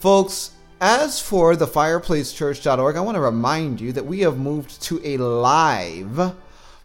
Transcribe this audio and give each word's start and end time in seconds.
Folks, 0.00 0.50
as 0.80 1.20
for 1.20 1.54
the 1.54 1.68
fireplacechurch.org, 1.68 2.96
I 2.96 3.00
want 3.00 3.14
to 3.14 3.20
remind 3.20 3.80
you 3.80 3.92
that 3.92 4.06
we 4.06 4.18
have 4.20 4.36
moved 4.36 4.82
to 4.82 5.00
a 5.04 5.16
live 5.16 6.34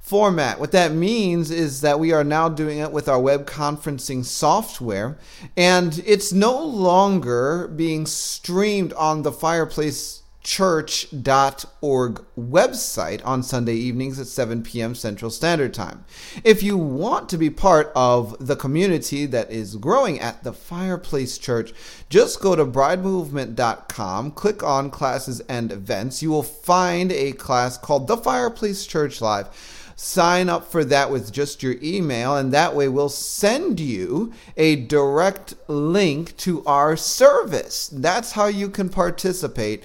format. 0.06 0.60
What 0.60 0.72
that 0.72 0.92
means 0.92 1.50
is 1.50 1.82
that 1.82 2.00
we 2.00 2.14
are 2.14 2.24
now 2.24 2.48
doing 2.48 2.78
it 2.78 2.92
with 2.92 3.10
our 3.10 3.20
web 3.20 3.48
conferencing 3.48 4.24
software, 4.24 5.18
and 5.58 6.00
it's 6.06 6.32
no 6.32 6.64
longer 6.64 7.68
being 7.70 8.06
streamed 8.06 8.94
on 8.94 9.24
the 9.24 9.32
Fireplace 9.32 10.22
church.org 10.44 12.24
website 12.38 13.26
on 13.26 13.42
Sunday 13.42 13.74
evenings 13.74 14.20
at 14.20 14.28
7 14.28 14.62
p.m. 14.62 14.94
Central 14.94 15.32
Standard 15.32 15.74
Time. 15.74 16.06
If 16.44 16.62
you 16.62 16.78
want 16.78 17.30
to 17.30 17.38
be 17.40 17.50
part 17.50 17.92
of 17.96 18.36
the 18.46 18.56
community 18.56 19.26
that 19.26 19.50
is 19.50 19.76
growing 19.76 20.20
at 20.20 20.44
the 20.44 20.54
Fireplace 20.54 21.40
Church, 21.40 21.74
just 22.10 22.42
go 22.42 22.56
to 22.56 22.64
bridemovement.com, 22.64 24.32
click 24.34 24.62
on 24.62 24.92
classes 24.92 25.40
and 25.50 25.72
events. 25.72 26.22
You 26.22 26.30
will 26.30 26.44
find 26.44 27.12
a 27.12 27.32
class 27.32 27.80
called 27.80 28.08
The 28.08 28.18
Fireplace 28.18 28.86
Church 28.86 29.22
Live 29.22 29.50
sign 29.96 30.50
up 30.50 30.70
for 30.70 30.84
that 30.86 31.10
with 31.10 31.32
just 31.32 31.64
your 31.64 31.76
email, 31.82 32.36
and 32.36 32.52
that 32.52 32.76
way 32.76 32.88
we'll 32.88 33.10
send 33.10 33.80
you 33.80 34.34
a 34.58 34.76
direct 34.76 35.56
link 35.68 36.36
to 36.38 36.64
our 36.66 36.96
service. 36.96 37.88
That's 37.88 38.34
how 38.34 38.48
you 38.48 38.70
can 38.70 38.90
participate. 38.90 39.84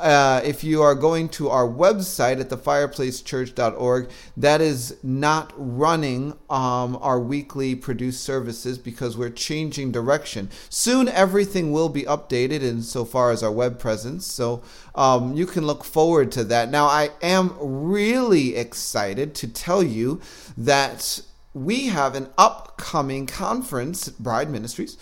Uh, 0.00 0.40
if 0.44 0.64
you 0.64 0.80
are 0.80 0.94
going 0.94 1.28
to 1.28 1.50
our 1.50 1.68
website 1.68 2.40
at 2.40 2.48
thefireplacechurch.org, 2.48 4.08
that 4.34 4.62
is 4.62 4.96
not 5.02 5.52
running 5.56 6.32
um, 6.48 6.98
our 7.02 7.20
weekly 7.20 7.74
produced 7.74 8.24
services 8.24 8.78
because 8.78 9.18
we're 9.18 9.28
changing 9.28 9.92
direction. 9.92 10.48
Soon 10.70 11.06
everything 11.06 11.70
will 11.70 11.90
be 11.90 12.04
updated 12.04 12.62
insofar 12.62 13.30
as 13.30 13.42
our 13.42 13.52
web 13.52 13.78
presence, 13.78 14.26
so 14.26 14.62
um, 14.94 15.34
you 15.36 15.44
can 15.44 15.66
look 15.66 15.84
forward 15.84 16.32
to 16.32 16.44
that. 16.44 16.70
Now, 16.70 16.86
I 16.86 17.10
am 17.20 17.54
really 17.60 18.56
excited 18.56 19.34
to 19.34 19.48
tell 19.48 19.82
you 19.82 20.22
that 20.56 21.20
we 21.52 21.88
have 21.88 22.14
an 22.14 22.30
upcoming 22.38 23.26
conference, 23.26 24.08
Bride 24.08 24.48
Ministries 24.48 24.96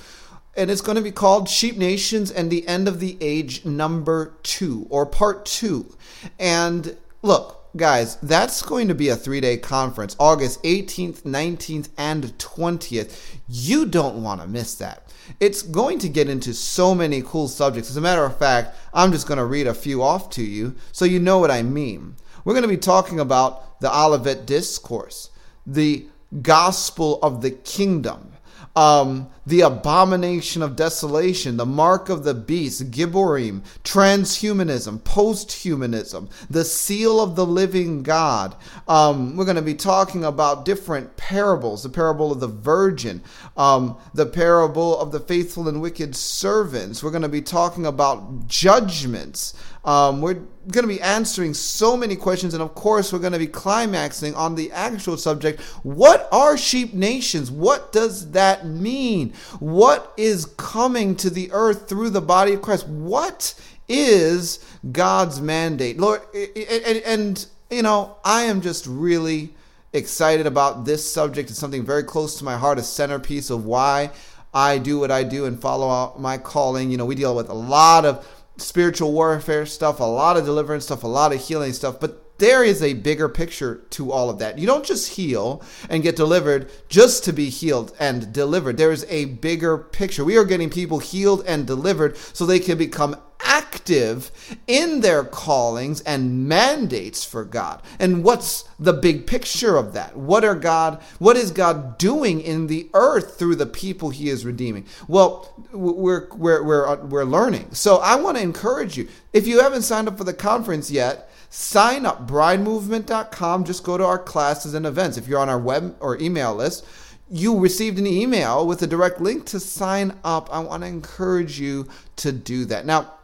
and 0.58 0.72
it's 0.72 0.80
going 0.80 0.96
to 0.96 1.02
be 1.02 1.12
called 1.12 1.48
Sheep 1.48 1.76
Nations 1.76 2.32
and 2.32 2.50
the 2.50 2.66
End 2.66 2.88
of 2.88 2.98
the 2.98 3.16
Age 3.20 3.64
number 3.64 4.34
two 4.42 4.88
or 4.90 5.06
part 5.06 5.46
two. 5.46 5.94
And 6.36 6.96
look, 7.22 7.70
guys, 7.76 8.16
that's 8.16 8.60
going 8.62 8.88
to 8.88 8.94
be 8.94 9.08
a 9.08 9.16
three 9.16 9.40
day 9.40 9.56
conference, 9.56 10.16
August 10.18 10.60
18th, 10.64 11.22
19th, 11.22 11.90
and 11.96 12.36
20th. 12.38 13.36
You 13.48 13.86
don't 13.86 14.22
want 14.22 14.40
to 14.40 14.48
miss 14.48 14.74
that. 14.74 15.14
It's 15.38 15.62
going 15.62 16.00
to 16.00 16.08
get 16.08 16.28
into 16.28 16.52
so 16.52 16.92
many 16.92 17.22
cool 17.22 17.46
subjects. 17.46 17.88
As 17.90 17.96
a 17.96 18.00
matter 18.00 18.24
of 18.24 18.36
fact, 18.36 18.76
I'm 18.92 19.12
just 19.12 19.28
going 19.28 19.38
to 19.38 19.44
read 19.44 19.68
a 19.68 19.74
few 19.74 20.02
off 20.02 20.28
to 20.30 20.42
you 20.42 20.74
so 20.90 21.04
you 21.04 21.20
know 21.20 21.38
what 21.38 21.52
I 21.52 21.62
mean. 21.62 22.16
We're 22.44 22.54
going 22.54 22.62
to 22.62 22.68
be 22.68 22.76
talking 22.76 23.20
about 23.20 23.80
the 23.80 23.96
Olivet 23.96 24.44
Discourse, 24.44 25.30
the 25.64 26.06
gospel 26.42 27.20
of 27.22 27.42
the 27.42 27.50
kingdom 27.52 28.32
um, 28.76 29.28
the 29.46 29.62
abomination 29.62 30.62
of 30.62 30.76
desolation, 30.76 31.56
the 31.56 31.66
mark 31.66 32.08
of 32.08 32.24
the 32.24 32.34
beast, 32.34 32.90
Gibborim, 32.90 33.62
transhumanism, 33.82 35.00
posthumanism, 35.00 36.30
the 36.50 36.64
seal 36.64 37.20
of 37.20 37.34
the 37.34 37.46
living 37.46 38.02
God. 38.02 38.54
Um, 38.86 39.36
we're 39.36 39.44
going 39.44 39.56
to 39.56 39.62
be 39.62 39.74
talking 39.74 40.24
about 40.24 40.64
different 40.64 41.16
parables 41.16 41.82
the 41.82 41.88
parable 41.88 42.30
of 42.30 42.40
the 42.40 42.48
virgin, 42.48 43.22
um, 43.56 43.96
the 44.14 44.26
parable 44.26 44.98
of 44.98 45.12
the 45.12 45.20
faithful 45.20 45.68
and 45.68 45.80
wicked 45.80 46.14
servants. 46.14 47.02
We're 47.02 47.10
going 47.10 47.22
to 47.22 47.28
be 47.28 47.42
talking 47.42 47.86
about 47.86 48.46
judgments. 48.46 49.54
Um, 49.88 50.20
we're 50.20 50.34
going 50.34 50.82
to 50.82 50.86
be 50.86 51.00
answering 51.00 51.54
so 51.54 51.96
many 51.96 52.14
questions, 52.14 52.52
and 52.52 52.62
of 52.62 52.74
course, 52.74 53.10
we're 53.10 53.20
going 53.20 53.32
to 53.32 53.38
be 53.38 53.46
climaxing 53.46 54.34
on 54.34 54.54
the 54.54 54.70
actual 54.70 55.16
subject 55.16 55.62
what 55.82 56.28
are 56.30 56.58
sheep 56.58 56.92
nations? 56.92 57.50
What 57.50 57.90
does 57.90 58.32
that 58.32 58.66
mean? 58.66 59.32
What 59.60 60.12
is 60.18 60.44
coming 60.44 61.16
to 61.16 61.30
the 61.30 61.50
earth 61.52 61.88
through 61.88 62.10
the 62.10 62.20
body 62.20 62.52
of 62.52 62.60
Christ? 62.60 62.86
What 62.86 63.54
is 63.88 64.62
God's 64.92 65.40
mandate? 65.40 65.98
Lord, 65.98 66.20
and, 66.34 66.98
and 66.98 67.46
you 67.70 67.80
know, 67.80 68.18
I 68.26 68.42
am 68.42 68.60
just 68.60 68.86
really 68.86 69.54
excited 69.94 70.46
about 70.46 70.84
this 70.84 71.10
subject. 71.10 71.48
It's 71.48 71.58
something 71.58 71.82
very 71.82 72.02
close 72.02 72.36
to 72.36 72.44
my 72.44 72.58
heart, 72.58 72.78
a 72.78 72.82
centerpiece 72.82 73.48
of 73.48 73.64
why 73.64 74.10
I 74.52 74.78
do 74.78 74.98
what 74.98 75.10
I 75.10 75.24
do 75.24 75.44
and 75.46 75.60
follow 75.60 75.88
out 75.88 76.20
my 76.20 76.36
calling. 76.38 76.90
You 76.90 76.96
know, 76.98 77.06
we 77.06 77.14
deal 77.14 77.34
with 77.34 77.48
a 77.48 77.54
lot 77.54 78.04
of 78.04 78.26
spiritual 78.58 79.12
warfare 79.12 79.66
stuff, 79.66 80.00
a 80.00 80.04
lot 80.04 80.36
of 80.36 80.44
deliverance 80.44 80.84
stuff, 80.84 81.04
a 81.04 81.08
lot 81.08 81.32
of 81.32 81.40
healing 81.40 81.72
stuff, 81.72 81.98
but 81.98 82.24
there 82.38 82.62
is 82.62 82.82
a 82.82 82.94
bigger 82.94 83.28
picture 83.28 83.82
to 83.90 84.12
all 84.12 84.30
of 84.30 84.38
that. 84.38 84.58
You 84.58 84.66
don't 84.66 84.84
just 84.84 85.14
heal 85.14 85.62
and 85.90 86.04
get 86.04 86.14
delivered 86.14 86.70
just 86.88 87.24
to 87.24 87.32
be 87.32 87.48
healed 87.48 87.92
and 87.98 88.32
delivered. 88.32 88.76
There 88.76 88.92
is 88.92 89.04
a 89.08 89.24
bigger 89.24 89.76
picture. 89.76 90.24
We 90.24 90.36
are 90.36 90.44
getting 90.44 90.70
people 90.70 91.00
healed 91.00 91.44
and 91.46 91.66
delivered 91.66 92.16
so 92.16 92.46
they 92.46 92.60
can 92.60 92.78
become 92.78 93.16
active 93.40 94.30
in 94.66 95.00
their 95.00 95.24
callings 95.24 96.00
and 96.02 96.48
mandates 96.48 97.24
for 97.24 97.44
God. 97.44 97.82
And 97.98 98.24
what's 98.24 98.64
the 98.78 98.92
big 98.92 99.26
picture 99.26 99.76
of 99.76 99.92
that? 99.94 100.16
What 100.16 100.44
are 100.44 100.54
God 100.54 101.00
what 101.18 101.36
is 101.36 101.50
God 101.50 101.98
doing 101.98 102.40
in 102.40 102.66
the 102.66 102.88
earth 102.94 103.38
through 103.38 103.56
the 103.56 103.66
people 103.66 104.10
he 104.10 104.28
is 104.28 104.44
redeeming? 104.44 104.86
Well, 105.06 105.52
we're 105.72 106.28
we're 106.34 106.62
we're 106.62 106.86
uh, 106.86 106.96
we're 107.06 107.24
learning. 107.24 107.74
So 107.74 107.96
I 107.96 108.16
want 108.16 108.36
to 108.36 108.42
encourage 108.42 108.96
you. 108.96 109.08
If 109.32 109.46
you 109.46 109.60
haven't 109.60 109.82
signed 109.82 110.08
up 110.08 110.18
for 110.18 110.24
the 110.24 110.34
conference 110.34 110.90
yet, 110.90 111.30
sign 111.50 112.04
up 112.04 112.26
bridemovement.com 112.26 113.64
just 113.64 113.82
go 113.82 113.96
to 113.96 114.04
our 114.04 114.18
classes 114.18 114.74
and 114.74 114.84
events 114.84 115.16
if 115.16 115.26
you're 115.26 115.40
on 115.40 115.48
our 115.48 115.58
web 115.58 115.96
or 115.98 116.20
email 116.20 116.54
list 116.54 116.84
you 117.30 117.58
received 117.58 117.98
an 117.98 118.06
email 118.06 118.66
with 118.66 118.82
a 118.82 118.86
direct 118.86 119.18
link 119.18 119.46
to 119.46 119.58
sign 119.58 120.14
up 120.24 120.52
i 120.52 120.58
want 120.58 120.82
to 120.82 120.86
encourage 120.86 121.58
you 121.58 121.88
to 122.16 122.32
do 122.32 122.66
that 122.66 122.84
now 122.84 123.14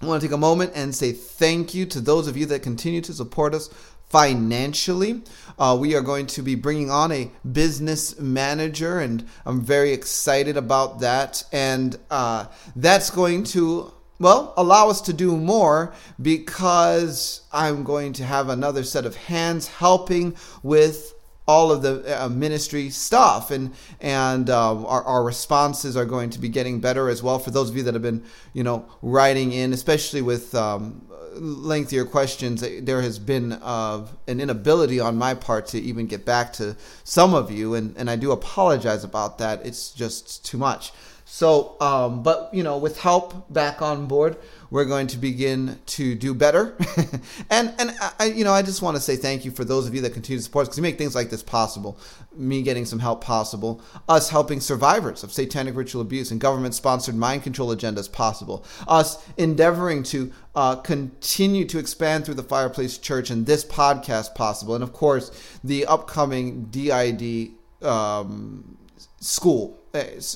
I 0.00 0.06
want 0.06 0.20
to 0.20 0.28
take 0.28 0.34
a 0.34 0.38
moment 0.38 0.72
and 0.74 0.94
say 0.94 1.12
thank 1.12 1.74
you 1.74 1.86
to 1.86 2.00
those 2.00 2.26
of 2.28 2.36
you 2.36 2.46
that 2.46 2.62
continue 2.62 3.00
to 3.02 3.12
support 3.12 3.54
us 3.54 3.68
financially. 4.08 5.22
Uh, 5.58 5.76
we 5.80 5.94
are 5.94 6.00
going 6.00 6.26
to 6.26 6.42
be 6.42 6.54
bringing 6.54 6.90
on 6.90 7.10
a 7.10 7.30
business 7.50 8.18
manager, 8.20 9.00
and 9.00 9.26
I'm 9.46 9.62
very 9.62 9.92
excited 9.92 10.56
about 10.56 11.00
that. 11.00 11.42
And 11.52 11.98
uh, 12.10 12.46
that's 12.76 13.10
going 13.10 13.44
to 13.44 13.92
well, 14.20 14.54
allow 14.56 14.88
us 14.88 15.00
to 15.02 15.12
do 15.12 15.36
more 15.36 15.92
because 16.22 17.42
I'm 17.52 17.82
going 17.82 18.12
to 18.14 18.24
have 18.24 18.48
another 18.48 18.84
set 18.84 19.04
of 19.06 19.16
hands 19.16 19.66
helping 19.66 20.36
with 20.62 21.14
all 21.46 21.70
of 21.70 21.82
the 21.82 22.24
uh, 22.24 22.28
ministry 22.28 22.90
stuff. 22.90 23.50
And 23.50 23.74
and 24.00 24.48
uh, 24.50 24.84
our, 24.84 25.02
our 25.04 25.24
responses 25.24 25.96
are 25.96 26.04
going 26.04 26.30
to 26.30 26.38
be 26.38 26.48
getting 26.48 26.80
better 26.80 27.08
as 27.08 27.22
well. 27.22 27.38
For 27.38 27.50
those 27.50 27.70
of 27.70 27.76
you 27.76 27.82
that 27.84 27.94
have 27.94 28.02
been 28.02 28.24
you 28.52 28.62
know 28.62 28.86
writing 29.02 29.52
in 29.52 29.72
especially 29.72 30.22
with 30.22 30.54
um, 30.54 31.06
lengthier 31.36 32.04
questions 32.04 32.64
there 32.82 33.02
has 33.02 33.18
been 33.18 33.52
uh, 33.52 34.06
an 34.28 34.40
inability 34.40 35.00
on 35.00 35.16
my 35.16 35.34
part 35.34 35.66
to 35.66 35.80
even 35.80 36.06
get 36.06 36.24
back 36.24 36.52
to 36.54 36.76
some 37.02 37.34
of 37.34 37.50
you. 37.50 37.74
And, 37.74 37.96
and 37.96 38.08
i 38.10 38.16
do 38.16 38.32
apologize 38.32 39.04
about 39.04 39.38
that. 39.38 39.64
It's 39.66 39.90
just 39.92 40.44
too 40.44 40.58
much. 40.58 40.92
So 41.24 41.76
um, 41.80 42.22
but 42.22 42.50
you 42.52 42.62
know 42.62 42.78
with 42.78 43.00
help 43.00 43.52
back 43.52 43.82
on 43.82 44.06
board 44.06 44.36
we're 44.74 44.84
going 44.84 45.06
to 45.06 45.18
begin 45.18 45.78
to 45.86 46.16
do 46.16 46.34
better. 46.34 46.76
and 47.50 47.72
and 47.78 47.94
I, 48.18 48.24
you 48.24 48.42
know, 48.42 48.52
I 48.52 48.62
just 48.62 48.82
want 48.82 48.96
to 48.96 49.00
say 49.00 49.14
thank 49.14 49.44
you 49.44 49.52
for 49.52 49.64
those 49.64 49.86
of 49.86 49.94
you 49.94 50.00
that 50.00 50.14
continue 50.14 50.38
to 50.38 50.42
support 50.42 50.62
us 50.62 50.68
because 50.68 50.78
you 50.78 50.82
make 50.82 50.98
things 50.98 51.14
like 51.14 51.30
this 51.30 51.44
possible. 51.44 51.96
Me 52.34 52.60
getting 52.60 52.84
some 52.84 52.98
help 52.98 53.22
possible, 53.22 53.80
us 54.08 54.30
helping 54.30 54.58
survivors 54.58 55.22
of 55.22 55.32
satanic 55.32 55.76
ritual 55.76 56.02
abuse 56.02 56.32
and 56.32 56.40
government-sponsored 56.40 57.14
mind 57.14 57.44
control 57.44 57.68
agendas 57.68 58.10
possible, 58.10 58.64
us 58.88 59.24
endeavoring 59.36 60.02
to 60.02 60.32
uh, 60.56 60.74
continue 60.74 61.64
to 61.66 61.78
expand 61.78 62.24
through 62.24 62.34
the 62.34 62.42
Fireplace 62.42 62.98
Church 62.98 63.30
and 63.30 63.46
this 63.46 63.64
podcast 63.64 64.34
possible, 64.34 64.74
and 64.74 64.82
of 64.82 64.92
course 64.92 65.30
the 65.62 65.86
upcoming 65.86 66.64
DID 66.64 67.52
um, 67.80 68.76
school 69.20 69.83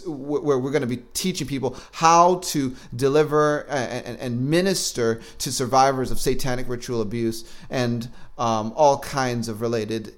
where 0.07 0.59
we're 0.59 0.71
going 0.71 0.83
to 0.83 0.87
be 0.87 1.03
teaching 1.15 1.47
people 1.47 1.77
how 1.93 2.37
to 2.37 2.77
deliver 2.95 3.67
and, 3.69 4.49
minister 4.49 5.21
to 5.39 5.53
survivors 5.53 6.11
of 6.11 6.21
satanic 6.21 6.69
ritual 6.69 7.01
abuse 7.01 7.51
and 7.69 8.09
um, 8.39 8.73
all 8.77 8.99
kinds 9.01 9.49
of 9.49 9.61
related 9.61 10.15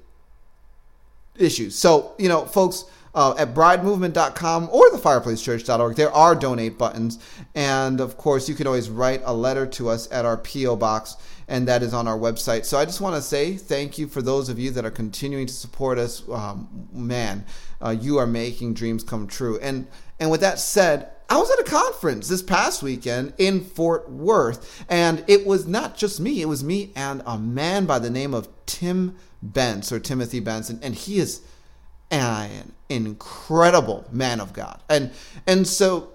issues. 1.39 1.75
So, 1.75 2.15
you 2.19 2.29
know, 2.29 2.45
folks, 2.45 2.85
uh, 3.15 3.35
at 3.39 3.55
bridemovement.com 3.55 4.69
or 4.71 4.91
thefireplacechurch.org, 4.91 5.97
there 5.97 6.13
are 6.13 6.35
donate 6.35 6.79
buttons. 6.79 7.19
And 7.55 8.01
of 8.01 8.17
course, 8.17 8.49
you 8.49 8.55
can 8.55 8.67
always 8.67 8.89
write 8.91 9.23
a 9.25 9.35
letter 9.35 9.67
to 9.67 9.89
us 9.89 10.11
at 10.13 10.25
our 10.25 10.37
P.O. 10.37 10.77
box, 10.77 11.17
and 11.51 11.67
that 11.67 11.83
is 11.83 11.93
on 11.93 12.07
our 12.07 12.17
website. 12.17 12.65
So 12.65 12.79
I 12.79 12.85
just 12.85 13.01
want 13.01 13.17
to 13.17 13.21
say 13.21 13.57
thank 13.57 13.99
you 13.99 14.07
for 14.07 14.23
those 14.23 14.49
of 14.49 14.59
you 14.59 14.71
that 14.71 14.85
are 14.85 14.91
continuing 14.91 15.47
to 15.47 15.53
support 15.53 15.99
us. 15.99 16.27
Um, 16.29 16.89
man, 16.93 17.45
uh, 17.85 17.91
you 17.91 18.19
are 18.19 18.27
making 18.27 18.75
dreams 18.75 19.03
come 19.03 19.27
true. 19.27 19.59
And 19.59 19.87
and 20.21 20.31
with 20.31 20.41
that 20.43 20.61
said, 20.61 21.11
I 21.29 21.39
was 21.39 21.51
at 21.51 21.59
a 21.59 21.65
conference 21.65 22.29
this 22.29 22.43
past 22.43 22.83
weekend 22.83 23.33
in 23.37 23.63
Fort 23.63 24.09
Worth, 24.09 24.85
and 24.89 25.25
it 25.27 25.45
was 25.45 25.67
not 25.67 25.97
just 25.97 26.21
me; 26.21 26.41
it 26.41 26.47
was 26.47 26.63
me 26.63 26.93
and 26.95 27.21
a 27.27 27.37
man 27.37 27.85
by 27.85 27.99
the 27.99 28.11
name 28.11 28.33
of 28.33 28.49
Tim 28.67 29.17
Bence 29.43 29.91
or 29.91 29.99
Timothy 29.99 30.39
Bence, 30.39 30.71
and 30.71 30.95
he 30.95 31.19
is 31.19 31.43
an 32.13 32.73
incredible 32.89 34.07
man 34.13 34.41
of 34.41 34.53
God. 34.53 34.81
And 34.89 35.11
and 35.49 35.67
so, 35.67 36.11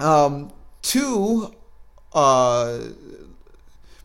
um, 0.00 0.52
two 0.80 1.54
uh, 2.12 2.78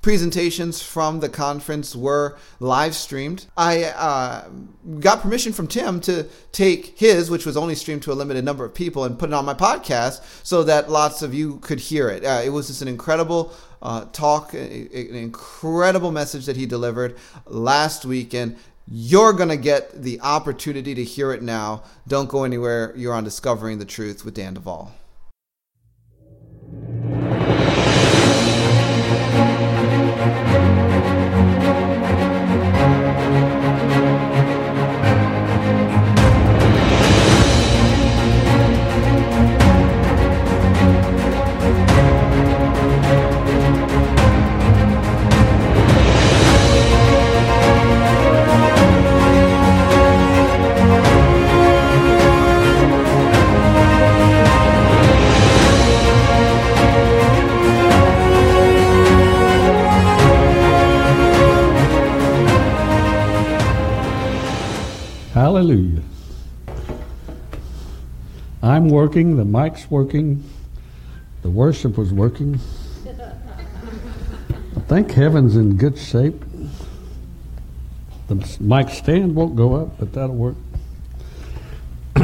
presentations 0.03 0.81
from 0.81 1.21
the 1.21 1.29
conference 1.29 1.95
were 1.95 2.37
live 2.59 2.93
streamed. 2.93 3.47
I 3.57 3.85
uh, 3.85 4.49
got 4.99 5.21
permission 5.21 5.53
from 5.53 5.67
Tim 5.67 5.99
to 6.01 6.27
take 6.51 6.99
his, 6.99 7.31
which 7.31 7.45
was 7.45 7.57
only 7.57 7.73
streamed 7.73 8.03
to 8.03 8.11
a 8.11 8.13
limited 8.13 8.45
number 8.45 8.65
of 8.65 8.75
people, 8.75 9.05
and 9.05 9.17
put 9.17 9.29
it 9.29 9.33
on 9.33 9.45
my 9.45 9.55
podcast 9.55 10.21
so 10.45 10.63
that 10.63 10.91
lots 10.91 11.23
of 11.23 11.33
you 11.33 11.57
could 11.59 11.79
hear 11.79 12.09
it. 12.09 12.23
Uh, 12.23 12.41
it 12.43 12.49
was 12.49 12.67
just 12.67 12.83
an 12.83 12.87
incredible 12.87 13.53
uh, 13.81 14.05
talk, 14.11 14.53
an 14.53 14.89
incredible 14.91 16.11
message 16.11 16.45
that 16.45 16.57
he 16.57 16.65
delivered 16.65 17.15
last 17.47 18.05
weekend. 18.05 18.57
You're 18.85 19.31
going 19.31 19.49
to 19.49 19.57
get 19.57 20.03
the 20.03 20.19
opportunity 20.19 20.93
to 20.93 21.03
hear 21.03 21.31
it 21.31 21.41
now. 21.41 21.83
Don't 22.07 22.27
go 22.27 22.43
anywhere. 22.43 22.93
You're 22.97 23.13
on 23.13 23.23
Discovering 23.23 23.79
the 23.79 23.85
Truth 23.85 24.25
with 24.25 24.33
Dan 24.33 24.55
Duval. 24.55 24.91
Working, 69.03 69.35
the 69.35 69.43
mic's 69.43 69.91
working, 69.91 70.41
the 71.41 71.49
worship 71.49 71.97
was 71.97 72.13
working. 72.13 72.57
I 73.05 74.79
think 74.87 75.11
heaven's 75.11 75.57
in 75.57 75.75
good 75.75 75.97
shape. 75.97 76.41
The 78.29 78.35
mic 78.61 78.87
stand 78.87 79.35
won't 79.35 79.57
go 79.57 79.75
up, 79.75 79.99
but 79.99 80.13
that'll 80.13 80.37
work. 80.37 80.55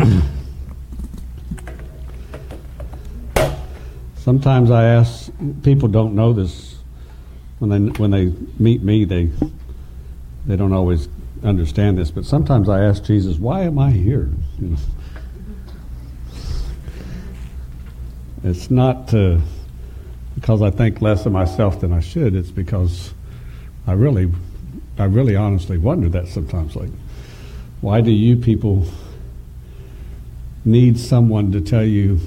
Sometimes 4.16 4.72
I 4.72 4.86
ask 4.86 5.30
people 5.64 5.90
don't 5.90 6.16
know 6.16 6.32
this 6.32 6.78
when 7.58 7.72
they 7.72 7.80
when 8.00 8.12
they 8.12 8.32
meet 8.58 8.82
me 8.84 9.04
they 9.04 9.30
they 10.46 10.56
don't 10.56 10.72
always 10.72 11.10
understand 11.44 11.98
this, 11.98 12.10
but 12.10 12.24
sometimes 12.24 12.70
I 12.70 12.86
ask 12.86 13.04
Jesus, 13.04 13.38
why 13.38 13.64
am 13.64 13.78
I 13.80 13.92
here? 13.92 14.30
You 14.60 14.70
know? 14.70 14.78
It's 18.44 18.72
not 18.72 19.14
uh, 19.14 19.38
because 20.36 20.62
I 20.62 20.70
think 20.70 21.02
less 21.02 21.26
of 21.26 21.34
myself 21.34 21.82
than 21.82 21.92
I 21.92 22.00
should. 22.00 22.36
It's 22.36 22.52
because 22.52 23.14
I 23.86 23.94
really, 23.94 24.32
I 24.98 25.06
really 25.06 25.36
honestly 25.36 25.78
wonder 25.78 26.10
that 26.10 26.28
sometimes. 26.28 26.76
Like, 26.76 26.92
why 27.82 28.02
do 28.02 28.12
you 28.12 28.38
people 28.38 28.86
need 30.64 31.00
someone 31.00 31.52
to 31.52 31.62
tell 31.62 31.84
you 31.84 32.20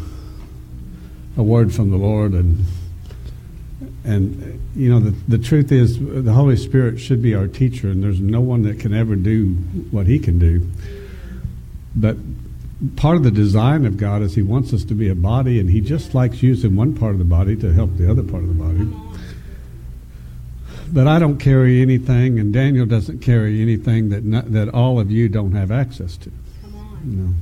a 1.36 1.42
word 1.42 1.72
from 1.72 1.90
the 1.90 1.96
Lord 1.96 2.32
and 2.32 2.64
and 4.04 4.60
you 4.74 4.90
know, 4.90 5.00
the, 5.00 5.10
the 5.28 5.38
truth 5.38 5.70
is, 5.70 5.98
the 5.98 6.32
Holy 6.32 6.56
Spirit 6.56 6.98
should 6.98 7.22
be 7.22 7.34
our 7.34 7.46
teacher, 7.46 7.88
and 7.88 8.02
there's 8.02 8.20
no 8.20 8.40
one 8.40 8.62
that 8.62 8.80
can 8.80 8.92
ever 8.92 9.14
do 9.14 9.54
what 9.90 10.06
He 10.06 10.18
can 10.18 10.38
do. 10.38 10.68
But 11.94 12.16
part 12.96 13.16
of 13.16 13.22
the 13.22 13.30
design 13.30 13.86
of 13.86 13.96
God 13.96 14.22
is 14.22 14.34
He 14.34 14.42
wants 14.42 14.72
us 14.72 14.84
to 14.84 14.94
be 14.94 15.08
a 15.08 15.14
body, 15.14 15.60
and 15.60 15.70
He 15.70 15.80
just 15.80 16.14
likes 16.14 16.42
using 16.42 16.74
one 16.76 16.94
part 16.94 17.12
of 17.12 17.18
the 17.18 17.24
body 17.24 17.56
to 17.56 17.72
help 17.72 17.96
the 17.96 18.10
other 18.10 18.22
part 18.22 18.42
of 18.42 18.48
the 18.48 18.54
body. 18.54 18.88
But 20.92 21.06
I 21.06 21.18
don't 21.18 21.38
carry 21.38 21.80
anything, 21.80 22.38
and 22.38 22.52
Daniel 22.52 22.84
doesn't 22.84 23.20
carry 23.20 23.62
anything 23.62 24.10
that 24.10 24.24
not, 24.24 24.52
that 24.52 24.68
all 24.68 25.00
of 25.00 25.10
you 25.10 25.28
don't 25.28 25.52
have 25.52 25.70
access 25.70 26.16
to. 26.18 26.30
You 27.04 27.34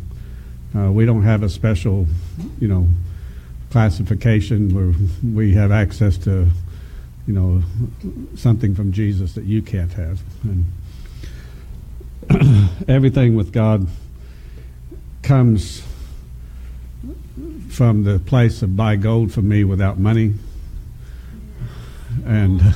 know, 0.74 0.80
uh, 0.80 0.92
we 0.92 1.04
don't 1.04 1.24
have 1.24 1.42
a 1.42 1.48
special, 1.48 2.06
you 2.60 2.68
know, 2.68 2.86
classification 3.70 4.74
where 4.74 4.94
we 5.34 5.54
have 5.54 5.72
access 5.72 6.16
to, 6.18 6.48
you 7.26 7.32
know, 7.32 7.62
something 8.36 8.74
from 8.74 8.92
Jesus 8.92 9.32
that 9.34 9.44
you 9.44 9.62
can't 9.62 9.92
have. 9.94 10.20
And 10.44 10.66
everything 12.88 13.34
with 13.34 13.52
God 13.52 13.88
comes 15.22 15.82
from 17.68 18.04
the 18.04 18.18
place 18.18 18.62
of 18.62 18.76
buy 18.76 18.96
gold 18.96 19.32
for 19.32 19.42
me 19.42 19.64
without 19.64 19.98
money. 19.98 20.34
And 22.26 22.74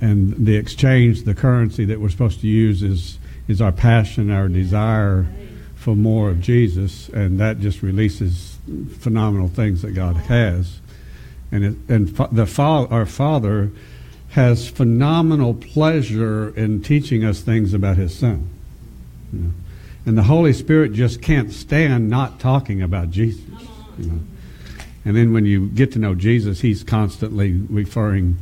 and 0.00 0.46
the 0.46 0.56
exchange 0.56 1.22
the 1.24 1.34
currency 1.34 1.84
that 1.84 2.00
we're 2.00 2.08
supposed 2.08 2.40
to 2.40 2.46
use 2.46 2.82
is 2.82 3.18
is 3.48 3.60
our 3.60 3.72
passion 3.72 4.30
our 4.30 4.48
desire 4.48 5.26
for 5.82 5.96
more 5.96 6.30
of 6.30 6.40
Jesus. 6.40 7.08
And 7.08 7.40
that 7.40 7.60
just 7.60 7.82
releases 7.82 8.56
phenomenal 9.00 9.48
things 9.48 9.82
that 9.82 9.90
God 9.92 10.16
has. 10.16 10.80
And 11.50 11.64
it, 11.64 11.76
and 11.88 12.08
the 12.30 12.46
fa- 12.46 12.86
our 12.88 13.04
father 13.04 13.70
has 14.30 14.68
phenomenal 14.68 15.54
pleasure 15.54 16.56
in 16.56 16.82
teaching 16.82 17.24
us 17.24 17.40
things 17.40 17.74
about 17.74 17.96
his 17.96 18.16
son. 18.16 18.48
You 19.32 19.38
know? 19.40 19.50
And 20.04 20.18
the 20.18 20.24
Holy 20.24 20.52
Spirit 20.52 20.92
just 20.92 21.22
can't 21.22 21.52
stand 21.52 22.10
not 22.10 22.40
talking 22.40 22.82
about 22.82 23.10
Jesus. 23.10 23.44
You 23.98 24.06
know. 24.06 24.20
And 25.04 25.16
then 25.16 25.32
when 25.32 25.46
you 25.46 25.68
get 25.68 25.92
to 25.92 25.98
know 25.98 26.14
Jesus, 26.14 26.60
he's 26.60 26.82
constantly 26.84 27.52
referring 27.52 28.38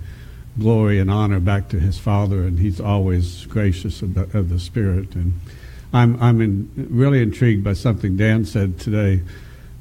glory 0.58 0.98
and 0.98 1.10
honor 1.10 1.40
back 1.40 1.68
to 1.70 1.80
his 1.80 1.98
Father, 1.98 2.42
and 2.42 2.58
he's 2.58 2.80
always 2.80 3.46
gracious 3.46 4.02
of 4.02 4.14
the, 4.14 4.22
of 4.36 4.48
the 4.48 4.58
Spirit. 4.58 5.14
And 5.14 5.40
I'm, 5.92 6.22
I'm 6.22 6.40
in, 6.40 6.88
really 6.90 7.22
intrigued 7.22 7.64
by 7.64 7.72
something 7.72 8.16
Dan 8.16 8.44
said 8.44 8.78
today 8.78 9.22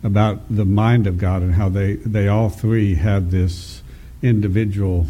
about 0.04 0.40
the 0.50 0.66
mind 0.66 1.08
of 1.08 1.18
God 1.18 1.42
and 1.42 1.54
how 1.54 1.70
they, 1.70 1.96
they 1.96 2.28
all 2.28 2.50
three 2.50 2.96
have 2.96 3.32
this 3.32 3.84
individual 4.22 5.06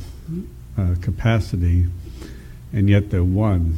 uh, 0.78 0.96
capacity, 1.02 1.86
and 2.74 2.90
yet 2.90 3.12
they're 3.12 3.24
one. 3.24 3.78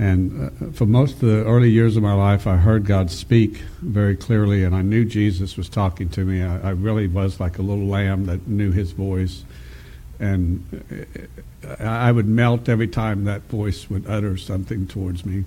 And 0.00 0.50
uh, 0.62 0.72
for 0.72 0.86
most 0.86 1.16
of 1.16 1.20
the 1.20 1.44
early 1.44 1.68
years 1.68 1.94
of 1.94 2.02
my 2.02 2.14
life, 2.14 2.46
I 2.46 2.56
heard 2.56 2.86
God 2.86 3.10
speak 3.10 3.58
very 3.82 4.16
clearly, 4.16 4.64
and 4.64 4.74
I 4.74 4.80
knew 4.80 5.04
Jesus 5.04 5.58
was 5.58 5.68
talking 5.68 6.08
to 6.10 6.24
me. 6.24 6.42
I, 6.42 6.68
I 6.68 6.70
really 6.70 7.06
was 7.06 7.38
like 7.38 7.58
a 7.58 7.62
little 7.62 7.84
lamb 7.84 8.24
that 8.24 8.48
knew 8.48 8.72
his 8.72 8.92
voice. 8.92 9.44
And 10.18 10.64
uh, 11.62 11.84
I 11.84 12.12
would 12.12 12.26
melt 12.26 12.70
every 12.70 12.88
time 12.88 13.24
that 13.24 13.42
voice 13.42 13.90
would 13.90 14.06
utter 14.06 14.38
something 14.38 14.86
towards 14.86 15.26
me. 15.26 15.44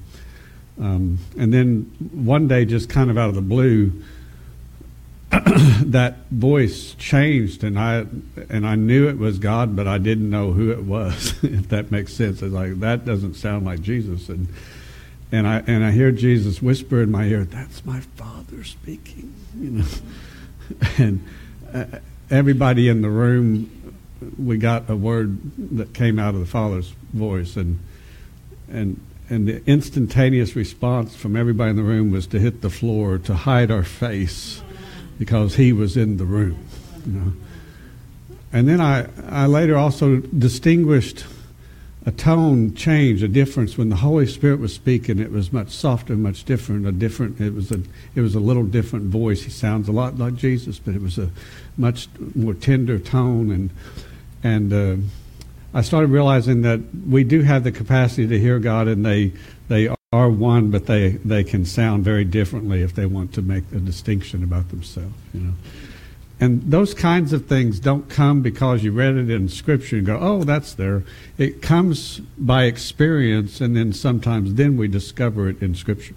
Um, 0.79 1.17
and 1.36 1.51
then 1.51 1.91
one 2.12 2.48
day, 2.48 2.65
just 2.65 2.89
kind 2.89 3.10
of 3.10 3.17
out 3.17 3.29
of 3.29 3.36
the 3.36 3.41
blue, 3.41 4.03
that 5.85 6.17
voice 6.31 6.95
changed, 6.95 7.63
and 7.63 7.77
I 7.77 8.05
and 8.50 8.65
I 8.65 8.75
knew 8.75 9.09
it 9.09 9.17
was 9.17 9.39
God, 9.39 9.75
but 9.75 9.88
I 9.88 9.97
didn't 9.97 10.29
know 10.29 10.53
who 10.53 10.71
it 10.71 10.83
was. 10.83 11.35
if 11.43 11.69
that 11.69 11.91
makes 11.91 12.13
sense, 12.13 12.41
it's 12.41 12.53
like 12.53 12.79
that 12.79 13.05
doesn't 13.05 13.35
sound 13.35 13.65
like 13.65 13.81
Jesus, 13.81 14.29
and 14.29 14.47
and 15.31 15.47
I 15.47 15.63
and 15.67 15.83
I 15.83 15.91
hear 15.91 16.12
Jesus 16.12 16.62
whisper 16.62 17.01
in 17.01 17.12
my 17.12 17.25
ear, 17.25 17.43
"That's 17.43 17.85
my 17.85 18.00
Father 18.15 18.63
speaking," 18.63 19.33
you 19.59 19.71
know, 19.71 19.85
and 20.97 21.25
uh, 21.73 21.85
everybody 22.29 22.88
in 22.88 23.01
the 23.01 23.09
room, 23.09 23.95
we 24.38 24.57
got 24.57 24.89
a 24.89 24.95
word 24.95 25.39
that 25.77 25.93
came 25.93 26.19
out 26.19 26.35
of 26.35 26.39
the 26.39 26.45
Father's 26.45 26.93
voice, 27.12 27.57
and 27.57 27.79
and 28.69 29.00
and 29.29 29.47
the 29.47 29.63
instantaneous 29.65 30.55
response 30.55 31.15
from 31.15 31.35
everybody 31.35 31.71
in 31.71 31.75
the 31.75 31.83
room 31.83 32.12
was 32.12 32.27
to 32.27 32.39
hit 32.39 32.62
the 32.62 32.69
floor 32.69 33.17
to 33.17 33.33
hide 33.35 33.71
our 33.71 33.83
face 33.83 34.62
because 35.20 35.55
he 35.55 35.74
was 35.74 35.98
in 35.98 36.17
the 36.17 36.25
room. 36.25 36.58
You 37.05 37.12
know. 37.12 37.34
And 38.51 38.67
then 38.67 38.79
I, 38.79 39.08
I 39.29 39.48
later 39.48 39.75
also 39.77 40.17
distinguished 40.17 41.25
a 42.05 42.12
tone 42.12 42.75
change, 42.75 43.24
a 43.24 43.27
difference 43.27 43.77
when 43.77 43.89
the 43.89 43.96
Holy 43.96 44.27
Spirit 44.27 44.60
was 44.60 44.74
speaking. 44.74 45.20
It 45.20 45.32
was 45.32 45.53
much 45.53 45.70
softer, 45.70 46.15
much 46.15 46.43
different. 46.43 46.86
A 46.86 46.91
different. 46.91 47.39
It 47.39 47.53
was 47.53 47.72
a. 47.72 47.82
It 48.13 48.22
was 48.22 48.36
a 48.36 48.39
little 48.39 48.63
different 48.63 49.05
voice. 49.05 49.43
He 49.43 49.50
sounds 49.50 49.88
a 49.88 49.91
lot 49.91 50.17
like 50.17 50.36
Jesus, 50.36 50.79
but 50.79 50.96
it 50.96 51.01
was 51.01 51.17
a 51.17 51.29
much 51.77 52.10
more 52.36 52.53
tender 52.53 53.00
tone. 53.00 53.51
And 53.51 53.70
and 54.43 54.74
uh, 54.74 54.98
I 55.74 55.82
started 55.82 56.10
realizing 56.10 56.62
that 56.63 56.82
we 57.08 57.24
do 57.24 57.41
have 57.41 57.63
the 57.63 57.72
capacity 57.72 58.27
to 58.27 58.39
hear 58.39 58.60
God, 58.60 58.88
and 58.88 59.05
they 59.05 59.32
they 59.70 59.88
are 59.88 59.98
one, 60.22 60.72
but 60.72 60.86
they, 60.86 61.12
they 61.25 61.43
can 61.43 61.65
sound 61.65 62.03
very 62.03 62.24
differently 62.24 62.82
if 62.82 62.93
they 62.93 63.05
want 63.05 63.34
to 63.34 63.41
make 63.41 63.63
a 63.72 63.79
distinction 63.79 64.43
about 64.43 64.70
themselves, 64.70 65.13
you 65.34 65.39
know. 65.39 65.53
And 66.39 66.62
those 66.63 66.93
kinds 66.93 67.32
of 67.32 67.46
things 67.46 67.79
don't 67.79 68.10
come 68.10 68.41
because 68.41 68.84
you 68.84 68.91
read 68.91 69.15
it 69.15 69.29
in 69.29 69.48
Scripture 69.48 69.98
and 69.98 70.05
go, 70.05 70.17
oh, 70.20 70.43
that's 70.43 70.74
there. 70.74 71.03
It 71.38 71.62
comes 71.62 72.20
by 72.38 72.65
experience, 72.65 73.62
and 73.62 73.75
then 73.75 73.93
sometimes 73.93 74.55
then 74.55 74.75
we 74.75 74.88
discover 74.88 75.48
it 75.48 75.62
in 75.62 75.74
Scripture, 75.74 76.15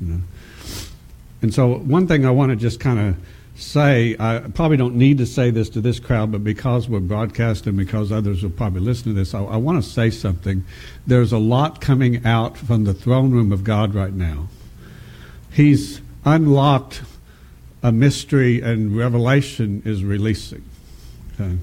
you 0.00 0.06
know. 0.06 0.20
And 1.42 1.52
so 1.52 1.78
one 1.78 2.06
thing 2.06 2.24
I 2.24 2.30
want 2.30 2.50
to 2.50 2.56
just 2.56 2.80
kind 2.80 2.98
of 2.98 3.16
say, 3.56 4.16
I 4.18 4.40
probably 4.54 4.76
don't 4.76 4.96
need 4.96 5.18
to 5.18 5.26
say 5.26 5.50
this 5.50 5.68
to 5.70 5.80
this 5.80 5.98
crowd, 5.98 6.32
but 6.32 6.44
because 6.44 6.88
we're 6.88 7.00
broadcasting, 7.00 7.76
because 7.76 8.12
others 8.12 8.42
will 8.42 8.50
probably 8.50 8.80
listen 8.80 9.04
to 9.04 9.12
this, 9.12 9.34
I, 9.34 9.42
I 9.42 9.56
want 9.56 9.82
to 9.82 9.88
say 9.88 10.10
something. 10.10 10.64
There's 11.06 11.32
a 11.32 11.38
lot 11.38 11.80
coming 11.80 12.24
out 12.26 12.56
from 12.56 12.84
the 12.84 12.94
throne 12.94 13.30
room 13.32 13.52
of 13.52 13.64
God 13.64 13.94
right 13.94 14.12
now. 14.12 14.48
He's 15.52 16.00
unlocked 16.24 17.02
a 17.82 17.92
mystery, 17.92 18.60
and 18.60 18.96
revelation 18.96 19.82
is 19.84 20.04
releasing. 20.04 20.64
Okay? 21.34 21.56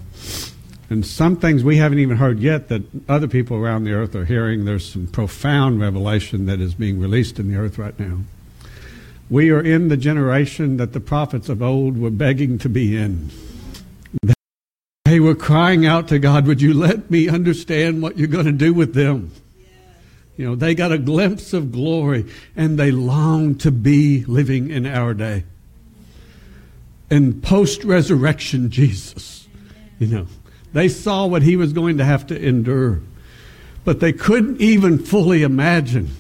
And 0.89 1.05
some 1.05 1.37
things 1.37 1.63
we 1.63 1.77
haven't 1.77 1.99
even 1.99 2.17
heard 2.17 2.39
yet 2.39 2.69
that 2.69 2.83
other 3.09 3.27
people 3.27 3.57
around 3.57 3.83
the 3.83 3.93
earth 3.93 4.15
are 4.15 4.25
hearing. 4.25 4.65
There's 4.65 4.89
some 4.89 5.07
profound 5.07 5.81
revelation 5.81 6.45
that 6.45 6.59
is 6.59 6.75
being 6.75 6.99
released 6.99 7.39
in 7.39 7.51
the 7.51 7.57
earth 7.57 7.77
right 7.77 7.99
now. 7.99 8.19
We 9.33 9.49
are 9.49 9.61
in 9.61 9.87
the 9.87 9.97
generation 9.97 10.77
that 10.77 10.93
the 10.93 10.99
prophets 10.99 11.49
of 11.49 11.63
old 11.63 11.97
were 11.97 12.11
begging 12.11 12.59
to 12.59 12.69
be 12.69 12.95
in. 12.95 13.31
They 15.05 15.19
were 15.19 15.33
crying 15.33 15.87
out 15.87 16.07
to 16.09 16.19
God, 16.19 16.45
Would 16.45 16.61
you 16.61 16.75
let 16.75 17.09
me 17.09 17.27
understand 17.29 18.03
what 18.03 18.15
you're 18.15 18.27
going 18.27 18.45
to 18.45 18.51
do 18.51 18.75
with 18.75 18.93
them? 18.93 19.31
You 20.37 20.45
know, 20.45 20.55
they 20.55 20.75
got 20.75 20.91
a 20.91 20.99
glimpse 20.99 21.51
of 21.51 21.71
glory 21.71 22.27
and 22.55 22.77
they 22.77 22.91
long 22.91 23.55
to 23.55 23.71
be 23.71 24.23
living 24.25 24.69
in 24.69 24.85
our 24.85 25.15
day. 25.15 25.45
In 27.09 27.41
post 27.41 27.83
resurrection 27.83 28.69
Jesus, 28.69 29.47
you 29.97 30.05
know, 30.05 30.27
they 30.73 30.87
saw 30.87 31.25
what 31.25 31.41
he 31.41 31.55
was 31.55 31.73
going 31.73 31.97
to 31.97 32.05
have 32.05 32.27
to 32.27 32.39
endure, 32.39 33.01
but 33.83 33.99
they 33.99 34.13
couldn't 34.13 34.61
even 34.61 34.99
fully 34.99 35.41
imagine 35.41 36.17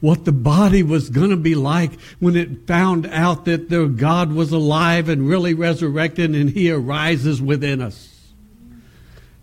what 0.00 0.24
the 0.24 0.32
body 0.32 0.82
was 0.82 1.10
going 1.10 1.30
to 1.30 1.36
be 1.36 1.54
like 1.54 2.00
when 2.20 2.36
it 2.36 2.66
found 2.66 3.06
out 3.06 3.44
that 3.46 3.68
their 3.68 3.86
God 3.86 4.32
was 4.32 4.52
alive 4.52 5.08
and 5.08 5.28
really 5.28 5.54
resurrected 5.54 6.34
and 6.34 6.50
he 6.50 6.70
arises 6.70 7.42
within 7.42 7.80
us. 7.80 8.18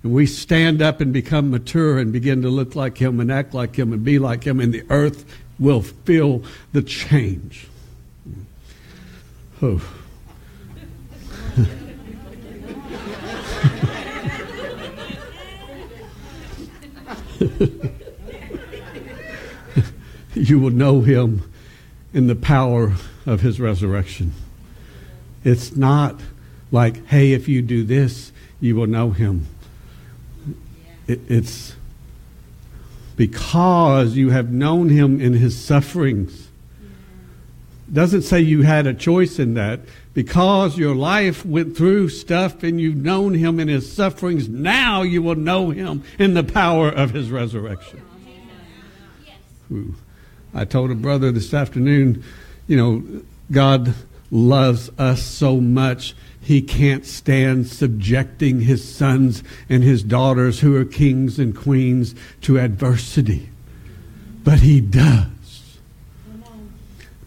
And 0.04 0.14
we 0.14 0.28
stand 0.28 0.82
up 0.82 1.02
and 1.02 1.12
become 1.12 1.50
mature 1.50 1.98
and 1.98 2.14
begin 2.14 2.42
to 2.44 2.50
look 2.50 2.76
like 2.76 3.00
him 3.00 3.20
and 3.20 3.32
act 3.32 3.54
like 3.54 3.76
him 3.76 3.92
and 3.92 4.04
be 4.04 4.20
like 4.20 4.44
him, 4.44 4.60
and 4.60 4.72
the 4.72 4.86
earth 4.92 5.26
will 5.58 5.82
feel 5.82 6.44
the 6.74 6.84
change. 6.84 7.68
Oh. 9.62 9.82
you 20.36 20.60
will 20.60 20.72
know 20.72 21.02
him 21.02 21.50
in 22.14 22.28
the 22.28 22.36
power 22.36 22.94
of 23.26 23.42
his 23.42 23.60
resurrection. 23.60 24.34
It's 25.44 25.76
not 25.76 26.20
like, 26.72 27.06
hey, 27.08 27.34
if 27.34 27.48
you 27.48 27.62
do 27.62 27.84
this, 27.84 28.32
you 28.60 28.76
will 28.76 28.88
know 28.88 29.12
him. 29.12 29.48
It, 31.08 31.20
it's 31.30 31.76
because 33.16 34.16
you 34.16 34.30
have 34.30 34.52
known 34.52 34.90
him 34.90 35.22
in 35.22 35.34
his 35.34 35.58
sufferings. 35.58 36.50
Doesn't 37.92 38.24
say 38.24 38.42
you 38.42 38.64
had 38.64 38.88
a 38.88 38.94
choice 38.94 39.40
in 39.40 39.54
that. 39.54 39.82
Because 40.14 40.78
your 40.78 40.96
life 40.96 41.46
went 41.46 41.76
through 41.76 42.08
stuff 42.08 42.64
and 42.64 42.80
you've 42.80 42.96
known 42.96 43.34
him 43.34 43.60
in 43.60 43.68
his 43.68 43.92
sufferings, 43.92 44.48
now 44.48 45.02
you 45.02 45.22
will 45.22 45.36
know 45.36 45.72
him 45.72 46.04
in 46.18 46.34
the 46.34 46.44
power 46.44 46.90
of 46.90 47.12
his 47.12 47.30
resurrection. 47.30 48.02
Ooh. 49.72 49.96
I 50.56 50.64
told 50.64 50.90
a 50.90 50.96
brother 50.96 51.32
this 51.34 51.54
afternoon, 51.54 52.24
you 52.66 52.78
know, 52.78 53.24
God 53.52 53.94
loves 54.32 54.90
us 54.98 55.22
so 55.22 55.60
much, 55.60 56.16
he 56.40 56.62
can't 56.62 57.06
stand 57.06 57.68
subjecting 57.68 58.62
his 58.62 58.88
sons 58.88 59.44
and 59.68 59.84
his 59.84 60.02
daughters, 60.02 60.62
who 60.62 60.76
are 60.78 60.86
kings 60.86 61.38
and 61.40 61.56
queens, 61.56 62.16
to 62.42 62.58
adversity. 62.58 63.50
But 64.44 64.60
he 64.60 64.80
does. 64.80 65.78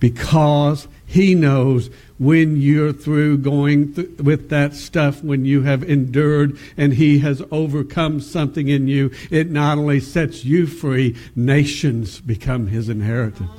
Because 0.01 0.89
he 1.05 1.35
knows 1.35 1.91
when 2.19 2.61
you're 2.61 2.93
through 2.93 3.39
going 3.39 3.95
th- 3.95 4.09
with 4.19 4.49
that 4.51 4.75
stuff, 4.75 5.23
when 5.23 5.45
you 5.45 5.63
have 5.63 5.83
endured 5.83 6.59
and 6.77 6.95
He 6.95 7.21
has 7.21 7.43
overcome 7.51 8.21
something 8.21 8.69
in 8.69 8.89
you, 8.89 9.11
it 9.31 9.51
not 9.51 9.79
only 9.79 10.01
sets 10.01 10.45
you 10.45 10.67
free, 10.67 11.17
nations 11.37 12.21
become 12.21 12.67
His 12.67 12.89
inheritance. 12.89 13.51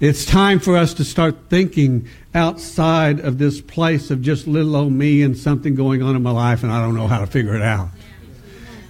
It's 0.00 0.24
time 0.24 0.60
for 0.60 0.78
us 0.78 0.94
to 0.94 1.04
start 1.04 1.36
thinking 1.50 2.08
outside 2.34 3.20
of 3.20 3.36
this 3.36 3.60
place 3.60 4.10
of 4.10 4.22
just 4.22 4.46
little 4.46 4.74
old 4.74 4.92
me 4.92 5.22
and 5.22 5.36
something 5.36 5.74
going 5.74 6.02
on 6.02 6.16
in 6.16 6.22
my 6.22 6.30
life 6.30 6.62
and 6.62 6.72
I 6.72 6.80
don't 6.80 6.94
know 6.94 7.06
how 7.06 7.20
to 7.20 7.26
figure 7.26 7.54
it 7.54 7.60
out. 7.60 7.90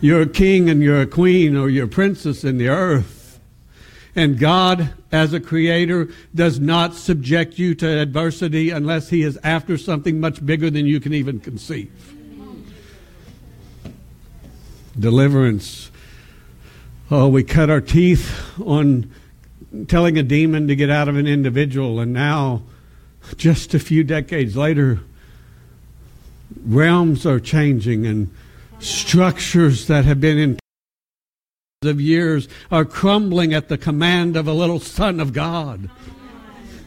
You're 0.01 0.23
a 0.23 0.29
king 0.29 0.71
and 0.71 0.83
you're 0.83 1.01
a 1.01 1.07
queen 1.07 1.57
or 1.57 1.69
you're 1.69 1.87
a 1.87 1.89
princess 1.89 2.45
in 2.45 2.59
the 2.59 2.69
earth. 2.69 3.20
And 4.17 4.39
God, 4.39 4.93
as 5.13 5.33
a 5.33 5.41
creator, 5.41 6.09
does 6.35 6.59
not 6.59 6.95
subject 6.95 7.59
you 7.59 7.75
to 7.77 7.87
adversity 7.87 8.71
unless 8.71 9.11
He 9.11 9.23
is 9.23 9.39
after 9.43 9.79
something 9.79 10.19
much 10.21 10.45
bigger 10.45 10.71
than 10.71 10.87
you 10.87 11.01
can 11.01 11.15
even 11.15 11.39
conceive. 11.39 11.93
Deliverance. 14.99 15.91
Oh, 17.11 17.29
we 17.29 17.45
cut 17.45 17.71
our 17.71 17.81
teeth 17.81 18.41
on 18.65 19.11
telling 19.89 20.19
a 20.19 20.23
demon 20.23 20.67
to 20.69 20.77
get 20.77 20.91
out 20.91 21.09
of 21.09 21.17
an 21.17 21.27
individual, 21.27 22.01
and 22.01 22.13
now, 22.13 22.63
just 23.37 23.75
a 23.75 23.79
few 23.79 24.03
decades 24.03 24.57
later, 24.57 25.01
realms 26.65 27.25
are 27.25 27.39
changing 27.41 28.07
and 28.07 28.35
structures 28.81 29.87
that 29.87 30.05
have 30.05 30.21
been 30.21 30.39
in 30.39 30.60
of 31.89 31.99
years 31.99 32.47
are 32.71 32.85
crumbling 32.85 33.55
at 33.55 33.69
the 33.69 33.79
command 33.79 34.37
of 34.37 34.47
a 34.47 34.53
little 34.53 34.79
son 34.79 35.19
of 35.19 35.33
God. 35.33 35.89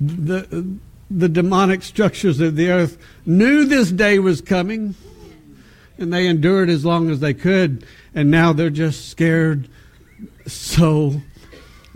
the, 0.00 0.78
the 1.10 1.28
demonic 1.28 1.82
structures 1.82 2.38
of 2.38 2.54
the 2.54 2.70
earth 2.70 2.96
knew 3.26 3.64
this 3.64 3.90
day 3.90 4.20
was 4.20 4.40
coming, 4.40 4.94
and 5.98 6.12
they 6.12 6.28
endured 6.28 6.70
as 6.70 6.84
long 6.84 7.10
as 7.10 7.18
they 7.18 7.34
could, 7.34 7.84
and 8.14 8.30
now 8.30 8.52
they're 8.52 8.70
just 8.70 9.08
scared 9.08 9.68
so 10.46 11.20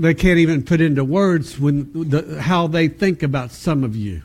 they 0.01 0.15
can't 0.15 0.41
even 0.41 0.65
put 0.65 0.81
into 0.81 1.05
words 1.05 1.61
when 1.61 1.93
the, 1.93 2.43
how 2.43 2.67
they 2.67 2.89
think 2.89 3.23
about 3.23 3.53
some 3.53 3.85
of 3.85 3.95
you. 3.95 4.25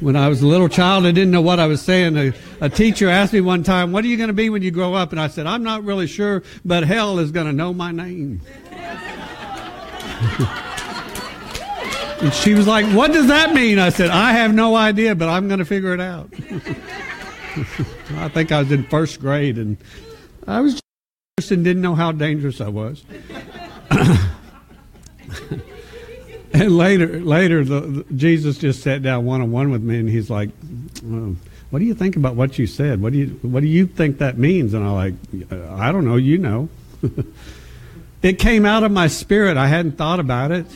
When 0.00 0.16
I 0.16 0.28
was 0.28 0.42
a 0.42 0.46
little 0.46 0.68
child, 0.68 1.06
I 1.06 1.10
didn't 1.10 1.30
know 1.30 1.40
what 1.42 1.60
I 1.60 1.66
was 1.66 1.82
saying. 1.82 2.16
A, 2.16 2.32
a 2.60 2.68
teacher 2.68 3.08
asked 3.08 3.32
me 3.32 3.40
one 3.40 3.62
time, 3.62 3.92
What 3.92 4.04
are 4.04 4.08
you 4.08 4.16
going 4.16 4.28
to 4.28 4.34
be 4.34 4.50
when 4.50 4.62
you 4.62 4.70
grow 4.70 4.94
up? 4.94 5.12
And 5.12 5.20
I 5.20 5.28
said, 5.28 5.46
I'm 5.46 5.62
not 5.62 5.84
really 5.84 6.06
sure, 6.06 6.42
but 6.64 6.84
hell 6.84 7.18
is 7.18 7.30
going 7.30 7.46
to 7.46 7.52
know 7.52 7.74
my 7.74 7.92
name. 7.92 8.40
and 12.20 12.32
she 12.32 12.54
was 12.54 12.66
like, 12.66 12.86
What 12.94 13.12
does 13.12 13.26
that 13.26 13.52
mean? 13.52 13.78
I 13.78 13.90
said, 13.90 14.10
I 14.10 14.32
have 14.32 14.54
no 14.54 14.74
idea, 14.74 15.14
but 15.14 15.28
I'm 15.28 15.48
going 15.48 15.58
to 15.58 15.66
figure 15.66 15.92
it 15.92 16.00
out. 16.00 16.32
I 18.16 18.28
think 18.28 18.52
I 18.52 18.60
was 18.60 18.72
in 18.72 18.84
first 18.84 19.20
grade, 19.20 19.58
and 19.58 19.76
I 20.46 20.60
was 20.60 20.80
just 21.38 21.50
and 21.50 21.64
didn't 21.64 21.82
know 21.82 21.94
how 21.94 22.12
dangerous 22.12 22.60
I 22.60 22.68
was. 22.68 23.04
and 26.52 26.76
later, 26.76 27.20
later, 27.20 27.64
the, 27.64 27.80
the, 27.80 28.14
Jesus 28.14 28.58
just 28.58 28.82
sat 28.82 29.02
down 29.02 29.24
one 29.24 29.40
on 29.40 29.50
one 29.50 29.70
with 29.70 29.82
me, 29.82 29.98
and 29.98 30.08
he's 30.08 30.30
like, 30.30 30.50
"What 31.70 31.78
do 31.78 31.84
you 31.84 31.94
think 31.94 32.16
about 32.16 32.36
what 32.36 32.58
you 32.58 32.66
said? 32.66 33.02
What 33.02 33.12
do 33.12 33.18
you 33.18 33.26
What 33.42 33.60
do 33.60 33.66
you 33.66 33.86
think 33.86 34.18
that 34.18 34.38
means?" 34.38 34.74
And 34.74 34.84
I'm 34.84 34.94
like, 34.94 35.14
uh, 35.52 35.74
"I 35.74 35.92
don't 35.92 36.04
know. 36.04 36.16
You 36.16 36.38
know." 36.38 36.68
it 38.22 38.38
came 38.38 38.64
out 38.64 38.82
of 38.82 38.92
my 38.92 39.08
spirit. 39.08 39.56
I 39.56 39.66
hadn't 39.68 39.98
thought 39.98 40.20
about 40.20 40.50
it. 40.50 40.66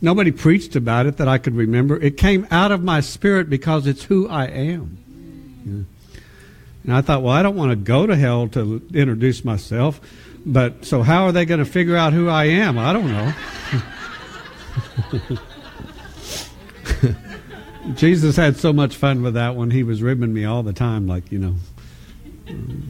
Nobody 0.00 0.30
preached 0.30 0.76
about 0.76 1.06
it 1.06 1.16
that 1.18 1.28
I 1.28 1.38
could 1.38 1.54
remember. 1.54 2.00
It 2.00 2.16
came 2.16 2.46
out 2.50 2.70
of 2.70 2.82
my 2.82 3.00
spirit 3.00 3.48
because 3.48 3.86
it's 3.86 4.04
who 4.04 4.28
I 4.28 4.46
am. 4.46 5.86
And 6.84 6.94
I 6.94 7.00
thought, 7.00 7.22
well, 7.22 7.32
I 7.32 7.42
don't 7.42 7.56
want 7.56 7.70
to 7.70 7.76
go 7.76 8.06
to 8.06 8.14
hell 8.14 8.46
to 8.48 8.86
introduce 8.94 9.44
myself, 9.44 10.00
but 10.44 10.84
so 10.84 11.02
how 11.02 11.24
are 11.24 11.32
they 11.32 11.44
going 11.44 11.58
to 11.58 11.64
figure 11.64 11.96
out 11.96 12.12
who 12.12 12.28
I 12.28 12.44
am? 12.44 12.78
I 12.78 12.92
don't 12.92 13.08
know. 13.08 13.34
Jesus 17.94 18.36
had 18.36 18.56
so 18.56 18.72
much 18.72 18.96
fun 18.96 19.22
with 19.22 19.34
that 19.34 19.54
one. 19.54 19.70
He 19.70 19.82
was 19.82 20.02
ribbing 20.02 20.32
me 20.32 20.44
all 20.44 20.62
the 20.62 20.72
time, 20.72 21.06
like, 21.06 21.30
you 21.30 21.38
know, 21.38 21.54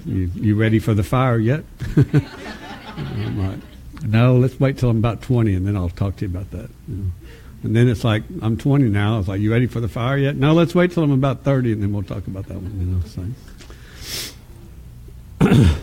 you, 0.07 0.31
you 0.35 0.57
ready 0.57 0.79
for 0.79 0.94
the 0.94 1.03
fire 1.03 1.38
yet? 1.38 1.64
I'm 1.96 3.38
like, 3.38 3.59
no, 4.05 4.37
let's 4.37 4.59
wait 4.59 4.79
till 4.79 4.90
I'm 4.90 4.99
about 4.99 5.22
20 5.22 5.55
and 5.55 5.66
then 5.66 5.77
I'll 5.77 5.88
talk 5.88 6.16
to 6.16 6.27
you 6.27 6.31
about 6.31 6.51
that. 6.53 6.70
You 6.88 6.96
know? 6.96 7.11
And 7.62 7.75
then 7.75 7.88
it's 7.88 8.05
like, 8.05 8.22
I'm 8.42 8.57
20 8.57 8.88
now. 8.88 9.18
It's 9.18 9.29
like, 9.29 9.40
you 9.40 9.51
ready 9.51 9.66
for 9.66 9.81
the 9.81 9.88
fire 9.88 10.16
yet? 10.16 10.37
No, 10.37 10.53
let's 10.53 10.75
wait 10.75 10.92
till 10.92 11.03
I'm 11.03 11.11
about 11.11 11.42
30 11.42 11.72
and 11.72 11.83
then 11.83 11.92
we'll 11.92 12.03
talk 12.03 12.27
about 12.27 12.46
that 12.46 12.61
one. 12.61 13.35
You 15.40 15.40
know. 15.40 15.66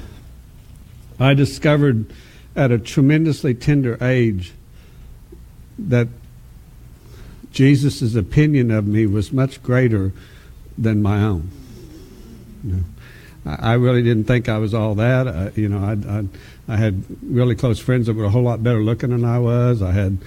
I 1.19 1.33
discovered 1.33 2.11
at 2.55 2.71
a 2.71 2.77
tremendously 2.77 3.53
tender 3.53 3.97
age 4.01 4.53
that 5.77 6.07
Jesus' 7.51 8.15
opinion 8.15 8.71
of 8.71 8.87
me 8.87 9.05
was 9.05 9.31
much 9.31 9.61
greater 9.61 10.11
than 10.77 11.01
my 11.01 11.21
own. 11.23 11.49
You 12.63 12.73
know, 12.73 12.83
I, 13.45 13.71
I 13.71 13.73
really 13.73 14.01
didn't 14.01 14.25
think 14.25 14.49
I 14.49 14.57
was 14.57 14.73
all 14.73 14.95
that. 14.95 15.27
I, 15.27 15.51
you 15.55 15.69
know, 15.69 15.79
I, 15.79 16.19
I, 16.19 16.25
I 16.67 16.77
had 16.77 17.03
really 17.21 17.55
close 17.55 17.79
friends 17.79 18.07
that 18.07 18.15
were 18.15 18.25
a 18.25 18.29
whole 18.29 18.43
lot 18.43 18.63
better 18.63 18.83
looking 18.83 19.11
than 19.11 19.25
I 19.25 19.39
was. 19.39 19.81
I 19.81 19.91
had 19.91 20.17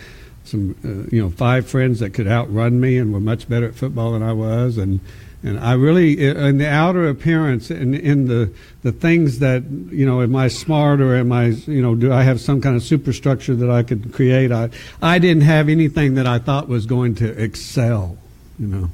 some, 0.45 0.77
uh, 0.85 1.09
you 1.15 1.21
know, 1.21 1.31
five 1.31 1.69
friends 1.69 2.01
that 2.01 2.11
could 2.11 2.29
outrun 2.29 2.81
me 2.81 2.99
and 2.99 3.13
were 3.13 3.21
much 3.21 3.49
better 3.49 3.67
at 3.67 3.75
football 3.75 4.13
than 4.13 4.23
I 4.23 4.33
was, 4.33 4.79
and 4.79 5.01
and 5.47 5.61
I 5.61 5.75
really, 5.75 6.19
in 6.19 6.59
the 6.59 6.69
outer 6.69 7.09
appearance, 7.09 7.71
and 7.71 7.95
in 7.95 8.27
the 8.27 8.53
the 8.83 8.91
things 8.91 9.39
that, 9.39 9.63
you 9.91 10.05
know, 10.05 10.21
am 10.21 10.35
I 10.35 10.49
smart 10.49 11.01
or 11.01 11.15
am 11.15 11.31
I, 11.31 11.47
you 11.47 11.81
know, 11.81 11.95
do 11.95 12.13
I 12.13 12.25
have 12.25 12.41
some 12.41 12.61
kind 12.61 12.75
of 12.75 12.83
superstructure 12.83 13.55
that 13.55 13.71
I 13.71 13.85
could 13.85 14.13
create? 14.13 14.51
I 14.51 14.71
I 15.01 15.21
didn't 15.21 15.45
have 15.45 15.69
anything 15.69 16.15
that 16.15 16.27
I 16.27 16.41
thought 16.41 16.67
was 16.67 16.85
going 16.85 17.15
to 17.17 17.29
excel, 17.41 18.19
you 18.59 18.67
know. 18.67 18.91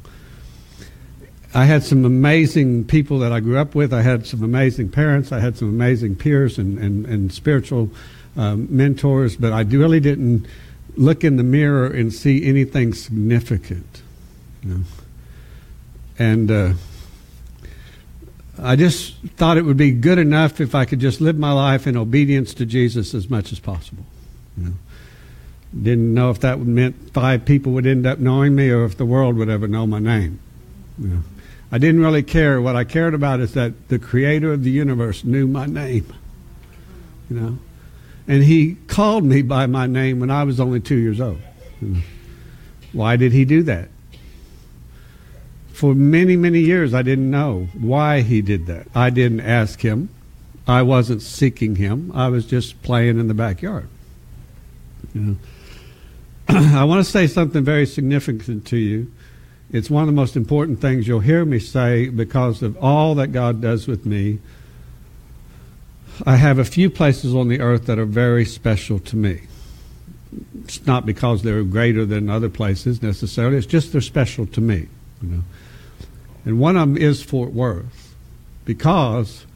I 1.55 1.65
had 1.65 1.85
some 1.85 2.05
amazing 2.05 2.85
people 2.85 3.19
that 3.21 3.33
I 3.33 3.41
grew 3.41 3.57
up 3.57 3.75
with. 3.75 3.95
I 3.95 4.03
had 4.03 4.27
some 4.27 4.43
amazing 4.43 4.91
parents. 4.91 5.33
I 5.33 5.41
had 5.41 5.57
some 5.57 5.71
amazing 5.71 6.17
peers 6.17 6.59
and, 6.59 6.79
and, 6.79 7.07
and 7.07 7.33
spiritual 7.33 7.91
um, 8.37 8.67
mentors, 8.75 9.37
but 9.37 9.55
I 9.55 9.62
really 9.62 10.01
didn't 10.01 10.47
look 10.97 11.25
in 11.25 11.37
the 11.37 11.43
mirror 11.43 11.87
and 11.87 12.12
see 12.12 12.45
anything 12.45 12.93
significant. 12.93 14.03
You 14.62 14.71
know? 14.71 14.81
And 16.22 16.52
uh, 16.52 16.72
I 18.56 18.76
just 18.76 19.16
thought 19.37 19.56
it 19.56 19.62
would 19.62 19.76
be 19.76 19.90
good 19.90 20.18
enough 20.18 20.61
if 20.61 20.72
I 20.72 20.85
could 20.85 21.00
just 21.00 21.20
live 21.20 21.37
my 21.37 21.50
life 21.50 21.88
in 21.88 21.96
obedience 21.96 22.54
to 22.54 22.64
Jesus 22.64 23.12
as 23.12 23.28
much 23.28 23.50
as 23.50 23.58
possible. 23.58 24.04
You 24.56 24.66
know? 24.66 24.72
Didn't 25.82 26.14
know 26.14 26.30
if 26.30 26.38
that 26.40 26.61
meant 26.61 27.12
five 27.12 27.44
people 27.44 27.72
would 27.72 27.88
end 27.88 28.06
up 28.06 28.20
knowing 28.20 28.54
me 28.54 28.70
or 28.70 28.85
if 28.85 28.96
the 28.96 29.04
world 29.04 29.37
would 29.37 29.48
ever 29.48 29.66
know 29.66 29.85
my 29.85 29.98
name. 29.98 30.38
You 30.96 31.08
know? 31.08 31.22
I 31.72 31.78
didn't 31.78 32.02
really 32.02 32.22
care. 32.22 32.61
What 32.61 32.76
I 32.76 32.85
cared 32.85 33.14
about 33.14 33.40
is 33.40 33.54
that 33.54 33.88
the 33.88 33.98
creator 33.98 34.52
of 34.52 34.62
the 34.62 34.70
universe 34.70 35.24
knew 35.24 35.48
my 35.48 35.66
name. 35.66 36.06
You 37.28 37.40
know? 37.40 37.58
And 38.28 38.44
he 38.44 38.76
called 38.87 39.24
me 39.24 39.42
by 39.42 39.66
my 39.66 39.88
name 39.88 40.20
when 40.20 40.30
I 40.30 40.44
was 40.44 40.61
only 40.61 40.78
two 40.78 40.98
years 40.98 41.20
old. 41.20 41.40
Why 42.92 43.16
did 43.16 43.32
he 43.32 43.44
do 43.44 43.64
that? 43.64 43.88
For 45.83 45.97
many, 45.97 46.37
many 46.37 46.61
years, 46.61 46.95
I 46.95 47.03
didn't 47.03 47.29
know 47.29 47.66
why 47.75 48.21
he 48.21 48.40
did 48.40 48.66
that. 48.66 48.87
I 48.95 49.11
didn't 49.11 49.40
ask 49.40 49.81
him. 49.81 50.11
I 50.64 50.83
wasn't 50.83 51.23
seeking 51.23 51.75
him. 51.75 52.12
I 52.14 52.29
was 52.29 52.47
just 52.47 52.81
playing 52.85 53.18
in 53.18 53.27
the 53.27 53.35
backyard. 53.35 53.88
You 55.12 55.21
know? 55.21 55.37
I 56.49 56.85
want 56.85 57.05
to 57.05 57.11
say 57.11 57.27
something 57.27 57.64
very 57.64 57.87
significant 57.87 58.64
to 58.68 58.77
you. 58.77 59.11
It's 59.73 59.90
one 59.90 60.05
of 60.05 60.07
the 60.07 60.12
most 60.12 60.37
important 60.37 60.81
things 60.81 61.09
you'll 61.09 61.18
hear 61.18 61.45
me 61.45 61.59
say 61.59 62.09
because 62.09 62.62
of 62.62 62.77
all 62.77 63.16
that 63.16 63.33
God 63.33 63.61
does 63.61 63.88
with 63.88 64.07
me 64.07 64.38
I 66.25 66.37
have 66.37 66.61
a 66.61 66.64
few 66.64 66.90
places 66.90 67.35
on 67.35 67.49
the 67.49 67.61
earth 67.61 67.87
that 67.87 67.99
are 67.99 68.05
very 68.05 68.45
special 68.45 69.01
to 69.01 69.16
me. 69.16 69.40
It's 70.62 70.87
not 70.87 71.07
because 71.07 71.42
they're 71.42 71.64
greater 71.64 72.07
than 72.07 72.31
other 72.31 72.49
places 72.49 73.03
necessarily. 73.03 73.57
It's 73.57 73.66
just 73.66 73.90
they're 73.90 74.01
special 74.01 74.47
to 74.47 74.61
me. 74.61 74.87
You 75.23 75.29
know, 75.29 75.42
and 76.44 76.59
one 76.59 76.76
of 76.76 76.88
them 76.88 76.96
is 76.96 77.22
Fort 77.22 77.52
Worth 77.52 78.14
because 78.64 79.46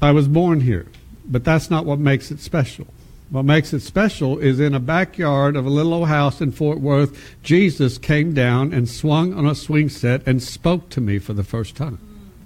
I 0.00 0.12
was 0.12 0.28
born 0.28 0.60
here. 0.60 0.86
But 1.26 1.44
that's 1.44 1.70
not 1.70 1.84
what 1.84 1.98
makes 1.98 2.30
it 2.30 2.40
special. 2.40 2.86
What 3.30 3.44
makes 3.44 3.72
it 3.72 3.80
special 3.80 4.38
is 4.38 4.58
in 4.58 4.74
a 4.74 4.80
backyard 4.80 5.54
of 5.54 5.64
a 5.64 5.70
little 5.70 5.94
old 5.94 6.08
house 6.08 6.40
in 6.40 6.50
Fort 6.50 6.80
Worth, 6.80 7.36
Jesus 7.44 7.96
came 7.96 8.34
down 8.34 8.72
and 8.72 8.88
swung 8.88 9.32
on 9.34 9.46
a 9.46 9.54
swing 9.54 9.88
set 9.88 10.26
and 10.26 10.42
spoke 10.42 10.88
to 10.90 11.00
me 11.00 11.18
for 11.18 11.32
the 11.32 11.44
first 11.44 11.76
time. 11.76 11.98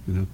You 0.07 0.15
know. 0.15 0.27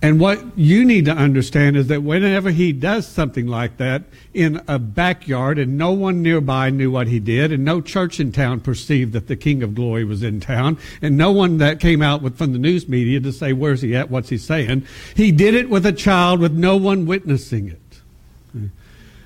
And 0.00 0.20
what 0.20 0.56
you 0.56 0.84
need 0.84 1.06
to 1.06 1.12
understand 1.12 1.76
is 1.76 1.88
that 1.88 2.04
whenever 2.04 2.50
he 2.50 2.72
does 2.72 3.04
something 3.06 3.48
like 3.48 3.78
that 3.78 4.04
in 4.32 4.62
a 4.68 4.78
backyard 4.78 5.58
and 5.58 5.76
no 5.76 5.90
one 5.90 6.22
nearby 6.22 6.70
knew 6.70 6.92
what 6.92 7.08
he 7.08 7.18
did 7.18 7.50
and 7.50 7.64
no 7.64 7.80
church 7.80 8.20
in 8.20 8.30
town 8.30 8.60
perceived 8.60 9.12
that 9.14 9.26
the 9.26 9.34
King 9.34 9.60
of 9.64 9.74
Glory 9.74 10.04
was 10.04 10.22
in 10.22 10.38
town 10.38 10.78
and 11.02 11.16
no 11.16 11.32
one 11.32 11.58
that 11.58 11.80
came 11.80 12.00
out 12.00 12.22
with, 12.22 12.38
from 12.38 12.52
the 12.52 12.60
news 12.60 12.88
media 12.88 13.18
to 13.18 13.32
say, 13.32 13.52
where's 13.52 13.82
he 13.82 13.96
at? 13.96 14.08
What's 14.08 14.28
he 14.28 14.38
saying? 14.38 14.86
He 15.16 15.32
did 15.32 15.54
it 15.54 15.68
with 15.68 15.84
a 15.84 15.92
child 15.92 16.38
with 16.38 16.52
no 16.52 16.76
one 16.76 17.04
witnessing 17.04 17.68
it. 17.68 18.70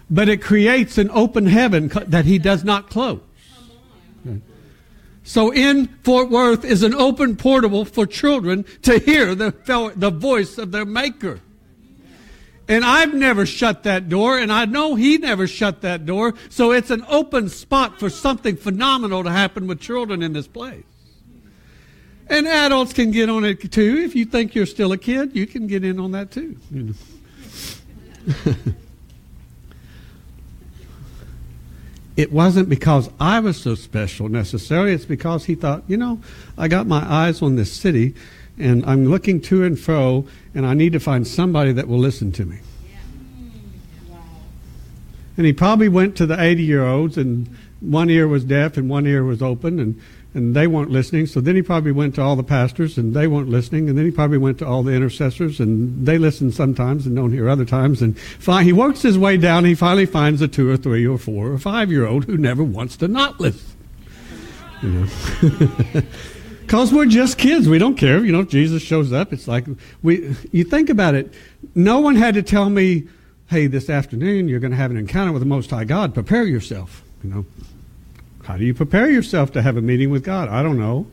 But 0.09 0.31
it 0.31 0.43
creates 0.43 0.97
an 0.97 1.11
open 1.11 1.47
heaven 1.47 1.89
that 2.07 2.25
he 2.25 2.39
does 2.39 2.65
not 2.65 2.89
close. 2.89 3.21
So 5.25 5.53
in 5.53 5.87
Fort 6.03 6.31
Worth 6.31 6.65
is 6.65 6.83
an 6.83 6.95
open 6.95 7.37
portable 7.37 7.85
for 7.85 8.07
children 8.07 8.65
to 8.83 8.99
hear 8.99 9.35
the, 9.35 9.55
the 9.97 10.11
voice 10.11 10.59
of 10.59 10.73
their 10.73 10.85
maker. 10.85 11.41
And 12.69 12.85
I've 12.85 13.13
never 13.13 13.45
shut 13.45 13.83
that 13.83 14.09
door, 14.09 14.39
and 14.39 14.53
I 14.53 14.65
know 14.65 14.95
he 14.95 15.19
never 15.19 15.47
shut 15.47 15.83
that 15.83 16.07
door. 16.07 16.35
So 16.49 16.73
it's 16.73 16.91
an 16.91 17.05
open 17.09 17.49
spot 17.49 17.99
for 17.99 18.09
something 18.09 18.57
phenomenal 18.57 19.25
to 19.25 19.31
happen 19.31 19.67
with 19.67 19.81
children 19.81 20.23
in 20.23 20.33
this 20.33 20.47
place. 20.47 20.85
And 22.29 22.47
adults 22.47 22.93
can 22.93 23.11
get 23.11 23.29
on 23.29 23.45
it 23.45 23.73
too. 23.73 23.99
If 24.05 24.15
you 24.15 24.25
think 24.25 24.55
you're 24.55 24.67
still 24.67 24.93
a 24.93 24.99
kid, 24.99 25.37
you 25.37 25.47
can 25.47 25.67
get 25.67 25.85
in 25.85 25.99
on 25.99 26.13
that 26.13 26.31
too. 26.31 26.57
You 26.71 26.95
know. 28.27 28.55
it 32.17 32.33
wasn't 32.33 32.69
because 32.69 33.11
I 33.19 33.41
was 33.41 33.61
so 33.61 33.75
special 33.75 34.29
necessarily. 34.29 34.93
It's 34.93 35.05
because 35.05 35.47
he 35.47 35.55
thought, 35.55 35.83
you 35.89 35.97
know, 35.97 36.21
I 36.59 36.69
got 36.69 36.87
my 36.87 37.03
eyes 37.11 37.41
on 37.41 37.57
this 37.57 37.73
city 37.73 38.15
and 38.59 38.85
I'm 38.85 39.07
looking 39.07 39.41
to 39.43 39.65
and 39.65 39.79
fro 39.79 40.27
and 40.55 40.67
I 40.67 40.75
need 40.75 40.93
to 40.93 41.01
find 41.01 41.27
somebody 41.27 41.73
that 41.73 41.89
will 41.89 41.99
listen 41.99 42.33
to 42.33 42.45
me. 42.45 42.59
And 45.39 45.47
he 45.47 45.55
probably 45.55 45.89
went 45.89 46.15
to 46.17 46.27
the 46.27 46.41
80 46.41 46.63
year 46.63 46.87
olds 46.87 47.17
and 47.17 47.49
one 47.81 48.11
ear 48.11 48.29
was 48.29 48.45
deaf 48.45 48.77
and 48.77 48.91
one 48.91 49.07
ear 49.07 49.25
was 49.25 49.43
open 49.43 49.81
and 49.81 50.01
and 50.35 50.57
they 50.57 50.67
weren't 50.67 50.91
listening. 50.91 51.27
So 51.27 51.41
then 51.41 51.57
he 51.57 51.63
probably 51.63 51.93
went 51.93 52.15
to 52.15 52.23
all 52.23 52.37
the 52.37 52.43
pastors 52.43 52.97
and 52.97 53.15
they 53.15 53.27
weren't 53.27 53.49
listening. 53.49 53.89
And 53.89 53.99
then 53.99 54.05
he 54.05 54.11
probably 54.11 54.39
went 54.39 54.59
to 54.61 54.67
all 54.67 54.83
the 54.83 54.93
intercessors 54.93 55.61
and 55.61 56.07
they 56.07 56.19
listen 56.19 56.51
sometimes 56.53 57.07
and 57.07 57.15
don't 57.15 57.33
hear 57.33 57.49
other 57.49 57.65
times. 57.65 58.01
And 58.01 58.17
he 58.63 58.73
works 58.73 59.03
his 59.03 59.19
way 59.19 59.37
down. 59.37 59.65
He 59.65 59.75
finally 59.75 60.07
finds 60.07 60.41
a 60.41 60.49
two 60.49 60.71
or 60.71 60.77
three 60.77 61.07
or 61.07 61.19
four 61.19 61.53
or 61.53 61.59
five 61.59 61.91
year 61.91 62.07
old 62.07 62.25
who 62.25 62.37
never 62.37 62.65
wants 62.65 62.97
to 62.99 63.09
not 63.09 63.41
listen. 63.41 63.77
You 64.83 64.91
know. 64.91 66.03
Because 66.63 66.91
we're 66.91 67.05
just 67.05 67.37
kids. 67.37 67.69
We 67.69 67.77
don't 67.77 67.97
care. 67.97 68.25
You 68.25 68.33
know, 68.33 68.41
if 68.41 68.49
Jesus 68.49 68.83
shows 68.83 69.13
up, 69.13 69.31
it's 69.35 69.47
like, 69.47 69.67
we, 70.03 70.35
you 70.53 70.65
think 70.65 70.89
about 70.89 71.15
it. 71.15 71.35
No 71.75 72.01
one 72.01 72.17
had 72.17 72.33
to 72.33 72.43
tell 72.43 72.71
me, 72.71 73.07
hey, 73.49 73.67
this 73.67 73.91
afternoon 73.91 74.49
you're 74.49 74.59
going 74.59 74.71
to 74.71 74.77
have 74.79 74.91
an 74.91 74.97
encounter 74.97 75.33
with 75.33 75.43
the 75.43 75.47
Most 75.47 75.69
High 75.69 75.85
God. 75.85 76.15
Prepare 76.15 76.45
yourself. 76.45 77.03
You 77.23 77.29
know, 77.29 77.47
how 78.43 78.57
do 78.57 78.65
you 78.65 78.75
prepare 78.75 79.11
yourself 79.11 79.53
to 79.53 79.63
have 79.63 79.77
a 79.77 79.83
meeting 79.83 80.11
with 80.11 80.25
God? 80.25 80.49
I 80.49 80.63
don't 80.63 80.79
know. 80.79 81.07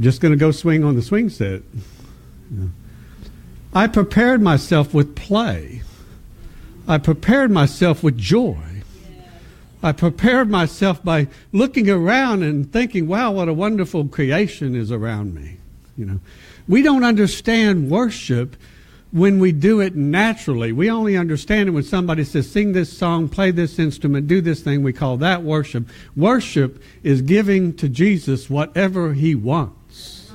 Just 0.00 0.20
going 0.20 0.32
to 0.32 0.38
go 0.38 0.50
swing 0.50 0.84
on 0.84 0.94
the 0.94 1.02
swing 1.02 1.28
set. 1.28 1.62
I 3.74 3.86
prepared 3.86 4.40
myself 4.40 4.94
with 4.94 5.14
play. 5.14 5.82
I 6.88 6.98
prepared 6.98 7.50
myself 7.50 8.02
with 8.02 8.16
joy. 8.16 8.56
I 9.82 9.92
prepared 9.92 10.50
myself 10.50 11.04
by 11.04 11.28
looking 11.52 11.90
around 11.90 12.42
and 12.42 12.72
thinking, 12.72 13.06
wow, 13.06 13.32
what 13.32 13.48
a 13.48 13.52
wonderful 13.52 14.08
creation 14.08 14.74
is 14.74 14.90
around 14.90 15.34
me. 15.34 15.58
You 15.96 16.06
know, 16.06 16.20
we 16.66 16.82
don't 16.82 17.04
understand 17.04 17.90
worship 17.90 18.56
when 19.16 19.38
we 19.38 19.50
do 19.50 19.80
it 19.80 19.96
naturally. 19.96 20.72
We 20.72 20.90
only 20.90 21.16
understand 21.16 21.70
it 21.70 21.72
when 21.72 21.84
somebody 21.84 22.22
says, 22.22 22.50
sing 22.50 22.72
this 22.72 22.96
song, 22.96 23.30
play 23.30 23.50
this 23.50 23.78
instrument, 23.78 24.26
do 24.26 24.42
this 24.42 24.60
thing. 24.60 24.82
We 24.82 24.92
call 24.92 25.16
that 25.16 25.42
worship. 25.42 25.88
Worship 26.14 26.82
is 27.02 27.22
giving 27.22 27.72
to 27.76 27.88
Jesus 27.88 28.50
whatever 28.50 29.14
he 29.14 29.34
wants. 29.34 30.30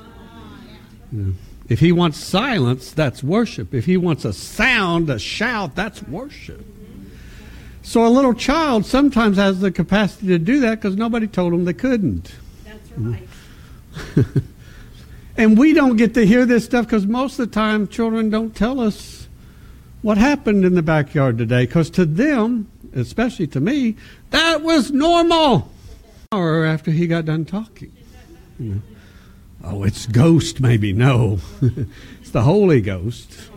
If 1.69 1.79
he 1.79 1.91
wants 1.91 2.17
silence, 2.17 2.91
that's 2.91 3.23
worship. 3.23 3.75
If 3.75 3.85
he 3.85 3.97
wants 3.97 4.25
a 4.25 4.33
sound, 4.33 5.11
a 5.11 5.19
shout, 5.19 5.75
that's 5.75 6.01
worship. 6.03 6.65
So 7.83 8.05
a 8.05 8.09
little 8.09 8.33
child 8.33 8.87
sometimes 8.87 9.37
has 9.37 9.59
the 9.59 9.71
capacity 9.71 10.27
to 10.27 10.39
do 10.39 10.59
that 10.61 10.81
because 10.81 10.95
nobody 10.95 11.27
told 11.27 11.53
them 11.53 11.65
they 11.65 11.73
couldn't. 11.73 12.31
That's 12.65 12.91
right. 12.97 13.27
And 15.37 15.57
we 15.57 15.73
don't 15.73 15.97
get 15.97 16.13
to 16.15 16.25
hear 16.25 16.45
this 16.45 16.65
stuff 16.65 16.85
because 16.85 17.05
most 17.05 17.39
of 17.39 17.49
the 17.49 17.53
time 17.53 17.87
children 17.87 18.29
don't 18.29 18.55
tell 18.55 18.79
us 18.79 19.27
what 20.01 20.17
happened 20.17 20.65
in 20.65 20.75
the 20.75 20.81
backyard 20.81 21.37
today 21.37 21.65
because 21.65 21.89
to 21.91 22.05
them, 22.05 22.69
especially 22.93 23.47
to 23.47 23.59
me, 23.59 23.95
that 24.31 24.61
was 24.61 24.91
normal. 24.91 25.71
Hour 26.31 26.65
after 26.65 26.91
he 26.91 27.07
got 27.07 27.25
done 27.25 27.45
talking. 27.45 27.91
You 28.59 28.75
know, 28.75 28.81
oh, 29.63 29.83
it's 29.83 30.05
ghost, 30.05 30.59
maybe. 30.59 30.93
No, 30.93 31.39
it's 32.19 32.31
the 32.31 32.41
Holy 32.41 32.81
Ghost. 32.81 33.49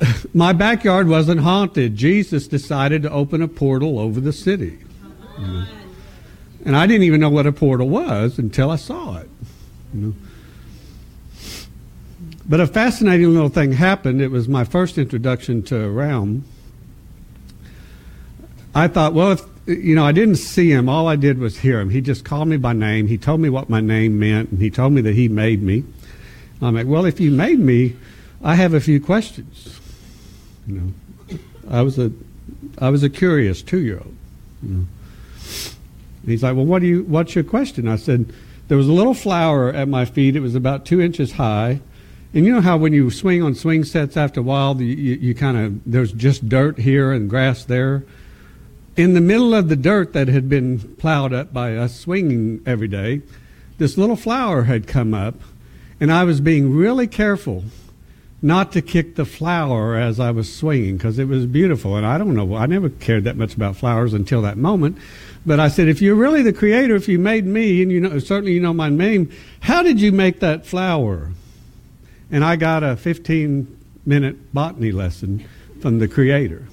My 0.34 0.52
backyard 0.52 1.08
wasn't 1.08 1.40
haunted. 1.40 1.96
Jesus 1.96 2.48
decided 2.48 3.02
to 3.02 3.10
open 3.10 3.42
a 3.42 3.48
portal 3.48 3.98
over 3.98 4.20
the 4.20 4.32
city. 4.32 4.78
You 5.38 5.46
know? 5.46 5.66
And 6.64 6.76
I 6.76 6.86
didn't 6.86 7.04
even 7.04 7.20
know 7.20 7.30
what 7.30 7.46
a 7.46 7.52
portal 7.52 7.88
was 7.88 8.38
until 8.38 8.70
I 8.70 8.76
saw 8.76 9.18
it. 9.18 9.28
You 9.92 10.00
know? 10.00 10.14
But 12.46 12.60
a 12.60 12.66
fascinating 12.66 13.32
little 13.32 13.48
thing 13.48 13.72
happened. 13.72 14.20
It 14.20 14.30
was 14.30 14.48
my 14.48 14.64
first 14.64 14.98
introduction 14.98 15.62
to 15.64 15.88
realm. 15.88 16.44
I 18.74 18.88
thought, 18.88 19.14
well, 19.14 19.32
if, 19.32 19.42
you 19.66 19.94
know, 19.94 20.04
I 20.04 20.12
didn't 20.12 20.36
see 20.36 20.70
him. 20.70 20.88
All 20.88 21.08
I 21.08 21.16
did 21.16 21.38
was 21.38 21.58
hear 21.58 21.80
him. 21.80 21.88
He 21.88 22.02
just 22.02 22.24
called 22.24 22.48
me 22.48 22.58
by 22.58 22.74
name. 22.74 23.06
He 23.06 23.16
told 23.16 23.40
me 23.40 23.48
what 23.48 23.70
my 23.70 23.80
name 23.80 24.18
meant, 24.18 24.50
and 24.50 24.60
he 24.60 24.68
told 24.68 24.92
me 24.92 25.00
that 25.02 25.14
he 25.14 25.28
made 25.28 25.62
me. 25.62 25.84
I'm 26.60 26.74
like, 26.74 26.86
well, 26.86 27.06
if 27.06 27.18
you 27.18 27.30
made 27.30 27.60
me, 27.60 27.96
I 28.42 28.56
have 28.56 28.74
a 28.74 28.80
few 28.80 29.00
questions. 29.00 29.80
You 30.66 30.74
know, 31.30 31.38
I 31.70 31.82
was 31.82 31.98
a, 31.98 32.10
I 32.78 32.90
was 32.90 33.02
a 33.02 33.10
curious 33.10 33.62
two-year-old. 33.62 34.14
You 34.62 34.68
know. 34.68 34.86
he's 36.26 36.42
like, 36.42 36.56
well, 36.56 36.66
what 36.66 36.80
do 36.80 36.88
you? 36.88 37.04
What's 37.04 37.34
your 37.34 37.44
question? 37.44 37.88
I 37.88 37.96
said, 37.96 38.32
there 38.68 38.76
was 38.76 38.88
a 38.88 38.92
little 38.92 39.14
flower 39.14 39.70
at 39.72 39.88
my 39.88 40.04
feet. 40.04 40.36
It 40.36 40.40
was 40.40 40.54
about 40.54 40.84
two 40.84 41.00
inches 41.00 41.32
high 41.32 41.80
and 42.34 42.44
you 42.44 42.52
know 42.52 42.60
how 42.60 42.76
when 42.76 42.92
you 42.92 43.12
swing 43.12 43.44
on 43.44 43.54
swing 43.54 43.84
sets 43.84 44.16
after 44.16 44.40
a 44.40 44.42
while, 44.42 44.80
you, 44.82 44.86
you, 44.86 45.14
you 45.14 45.34
kind 45.36 45.56
of, 45.56 45.80
there's 45.86 46.12
just 46.12 46.48
dirt 46.48 46.78
here 46.78 47.12
and 47.12 47.30
grass 47.30 47.64
there. 47.64 48.04
In 48.96 49.14
the 49.14 49.20
middle 49.20 49.54
of 49.54 49.68
the 49.68 49.76
dirt 49.76 50.12
that 50.14 50.26
had 50.26 50.48
been 50.48 50.96
plowed 50.96 51.32
up 51.32 51.52
by 51.52 51.76
us 51.76 51.98
swinging 51.98 52.60
every 52.66 52.88
day, 52.88 53.22
this 53.78 53.96
little 53.96 54.16
flower 54.16 54.64
had 54.64 54.88
come 54.88 55.14
up, 55.14 55.36
and 56.00 56.12
I 56.12 56.24
was 56.24 56.40
being 56.40 56.74
really 56.74 57.06
careful 57.06 57.64
not 58.42 58.72
to 58.72 58.82
kick 58.82 59.14
the 59.14 59.24
flower 59.24 59.96
as 59.96 60.18
I 60.18 60.32
was 60.32 60.52
swinging 60.52 60.96
because 60.96 61.20
it 61.20 61.28
was 61.28 61.46
beautiful. 61.46 61.96
And 61.96 62.04
I 62.04 62.18
don't 62.18 62.34
know, 62.34 62.56
I 62.56 62.66
never 62.66 62.90
cared 62.90 63.24
that 63.24 63.36
much 63.36 63.54
about 63.54 63.76
flowers 63.76 64.12
until 64.12 64.42
that 64.42 64.58
moment. 64.58 64.98
But 65.46 65.60
I 65.60 65.68
said, 65.68 65.86
if 65.86 66.02
you're 66.02 66.16
really 66.16 66.42
the 66.42 66.52
creator, 66.52 66.96
if 66.96 67.08
you 67.08 67.18
made 67.20 67.46
me, 67.46 67.80
and 67.80 67.92
you 67.92 68.00
know, 68.00 68.18
certainly 68.18 68.52
you 68.52 68.60
know 68.60 68.72
my 68.72 68.88
name, 68.88 69.30
how 69.60 69.84
did 69.84 70.00
you 70.00 70.10
make 70.10 70.40
that 70.40 70.66
flower? 70.66 71.30
And 72.34 72.44
I 72.44 72.56
got 72.56 72.82
a 72.82 72.96
15 72.96 73.78
minute 74.04 74.52
botany 74.52 74.90
lesson 74.90 75.46
from 75.80 76.00
the 76.00 76.08
creator 76.08 76.66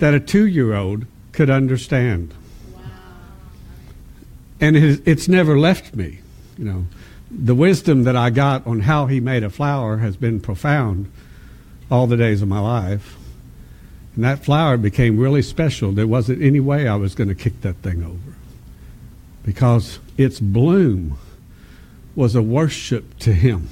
that 0.00 0.12
a 0.12 0.20
two 0.20 0.46
year 0.46 0.74
old 0.74 1.06
could 1.32 1.48
understand. 1.48 2.34
Wow. 2.74 2.82
And 4.60 4.76
it, 4.76 5.00
it's 5.06 5.28
never 5.28 5.58
left 5.58 5.96
me. 5.96 6.18
You 6.58 6.64
know, 6.66 6.86
the 7.30 7.54
wisdom 7.54 8.04
that 8.04 8.14
I 8.14 8.28
got 8.28 8.66
on 8.66 8.80
how 8.80 9.06
he 9.06 9.18
made 9.18 9.44
a 9.44 9.48
flower 9.48 9.96
has 9.96 10.18
been 10.18 10.40
profound 10.40 11.10
all 11.90 12.06
the 12.06 12.18
days 12.18 12.42
of 12.42 12.48
my 12.48 12.60
life. 12.60 13.16
And 14.14 14.24
that 14.24 14.44
flower 14.44 14.76
became 14.76 15.16
really 15.16 15.40
special. 15.40 15.90
There 15.90 16.06
wasn't 16.06 16.42
any 16.42 16.60
way 16.60 16.86
I 16.86 16.96
was 16.96 17.14
going 17.14 17.28
to 17.28 17.34
kick 17.34 17.62
that 17.62 17.76
thing 17.76 18.04
over 18.04 18.36
because 19.42 20.00
its 20.18 20.38
bloom 20.38 21.16
was 22.14 22.34
a 22.34 22.42
worship 22.42 23.18
to 23.20 23.32
him. 23.32 23.70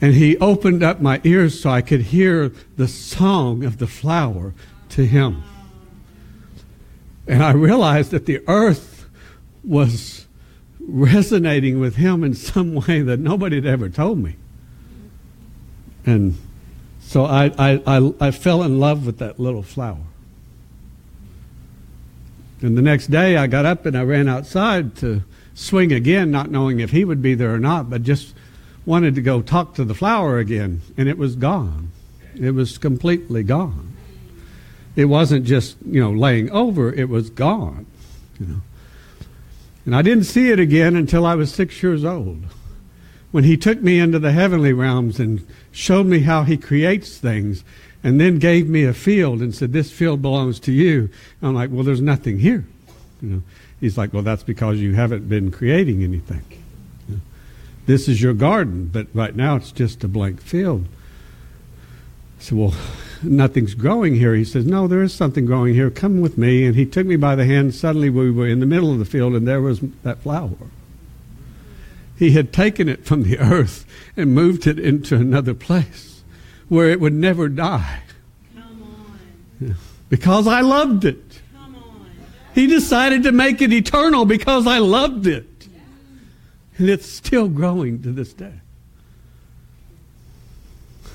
And 0.00 0.14
he 0.14 0.36
opened 0.38 0.82
up 0.82 1.00
my 1.00 1.20
ears 1.24 1.60
so 1.60 1.70
I 1.70 1.80
could 1.80 2.02
hear 2.02 2.52
the 2.76 2.88
song 2.88 3.64
of 3.64 3.78
the 3.78 3.86
flower 3.86 4.52
to 4.90 5.06
him. 5.06 5.42
And 7.26 7.42
I 7.42 7.52
realized 7.52 8.10
that 8.10 8.26
the 8.26 8.42
earth 8.46 9.08
was 9.64 10.26
resonating 10.80 11.80
with 11.80 11.96
him 11.96 12.22
in 12.22 12.34
some 12.34 12.74
way 12.86 13.02
that 13.02 13.18
nobody 13.18 13.56
had 13.56 13.66
ever 13.66 13.88
told 13.88 14.18
me. 14.18 14.36
And 16.04 16.38
so 17.00 17.24
I, 17.24 17.52
I, 17.58 17.82
I, 17.86 18.14
I 18.20 18.30
fell 18.30 18.62
in 18.62 18.78
love 18.78 19.06
with 19.06 19.18
that 19.18 19.40
little 19.40 19.62
flower. 19.62 20.04
And 22.62 22.76
the 22.76 22.82
next 22.82 23.08
day 23.08 23.36
I 23.36 23.46
got 23.46 23.64
up 23.64 23.86
and 23.86 23.96
I 23.96 24.02
ran 24.02 24.28
outside 24.28 24.96
to 24.96 25.22
swing 25.54 25.92
again, 25.92 26.30
not 26.30 26.50
knowing 26.50 26.80
if 26.80 26.90
he 26.90 27.04
would 27.04 27.20
be 27.20 27.34
there 27.34 27.52
or 27.52 27.58
not, 27.58 27.90
but 27.90 28.02
just 28.02 28.34
wanted 28.86 29.16
to 29.16 29.20
go 29.20 29.42
talk 29.42 29.74
to 29.74 29.84
the 29.84 29.94
flower 29.94 30.38
again, 30.38 30.80
and 30.96 31.08
it 31.08 31.18
was 31.18 31.36
gone. 31.36 31.90
It 32.40 32.52
was 32.52 32.78
completely 32.78 33.42
gone. 33.42 33.94
It 34.94 35.06
wasn't 35.06 35.44
just, 35.44 35.76
you 35.84 36.00
know, 36.00 36.12
laying 36.12 36.50
over, 36.50 36.92
it 36.92 37.08
was 37.10 37.28
gone, 37.28 37.86
you 38.40 38.46
know. 38.46 38.60
And 39.84 39.94
I 39.94 40.02
didn't 40.02 40.24
see 40.24 40.50
it 40.50 40.58
again 40.58 40.96
until 40.96 41.26
I 41.26 41.34
was 41.34 41.52
six 41.52 41.82
years 41.82 42.04
old. 42.04 42.44
When 43.30 43.44
he 43.44 43.56
took 43.56 43.82
me 43.82 43.98
into 43.98 44.18
the 44.18 44.32
heavenly 44.32 44.72
realms 44.72 45.20
and 45.20 45.46
showed 45.70 46.06
me 46.06 46.20
how 46.20 46.44
he 46.44 46.56
creates 46.56 47.18
things 47.18 47.62
and 48.02 48.20
then 48.20 48.38
gave 48.38 48.68
me 48.68 48.84
a 48.84 48.94
field 48.94 49.40
and 49.40 49.54
said, 49.54 49.72
This 49.72 49.90
field 49.90 50.22
belongs 50.22 50.58
to 50.60 50.72
you. 50.72 51.10
I'm 51.42 51.54
like, 51.54 51.70
Well, 51.70 51.84
there's 51.84 52.00
nothing 52.00 52.38
here. 52.38 52.64
You 53.20 53.28
know, 53.28 53.42
he's 53.80 53.98
like, 53.98 54.12
Well, 54.12 54.22
that's 54.22 54.42
because 54.42 54.78
you 54.78 54.94
haven't 54.94 55.28
been 55.28 55.50
creating 55.50 56.02
anything. 56.02 56.42
This 57.86 58.08
is 58.08 58.20
your 58.20 58.34
garden, 58.34 58.90
but 58.92 59.06
right 59.14 59.34
now 59.34 59.56
it's 59.56 59.72
just 59.72 60.02
a 60.02 60.08
blank 60.08 60.40
field. 60.40 60.86
I 62.38 62.42
said, 62.42 62.58
Well, 62.58 62.74
nothing's 63.22 63.74
growing 63.74 64.16
here. 64.16 64.34
He 64.34 64.44
says, 64.44 64.66
No, 64.66 64.88
there 64.88 65.02
is 65.02 65.14
something 65.14 65.46
growing 65.46 65.74
here. 65.74 65.90
Come 65.90 66.20
with 66.20 66.36
me. 66.36 66.66
And 66.66 66.74
he 66.74 66.84
took 66.84 67.06
me 67.06 67.16
by 67.16 67.36
the 67.36 67.44
hand. 67.44 67.74
Suddenly 67.74 68.10
we 68.10 68.30
were 68.30 68.48
in 68.48 68.60
the 68.60 68.66
middle 68.66 68.92
of 68.92 68.98
the 68.98 69.04
field, 69.04 69.34
and 69.34 69.46
there 69.46 69.60
was 69.60 69.80
that 70.02 70.18
flower. 70.18 70.56
He 72.18 72.32
had 72.32 72.52
taken 72.52 72.88
it 72.88 73.04
from 73.04 73.22
the 73.22 73.38
earth 73.40 73.86
and 74.16 74.34
moved 74.34 74.66
it 74.66 74.78
into 74.78 75.16
another 75.16 75.54
place 75.54 76.22
where 76.68 76.90
it 76.90 77.00
would 77.00 77.12
never 77.12 77.48
die. 77.48 78.00
Because 80.08 80.46
I 80.46 80.60
loved 80.60 81.04
it. 81.04 81.40
He 82.54 82.66
decided 82.66 83.22
to 83.24 83.32
make 83.32 83.60
it 83.60 83.72
eternal 83.72 84.24
because 84.24 84.66
I 84.66 84.78
loved 84.78 85.26
it. 85.26 85.55
And 86.78 86.90
it's 86.90 87.06
still 87.06 87.48
growing 87.48 88.02
to 88.02 88.12
this 88.12 88.32
day. 88.32 88.52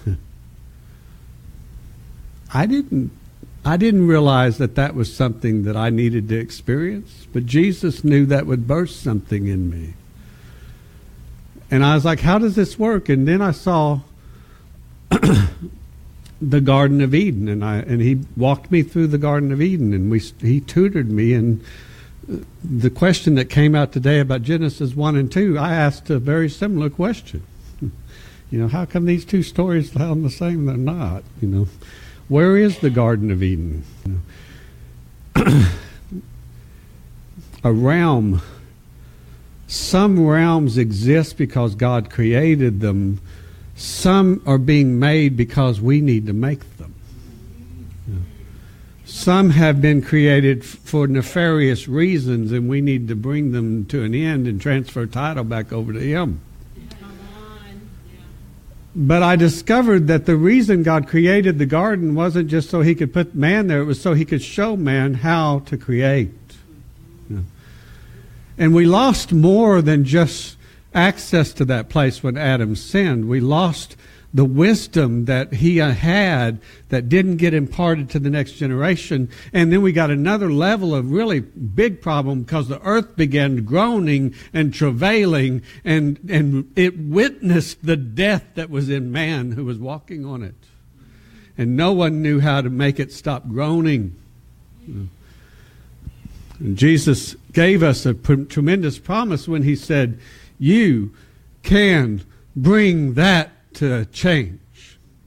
I 2.53 2.65
didn't 2.65 3.11
I 3.63 3.77
didn't 3.77 4.07
realize 4.07 4.57
that 4.57 4.73
that 4.75 4.95
was 4.95 5.15
something 5.15 5.63
that 5.63 5.77
I 5.77 5.91
needed 5.91 6.29
to 6.29 6.39
experience, 6.39 7.27
but 7.31 7.45
Jesus 7.45 8.03
knew 8.03 8.25
that 8.25 8.47
would 8.47 8.65
burst 8.67 9.03
something 9.03 9.45
in 9.47 9.69
me. 9.69 9.93
And 11.69 11.85
I 11.85 11.93
was 11.93 12.03
like, 12.03 12.21
how 12.21 12.39
does 12.39 12.55
this 12.55 12.79
work? 12.79 13.07
And 13.07 13.27
then 13.27 13.39
I 13.41 13.51
saw 13.51 13.99
the 16.41 16.61
Garden 16.61 17.01
of 17.01 17.13
Eden, 17.13 17.47
and 17.47 17.63
I 17.63 17.77
and 17.77 18.01
he 18.01 18.21
walked 18.35 18.71
me 18.71 18.81
through 18.81 19.07
the 19.07 19.19
Garden 19.19 19.51
of 19.51 19.61
Eden, 19.61 19.93
and 19.93 20.09
we 20.09 20.19
he 20.19 20.59
tutored 20.59 21.11
me. 21.11 21.33
And 21.33 21.63
the 22.63 22.89
question 22.89 23.35
that 23.35 23.45
came 23.45 23.75
out 23.75 23.91
today 23.91 24.19
about 24.19 24.43
Genesis 24.43 24.95
one 24.95 25.15
and 25.15 25.31
two, 25.31 25.57
I 25.57 25.73
asked 25.73 26.09
a 26.09 26.19
very 26.19 26.49
similar 26.49 26.89
question. 26.89 27.43
You 28.51 28.59
know, 28.59 28.67
how 28.67 28.83
come 28.83 29.05
these 29.05 29.23
two 29.23 29.43
stories 29.43 29.93
sound 29.93 30.25
the 30.25 30.29
same? 30.29 30.65
They're 30.65 30.75
not. 30.75 31.23
You 31.41 31.47
know, 31.47 31.67
where 32.27 32.57
is 32.57 32.79
the 32.79 32.89
Garden 32.89 33.31
of 33.31 33.41
Eden? 33.41 33.85
You 34.05 34.21
know, 35.45 35.71
a 37.63 37.71
realm. 37.71 38.41
Some 39.67 40.27
realms 40.27 40.77
exist 40.77 41.37
because 41.37 41.75
God 41.75 42.09
created 42.09 42.81
them 42.81 43.21
some 43.81 44.41
are 44.45 44.59
being 44.59 44.99
made 44.99 45.35
because 45.35 45.81
we 45.81 46.01
need 46.01 46.27
to 46.27 46.33
make 46.33 46.59
them. 46.59 46.70
Some 49.11 49.49
have 49.51 49.81
been 49.81 50.01
created 50.01 50.63
for 50.63 51.05
nefarious 51.05 51.87
reasons, 51.87 52.53
and 52.53 52.69
we 52.69 52.79
need 52.79 53.09
to 53.09 53.15
bring 53.15 53.51
them 53.51 53.85
to 53.87 54.03
an 54.03 54.15
end 54.15 54.47
and 54.47 54.59
transfer 54.59 55.05
title 55.05 55.43
back 55.43 55.73
over 55.73 55.91
to 55.91 55.99
Him. 55.99 56.39
But 58.95 59.21
I 59.21 59.35
discovered 59.35 60.07
that 60.07 60.25
the 60.25 60.37
reason 60.37 60.81
God 60.81 61.07
created 61.09 61.59
the 61.59 61.65
garden 61.65 62.15
wasn't 62.15 62.49
just 62.49 62.69
so 62.69 62.81
He 62.81 62.95
could 62.95 63.13
put 63.13 63.35
man 63.35 63.67
there, 63.67 63.81
it 63.81 63.85
was 63.85 64.01
so 64.01 64.13
He 64.13 64.25
could 64.25 64.41
show 64.41 64.77
man 64.77 65.15
how 65.15 65.59
to 65.65 65.77
create. 65.77 66.31
And 68.57 68.73
we 68.73 68.85
lost 68.85 69.33
more 69.33 69.81
than 69.81 70.05
just 70.05 70.55
access 70.93 71.51
to 71.53 71.65
that 71.65 71.89
place 71.89 72.23
when 72.23 72.37
Adam 72.37 72.77
sinned. 72.77 73.27
We 73.27 73.41
lost 73.41 73.97
the 74.33 74.45
wisdom 74.45 75.25
that 75.25 75.53
he 75.53 75.77
had 75.77 76.59
that 76.89 77.09
didn't 77.09 77.37
get 77.37 77.53
imparted 77.53 78.09
to 78.09 78.19
the 78.19 78.29
next 78.29 78.53
generation. 78.53 79.29
And 79.51 79.71
then 79.73 79.81
we 79.81 79.91
got 79.91 80.09
another 80.09 80.51
level 80.51 80.95
of 80.95 81.11
really 81.11 81.41
big 81.41 82.01
problem 82.01 82.43
because 82.43 82.67
the 82.67 82.81
earth 82.81 83.15
began 83.17 83.65
groaning 83.65 84.33
and 84.53 84.73
travailing 84.73 85.61
and, 85.83 86.17
and 86.29 86.71
it 86.77 86.97
witnessed 86.97 87.85
the 87.85 87.97
death 87.97 88.45
that 88.55 88.69
was 88.69 88.89
in 88.89 89.11
man 89.11 89.51
who 89.51 89.65
was 89.65 89.77
walking 89.77 90.25
on 90.25 90.43
it. 90.43 90.55
And 91.57 91.75
no 91.75 91.91
one 91.91 92.21
knew 92.21 92.39
how 92.39 92.61
to 92.61 92.69
make 92.69 92.99
it 92.99 93.11
stop 93.11 93.47
groaning. 93.49 94.15
And 94.87 95.09
Jesus 96.77 97.35
gave 97.51 97.83
us 97.83 98.05
a 98.05 98.13
tremendous 98.13 98.97
promise 98.97 99.47
when 99.47 99.63
he 99.63 99.75
said, 99.75 100.19
you 100.57 101.13
can 101.63 102.23
bring 102.55 103.15
that 103.15 103.50
to 103.75 104.05
change. 104.05 104.59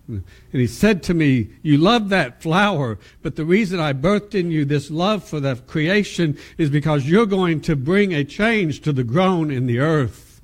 And 0.07 0.23
he 0.53 0.67
said 0.67 1.03
to 1.05 1.15
me, 1.15 1.49
You 1.63 1.79
love 1.79 2.11
that 2.11 2.43
flower, 2.43 2.99
but 3.23 3.37
the 3.37 3.45
reason 3.45 3.81
I 3.81 3.95
birthed 3.95 4.35
in 4.35 4.51
you 4.51 4.65
this 4.65 4.91
love 4.91 5.25
for 5.25 5.41
the 5.41 5.57
creation 5.57 6.37
is 6.59 6.69
because 6.69 7.09
you're 7.09 7.27
going 7.27 7.61
to 7.63 7.75
bring 7.75 8.13
a 8.13 8.23
change 8.23 8.83
to 8.83 8.93
the 8.93 9.05
grown 9.05 9.51
in 9.51 9.67
the 9.67 9.79
earth. 9.79 10.43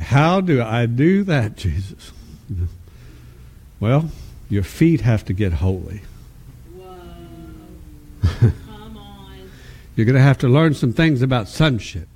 how 0.00 0.40
do 0.40 0.60
I 0.60 0.86
do 0.86 1.22
that, 1.24 1.56
Jesus? 1.56 2.12
Well, 3.78 4.10
your 4.50 4.64
feet 4.64 5.02
have 5.02 5.24
to 5.26 5.32
get 5.32 5.52
holy. 5.54 6.02
You're 9.94 10.04
going 10.04 10.14
to 10.14 10.20
have 10.20 10.38
to 10.38 10.48
learn 10.48 10.74
some 10.74 10.92
things 10.92 11.22
about 11.22 11.48
sonship. 11.48 12.08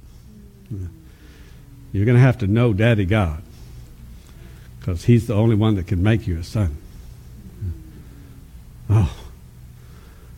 You're 1.92 2.06
going 2.06 2.16
to 2.16 2.22
have 2.22 2.38
to 2.38 2.46
know 2.46 2.72
Daddy 2.72 3.04
God 3.04 3.42
because 4.78 5.04
He's 5.04 5.26
the 5.26 5.34
only 5.34 5.56
one 5.56 5.76
that 5.76 5.86
can 5.86 6.02
make 6.02 6.26
you 6.26 6.38
a 6.38 6.44
son. 6.44 6.76
Oh, 8.88 9.14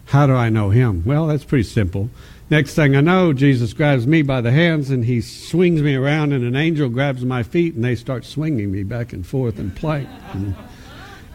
how 0.06 0.26
do 0.26 0.34
I 0.34 0.48
know 0.48 0.70
Him? 0.70 1.02
Well, 1.04 1.26
that's 1.26 1.44
pretty 1.44 1.64
simple. 1.64 2.10
Next 2.50 2.74
thing 2.74 2.94
I 2.94 3.00
know, 3.00 3.32
Jesus 3.32 3.72
grabs 3.72 4.06
me 4.06 4.22
by 4.22 4.40
the 4.40 4.52
hands 4.52 4.90
and 4.90 5.04
He 5.04 5.20
swings 5.20 5.80
me 5.80 5.94
around, 5.94 6.32
and 6.32 6.44
an 6.44 6.56
angel 6.56 6.88
grabs 6.88 7.24
my 7.24 7.42
feet 7.42 7.74
and 7.74 7.84
they 7.84 7.94
start 7.94 8.24
swinging 8.24 8.70
me 8.70 8.82
back 8.82 9.12
and 9.12 9.26
forth 9.26 9.58
and 9.58 9.74
playing. 9.74 10.08
And, 10.32 10.54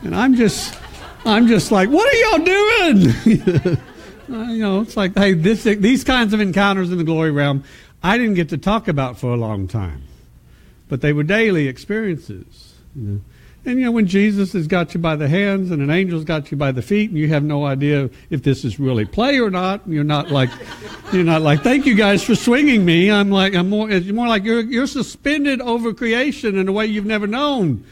and 0.03 0.15
I'm 0.15 0.35
just, 0.35 0.77
I'm 1.25 1.47
just 1.47 1.71
like, 1.71 1.89
what 1.89 2.13
are 2.13 2.17
y'all 2.17 2.45
doing? 2.45 3.77
you 4.27 4.59
know, 4.59 4.81
it's 4.81 4.95
like, 4.95 5.17
hey, 5.17 5.33
this, 5.33 5.63
these 5.63 6.03
kinds 6.03 6.33
of 6.33 6.41
encounters 6.41 6.91
in 6.91 6.97
the 6.97 7.03
glory 7.03 7.31
realm 7.31 7.63
I 8.01 8.17
didn't 8.17 8.35
get 8.35 8.49
to 8.49 8.57
talk 8.57 8.87
about 8.87 9.17
for 9.17 9.33
a 9.33 9.35
long 9.35 9.67
time, 9.67 10.03
but 10.89 11.01
they 11.01 11.13
were 11.13 11.23
daily 11.23 11.67
experiences. 11.67 12.73
You 12.95 13.01
know? 13.01 13.21
And 13.65 13.77
you 13.77 13.85
know, 13.85 13.91
when 13.91 14.07
Jesus 14.07 14.53
has 14.53 14.67
got 14.67 14.93
you 14.93 14.99
by 14.99 15.15
the 15.15 15.27
hands 15.27 15.69
and 15.69 15.81
an 15.81 15.89
angel's 15.89 16.23
got 16.23 16.49
you 16.49 16.57
by 16.57 16.71
the 16.71 16.81
feet, 16.81 17.09
and 17.09 17.19
you 17.19 17.27
have 17.29 17.43
no 17.43 17.65
idea 17.65 18.09
if 18.29 18.41
this 18.41 18.63
is 18.65 18.79
really 18.79 19.05
play 19.05 19.39
or 19.39 19.49
not, 19.49 19.81
you're 19.85 20.03
not 20.03 20.31
like, 20.31 20.49
you're 21.13 21.23
not 21.23 21.41
like, 21.41 21.61
thank 21.61 21.85
you 21.85 21.93
guys 21.93 22.23
for 22.23 22.35
swinging 22.35 22.85
me. 22.85 23.11
I'm 23.11 23.29
like, 23.29 23.53
I'm 23.53 23.69
more, 23.69 23.89
it's 23.89 24.07
more 24.07 24.27
like 24.27 24.43
you're, 24.43 24.61
you're 24.61 24.87
suspended 24.87 25.61
over 25.61 25.93
creation 25.93 26.57
in 26.57 26.67
a 26.67 26.71
way 26.71 26.85
you've 26.85 27.05
never 27.05 27.27
known. 27.27 27.85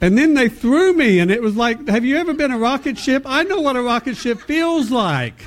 And 0.00 0.16
then 0.16 0.34
they 0.34 0.48
threw 0.48 0.92
me, 0.92 1.20
and 1.20 1.30
it 1.30 1.42
was 1.42 1.56
like, 1.56 1.86
have 1.88 2.04
you 2.04 2.16
ever 2.16 2.34
been 2.34 2.50
a 2.50 2.58
rocket 2.58 2.98
ship? 2.98 3.22
I 3.24 3.44
know 3.44 3.60
what 3.60 3.76
a 3.76 3.82
rocket 3.82 4.16
ship 4.16 4.40
feels 4.40 4.90
like 4.90 5.46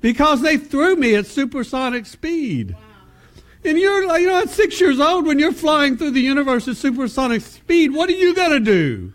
because 0.00 0.42
they 0.42 0.58
threw 0.58 0.96
me 0.96 1.14
at 1.14 1.26
supersonic 1.26 2.04
speed. 2.06 2.76
And 3.64 3.78
you're, 3.78 4.06
like, 4.06 4.22
you 4.22 4.28
know, 4.28 4.40
at 4.40 4.50
six 4.50 4.80
years 4.80 4.98
old, 4.98 5.24
when 5.26 5.38
you're 5.38 5.52
flying 5.52 5.96
through 5.96 6.10
the 6.10 6.20
universe 6.20 6.66
at 6.66 6.76
supersonic 6.76 7.42
speed, 7.42 7.92
what 7.92 8.08
are 8.08 8.14
you 8.14 8.34
going 8.34 8.50
to 8.50 8.60
do? 8.60 9.12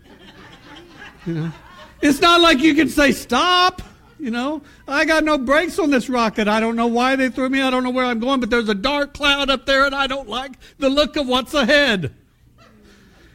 You 1.26 1.34
know, 1.34 1.52
it's 2.00 2.20
not 2.20 2.40
like 2.40 2.60
you 2.60 2.74
can 2.74 2.88
say 2.88 3.12
stop. 3.12 3.82
You 4.18 4.30
know, 4.30 4.62
I 4.88 5.04
got 5.04 5.22
no 5.22 5.38
brakes 5.38 5.78
on 5.78 5.90
this 5.90 6.08
rocket. 6.08 6.48
I 6.48 6.58
don't 6.58 6.74
know 6.74 6.88
why 6.88 7.14
they 7.14 7.28
threw 7.28 7.48
me. 7.48 7.60
I 7.62 7.70
don't 7.70 7.84
know 7.84 7.90
where 7.90 8.04
I'm 8.04 8.18
going, 8.18 8.40
but 8.40 8.50
there's 8.50 8.68
a 8.68 8.74
dark 8.74 9.14
cloud 9.14 9.48
up 9.48 9.64
there, 9.66 9.84
and 9.84 9.94
I 9.94 10.06
don't 10.06 10.28
like 10.28 10.52
the 10.78 10.88
look 10.88 11.16
of 11.16 11.28
what's 11.28 11.54
ahead. 11.54 12.14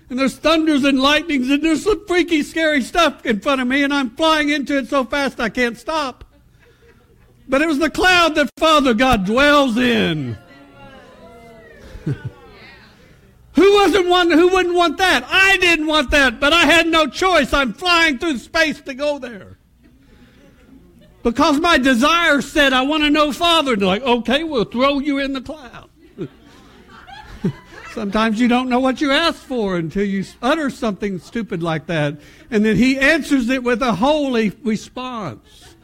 And 0.09 0.19
there's 0.19 0.35
thunders 0.35 0.83
and 0.83 0.99
lightnings, 0.99 1.49
and 1.49 1.63
there's 1.63 1.83
some 1.83 2.05
freaky, 2.05 2.43
scary 2.43 2.81
stuff 2.81 3.25
in 3.25 3.39
front 3.39 3.61
of 3.61 3.67
me, 3.67 3.83
and 3.83 3.93
I'm 3.93 4.09
flying 4.09 4.49
into 4.49 4.77
it 4.77 4.89
so 4.89 5.05
fast 5.05 5.39
I 5.39 5.49
can't 5.49 5.77
stop. 5.77 6.25
But 7.47 7.61
it 7.61 7.67
was 7.67 7.79
the 7.79 7.89
cloud 7.89 8.35
that 8.35 8.49
Father 8.57 8.93
God 8.93 9.25
dwells 9.25 9.77
in. 9.77 10.37
Who 13.55 13.73
wasn't 13.73 14.07
one 14.07 14.31
who 14.31 14.47
wouldn't 14.49 14.75
want 14.75 14.97
that? 14.97 15.23
I 15.27 15.57
didn't 15.57 15.85
want 15.85 16.11
that, 16.11 16.39
but 16.39 16.53
I 16.53 16.65
had 16.65 16.87
no 16.87 17.07
choice. 17.07 17.53
I'm 17.53 17.73
flying 17.73 18.17
through 18.17 18.39
space 18.39 18.81
to 18.81 18.93
go 18.93 19.19
there. 19.19 19.57
Because 21.21 21.59
my 21.59 21.77
desire 21.77 22.41
said 22.41 22.73
I 22.73 22.81
want 22.81 23.03
to 23.03 23.09
know 23.09 23.31
Father. 23.31 23.73
And 23.73 23.81
they're 23.81 23.87
like, 23.87 24.01
okay, 24.01 24.43
we'll 24.43 24.65
throw 24.65 24.99
you 24.99 25.19
in 25.19 25.33
the 25.33 25.41
cloud. 25.41 25.89
Sometimes 27.93 28.39
you 28.39 28.47
don't 28.47 28.69
know 28.69 28.79
what 28.79 28.99
you 28.99 29.11
asked 29.11 29.43
for 29.43 29.77
until 29.77 30.03
you 30.03 30.25
utter 30.41 30.69
something 30.71 31.19
stupid 31.19 31.61
like 31.61 31.85
that. 31.85 32.19
And 32.49 32.65
then 32.65 32.75
he 32.75 32.99
answers 32.99 33.49
it 33.49 33.63
with 33.63 33.81
a 33.83 33.93
holy 33.93 34.49
response. 34.63 35.75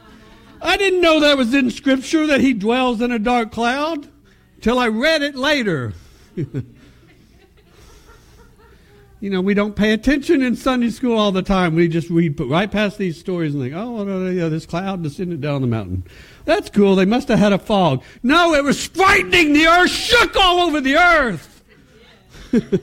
I 0.60 0.76
didn't 0.76 1.00
know 1.00 1.20
that 1.20 1.38
was 1.38 1.54
in 1.54 1.70
Scripture 1.70 2.26
that 2.26 2.40
he 2.40 2.52
dwells 2.52 3.00
in 3.00 3.12
a 3.12 3.18
dark 3.18 3.52
cloud 3.52 4.08
till 4.60 4.78
I 4.78 4.88
read 4.88 5.22
it 5.22 5.36
later. 5.36 5.94
you 9.20 9.28
know, 9.28 9.42
we 9.42 9.52
don't 9.52 9.76
pay 9.76 9.92
attention 9.92 10.40
in 10.40 10.56
Sunday 10.56 10.88
school 10.88 11.16
all 11.16 11.30
the 11.30 11.42
time. 11.42 11.74
We 11.74 11.88
just 11.88 12.08
read 12.08 12.40
right 12.40 12.70
past 12.70 12.96
these 12.96 13.20
stories 13.20 13.54
and 13.54 13.62
think, 13.62 13.74
oh, 13.76 14.30
yeah, 14.30 14.48
this 14.48 14.64
cloud 14.64 15.02
descended 15.02 15.42
down 15.42 15.60
the 15.60 15.66
mountain. 15.66 16.04
That's 16.46 16.70
cool. 16.70 16.96
They 16.96 17.04
must 17.04 17.28
have 17.28 17.38
had 17.38 17.52
a 17.52 17.58
fog. 17.58 18.02
No, 18.22 18.54
it 18.54 18.64
was 18.64 18.86
frightening. 18.86 19.52
The 19.52 19.66
earth 19.66 19.90
shook 19.90 20.36
all 20.36 20.60
over 20.60 20.80
the 20.80 20.96
earth. 20.96 21.62
it 22.52 22.82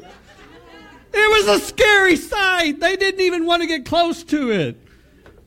was 1.13 1.47
a 1.47 1.60
scary 1.60 2.15
sight. 2.15 2.80
They 2.80 2.95
didn't 2.95 3.21
even 3.21 3.47
want 3.47 3.63
to 3.63 3.67
get 3.67 3.86
close 3.86 4.23
to 4.26 4.52
it. 4.52 4.80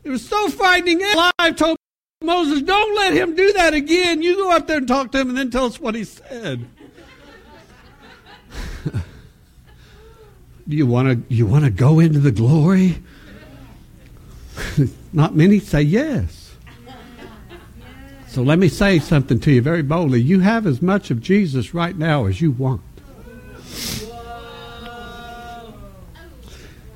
It 0.03 0.11
was 0.11 0.27
so 0.27 0.49
frightening. 0.49 1.01
I 1.39 1.53
told 1.53 1.77
Moses, 2.23 2.63
don't 2.63 2.97
let 2.97 3.13
him 3.15 3.37
do 3.37 3.53
that 3.53 3.75
again. 3.75 4.23
You 4.23 4.35
go 4.35 4.51
up 4.51 4.67
there 4.67 4.79
and 4.79 4.89
talk 4.89 5.13
to 5.13 5.21
him 5.21 5.29
and 5.29 5.39
then 5.39 5.51
tell 5.51 5.67
us 5.67 5.79
what 5.79 5.95
he 5.95 6.03
said. 6.03 6.67
You 10.73 10.87
want 10.87 11.29
to 11.29 11.35
you 11.35 11.47
want 11.47 11.65
to 11.65 11.71
go 11.71 11.99
into 11.99 12.21
the 12.21 12.31
glory? 12.31 13.03
Not 15.13 15.35
many 15.35 15.59
say 15.59 15.83
yes. 15.83 16.55
So 18.29 18.43
let 18.43 18.61
me 18.61 18.69
say 18.69 19.01
something 19.01 19.41
to 19.41 19.51
you 19.51 19.61
very 19.61 19.83
boldly. 19.83 20.21
You 20.21 20.39
have 20.41 20.65
as 20.65 20.81
much 20.81 21.11
of 21.11 21.21
Jesus 21.21 21.75
right 21.75 21.97
now 21.97 22.27
as 22.27 22.41
you 22.41 22.53
want. 22.53 22.83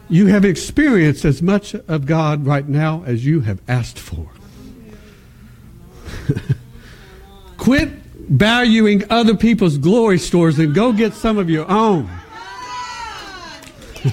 You 0.08 0.26
have 0.26 0.44
experienced 0.44 1.24
as 1.24 1.42
much 1.42 1.74
of 1.74 2.06
God 2.06 2.46
right 2.46 2.68
now 2.68 3.02
as 3.04 3.26
you 3.26 3.40
have 3.40 3.60
asked 3.66 3.98
for. 3.98 4.28
Quit 7.56 7.88
valuing 7.88 9.02
other 9.10 9.34
people's 9.34 9.76
glory 9.78 10.18
stores 10.18 10.60
and 10.60 10.72
go 10.72 10.92
get 10.92 11.14
some 11.14 11.36
of 11.36 11.50
your 11.50 11.68
own. 11.68 12.08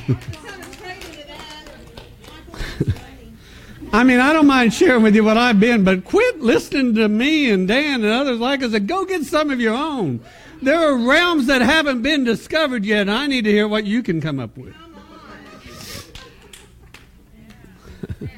I 3.94 4.06
mean, 4.06 4.22
I 4.22 4.32
don't 4.32 4.48
mind 4.48 4.74
sharing 4.74 5.04
with 5.04 5.16
you 5.16 5.24
what 5.24 5.38
I've 5.38 5.60
been, 5.60 5.84
but 5.84 6.06
quit 6.06 6.40
listening 6.40 6.96
to 6.96 7.10
me 7.10 7.50
and 7.50 7.68
Dan 7.68 8.02
and 8.04 8.14
others 8.14 8.40
like 8.40 8.64
us 8.64 8.74
and 8.74 8.88
go 8.88 9.04
get 9.04 9.26
some 9.26 9.52
of 9.52 9.60
your 9.60 9.76
own. 9.76 10.22
There 10.62 10.80
are 10.80 10.96
realms 10.96 11.48
that 11.48 11.62
haven't 11.62 12.02
been 12.02 12.24
discovered 12.24 12.86
yet, 12.86 13.02
and 13.02 13.12
I 13.12 13.28
need 13.28 13.44
to 13.44 13.52
hear 13.52 13.68
what 13.68 13.84
you 13.84 14.02
can 14.02 14.22
come 14.22 14.40
up 14.40 14.56
with. 14.56 14.74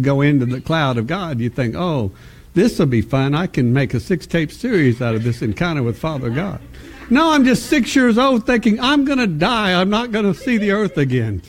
go 0.00 0.20
into 0.20 0.46
the 0.46 0.60
cloud 0.60 0.98
of 0.98 1.06
God, 1.06 1.38
you 1.38 1.48
think, 1.48 1.76
oh, 1.76 2.10
this 2.54 2.78
will 2.78 2.86
be 2.86 3.02
fun. 3.02 3.34
I 3.34 3.46
can 3.46 3.72
make 3.72 3.94
a 3.94 4.00
six 4.00 4.26
tape 4.26 4.50
series 4.50 5.00
out 5.00 5.14
of 5.14 5.22
this 5.22 5.42
encounter 5.42 5.82
with 5.82 5.96
Father 5.98 6.30
God. 6.30 6.60
No, 7.10 7.32
I'm 7.32 7.44
just 7.44 7.66
six 7.66 7.94
years 7.94 8.18
old 8.18 8.46
thinking, 8.46 8.80
I'm 8.80 9.04
going 9.04 9.18
to 9.18 9.26
die. 9.26 9.78
I'm 9.78 9.90
not 9.90 10.12
going 10.12 10.24
to 10.24 10.38
see 10.38 10.56
the 10.56 10.70
earth 10.70 10.96
again. 10.96 11.42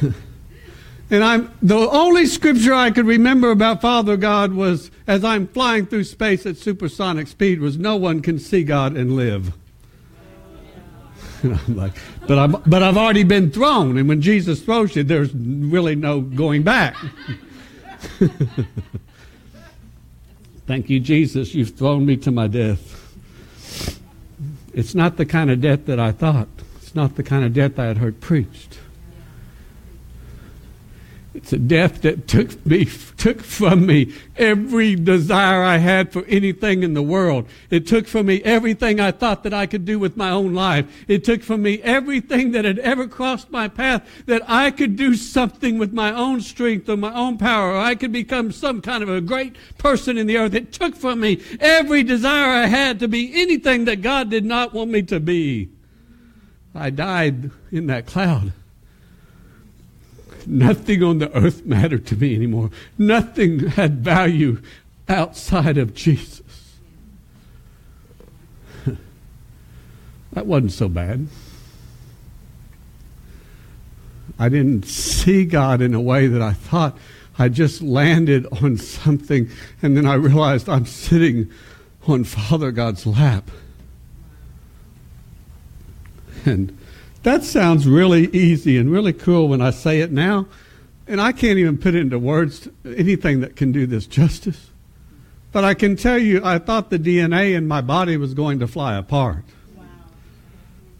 and 1.10 1.24
I'm 1.24 1.52
the 1.62 1.76
only 1.76 2.26
scripture 2.26 2.74
I 2.74 2.90
could 2.90 3.06
remember 3.06 3.50
about 3.50 3.80
Father 3.80 4.16
God 4.16 4.52
was 4.52 4.90
as 5.06 5.24
I'm 5.24 5.46
flying 5.48 5.86
through 5.86 6.04
space 6.04 6.46
at 6.46 6.56
supersonic 6.56 7.28
speed 7.28 7.60
was 7.60 7.78
no 7.78 7.96
one 7.96 8.22
can 8.22 8.38
see 8.38 8.64
God 8.64 8.96
and 8.96 9.16
live. 9.16 9.52
And 11.42 11.58
I'm 11.66 11.76
like, 11.76 11.92
but 12.26 12.38
I'm 12.38 12.52
but 12.66 12.82
I've 12.82 12.96
already 12.96 13.22
been 13.22 13.50
thrown, 13.50 13.98
and 13.98 14.08
when 14.08 14.22
Jesus 14.22 14.62
throws 14.62 14.96
you, 14.96 15.02
there's 15.04 15.34
really 15.34 15.94
no 15.94 16.20
going 16.20 16.62
back. 16.62 16.96
Thank 20.66 20.90
you, 20.90 20.98
Jesus. 20.98 21.54
You've 21.54 21.70
thrown 21.70 22.04
me 22.06 22.16
to 22.18 22.30
my 22.32 22.48
death. 22.48 23.05
It's 24.74 24.94
not 24.94 25.16
the 25.16 25.26
kind 25.26 25.50
of 25.50 25.60
death 25.60 25.86
that 25.86 25.98
I 25.98 26.12
thought. 26.12 26.48
It's 26.76 26.94
not 26.94 27.16
the 27.16 27.22
kind 27.22 27.44
of 27.44 27.54
death 27.54 27.78
I 27.78 27.86
had 27.86 27.98
heard 27.98 28.20
preached. 28.20 28.78
It's 31.36 31.52
a 31.52 31.58
death 31.58 32.00
that 32.00 32.26
took 32.26 32.64
me, 32.64 32.86
took 33.18 33.42
from 33.42 33.84
me 33.84 34.14
every 34.36 34.96
desire 34.96 35.62
I 35.62 35.76
had 35.76 36.10
for 36.10 36.24
anything 36.24 36.82
in 36.82 36.94
the 36.94 37.02
world. 37.02 37.46
It 37.68 37.86
took 37.86 38.06
from 38.06 38.24
me 38.26 38.42
everything 38.42 39.00
I 39.00 39.10
thought 39.10 39.42
that 39.42 39.52
I 39.52 39.66
could 39.66 39.84
do 39.84 39.98
with 39.98 40.16
my 40.16 40.30
own 40.30 40.54
life. 40.54 40.86
It 41.06 41.24
took 41.24 41.42
from 41.42 41.60
me 41.60 41.82
everything 41.82 42.52
that 42.52 42.64
had 42.64 42.78
ever 42.78 43.06
crossed 43.06 43.50
my 43.50 43.68
path 43.68 44.08
that 44.24 44.48
I 44.48 44.70
could 44.70 44.96
do 44.96 45.14
something 45.14 45.76
with 45.76 45.92
my 45.92 46.10
own 46.10 46.40
strength 46.40 46.88
or 46.88 46.96
my 46.96 47.12
own 47.12 47.36
power, 47.36 47.72
or 47.72 47.78
I 47.80 47.96
could 47.96 48.12
become 48.12 48.50
some 48.50 48.80
kind 48.80 49.02
of 49.02 49.10
a 49.10 49.20
great 49.20 49.56
person 49.76 50.16
in 50.16 50.26
the 50.26 50.38
earth. 50.38 50.54
It 50.54 50.72
took 50.72 50.96
from 50.96 51.20
me 51.20 51.42
every 51.60 52.02
desire 52.02 52.48
I 52.48 52.66
had 52.66 52.98
to 53.00 53.08
be 53.08 53.42
anything 53.42 53.84
that 53.84 54.00
God 54.00 54.30
did 54.30 54.46
not 54.46 54.72
want 54.72 54.90
me 54.90 55.02
to 55.02 55.20
be. 55.20 55.68
I 56.74 56.88
died 56.88 57.50
in 57.70 57.88
that 57.88 58.06
cloud. 58.06 58.54
Nothing 60.46 61.02
on 61.02 61.18
the 61.18 61.34
earth 61.36 61.66
mattered 61.66 62.06
to 62.06 62.16
me 62.16 62.34
anymore. 62.34 62.70
Nothing 62.96 63.68
had 63.68 63.98
value 63.98 64.62
outside 65.08 65.76
of 65.76 65.94
Jesus. 65.94 66.76
that 70.32 70.46
wasn't 70.46 70.72
so 70.72 70.88
bad. 70.88 71.26
I 74.38 74.48
didn't 74.48 74.84
see 74.84 75.44
God 75.44 75.80
in 75.80 75.94
a 75.94 76.00
way 76.00 76.26
that 76.26 76.42
I 76.42 76.52
thought. 76.52 76.96
I 77.38 77.48
just 77.48 77.82
landed 77.82 78.46
on 78.62 78.76
something, 78.78 79.50
and 79.82 79.96
then 79.96 80.06
I 80.06 80.14
realized 80.14 80.68
I'm 80.68 80.86
sitting 80.86 81.50
on 82.06 82.24
Father 82.24 82.70
God's 82.70 83.06
lap. 83.06 83.50
And 86.44 86.76
that 87.26 87.42
sounds 87.42 87.88
really 87.88 88.28
easy 88.28 88.78
and 88.78 88.88
really 88.88 89.12
cool 89.12 89.48
when 89.48 89.60
I 89.60 89.70
say 89.70 90.00
it 90.00 90.12
now, 90.12 90.46
and 91.08 91.20
I 91.20 91.32
can't 91.32 91.58
even 91.58 91.76
put 91.76 91.96
it 91.96 91.98
into 91.98 92.20
words 92.20 92.68
anything 92.84 93.40
that 93.40 93.56
can 93.56 93.72
do 93.72 93.84
this 93.84 94.06
justice. 94.06 94.70
But 95.50 95.64
I 95.64 95.74
can 95.74 95.96
tell 95.96 96.18
you, 96.18 96.40
I 96.44 96.60
thought 96.60 96.90
the 96.90 97.00
DNA 97.00 97.56
in 97.56 97.66
my 97.66 97.80
body 97.80 98.16
was 98.16 98.32
going 98.32 98.60
to 98.60 98.68
fly 98.68 98.94
apart. 98.94 99.42
Wow. 99.74 99.84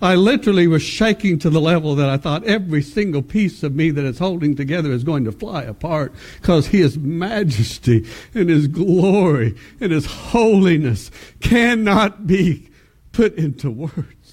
I 0.03 0.17
literally 0.17 0.67
was 0.67 0.83
shaking 0.83 1.39
to 1.39 1.49
the 1.49 1.61
level 1.61 1.95
that 1.95 2.09
I 2.09 2.17
thought 2.17 2.43
every 2.43 2.83
single 2.83 3.23
piece 3.23 3.63
of 3.63 3.77
me 3.77 3.93
that 3.93 4.05
is 4.05 4.19
holding 4.19 4.57
together 4.57 4.91
is 4.91 5.05
going 5.05 5.27
to 5.27 5.33
fly 5.33 5.63
apart 5.63 6.13
because 6.41 6.67
His 6.67 6.99
majesty 6.99 8.05
and 8.35 8.51
His 8.51 8.67
glory 8.67 9.55
and 9.81 9.93
His 9.93 10.07
holiness 10.07 11.09
cannot 11.41 12.27
be 12.27 12.69
put 13.13 13.37
into 13.37 13.71
words. 13.71 14.26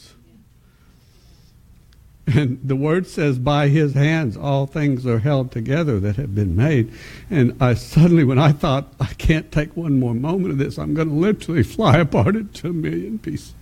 And 2.25 2.59
the 2.63 2.75
word 2.75 3.05
says, 3.05 3.37
by 3.37 3.67
his 3.67 3.93
hands 3.93 4.37
all 4.37 4.65
things 4.65 5.05
are 5.05 5.19
held 5.19 5.51
together 5.51 5.99
that 5.99 6.15
have 6.15 6.33
been 6.33 6.55
made. 6.55 6.91
And 7.29 7.55
I 7.61 7.73
suddenly, 7.73 8.23
when 8.23 8.39
I 8.39 8.53
thought, 8.53 8.93
I 8.99 9.07
can't 9.15 9.51
take 9.51 9.75
one 9.75 9.99
more 9.99 10.13
moment 10.13 10.51
of 10.51 10.57
this, 10.57 10.77
I'm 10.77 10.93
going 10.93 11.09
to 11.09 11.13
literally 11.13 11.63
fly 11.63 11.97
apart 11.97 12.35
into 12.35 12.69
a 12.69 12.73
million 12.73 13.19
pieces. 13.19 13.53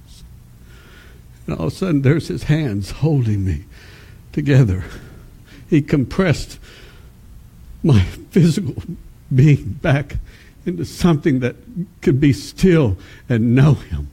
And 1.47 1.57
all 1.57 1.67
of 1.67 1.73
a 1.73 1.75
sudden, 1.75 2.03
there's 2.03 2.27
his 2.27 2.43
hands 2.43 2.91
holding 2.91 3.43
me 3.45 3.65
together. 4.31 4.83
He 5.67 5.81
compressed 5.81 6.59
my 7.83 8.03
physical 8.31 8.83
being 9.33 9.79
back 9.81 10.17
into 10.67 10.85
something 10.85 11.39
that 11.39 11.55
could 12.01 12.19
be 12.19 12.31
still 12.33 12.95
and 13.27 13.55
know 13.55 13.73
him. 13.73 14.09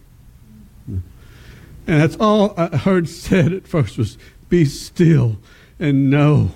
And 0.87 2.03
that's 2.03 2.17
all 2.17 2.55
I 2.57 2.77
heard 2.77 3.09
said 3.09 3.53
at 3.53 3.67
first 3.67 3.97
was, 3.97 4.19
be 4.49 4.65
still 4.65 5.37
and 5.79 6.11
know 6.11 6.51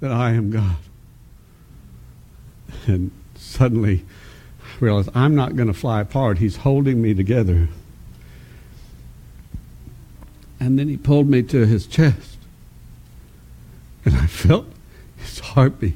that 0.00 0.12
I 0.12 0.32
am 0.32 0.50
God. 0.50 0.76
And 2.86 3.10
suddenly 3.34 4.04
I 4.60 4.84
realized 4.84 5.10
I'm 5.14 5.34
not 5.34 5.56
going 5.56 5.68
to 5.68 5.74
fly 5.74 6.00
apart. 6.00 6.38
He's 6.38 6.56
holding 6.58 7.00
me 7.00 7.14
together. 7.14 7.68
And 10.58 10.78
then 10.78 10.88
he 10.88 10.96
pulled 10.96 11.28
me 11.28 11.42
to 11.44 11.66
his 11.66 11.86
chest. 11.86 12.38
And 14.04 14.14
I 14.14 14.26
felt 14.26 14.66
his 15.16 15.40
heartbeat. 15.40 15.94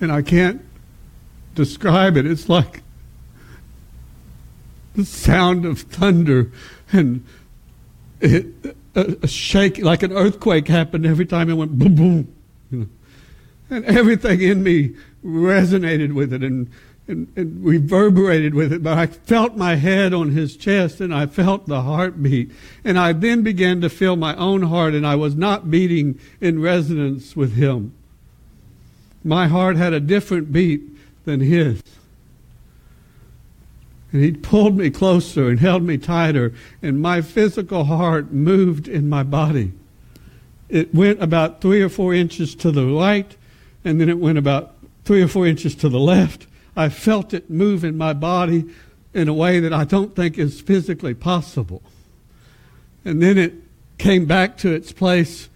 And 0.00 0.12
I 0.12 0.20
can't 0.22 0.60
describe 1.54 2.16
it. 2.16 2.26
It's 2.26 2.48
like 2.48 2.82
sound 5.04 5.64
of 5.64 5.80
thunder 5.80 6.50
and 6.92 7.24
it, 8.20 8.46
a, 8.94 9.16
a 9.22 9.28
shake 9.28 9.78
like 9.78 10.02
an 10.02 10.12
earthquake 10.12 10.68
happened 10.68 11.04
every 11.04 11.26
time 11.26 11.50
it 11.50 11.54
went 11.54 11.78
boom 11.78 11.94
boom 11.94 12.34
you 12.70 12.78
know 12.78 12.86
and 13.70 13.84
everything 13.84 14.40
in 14.40 14.62
me 14.62 14.94
resonated 15.24 16.12
with 16.14 16.32
it 16.32 16.42
and 16.42 16.70
and, 17.08 17.32
and 17.36 17.64
reverberated 17.64 18.54
with 18.54 18.72
it, 18.72 18.82
but 18.82 18.98
I 18.98 19.06
felt 19.06 19.56
my 19.56 19.76
head 19.76 20.12
on 20.12 20.30
his 20.30 20.56
chest 20.56 21.00
and 21.00 21.14
I 21.14 21.26
felt 21.26 21.66
the 21.66 21.82
heartbeat. 21.82 22.50
And 22.84 22.98
I 22.98 23.12
then 23.12 23.42
began 23.42 23.80
to 23.82 23.88
feel 23.88 24.16
my 24.16 24.34
own 24.36 24.62
heart, 24.62 24.94
and 24.94 25.06
I 25.06 25.14
was 25.14 25.36
not 25.36 25.70
beating 25.70 26.18
in 26.40 26.60
resonance 26.60 27.36
with 27.36 27.54
him. 27.54 27.92
My 29.22 29.46
heart 29.48 29.76
had 29.76 29.92
a 29.92 30.00
different 30.00 30.52
beat 30.52 30.82
than 31.24 31.40
his. 31.40 31.82
And 34.12 34.22
he 34.22 34.32
pulled 34.32 34.76
me 34.76 34.90
closer 34.90 35.48
and 35.48 35.60
held 35.60 35.82
me 35.82 35.98
tighter, 35.98 36.52
and 36.80 37.00
my 37.00 37.20
physical 37.20 37.84
heart 37.84 38.32
moved 38.32 38.88
in 38.88 39.08
my 39.08 39.22
body. 39.22 39.72
It 40.68 40.94
went 40.94 41.22
about 41.22 41.60
three 41.60 41.82
or 41.82 41.88
four 41.88 42.14
inches 42.14 42.54
to 42.56 42.70
the 42.70 42.86
right, 42.86 43.36
and 43.84 44.00
then 44.00 44.08
it 44.08 44.18
went 44.18 44.38
about 44.38 44.76
three 45.06 45.22
or 45.22 45.28
four 45.28 45.46
inches 45.46 45.74
to 45.76 45.88
the 45.88 46.00
left, 46.00 46.46
I 46.76 46.90
felt 46.90 47.32
it 47.32 47.48
move 47.48 47.84
in 47.84 47.96
my 47.96 48.12
body 48.12 48.66
in 49.14 49.28
a 49.28 49.32
way 49.32 49.60
that 49.60 49.72
I 49.72 49.84
don't 49.84 50.14
think 50.14 50.36
is 50.36 50.60
physically 50.60 51.14
possible. 51.14 51.82
And 53.04 53.22
then 53.22 53.38
it 53.38 53.54
came 53.96 54.26
back 54.26 54.58
to 54.58 54.72
its 54.72 54.92
place 54.92 55.48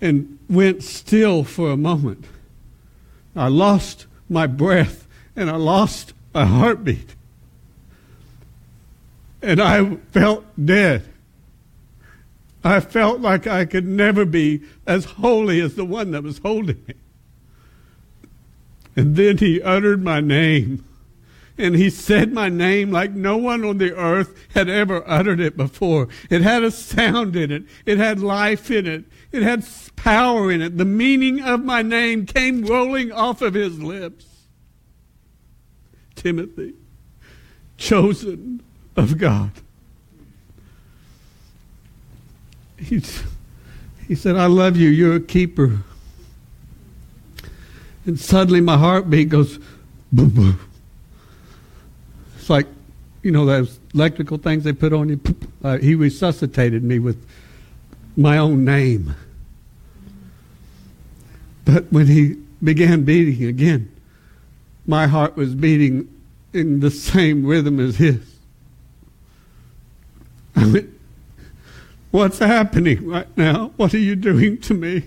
and 0.00 0.38
went 0.48 0.84
still 0.84 1.42
for 1.42 1.70
a 1.70 1.76
moment. 1.76 2.24
I 3.34 3.48
lost 3.48 4.06
my 4.28 4.46
breath 4.46 5.08
and 5.34 5.50
I 5.50 5.56
lost 5.56 6.12
my 6.34 6.44
heartbeat. 6.44 7.16
And 9.48 9.62
I 9.62 9.96
felt 10.12 10.44
dead. 10.62 11.08
I 12.62 12.80
felt 12.80 13.20
like 13.20 13.46
I 13.46 13.64
could 13.64 13.86
never 13.86 14.26
be 14.26 14.60
as 14.86 15.06
holy 15.06 15.58
as 15.62 15.74
the 15.74 15.86
one 15.86 16.10
that 16.10 16.22
was 16.22 16.36
holding 16.36 16.84
me. 16.86 16.92
And 18.94 19.16
then 19.16 19.38
he 19.38 19.62
uttered 19.62 20.04
my 20.04 20.20
name. 20.20 20.84
And 21.56 21.74
he 21.76 21.88
said 21.88 22.30
my 22.30 22.50
name 22.50 22.90
like 22.90 23.12
no 23.12 23.38
one 23.38 23.64
on 23.64 23.78
the 23.78 23.96
earth 23.96 24.34
had 24.50 24.68
ever 24.68 25.02
uttered 25.08 25.40
it 25.40 25.56
before. 25.56 26.08
It 26.28 26.42
had 26.42 26.62
a 26.62 26.70
sound 26.70 27.34
in 27.34 27.50
it. 27.50 27.62
It 27.86 27.96
had 27.96 28.20
life 28.20 28.70
in 28.70 28.86
it. 28.86 29.06
It 29.32 29.42
had 29.42 29.66
power 29.96 30.52
in 30.52 30.60
it. 30.60 30.76
The 30.76 30.84
meaning 30.84 31.40
of 31.40 31.64
my 31.64 31.80
name 31.80 32.26
came 32.26 32.66
rolling 32.66 33.12
off 33.12 33.40
of 33.40 33.54
his 33.54 33.80
lips. 33.80 34.26
Timothy, 36.16 36.74
chosen 37.78 38.62
of 38.98 39.16
God. 39.16 39.50
He, 42.78 43.02
he 44.06 44.14
said, 44.14 44.36
I 44.36 44.46
love 44.46 44.76
you. 44.76 44.88
You're 44.88 45.16
a 45.16 45.20
keeper. 45.20 45.78
And 48.04 48.18
suddenly 48.18 48.60
my 48.60 48.76
heartbeat 48.76 49.28
goes 49.28 49.58
boom, 50.12 50.30
boom. 50.30 50.60
It's 52.38 52.50
like, 52.50 52.66
you 53.22 53.30
know, 53.30 53.44
those 53.44 53.78
electrical 53.94 54.38
things 54.38 54.64
they 54.64 54.72
put 54.72 54.92
on 54.92 55.08
you. 55.08 55.20
Uh, 55.62 55.78
he 55.78 55.94
resuscitated 55.94 56.82
me 56.82 56.98
with 56.98 57.24
my 58.16 58.38
own 58.38 58.64
name. 58.64 59.14
But 61.64 61.92
when 61.92 62.06
he 62.06 62.36
began 62.62 63.04
beating 63.04 63.46
again, 63.46 63.92
my 64.86 65.06
heart 65.06 65.36
was 65.36 65.54
beating 65.54 66.08
in 66.52 66.80
the 66.80 66.90
same 66.90 67.44
rhythm 67.44 67.78
as 67.78 67.96
his. 67.96 68.37
I 70.58 70.66
went, 70.72 70.90
What's 72.10 72.38
happening 72.38 73.06
right 73.06 73.36
now? 73.36 73.72
What 73.76 73.92
are 73.92 73.98
you 73.98 74.16
doing 74.16 74.58
to 74.62 74.74
me? 74.74 75.04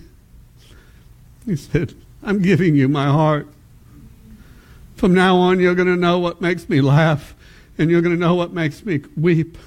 He 1.45 1.55
said, 1.55 1.95
I'm 2.21 2.41
giving 2.41 2.75
you 2.75 2.87
my 2.87 3.05
heart. 3.05 3.47
From 4.95 5.15
now 5.15 5.37
on, 5.37 5.59
you're 5.59 5.73
going 5.73 5.87
to 5.87 5.95
know 5.95 6.19
what 6.19 6.41
makes 6.41 6.69
me 6.69 6.79
laugh, 6.79 7.33
and 7.79 7.89
you're 7.89 8.01
going 8.01 8.13
to 8.13 8.19
know 8.19 8.35
what 8.35 8.53
makes 8.53 8.85
me 8.85 9.01
weep. 9.17 9.57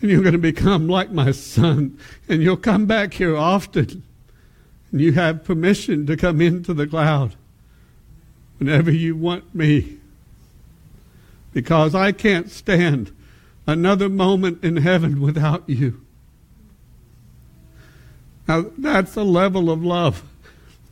And 0.00 0.10
you're 0.10 0.22
going 0.22 0.32
to 0.32 0.38
become 0.38 0.88
like 0.88 1.10
my 1.10 1.30
son, 1.30 1.98
and 2.26 2.42
you'll 2.42 2.56
come 2.56 2.86
back 2.86 3.12
here 3.14 3.36
often. 3.36 4.02
And 4.90 5.00
you 5.02 5.12
have 5.12 5.44
permission 5.44 6.06
to 6.06 6.16
come 6.16 6.40
into 6.40 6.72
the 6.72 6.86
cloud 6.86 7.36
whenever 8.58 8.90
you 8.90 9.14
want 9.14 9.54
me. 9.54 9.98
Because 11.52 11.94
I 11.94 12.12
can't 12.12 12.50
stand 12.50 13.13
another 13.66 14.08
moment 14.08 14.62
in 14.62 14.78
heaven 14.78 15.20
without 15.20 15.68
you. 15.68 16.00
Now, 18.46 18.66
that's 18.76 19.16
a 19.16 19.22
level 19.22 19.70
of 19.70 19.82
love 19.82 20.22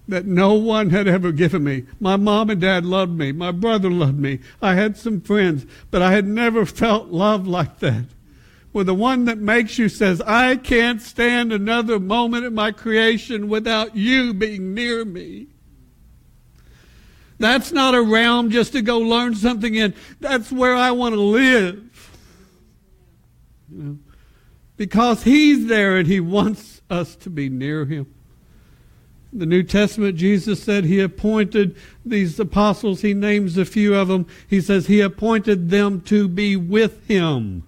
that 0.08 0.26
no 0.26 0.54
one 0.54 0.90
had 0.90 1.06
ever 1.06 1.32
given 1.32 1.64
me. 1.64 1.84
My 2.00 2.16
mom 2.16 2.50
and 2.50 2.60
dad 2.60 2.84
loved 2.84 3.12
me. 3.12 3.32
My 3.32 3.52
brother 3.52 3.90
loved 3.90 4.18
me. 4.18 4.40
I 4.60 4.74
had 4.74 4.96
some 4.96 5.20
friends, 5.20 5.66
but 5.90 6.02
I 6.02 6.12
had 6.12 6.26
never 6.26 6.66
felt 6.66 7.08
love 7.08 7.46
like 7.46 7.78
that. 7.80 8.04
Where 8.72 8.84
the 8.84 8.94
one 8.94 9.26
that 9.26 9.38
makes 9.38 9.78
you 9.78 9.88
says, 9.88 10.20
I 10.22 10.56
can't 10.56 11.00
stand 11.00 11.52
another 11.52 12.00
moment 12.00 12.46
in 12.46 12.54
my 12.54 12.72
creation 12.72 13.48
without 13.48 13.94
you 13.94 14.32
being 14.32 14.74
near 14.74 15.04
me. 15.04 15.48
That's 17.38 17.70
not 17.72 17.94
a 17.94 18.02
realm 18.02 18.50
just 18.50 18.72
to 18.72 18.82
go 18.82 18.98
learn 18.98 19.34
something 19.34 19.74
in. 19.74 19.94
That's 20.20 20.50
where 20.50 20.74
I 20.74 20.92
want 20.92 21.14
to 21.14 21.20
live. 21.20 21.91
You 23.72 23.82
know, 23.82 23.98
because 24.76 25.22
he's 25.22 25.66
there 25.66 25.96
and 25.96 26.06
he 26.06 26.20
wants 26.20 26.82
us 26.90 27.16
to 27.16 27.30
be 27.30 27.48
near 27.48 27.84
him 27.84 28.06
the 29.32 29.46
New 29.46 29.62
Testament, 29.62 30.16
Jesus 30.16 30.62
said 30.62 30.84
he 30.84 31.00
appointed 31.00 31.74
these 32.04 32.38
apostles. 32.38 33.00
He 33.00 33.14
names 33.14 33.56
a 33.56 33.64
few 33.64 33.94
of 33.94 34.08
them. 34.08 34.26
He 34.46 34.60
says 34.60 34.86
he 34.86 35.00
appointed 35.00 35.70
them 35.70 36.02
to 36.02 36.28
be 36.28 36.54
with 36.54 37.06
him. 37.08 37.66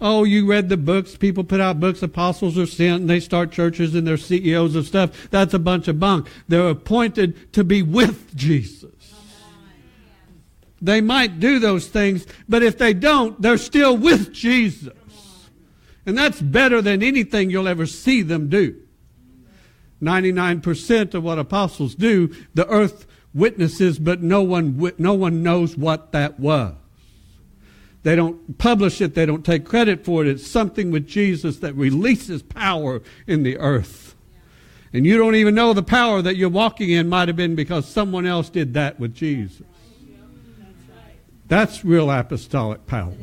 Oh, 0.00 0.24
you 0.24 0.46
read 0.46 0.68
the 0.68 0.76
books. 0.76 1.16
People 1.16 1.44
put 1.44 1.60
out 1.60 1.80
books. 1.80 2.02
Apostles 2.02 2.58
are 2.58 2.66
sent 2.66 3.00
and 3.00 3.10
they 3.10 3.20
start 3.20 3.50
churches 3.50 3.94
and 3.94 4.06
they're 4.06 4.16
CEOs 4.16 4.76
of 4.76 4.86
stuff. 4.86 5.28
That's 5.30 5.54
a 5.54 5.58
bunch 5.58 5.88
of 5.88 5.98
bunk. 5.98 6.28
They're 6.46 6.68
appointed 6.68 7.52
to 7.54 7.64
be 7.64 7.82
with 7.82 8.36
Jesus. 8.36 8.92
They 10.80 11.00
might 11.00 11.40
do 11.40 11.58
those 11.58 11.88
things, 11.88 12.26
but 12.48 12.62
if 12.62 12.78
they 12.78 12.94
don't, 12.94 13.40
they're 13.40 13.58
still 13.58 13.96
with 13.96 14.32
Jesus. 14.32 14.94
And 16.06 16.16
that's 16.16 16.40
better 16.40 16.80
than 16.80 17.02
anything 17.02 17.50
you'll 17.50 17.68
ever 17.68 17.86
see 17.86 18.22
them 18.22 18.48
do. 18.48 18.80
99% 20.00 21.14
of 21.14 21.24
what 21.24 21.38
apostles 21.38 21.94
do, 21.94 22.34
the 22.54 22.66
earth 22.68 23.06
witnesses, 23.34 23.98
but 23.98 24.22
no 24.22 24.42
one, 24.42 24.92
no 24.98 25.14
one 25.14 25.42
knows 25.42 25.76
what 25.76 26.12
that 26.12 26.38
was. 26.38 26.74
They 28.04 28.14
don't 28.14 28.56
publish 28.58 29.00
it, 29.00 29.14
they 29.14 29.26
don't 29.26 29.44
take 29.44 29.64
credit 29.64 30.04
for 30.04 30.22
it. 30.22 30.28
It's 30.28 30.46
something 30.46 30.90
with 30.90 31.06
Jesus 31.06 31.58
that 31.58 31.74
releases 31.74 32.42
power 32.42 33.02
in 33.26 33.42
the 33.42 33.58
earth. 33.58 34.14
And 34.92 35.04
you 35.04 35.18
don't 35.18 35.34
even 35.34 35.54
know 35.54 35.74
the 35.74 35.82
power 35.82 36.22
that 36.22 36.36
you're 36.36 36.48
walking 36.48 36.90
in 36.90 37.08
might 37.08 37.28
have 37.28 37.36
been 37.36 37.54
because 37.54 37.86
someone 37.86 38.24
else 38.24 38.48
did 38.48 38.72
that 38.74 38.98
with 38.98 39.14
Jesus. 39.14 39.66
That's 41.48 41.84
real 41.84 42.10
apostolic 42.10 42.86
power. 42.86 43.14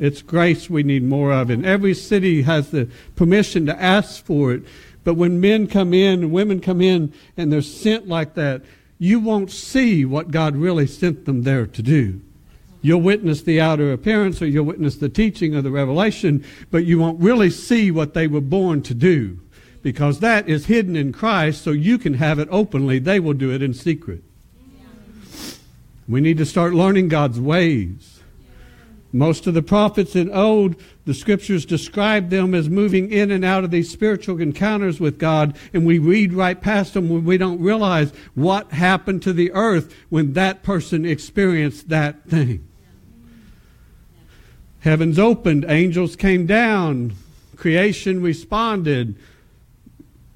It's 0.00 0.22
grace 0.22 0.70
we 0.70 0.82
need 0.82 1.04
more 1.04 1.32
of. 1.32 1.50
And 1.50 1.66
every 1.66 1.94
city 1.94 2.42
has 2.42 2.70
the 2.70 2.88
permission 3.14 3.66
to 3.66 3.80
ask 3.80 4.24
for 4.24 4.52
it. 4.52 4.62
But 5.04 5.14
when 5.14 5.40
men 5.40 5.66
come 5.66 5.92
in 5.92 6.22
and 6.22 6.32
women 6.32 6.60
come 6.60 6.80
in 6.80 7.12
and 7.36 7.52
they're 7.52 7.62
sent 7.62 8.08
like 8.08 8.34
that, 8.34 8.62
you 8.98 9.18
won't 9.18 9.50
see 9.50 10.04
what 10.04 10.30
God 10.30 10.56
really 10.56 10.86
sent 10.86 11.24
them 11.24 11.42
there 11.42 11.66
to 11.66 11.82
do. 11.82 12.20
You'll 12.82 13.00
witness 13.00 13.42
the 13.42 13.60
outer 13.60 13.92
appearance 13.92 14.42
or 14.42 14.46
you'll 14.46 14.64
witness 14.64 14.96
the 14.96 15.08
teaching 15.08 15.54
of 15.54 15.64
the 15.64 15.70
revelation, 15.70 16.44
but 16.70 16.84
you 16.84 16.98
won't 16.98 17.20
really 17.20 17.50
see 17.50 17.90
what 17.90 18.14
they 18.14 18.26
were 18.26 18.40
born 18.40 18.82
to 18.82 18.94
do 18.94 19.38
because 19.82 20.20
that 20.20 20.48
is 20.48 20.66
hidden 20.66 20.96
in 20.96 21.12
Christ 21.12 21.62
so 21.62 21.70
you 21.70 21.98
can 21.98 22.14
have 22.14 22.38
it 22.38 22.48
openly. 22.50 22.98
They 22.98 23.20
will 23.20 23.34
do 23.34 23.52
it 23.52 23.62
in 23.62 23.74
secret. 23.74 24.22
We 26.08 26.20
need 26.20 26.38
to 26.38 26.46
start 26.46 26.74
learning 26.74 27.08
God's 27.08 27.40
ways. 27.40 28.20
Most 29.12 29.46
of 29.46 29.52
the 29.52 29.62
prophets 29.62 30.16
in 30.16 30.30
Old, 30.32 30.74
the 31.04 31.12
scriptures 31.12 31.66
describe 31.66 32.30
them 32.30 32.54
as 32.54 32.70
moving 32.70 33.12
in 33.12 33.30
and 33.30 33.44
out 33.44 33.62
of 33.62 33.70
these 33.70 33.90
spiritual 33.90 34.40
encounters 34.40 35.00
with 35.00 35.18
God, 35.18 35.54
and 35.74 35.84
we 35.84 35.98
read 35.98 36.32
right 36.32 36.58
past 36.58 36.94
them 36.94 37.10
when 37.10 37.24
we 37.24 37.36
don't 37.36 37.60
realize 37.60 38.12
what 38.34 38.72
happened 38.72 39.22
to 39.22 39.34
the 39.34 39.52
earth 39.52 39.94
when 40.08 40.32
that 40.32 40.62
person 40.62 41.04
experienced 41.04 41.90
that 41.90 42.24
thing. 42.24 42.66
Heavens 44.80 45.18
opened, 45.18 45.66
angels 45.68 46.16
came 46.16 46.46
down, 46.46 47.12
creation 47.54 48.22
responded. 48.22 49.14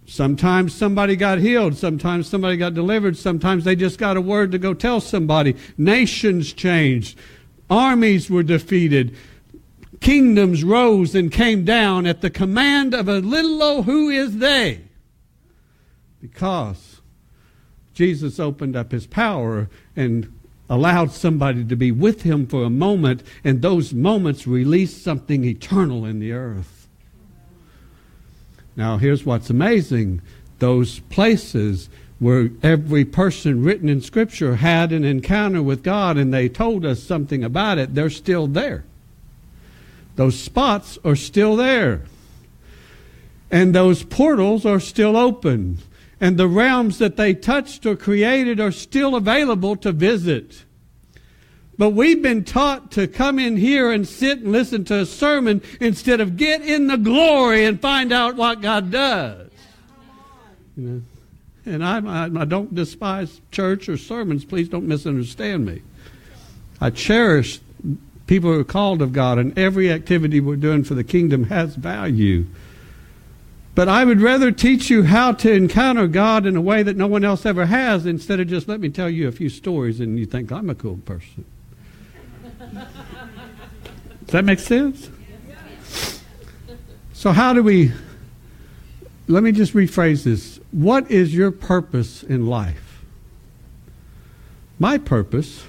Sometimes 0.06 0.72
somebody 0.72 1.16
got 1.16 1.38
healed, 1.38 1.76
sometimes 1.76 2.28
somebody 2.28 2.56
got 2.56 2.74
delivered, 2.74 3.16
sometimes 3.16 3.64
they 3.64 3.74
just 3.74 3.98
got 3.98 4.16
a 4.16 4.20
word 4.20 4.52
to 4.52 4.58
go 4.58 4.72
tell 4.72 5.00
somebody. 5.00 5.56
Nations 5.76 6.52
changed. 6.52 7.18
Armies 7.68 8.30
were 8.30 8.44
defeated. 8.44 9.16
Kingdoms 10.00 10.62
rose 10.62 11.16
and 11.16 11.32
came 11.32 11.64
down 11.64 12.06
at 12.06 12.20
the 12.20 12.30
command 12.30 12.94
of 12.94 13.08
a 13.08 13.18
little 13.18 13.60
oh, 13.60 13.82
who 13.82 14.08
is 14.08 14.38
they? 14.38 14.82
Because 16.20 17.00
Jesus 17.92 18.38
opened 18.38 18.76
up 18.76 18.92
his 18.92 19.08
power 19.08 19.68
and 19.96 20.32
allowed 20.70 21.10
somebody 21.10 21.64
to 21.64 21.74
be 21.74 21.90
with 21.90 22.22
him 22.22 22.46
for 22.46 22.62
a 22.62 22.70
moment, 22.70 23.24
and 23.42 23.60
those 23.60 23.92
moments 23.92 24.46
released 24.46 25.02
something 25.02 25.44
eternal 25.44 26.04
in 26.04 26.20
the 26.20 26.32
earth. 26.32 26.75
Now, 28.76 28.98
here's 28.98 29.24
what's 29.24 29.50
amazing 29.50 30.20
those 30.58 31.00
places 31.00 31.90
where 32.18 32.50
every 32.62 33.04
person 33.04 33.62
written 33.62 33.88
in 33.88 34.00
Scripture 34.00 34.56
had 34.56 34.90
an 34.90 35.04
encounter 35.04 35.62
with 35.62 35.82
God 35.82 36.16
and 36.16 36.32
they 36.32 36.48
told 36.48 36.86
us 36.86 37.02
something 37.02 37.44
about 37.44 37.78
it, 37.78 37.94
they're 37.94 38.08
still 38.08 38.46
there. 38.46 38.84
Those 40.16 40.38
spots 40.38 40.98
are 41.04 41.16
still 41.16 41.56
there. 41.56 42.02
And 43.50 43.74
those 43.74 44.02
portals 44.02 44.64
are 44.64 44.80
still 44.80 45.16
open. 45.16 45.78
And 46.20 46.38
the 46.38 46.48
realms 46.48 46.98
that 46.98 47.16
they 47.16 47.34
touched 47.34 47.84
or 47.84 47.96
created 47.96 48.58
are 48.58 48.72
still 48.72 49.14
available 49.14 49.76
to 49.76 49.92
visit. 49.92 50.64
But 51.78 51.90
we've 51.90 52.22
been 52.22 52.44
taught 52.44 52.90
to 52.92 53.06
come 53.06 53.38
in 53.38 53.56
here 53.56 53.92
and 53.92 54.08
sit 54.08 54.38
and 54.38 54.52
listen 54.52 54.84
to 54.86 55.00
a 55.00 55.06
sermon 55.06 55.60
instead 55.80 56.20
of 56.20 56.36
get 56.36 56.62
in 56.62 56.86
the 56.86 56.96
glory 56.96 57.66
and 57.66 57.80
find 57.80 58.12
out 58.12 58.36
what 58.36 58.62
God 58.62 58.90
does. 58.90 59.50
You 60.76 60.84
know? 60.88 61.02
And 61.66 61.84
I, 61.84 61.98
I, 61.98 62.24
I 62.24 62.44
don't 62.44 62.74
despise 62.74 63.40
church 63.50 63.88
or 63.88 63.96
sermons. 63.96 64.44
Please 64.44 64.68
don't 64.68 64.86
misunderstand 64.86 65.66
me. 65.66 65.82
I 66.80 66.90
cherish 66.90 67.60
people 68.26 68.52
who 68.52 68.60
are 68.60 68.64
called 68.64 69.02
of 69.02 69.12
God, 69.12 69.38
and 69.38 69.56
every 69.58 69.90
activity 69.90 70.40
we're 70.40 70.56
doing 70.56 70.84
for 70.84 70.94
the 70.94 71.04
kingdom 71.04 71.44
has 71.44 71.74
value. 71.74 72.46
But 73.74 73.88
I 73.88 74.04
would 74.04 74.22
rather 74.22 74.50
teach 74.52 74.88
you 74.88 75.02
how 75.02 75.32
to 75.32 75.52
encounter 75.52 76.06
God 76.06 76.46
in 76.46 76.56
a 76.56 76.60
way 76.60 76.82
that 76.82 76.96
no 76.96 77.06
one 77.06 77.24
else 77.24 77.44
ever 77.44 77.66
has 77.66 78.06
instead 78.06 78.40
of 78.40 78.48
just 78.48 78.68
let 78.68 78.80
me 78.80 78.88
tell 78.88 79.10
you 79.10 79.28
a 79.28 79.32
few 79.32 79.50
stories 79.50 80.00
and 80.00 80.18
you 80.18 80.24
think 80.24 80.50
I'm 80.50 80.70
a 80.70 80.74
cool 80.74 80.98
person. 80.98 81.44
Does 84.26 84.32
that 84.32 84.44
make 84.44 84.58
sense? 84.58 85.10
So, 87.12 87.32
how 87.32 87.52
do 87.52 87.62
we? 87.62 87.92
Let 89.28 89.42
me 89.42 89.52
just 89.52 89.72
rephrase 89.72 90.24
this. 90.24 90.60
What 90.70 91.10
is 91.10 91.34
your 91.34 91.50
purpose 91.50 92.22
in 92.22 92.46
life? 92.46 93.02
My 94.78 94.98
purpose 94.98 95.64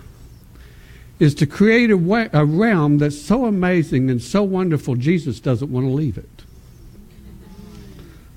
is 1.20 1.34
to 1.36 1.48
create 1.48 1.90
a, 1.90 1.98
way, 1.98 2.30
a 2.34 2.46
realm 2.46 3.00
that's 3.00 3.20
so 3.20 3.46
amazing 3.46 4.10
and 4.10 4.22
so 4.22 4.44
wonderful, 4.44 4.96
Jesus 4.96 5.40
doesn't 5.40 5.72
want 5.72 5.88
to 5.88 5.92
leave 5.92 6.18
it. 6.18 6.30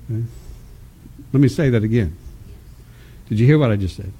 Okay? 0.09 0.23
Let 1.33 1.39
me 1.39 1.47
say 1.47 1.69
that 1.69 1.83
again. 1.83 2.17
Did 3.29 3.39
you 3.39 3.45
hear 3.45 3.59
what 3.59 3.71
I 3.71 3.75
just 3.75 3.95
said? 3.95 4.11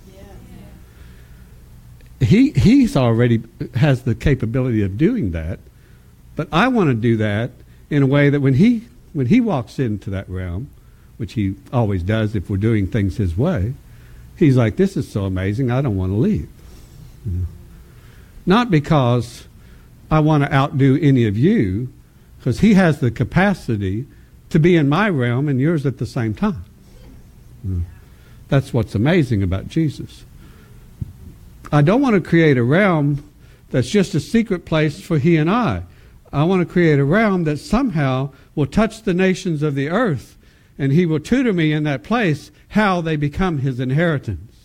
He, 2.19 2.51
he's 2.51 2.95
already 2.95 3.41
has 3.73 4.03
the 4.03 4.13
capability 4.13 4.83
of 4.83 4.95
doing 4.95 5.31
that, 5.31 5.59
but 6.35 6.47
I 6.51 6.67
want 6.67 6.89
to 6.89 6.93
do 6.93 7.17
that 7.17 7.51
in 7.89 8.03
a 8.03 8.07
way 8.07 8.29
that 8.29 8.39
when 8.39 8.55
he 8.55 8.83
when 9.13 9.27
he 9.27 9.41
walks 9.41 9.77
into 9.77 10.09
that 10.09 10.29
realm, 10.29 10.69
which 11.17 11.33
he 11.33 11.55
always 11.73 12.01
does 12.01 12.35
if 12.35 12.49
we're 12.49 12.57
doing 12.57 12.87
things 12.87 13.17
his 13.17 13.37
way, 13.37 13.73
he's 14.37 14.55
like, 14.55 14.77
"This 14.77 14.95
is 14.95 15.09
so 15.09 15.25
amazing, 15.25 15.69
I 15.69 15.81
don't 15.81 15.97
want 15.97 16.11
to 16.11 16.17
leave." 16.17 16.47
Not 18.45 18.71
because 18.71 19.47
I 20.09 20.19
want 20.19 20.43
to 20.43 20.53
outdo 20.53 20.97
any 21.01 21.25
of 21.25 21.37
you, 21.37 21.91
because 22.39 22.59
he 22.61 22.73
has 22.73 22.99
the 22.99 23.11
capacity 23.11 24.05
to 24.49 24.59
be 24.59 24.75
in 24.75 24.89
my 24.89 25.09
realm 25.09 25.47
and 25.47 25.59
yours 25.59 25.85
at 25.85 25.97
the 25.97 26.05
same 26.05 26.33
time. 26.33 26.65
That's 28.49 28.73
what's 28.73 28.95
amazing 28.95 29.43
about 29.43 29.67
Jesus. 29.67 30.25
I 31.71 31.81
don't 31.81 32.01
want 32.01 32.15
to 32.15 32.21
create 32.21 32.57
a 32.57 32.63
realm 32.63 33.23
that's 33.69 33.89
just 33.89 34.13
a 34.13 34.19
secret 34.19 34.65
place 34.65 34.99
for 34.99 35.19
he 35.19 35.37
and 35.37 35.49
I. 35.49 35.83
I 36.33 36.43
want 36.43 36.61
to 36.61 36.71
create 36.71 36.99
a 36.99 37.05
realm 37.05 37.43
that 37.43 37.57
somehow 37.57 38.31
will 38.55 38.65
touch 38.65 39.03
the 39.03 39.13
nations 39.13 39.63
of 39.63 39.75
the 39.75 39.89
earth, 39.89 40.37
and 40.77 40.91
he 40.91 41.05
will 41.05 41.19
tutor 41.19 41.53
me 41.53 41.73
in 41.73 41.83
that 41.83 42.03
place 42.03 42.51
how 42.69 43.01
they 43.01 43.15
become 43.15 43.59
his 43.59 43.79
inheritance. 43.79 44.55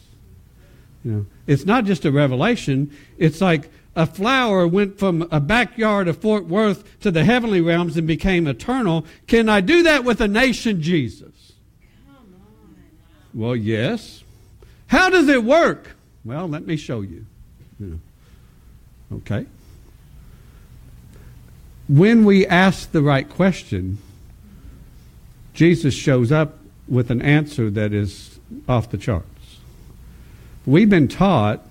You 1.05 1.13
know, 1.13 1.27
it's 1.47 1.65
not 1.65 1.85
just 1.85 2.05
a 2.05 2.13
revelation. 2.13 2.91
It's 3.19 3.41
like 3.41 3.71
a 3.95 4.07
flower 4.07 4.67
went 4.67 4.99
from 4.99 5.27
a 5.31 5.41
backyard 5.41 6.07
of 6.09 6.19
Fort 6.19 6.47
Worth 6.47 7.01
to 7.01 7.11
the 7.11 7.25
heavenly 7.25 7.61
realms 7.61 7.97
and 7.97 8.07
became 8.07 8.47
eternal. 8.47 9.07
Can 9.27 9.49
I 9.49 9.61
do 9.61 9.83
that 9.85 10.05
with 10.05 10.21
a 10.21 10.29
nation, 10.29 10.83
Jesus? 10.83 11.53
Well, 13.33 13.57
yes. 13.57 14.23
How 14.89 15.11
does 15.11 15.29
it 15.29 15.45
work? 15.45 15.97
Well, 16.25 16.49
let 16.49 16.67
me 16.67 16.77
show 16.77 17.01
you. 17.01 17.27
Okay. 19.13 19.47
When 21.89 22.25
we 22.25 22.47
ask 22.47 22.91
the 22.91 23.03
right 23.03 23.29
question, 23.29 23.99
Jesus 25.55 25.95
shows 25.95 26.33
up 26.33 26.59
with 26.89 27.11
an 27.11 27.23
answer 27.23 27.71
that 27.71 27.93
is 27.93 28.39
off 28.69 28.91
the 28.91 28.99
charts. 28.99 29.59
We've 30.65 30.91
been 30.91 31.09
taught 31.09 31.67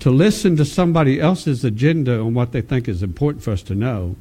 to 0.00 0.10
listen 0.10 0.56
to 0.56 0.64
somebody 0.64 1.20
else's 1.20 1.64
agenda 1.64 2.18
on 2.18 2.34
what 2.34 2.52
they 2.52 2.60
think 2.60 2.88
is 2.88 3.02
important 3.02 3.44
for 3.44 3.52
us 3.52 3.62
to 3.64 3.74
know 3.74 4.16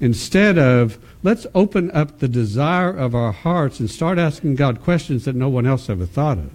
instead 0.00 0.58
of 0.58 0.98
let's 1.22 1.46
open 1.54 1.90
up 1.90 2.18
the 2.18 2.28
desire 2.28 2.90
of 2.90 3.14
our 3.14 3.32
hearts 3.32 3.80
and 3.80 3.90
start 3.90 4.18
asking 4.18 4.54
God 4.54 4.80
questions 4.80 5.26
that 5.26 5.36
no 5.36 5.48
one 5.48 5.66
else 5.66 5.90
ever 5.90 6.06
thought 6.06 6.38
of. 6.38 6.50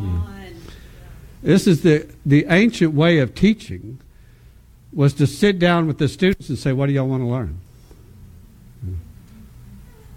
Yeah. 0.00 0.22
This 1.42 1.66
is 1.66 1.82
the, 1.82 2.08
the 2.24 2.46
ancient 2.48 2.94
way 2.94 3.18
of 3.18 3.34
teaching 3.34 3.98
was 4.98 5.14
to 5.14 5.28
sit 5.28 5.60
down 5.60 5.86
with 5.86 5.98
the 5.98 6.08
students 6.08 6.48
and 6.48 6.58
say, 6.58 6.72
What 6.72 6.86
do 6.86 6.92
y'all 6.92 7.06
want 7.06 7.22
to 7.22 7.26
learn? 7.28 7.60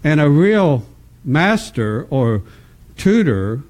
And 0.04 0.20
a 0.20 0.28
real 0.28 0.84
master 1.24 2.08
or 2.10 2.42
tutor 2.98 3.62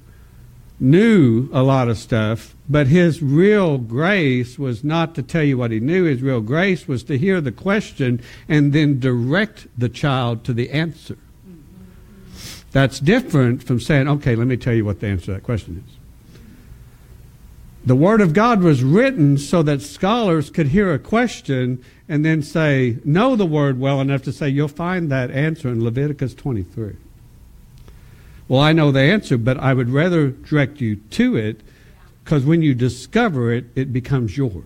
knew 0.79 1.49
a 1.51 1.63
lot 1.63 1.89
of 1.89 1.97
stuff, 1.97 2.55
but 2.69 2.87
his 2.87 3.21
real 3.21 3.77
grace 3.77 4.57
was 4.57 4.85
not 4.85 5.13
to 5.15 5.21
tell 5.21 5.43
you 5.43 5.57
what 5.57 5.71
he 5.71 5.81
knew. 5.81 6.05
His 6.05 6.21
real 6.21 6.39
grace 6.39 6.87
was 6.87 7.03
to 7.03 7.17
hear 7.17 7.41
the 7.41 7.51
question 7.51 8.21
and 8.47 8.71
then 8.71 8.97
direct 8.97 9.67
the 9.77 9.89
child 9.89 10.45
to 10.45 10.53
the 10.53 10.69
answer. 10.69 11.17
That's 12.71 13.01
different 13.01 13.63
from 13.63 13.81
saying, 13.81 14.07
okay, 14.07 14.37
let 14.37 14.47
me 14.47 14.55
tell 14.55 14.73
you 14.73 14.85
what 14.85 15.01
the 15.01 15.07
answer 15.07 15.25
to 15.25 15.33
that 15.33 15.43
question 15.43 15.83
is. 15.85 16.00
The 17.83 17.95
Word 17.95 18.21
of 18.21 18.33
God 18.33 18.61
was 18.61 18.83
written 18.83 19.39
so 19.39 19.63
that 19.63 19.81
scholars 19.81 20.51
could 20.51 20.67
hear 20.67 20.93
a 20.93 20.99
question 20.99 21.83
and 22.07 22.23
then 22.23 22.43
say, 22.43 22.97
know 23.03 23.35
the 23.35 23.45
Word 23.45 23.79
well 23.79 23.99
enough 23.99 24.21
to 24.23 24.31
say, 24.31 24.49
you'll 24.49 24.67
find 24.67 25.09
that 25.11 25.31
answer 25.31 25.67
in 25.69 25.83
Leviticus 25.83 26.35
23. 26.35 26.95
Well, 28.47 28.61
I 28.61 28.73
know 28.73 28.91
the 28.91 28.99
answer, 28.99 29.37
but 29.37 29.57
I 29.57 29.73
would 29.73 29.89
rather 29.89 30.29
direct 30.29 30.79
you 30.79 30.97
to 30.97 31.35
it 31.35 31.61
because 32.23 32.45
when 32.45 32.61
you 32.61 32.75
discover 32.75 33.51
it, 33.51 33.65
it 33.75 33.91
becomes 33.91 34.37
yours. 34.37 34.63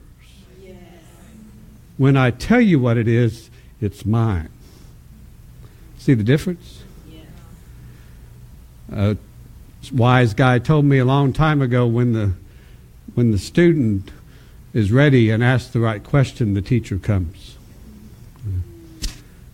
Yes. 0.61 0.75
When 1.97 2.17
I 2.17 2.31
tell 2.31 2.59
you 2.59 2.79
what 2.79 2.97
it 2.97 3.07
is, 3.07 3.49
it's 3.79 4.05
mine. 4.05 4.49
See 5.99 6.15
the 6.15 6.23
difference? 6.23 6.83
Yes. 7.09 7.25
A 8.91 9.17
wise 9.93 10.33
guy 10.33 10.59
told 10.59 10.83
me 10.83 10.97
a 10.97 11.05
long 11.05 11.31
time 11.31 11.61
ago 11.61 11.87
when 11.87 12.13
the 12.13 12.33
when 13.15 13.31
the 13.31 13.37
student 13.37 14.11
is 14.73 14.91
ready 14.91 15.29
and 15.29 15.43
asks 15.43 15.71
the 15.71 15.79
right 15.79 16.03
question, 16.03 16.53
the 16.53 16.61
teacher 16.61 16.99
comes. 16.99 17.57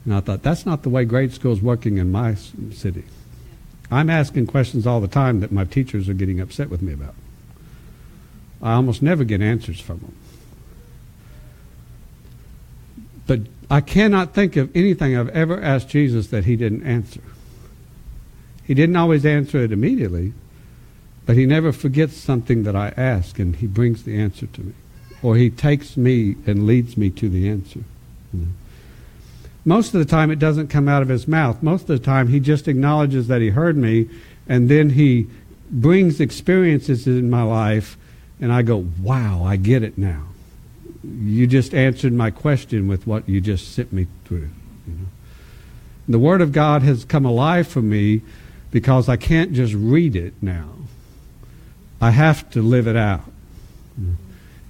And 0.03 0.13
I 0.13 0.19
thought, 0.19 0.41
that's 0.41 0.65
not 0.65 0.81
the 0.83 0.89
way 0.89 1.05
grade 1.05 1.31
school 1.31 1.53
is 1.53 1.61
working 1.61 1.97
in 1.97 2.11
my 2.11 2.33
city. 2.33 3.03
I'm 3.91 4.09
asking 4.09 4.47
questions 4.47 4.87
all 4.87 4.99
the 4.99 5.07
time 5.07 5.41
that 5.41 5.51
my 5.51 5.63
teachers 5.63 6.09
are 6.09 6.13
getting 6.13 6.39
upset 6.39 6.69
with 6.69 6.81
me 6.81 6.93
about. 6.93 7.13
I 8.61 8.73
almost 8.73 9.01
never 9.01 9.23
get 9.23 9.41
answers 9.41 9.79
from 9.79 9.99
them. 9.99 10.15
But 13.27 13.41
I 13.69 13.81
cannot 13.81 14.33
think 14.33 14.55
of 14.55 14.75
anything 14.75 15.15
I've 15.15 15.29
ever 15.29 15.61
asked 15.61 15.89
Jesus 15.89 16.27
that 16.27 16.45
he 16.45 16.55
didn't 16.55 16.83
answer. 16.83 17.21
He 18.65 18.73
didn't 18.73 18.95
always 18.95 19.25
answer 19.25 19.59
it 19.59 19.71
immediately, 19.71 20.33
but 21.25 21.35
he 21.35 21.45
never 21.45 21.71
forgets 21.71 22.17
something 22.17 22.63
that 22.63 22.75
I 22.75 22.93
ask 22.97 23.39
and 23.39 23.55
he 23.55 23.67
brings 23.67 24.03
the 24.03 24.17
answer 24.17 24.47
to 24.47 24.61
me. 24.61 24.73
Or 25.23 25.35
he 25.35 25.49
takes 25.49 25.95
me 25.95 26.35
and 26.47 26.65
leads 26.65 26.97
me 26.97 27.09
to 27.11 27.29
the 27.29 27.47
answer. 27.49 27.81
You 28.33 28.39
know. 28.39 28.47
Most 29.63 29.93
of 29.93 29.99
the 29.99 30.05
time, 30.05 30.31
it 30.31 30.39
doesn't 30.39 30.69
come 30.69 30.87
out 30.87 31.03
of 31.03 31.09
his 31.09 31.27
mouth. 31.27 31.61
Most 31.61 31.83
of 31.83 31.87
the 31.87 31.99
time, 31.99 32.29
he 32.29 32.39
just 32.39 32.67
acknowledges 32.67 33.27
that 33.27 33.41
he 33.41 33.49
heard 33.49 33.77
me, 33.77 34.09
and 34.47 34.69
then 34.69 34.91
he 34.91 35.27
brings 35.69 36.19
experiences 36.19 37.05
in 37.05 37.29
my 37.29 37.43
life, 37.43 37.95
and 38.39 38.51
I 38.51 38.63
go, 38.63 38.87
wow, 39.01 39.43
I 39.43 39.57
get 39.57 39.83
it 39.83 39.99
now. 39.99 40.23
You 41.03 41.45
just 41.45 41.75
answered 41.75 42.13
my 42.13 42.31
question 42.31 42.87
with 42.87 43.05
what 43.05 43.29
you 43.29 43.39
just 43.39 43.73
sent 43.73 43.93
me 43.93 44.07
through. 44.25 44.49
You 44.87 44.93
know? 44.93 45.05
The 46.09 46.19
Word 46.19 46.41
of 46.41 46.51
God 46.51 46.81
has 46.81 47.05
come 47.05 47.25
alive 47.25 47.67
for 47.67 47.81
me 47.81 48.21
because 48.71 49.07
I 49.07 49.17
can't 49.17 49.53
just 49.53 49.75
read 49.75 50.15
it 50.15 50.33
now. 50.41 50.69
I 52.01 52.09
have 52.09 52.49
to 52.51 52.61
live 52.61 52.87
it 52.87 52.95
out. 52.95 53.21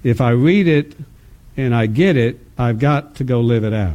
If 0.04 0.20
I 0.20 0.30
read 0.30 0.68
it 0.68 0.94
and 1.56 1.74
I 1.74 1.86
get 1.86 2.16
it, 2.16 2.38
I've 2.58 2.78
got 2.78 3.16
to 3.16 3.24
go 3.24 3.40
live 3.40 3.64
it 3.64 3.72
out. 3.72 3.94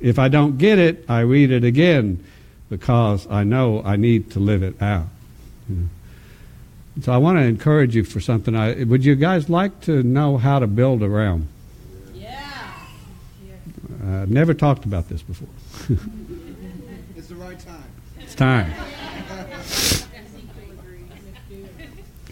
If 0.00 0.18
I 0.18 0.28
don't 0.28 0.58
get 0.58 0.78
it, 0.78 1.04
I 1.08 1.20
read 1.20 1.50
it 1.50 1.64
again 1.64 2.24
because 2.68 3.26
I 3.30 3.44
know 3.44 3.82
I 3.84 3.96
need 3.96 4.32
to 4.32 4.40
live 4.40 4.62
it 4.62 4.80
out. 4.82 5.06
You 5.68 5.76
know. 5.76 5.88
So 7.02 7.12
I 7.12 7.16
want 7.16 7.38
to 7.38 7.44
encourage 7.44 7.96
you 7.96 8.04
for 8.04 8.20
something. 8.20 8.54
I, 8.54 8.84
would 8.84 9.04
you 9.04 9.16
guys 9.16 9.48
like 9.48 9.80
to 9.82 10.02
know 10.02 10.36
how 10.36 10.58
to 10.60 10.66
build 10.66 11.02
a 11.02 11.08
realm? 11.08 11.48
Yeah. 12.14 12.72
Uh, 14.04 14.22
I've 14.22 14.30
never 14.30 14.54
talked 14.54 14.84
about 14.84 15.08
this 15.08 15.22
before. 15.22 15.48
it's 17.16 17.28
the 17.28 17.34
right 17.34 17.58
time. 17.58 17.84
It's 18.20 18.34
time. 18.34 18.72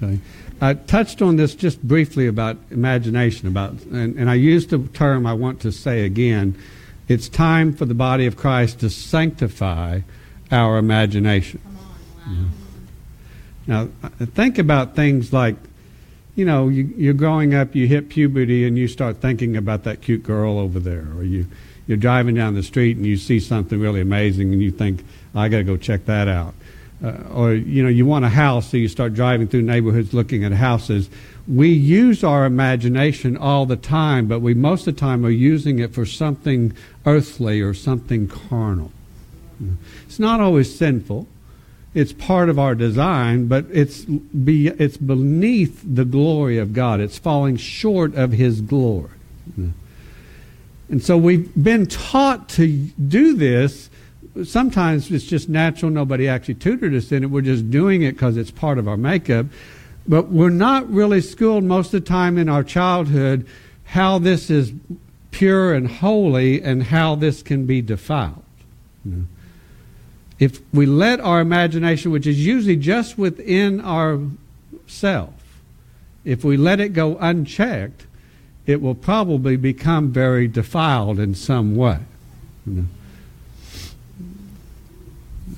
Okay. 0.02 0.18
I 0.60 0.74
touched 0.74 1.22
on 1.22 1.36
this 1.36 1.54
just 1.54 1.82
briefly 1.82 2.26
about 2.26 2.56
imagination, 2.70 3.48
about, 3.48 3.72
and, 3.90 4.16
and 4.16 4.30
I 4.30 4.34
used 4.34 4.70
the 4.70 4.78
term 4.78 5.26
I 5.26 5.32
want 5.32 5.60
to 5.62 5.72
say 5.72 6.04
again. 6.04 6.56
It's 7.08 7.28
time 7.28 7.72
for 7.72 7.84
the 7.84 7.94
body 7.94 8.26
of 8.26 8.36
Christ 8.36 8.80
to 8.80 8.90
sanctify 8.90 10.00
our 10.50 10.78
imagination. 10.78 11.60
On, 11.66 11.74
wow. 12.36 12.48
Now, 13.66 13.88
uh, 14.02 14.26
think 14.26 14.58
about 14.58 14.94
things 14.94 15.32
like, 15.32 15.56
you 16.36 16.44
know, 16.44 16.68
you, 16.68 16.92
you're 16.96 17.12
growing 17.12 17.54
up, 17.54 17.74
you 17.74 17.86
hit 17.86 18.08
puberty, 18.08 18.64
and 18.66 18.78
you 18.78 18.88
start 18.88 19.16
thinking 19.16 19.56
about 19.56 19.82
that 19.84 20.00
cute 20.00 20.22
girl 20.22 20.58
over 20.58 20.78
there, 20.78 21.06
or 21.16 21.24
you, 21.24 21.46
you're 21.86 21.98
driving 21.98 22.34
down 22.34 22.54
the 22.54 22.62
street 22.62 22.96
and 22.96 23.04
you 23.04 23.16
see 23.16 23.40
something 23.40 23.80
really 23.80 24.00
amazing, 24.00 24.52
and 24.52 24.62
you 24.62 24.70
think, 24.70 25.04
I 25.34 25.48
got 25.48 25.58
to 25.58 25.64
go 25.64 25.76
check 25.76 26.04
that 26.06 26.28
out. 26.28 26.54
Uh, 27.02 27.16
or 27.34 27.54
you 27.54 27.82
know, 27.82 27.88
you 27.88 28.06
want 28.06 28.24
a 28.24 28.28
house, 28.28 28.70
so 28.70 28.76
you 28.76 28.88
start 28.88 29.14
driving 29.14 29.48
through 29.48 29.62
neighborhoods 29.62 30.14
looking 30.14 30.44
at 30.44 30.52
houses. 30.52 31.10
We 31.48 31.68
use 31.68 32.22
our 32.22 32.44
imagination 32.44 33.36
all 33.36 33.66
the 33.66 33.76
time, 33.76 34.28
but 34.28 34.40
we 34.40 34.54
most 34.54 34.86
of 34.86 34.94
the 34.94 35.00
time 35.00 35.26
are 35.26 35.30
using 35.30 35.80
it 35.80 35.92
for 35.92 36.06
something 36.06 36.72
earthly 37.04 37.60
or 37.60 37.74
something 37.74 38.28
carnal. 38.28 38.92
It's 40.06 40.18
not 40.18 40.40
always 40.40 40.74
sinful 40.74 41.26
it's 41.94 42.12
part 42.12 42.48
of 42.48 42.58
our 42.58 42.74
design, 42.74 43.46
but 43.46 43.66
it's 43.70 44.04
be, 44.04 44.68
it's 44.68 44.96
beneath 44.96 45.82
the 45.84 46.04
glory 46.04 46.56
of 46.56 46.72
God. 46.72 47.00
It's 47.00 47.18
falling 47.18 47.56
short 47.56 48.14
of 48.14 48.32
His 48.32 48.62
glory. 48.62 49.10
And 50.88 51.02
so 51.02 51.18
we've 51.18 51.50
been 51.62 51.86
taught 51.86 52.48
to 52.50 52.66
do 52.66 53.34
this. 53.34 53.90
Sometimes 54.44 55.10
it's 55.10 55.24
just 55.24 55.48
natural. 55.48 55.90
Nobody 55.90 56.28
actually 56.28 56.54
tutored 56.54 56.94
us 56.94 57.12
in 57.12 57.24
it. 57.24 57.26
We're 57.26 57.42
just 57.42 57.70
doing 57.70 58.02
it 58.02 58.12
because 58.12 58.36
it's 58.36 58.50
part 58.50 58.78
of 58.78 58.88
our 58.88 58.96
makeup. 58.96 59.46
But 60.08 60.28
we're 60.28 60.50
not 60.50 60.88
really 60.90 61.20
schooled 61.20 61.64
most 61.64 61.94
of 61.94 62.04
the 62.04 62.08
time 62.08 62.38
in 62.38 62.48
our 62.48 62.64
childhood 62.64 63.46
how 63.84 64.18
this 64.18 64.50
is 64.50 64.72
pure 65.30 65.74
and 65.74 65.86
holy 65.86 66.62
and 66.62 66.82
how 66.84 67.14
this 67.14 67.42
can 67.42 67.66
be 67.66 67.82
defiled. 67.82 68.42
You 69.04 69.12
know? 69.12 69.26
if 70.42 70.60
we 70.74 70.86
let 70.86 71.20
our 71.20 71.40
imagination, 71.40 72.10
which 72.10 72.26
is 72.26 72.44
usually 72.44 72.74
just 72.74 73.16
within 73.16 73.80
our 73.80 74.18
self, 74.88 75.34
if 76.24 76.42
we 76.42 76.56
let 76.56 76.80
it 76.80 76.88
go 76.88 77.16
unchecked, 77.18 78.06
it 78.66 78.82
will 78.82 78.96
probably 78.96 79.56
become 79.56 80.10
very 80.10 80.48
defiled 80.48 81.20
in 81.20 81.36
some 81.36 81.76
way. 81.76 81.98
You 82.66 82.72
know? 82.72 82.84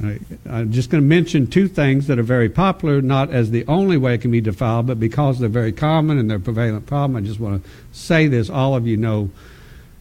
I, 0.02 0.18
am 0.46 0.72
just 0.72 0.90
going 0.90 1.02
to 1.02 1.06
mention 1.06 1.46
two 1.46 1.68
things 1.68 2.06
that 2.08 2.18
are 2.18 2.24
very 2.24 2.48
popular, 2.48 3.00
not 3.00 3.30
as 3.30 3.50
the 3.50 3.64
only 3.66 3.96
way 3.96 4.14
it 4.14 4.22
can 4.22 4.30
be 4.30 4.40
defiled, 4.40 4.86
but 4.86 4.98
because 4.98 5.38
they're 5.38 5.48
very 5.48 5.72
common 5.72 6.18
and 6.18 6.28
they're 6.28 6.38
a 6.38 6.40
prevalent 6.40 6.86
problem. 6.86 7.16
I 7.16 7.26
just 7.26 7.40
want 7.40 7.62
to 7.62 7.70
say 7.92 8.26
this. 8.26 8.50
All 8.50 8.74
of 8.74 8.86
you 8.86 8.96
know 8.96 9.30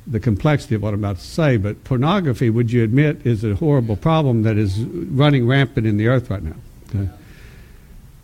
the 0.05 0.19
complexity 0.19 0.75
of 0.75 0.81
what 0.81 0.93
I'm 0.93 0.99
about 0.99 1.17
to 1.17 1.23
say, 1.23 1.57
but 1.57 1.83
pornography, 1.83 2.49
would 2.49 2.71
you 2.71 2.83
admit, 2.83 3.25
is 3.25 3.43
a 3.43 3.55
horrible 3.55 3.95
problem 3.95 4.43
that 4.43 4.57
is 4.57 4.79
running 4.79 5.47
rampant 5.47 5.87
in 5.87 5.97
the 5.97 6.07
earth 6.07 6.29
right 6.29 6.43
now. 6.43 6.55
Okay? 6.89 7.09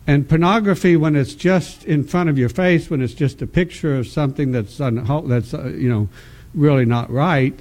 And 0.08 0.28
pornography, 0.28 0.96
when 0.96 1.16
it's 1.16 1.36
just 1.36 1.86
in 1.86 2.04
front 2.04 2.30
of 2.30 2.38
your 2.38 2.50
face, 2.50 2.90
when 2.90 3.02
it's 3.02 3.14
just 3.14 3.42
a 3.42 3.48
picture 3.48 3.96
of 3.96 4.08
something 4.08 4.52
that's 4.52 4.78
that's 4.78 5.54
uh, 5.54 5.68
you 5.76 5.88
know 5.88 6.10
really 6.56 6.86
not 6.86 7.12
right, 7.12 7.58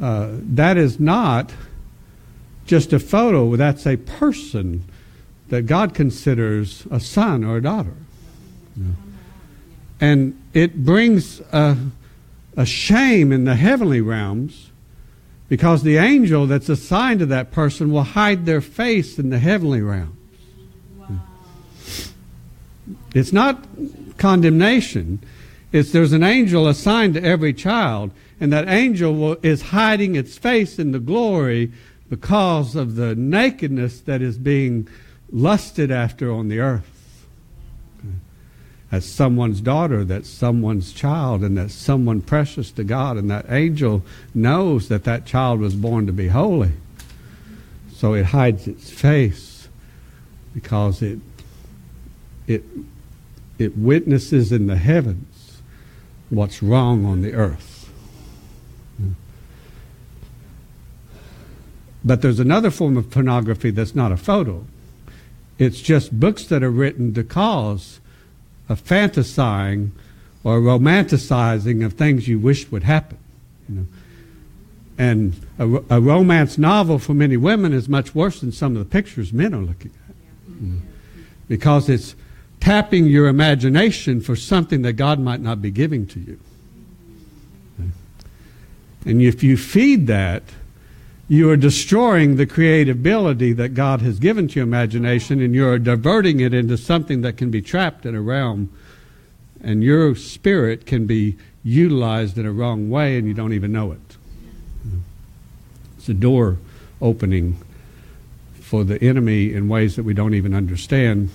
uh, 0.00 0.32
that 0.32 0.76
is 0.76 1.00
not 1.00 1.50
just 2.68 2.92
a 2.92 3.00
photo. 3.00 3.56
That's 3.56 3.86
a 3.86 3.96
person 3.96 4.84
that 5.48 5.62
God 5.62 5.94
considers 5.94 6.86
a 6.90 7.00
son 7.00 7.42
or 7.42 7.56
a 7.56 7.62
daughter. 7.62 7.94
Know? 8.76 8.94
And 10.00 10.40
it 10.54 10.84
brings 10.84 11.40
a 11.52 11.76
a 12.58 12.66
shame 12.66 13.30
in 13.30 13.44
the 13.44 13.54
heavenly 13.54 14.00
realms 14.00 14.70
because 15.48 15.84
the 15.84 15.96
angel 15.96 16.44
that's 16.48 16.68
assigned 16.68 17.20
to 17.20 17.26
that 17.26 17.52
person 17.52 17.92
will 17.92 18.02
hide 18.02 18.46
their 18.46 18.60
face 18.60 19.16
in 19.16 19.30
the 19.30 19.38
heavenly 19.38 19.80
realms. 19.80 20.16
Wow. 20.98 21.20
It's 23.14 23.32
not 23.32 23.64
condemnation. 24.18 25.20
It's 25.70 25.92
there's 25.92 26.12
an 26.12 26.24
angel 26.24 26.66
assigned 26.66 27.14
to 27.14 27.22
every 27.22 27.54
child, 27.54 28.10
and 28.40 28.52
that 28.52 28.68
angel 28.68 29.14
will, 29.14 29.36
is 29.44 29.62
hiding 29.62 30.16
its 30.16 30.36
face 30.36 30.80
in 30.80 30.90
the 30.90 30.98
glory 30.98 31.72
because 32.08 32.74
of 32.74 32.96
the 32.96 33.14
nakedness 33.14 34.00
that 34.02 34.22
is 34.22 34.38
being 34.38 34.88
lusted 35.30 35.90
after 35.90 36.32
on 36.32 36.48
the 36.48 36.60
earth 36.60 36.98
as 38.90 39.04
someone's 39.04 39.60
daughter, 39.60 40.04
that's 40.04 40.28
someone's 40.28 40.92
child, 40.92 41.42
and 41.44 41.58
that's 41.58 41.74
someone 41.74 42.22
precious 42.22 42.70
to 42.72 42.84
God. 42.84 43.18
And 43.18 43.30
that 43.30 43.44
angel 43.50 44.02
knows 44.34 44.88
that 44.88 45.04
that 45.04 45.26
child 45.26 45.60
was 45.60 45.74
born 45.74 46.06
to 46.06 46.12
be 46.12 46.28
holy. 46.28 46.72
So 47.92 48.14
it 48.14 48.26
hides 48.26 48.66
its 48.66 48.90
face 48.90 49.68
because 50.54 51.02
it, 51.02 51.18
it, 52.46 52.62
it 53.58 53.76
witnesses 53.76 54.52
in 54.52 54.68
the 54.68 54.76
heavens 54.76 55.60
what's 56.30 56.62
wrong 56.62 57.04
on 57.04 57.20
the 57.20 57.34
earth. 57.34 57.67
But 62.04 62.22
there's 62.22 62.40
another 62.40 62.70
form 62.70 62.96
of 62.96 63.10
pornography 63.10 63.70
that's 63.70 63.94
not 63.94 64.12
a 64.12 64.16
photo. 64.16 64.64
It's 65.58 65.80
just 65.80 66.18
books 66.18 66.44
that 66.46 66.62
are 66.62 66.70
written 66.70 67.12
to 67.14 67.24
cause 67.24 68.00
a 68.68 68.76
fantasizing 68.76 69.90
or 70.44 70.60
romanticizing 70.60 71.84
of 71.84 71.94
things 71.94 72.28
you 72.28 72.38
wish 72.38 72.70
would 72.70 72.84
happen. 72.84 73.18
You 73.68 73.74
know. 73.74 73.86
And 74.96 75.40
a, 75.58 75.96
a, 75.96 76.00
romance 76.00 76.58
novel 76.58 76.98
for 76.98 77.14
many 77.14 77.36
women 77.36 77.72
is 77.72 77.88
much 77.88 78.14
worse 78.14 78.40
than 78.40 78.50
some 78.50 78.76
of 78.76 78.78
the 78.78 78.84
pictures 78.84 79.32
men 79.32 79.54
are 79.54 79.62
looking 79.62 79.92
at. 80.08 80.14
You 80.48 80.66
know. 80.66 80.80
Because 81.48 81.88
it's 81.88 82.14
tapping 82.60 83.06
your 83.06 83.28
imagination 83.28 84.20
for 84.20 84.36
something 84.36 84.82
that 84.82 84.94
God 84.94 85.20
might 85.20 85.40
not 85.40 85.62
be 85.62 85.70
giving 85.70 86.06
to 86.08 86.20
you. 86.20 86.40
And 89.04 89.22
if 89.22 89.42
you 89.42 89.56
feed 89.56 90.06
that, 90.08 90.42
you 91.28 91.50
are 91.50 91.56
destroying 91.56 92.36
the 92.36 92.46
creativity 92.46 93.52
that 93.52 93.74
God 93.74 94.00
has 94.00 94.18
given 94.18 94.48
to 94.48 94.54
your 94.54 94.62
imagination 94.62 95.42
and 95.42 95.54
you're 95.54 95.78
diverting 95.78 96.40
it 96.40 96.54
into 96.54 96.78
something 96.78 97.20
that 97.20 97.36
can 97.36 97.50
be 97.50 97.60
trapped 97.60 98.06
in 98.06 98.14
a 98.14 98.22
realm 98.22 98.72
and 99.62 99.84
your 99.84 100.14
spirit 100.16 100.86
can 100.86 101.06
be 101.06 101.36
utilized 101.62 102.38
in 102.38 102.46
a 102.46 102.52
wrong 102.52 102.88
way 102.88 103.18
and 103.18 103.28
you 103.28 103.34
don't 103.34 103.52
even 103.52 103.72
know 103.72 103.92
it. 103.92 104.16
It's 105.98 106.08
a 106.08 106.14
door 106.14 106.56
opening 107.02 107.58
for 108.54 108.82
the 108.82 109.02
enemy 109.02 109.52
in 109.52 109.68
ways 109.68 109.96
that 109.96 110.04
we 110.04 110.14
don't 110.14 110.32
even 110.32 110.54
understand. 110.54 111.28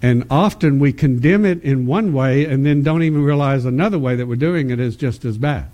And 0.00 0.24
often 0.30 0.78
we 0.78 0.94
condemn 0.94 1.44
it 1.44 1.62
in 1.62 1.86
one 1.86 2.14
way 2.14 2.46
and 2.46 2.64
then 2.64 2.82
don't 2.82 3.02
even 3.02 3.22
realize 3.22 3.66
another 3.66 3.98
way 3.98 4.16
that 4.16 4.26
we're 4.26 4.36
doing 4.36 4.70
it 4.70 4.80
is 4.80 4.96
just 4.96 5.26
as 5.26 5.36
bad 5.36 5.68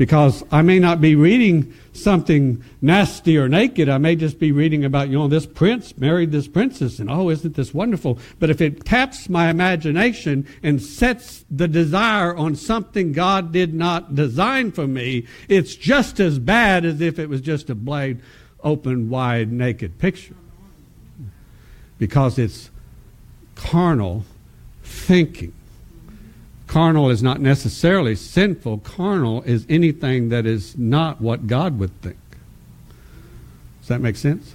because 0.00 0.42
I 0.50 0.62
may 0.62 0.78
not 0.78 1.02
be 1.02 1.14
reading 1.14 1.74
something 1.92 2.64
nasty 2.80 3.36
or 3.36 3.50
naked. 3.50 3.90
I 3.90 3.98
may 3.98 4.16
just 4.16 4.38
be 4.38 4.50
reading 4.50 4.82
about, 4.82 5.10
you 5.10 5.18
know, 5.18 5.28
this 5.28 5.44
prince 5.44 5.98
married 5.98 6.32
this 6.32 6.48
princess 6.48 7.00
and 7.00 7.10
oh, 7.10 7.28
isn't 7.28 7.54
this 7.54 7.74
wonderful? 7.74 8.18
But 8.38 8.48
if 8.48 8.62
it 8.62 8.86
taps 8.86 9.28
my 9.28 9.50
imagination 9.50 10.46
and 10.62 10.80
sets 10.80 11.44
the 11.50 11.68
desire 11.68 12.34
on 12.34 12.56
something 12.56 13.12
God 13.12 13.52
did 13.52 13.74
not 13.74 14.14
design 14.14 14.72
for 14.72 14.86
me, 14.86 15.26
it's 15.50 15.76
just 15.76 16.18
as 16.18 16.38
bad 16.38 16.86
as 16.86 17.02
if 17.02 17.18
it 17.18 17.28
was 17.28 17.42
just 17.42 17.68
a 17.68 17.74
blade 17.74 18.22
open, 18.64 19.10
wide, 19.10 19.52
naked 19.52 19.98
picture. 19.98 20.36
Because 21.98 22.38
it's 22.38 22.70
carnal 23.54 24.24
thinking. 24.82 25.52
Carnal 26.70 27.10
is 27.10 27.20
not 27.20 27.40
necessarily 27.40 28.14
sinful. 28.14 28.78
Carnal 28.78 29.42
is 29.42 29.66
anything 29.68 30.28
that 30.28 30.46
is 30.46 30.78
not 30.78 31.20
what 31.20 31.48
God 31.48 31.80
would 31.80 32.00
think. 32.00 32.16
Does 33.80 33.88
that 33.88 34.00
make 34.00 34.14
sense? 34.14 34.54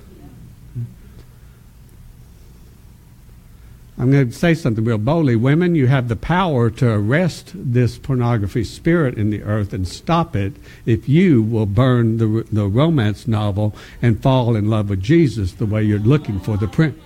I'm 3.98 4.12
going 4.14 4.30
to 4.30 4.34
say 4.34 4.54
something 4.54 4.86
real 4.86 4.98
boldly. 4.98 5.36
Women, 5.36 5.76
you 5.76 5.88
have 5.88 6.08
the 6.08 6.16
power 6.16 6.70
to 6.70 6.90
arrest 6.90 7.52
this 7.54 7.98
pornography 7.98 8.64
spirit 8.64 9.18
in 9.18 9.30
the 9.30 9.44
earth 9.44 9.74
and 9.74 9.86
stop 9.86 10.38
it 10.38 10.54
if 10.86 11.10
you 11.10 11.44
will 11.44 11.66
burn 11.66 12.16
the, 12.18 12.48
the 12.50 12.66
romance 12.66 13.28
novel 13.28 13.76
and 14.02 14.24
fall 14.24 14.56
in 14.56 14.70
love 14.70 14.90
with 14.90 15.04
Jesus 15.04 15.52
the 15.52 15.66
way 15.66 15.84
you're 15.84 16.00
looking 16.00 16.40
for 16.40 16.56
the 16.56 16.70
prince. 16.70 16.98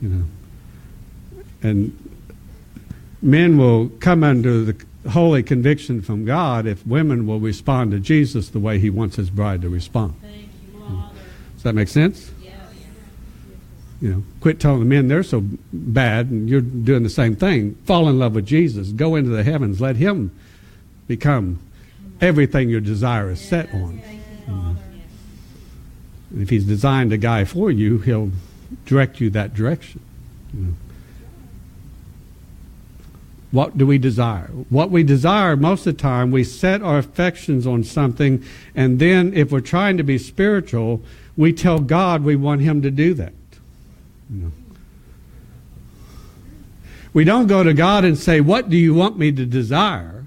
You 0.00 0.08
know. 0.08 0.24
And 1.60 2.11
men 3.22 3.56
will 3.56 3.88
come 4.00 4.24
under 4.24 4.64
the 4.64 4.84
holy 5.08 5.42
conviction 5.42 6.02
from 6.02 6.24
God 6.24 6.66
if 6.66 6.86
women 6.86 7.26
will 7.26 7.40
respond 7.40 7.92
to 7.92 8.00
Jesus 8.00 8.48
the 8.50 8.60
way 8.60 8.78
he 8.78 8.90
wants 8.90 9.16
his 9.16 9.30
bride 9.30 9.62
to 9.62 9.68
respond. 9.68 10.14
Mm. 10.22 11.08
Does 11.54 11.62
that 11.62 11.74
make 11.74 11.88
sense? 11.88 12.30
You 14.00 14.10
know, 14.10 14.22
quit 14.40 14.58
telling 14.58 14.80
the 14.80 14.84
men 14.84 15.06
they're 15.06 15.22
so 15.22 15.44
bad 15.72 16.26
and 16.26 16.48
you're 16.48 16.60
doing 16.60 17.04
the 17.04 17.08
same 17.08 17.36
thing. 17.36 17.76
Fall 17.84 18.08
in 18.08 18.18
love 18.18 18.34
with 18.34 18.44
Jesus. 18.44 18.90
Go 18.90 19.14
into 19.14 19.30
the 19.30 19.44
heavens. 19.44 19.80
Let 19.80 19.94
him 19.94 20.36
become 21.06 21.60
everything 22.20 22.68
your 22.68 22.80
desire 22.80 23.30
is 23.30 23.40
set 23.40 23.72
on. 23.72 24.02
Mm. 24.46 24.76
And 26.32 26.42
if 26.42 26.50
he's 26.50 26.64
designed 26.64 27.12
a 27.12 27.16
guy 27.16 27.44
for 27.44 27.70
you, 27.70 27.98
he'll 27.98 28.32
direct 28.86 29.20
you 29.20 29.30
that 29.30 29.54
direction. 29.54 30.00
You 30.52 30.60
know. 30.60 30.74
What 33.52 33.76
do 33.76 33.86
we 33.86 33.98
desire? 33.98 34.48
What 34.70 34.90
we 34.90 35.02
desire, 35.02 35.56
most 35.56 35.86
of 35.86 35.94
the 35.96 36.02
time, 36.02 36.30
we 36.30 36.42
set 36.42 36.82
our 36.82 36.98
affections 36.98 37.66
on 37.66 37.84
something, 37.84 38.42
and 38.74 38.98
then 38.98 39.34
if 39.34 39.52
we're 39.52 39.60
trying 39.60 39.98
to 39.98 40.02
be 40.02 40.16
spiritual, 40.16 41.02
we 41.36 41.52
tell 41.52 41.78
God 41.78 42.24
we 42.24 42.34
want 42.34 42.62
Him 42.62 42.80
to 42.80 42.90
do 42.90 43.12
that. 43.14 43.34
We 47.12 47.24
don't 47.24 47.46
go 47.46 47.62
to 47.62 47.74
God 47.74 48.06
and 48.06 48.16
say, 48.16 48.40
What 48.40 48.70
do 48.70 48.76
you 48.76 48.94
want 48.94 49.18
me 49.18 49.30
to 49.32 49.44
desire? 49.44 50.24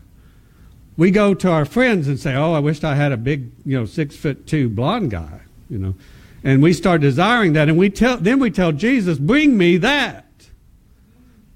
We 0.96 1.10
go 1.10 1.34
to 1.34 1.50
our 1.50 1.66
friends 1.66 2.08
and 2.08 2.20
say, 2.20 2.36
Oh, 2.36 2.54
I 2.54 2.60
wish 2.60 2.84
I 2.84 2.94
had 2.94 3.12
a 3.12 3.18
big, 3.18 3.52
you 3.66 3.78
know, 3.78 3.86
six 3.86 4.16
foot 4.16 4.46
two 4.46 4.70
blonde 4.70 5.10
guy, 5.10 5.42
you 5.68 5.80
know. 5.80 5.96
And 6.44 6.62
we 6.62 6.74
start 6.74 7.02
desiring 7.02 7.54
that, 7.54 7.70
and 7.70 7.78
we 7.78 7.90
tell 7.90 8.18
then 8.18 8.40
we 8.40 8.52
tell 8.52 8.72
Jesus, 8.72 9.18
Bring 9.18 9.58
me 9.58 9.78
that. 9.78 10.26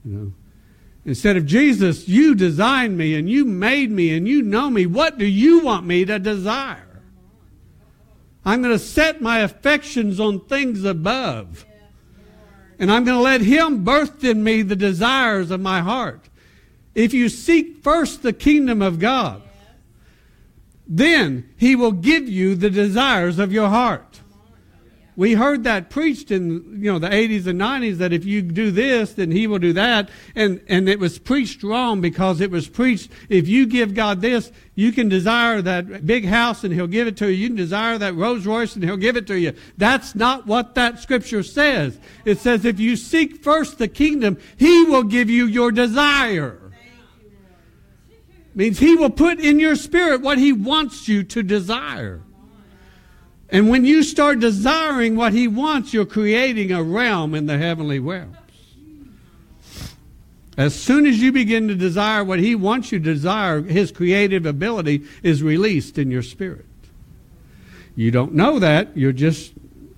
You 0.04 0.14
know. 0.14 0.34
Instead 1.10 1.38
of 1.38 1.48
Jesus, 1.48 2.08
you 2.08 2.36
designed 2.36 2.96
me 2.96 3.16
and 3.16 3.28
you 3.28 3.44
made 3.44 3.90
me 3.90 4.16
and 4.16 4.28
you 4.28 4.44
know 4.44 4.70
me. 4.70 4.86
What 4.86 5.18
do 5.18 5.26
you 5.26 5.62
want 5.62 5.84
me 5.84 6.06
to 6.06 6.20
desire? 6.20 7.02
I'm 8.46 8.62
going 8.62 8.76
to 8.76 8.78
set 8.78 9.20
my 9.20 9.40
affections 9.40 10.20
on 10.20 10.42
things 10.42 10.84
above. 10.84 11.66
And 12.78 12.92
I'm 12.92 13.06
going 13.06 13.18
to 13.18 13.24
let 13.24 13.42
Him 13.42 13.84
birth 13.84 14.24
in 14.24 14.44
me 14.44 14.62
the 14.62 14.76
desires 14.76 15.50
of 15.50 15.60
my 15.60 15.80
heart. 15.82 16.30
If 16.94 17.12
you 17.12 17.28
seek 17.28 17.82
first 17.82 18.22
the 18.22 18.32
kingdom 18.32 18.84
of 18.84 19.00
God, 19.00 19.42
then 20.88 21.50
He 21.58 21.76
will 21.76 21.92
give 21.92 22.30
you 22.30 22.54
the 22.54 22.70
desires 22.70 23.40
of 23.40 23.52
your 23.52 23.70
heart. 23.70 24.09
We 25.20 25.34
heard 25.34 25.66
that 25.66 25.90
preached 25.90 26.32
in 26.32 26.82
you 26.82 26.90
know 26.90 26.98
the 26.98 27.10
80s 27.10 27.46
and 27.46 27.60
90s 27.60 27.98
that 27.98 28.14
if 28.14 28.24
you 28.24 28.42
do 28.42 28.72
this, 28.72 29.16
then 29.16 29.32
He 29.32 29.48
will 29.48 29.60
do 29.60 29.74
that, 29.74 30.10
and 30.34 30.62
and 30.70 30.88
it 30.88 30.98
was 30.98 31.20
preached 31.20 31.62
wrong 31.62 32.00
because 32.00 32.40
it 32.40 32.50
was 32.50 32.70
preached 32.70 33.12
if 33.28 33.46
you 33.46 33.66
give 33.66 33.94
God 33.94 34.22
this, 34.22 34.50
you 34.76 34.94
can 34.94 35.10
desire 35.10 35.62
that 35.62 36.06
big 36.06 36.24
house 36.24 36.64
and 36.64 36.74
He'll 36.74 36.88
give 36.88 37.06
it 37.06 37.18
to 37.18 37.28
you. 37.28 37.34
You 37.34 37.48
can 37.50 37.58
desire 37.58 37.98
that 37.98 38.16
Rolls 38.16 38.46
Royce 38.46 38.76
and 38.76 38.84
He'll 38.86 38.96
give 38.96 39.18
it 39.18 39.28
to 39.28 39.38
you. 39.38 39.52
That's 39.76 40.16
not 40.16 40.48
what 40.48 40.76
that 40.76 41.00
Scripture 41.00 41.44
says. 41.44 42.00
It 42.24 42.40
says 42.40 42.64
if 42.64 42.80
you 42.80 42.96
seek 42.96 43.44
first 43.44 43.78
the 43.78 43.90
kingdom, 43.90 44.38
He 44.56 44.86
will 44.86 45.04
give 45.04 45.30
you 45.30 45.48
your 45.48 45.74
desire. 45.74 46.62
Means 48.56 48.80
He 48.80 48.96
will 48.96 49.10
put 49.10 49.42
in 49.42 49.60
your 49.60 49.76
spirit 49.76 50.22
what 50.22 50.38
He 50.38 50.54
wants 50.54 51.10
you 51.10 51.24
to 51.24 51.44
desire. 51.44 52.24
And 53.52 53.70
when 53.70 53.84
you 53.84 54.04
start 54.04 54.40
desiring 54.40 55.16
what 55.16 55.34
He 55.34 55.48
wants, 55.48 55.94
you're 55.94 56.06
creating 56.06 56.72
a 56.72 56.84
realm 56.84 57.34
in 57.34 57.48
the 57.48 57.58
heavenly 57.58 58.00
realms. 58.00 58.36
As 60.56 60.76
soon 60.76 61.06
as 61.06 61.20
you 61.22 61.32
begin 61.32 61.68
to 61.70 61.76
desire 61.76 62.24
what 62.24 62.40
He 62.40 62.54
wants 62.54 62.92
you 62.92 63.00
to 63.00 63.14
desire, 63.14 63.62
His 63.62 63.92
creative 63.92 64.46
ability 64.46 65.04
is 65.24 65.42
released 65.42 65.98
in 65.98 66.12
your 66.12 66.22
spirit. 66.22 66.66
You 67.96 68.12
don't 68.12 68.34
know 68.34 68.60
that, 68.60 68.96
you're 68.96 69.12
just 69.12 69.54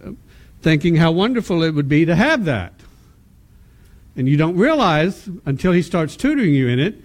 uh, 0.06 0.12
thinking 0.62 0.96
how 0.96 1.12
wonderful 1.12 1.64
it 1.64 1.72
would 1.72 1.90
be 1.90 2.06
to 2.06 2.16
have 2.16 2.46
that. 2.46 2.74
And 4.16 4.30
you 4.30 4.38
don't 4.38 4.56
realize 4.56 5.30
until 5.46 5.72
He 5.72 5.82
starts 5.82 6.16
tutoring 6.16 6.54
you 6.54 6.68
in 6.68 6.80
it 6.80 6.96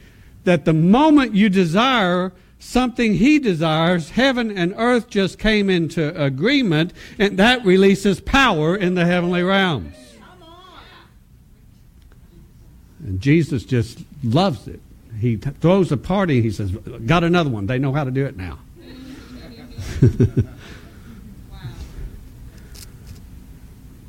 that 0.44 0.64
the 0.64 0.72
moment 0.72 1.34
you 1.34 1.48
desire 1.48 2.32
something 2.58 3.14
he 3.14 3.38
desires, 3.38 4.10
heaven 4.10 4.56
and 4.56 4.74
earth 4.76 5.08
just 5.08 5.38
came 5.38 5.70
into 5.70 6.20
agreement, 6.20 6.92
and 7.18 7.38
that 7.38 7.64
releases 7.64 8.20
power 8.20 8.76
in 8.76 8.94
the 8.94 9.06
heavenly 9.06 9.42
realms. 9.42 9.94
And 13.00 13.20
Jesus 13.20 13.64
just 13.64 14.00
loves 14.24 14.66
it. 14.66 14.80
He 15.20 15.36
throws 15.36 15.92
a 15.92 15.96
party, 15.96 16.42
he 16.42 16.50
says, 16.50 16.72
Got 16.72 17.24
another 17.24 17.50
one. 17.50 17.66
They 17.66 17.78
know 17.78 17.92
how 17.92 18.04
to 18.04 18.10
do 18.10 18.26
it 18.26 18.36
now. 18.36 18.58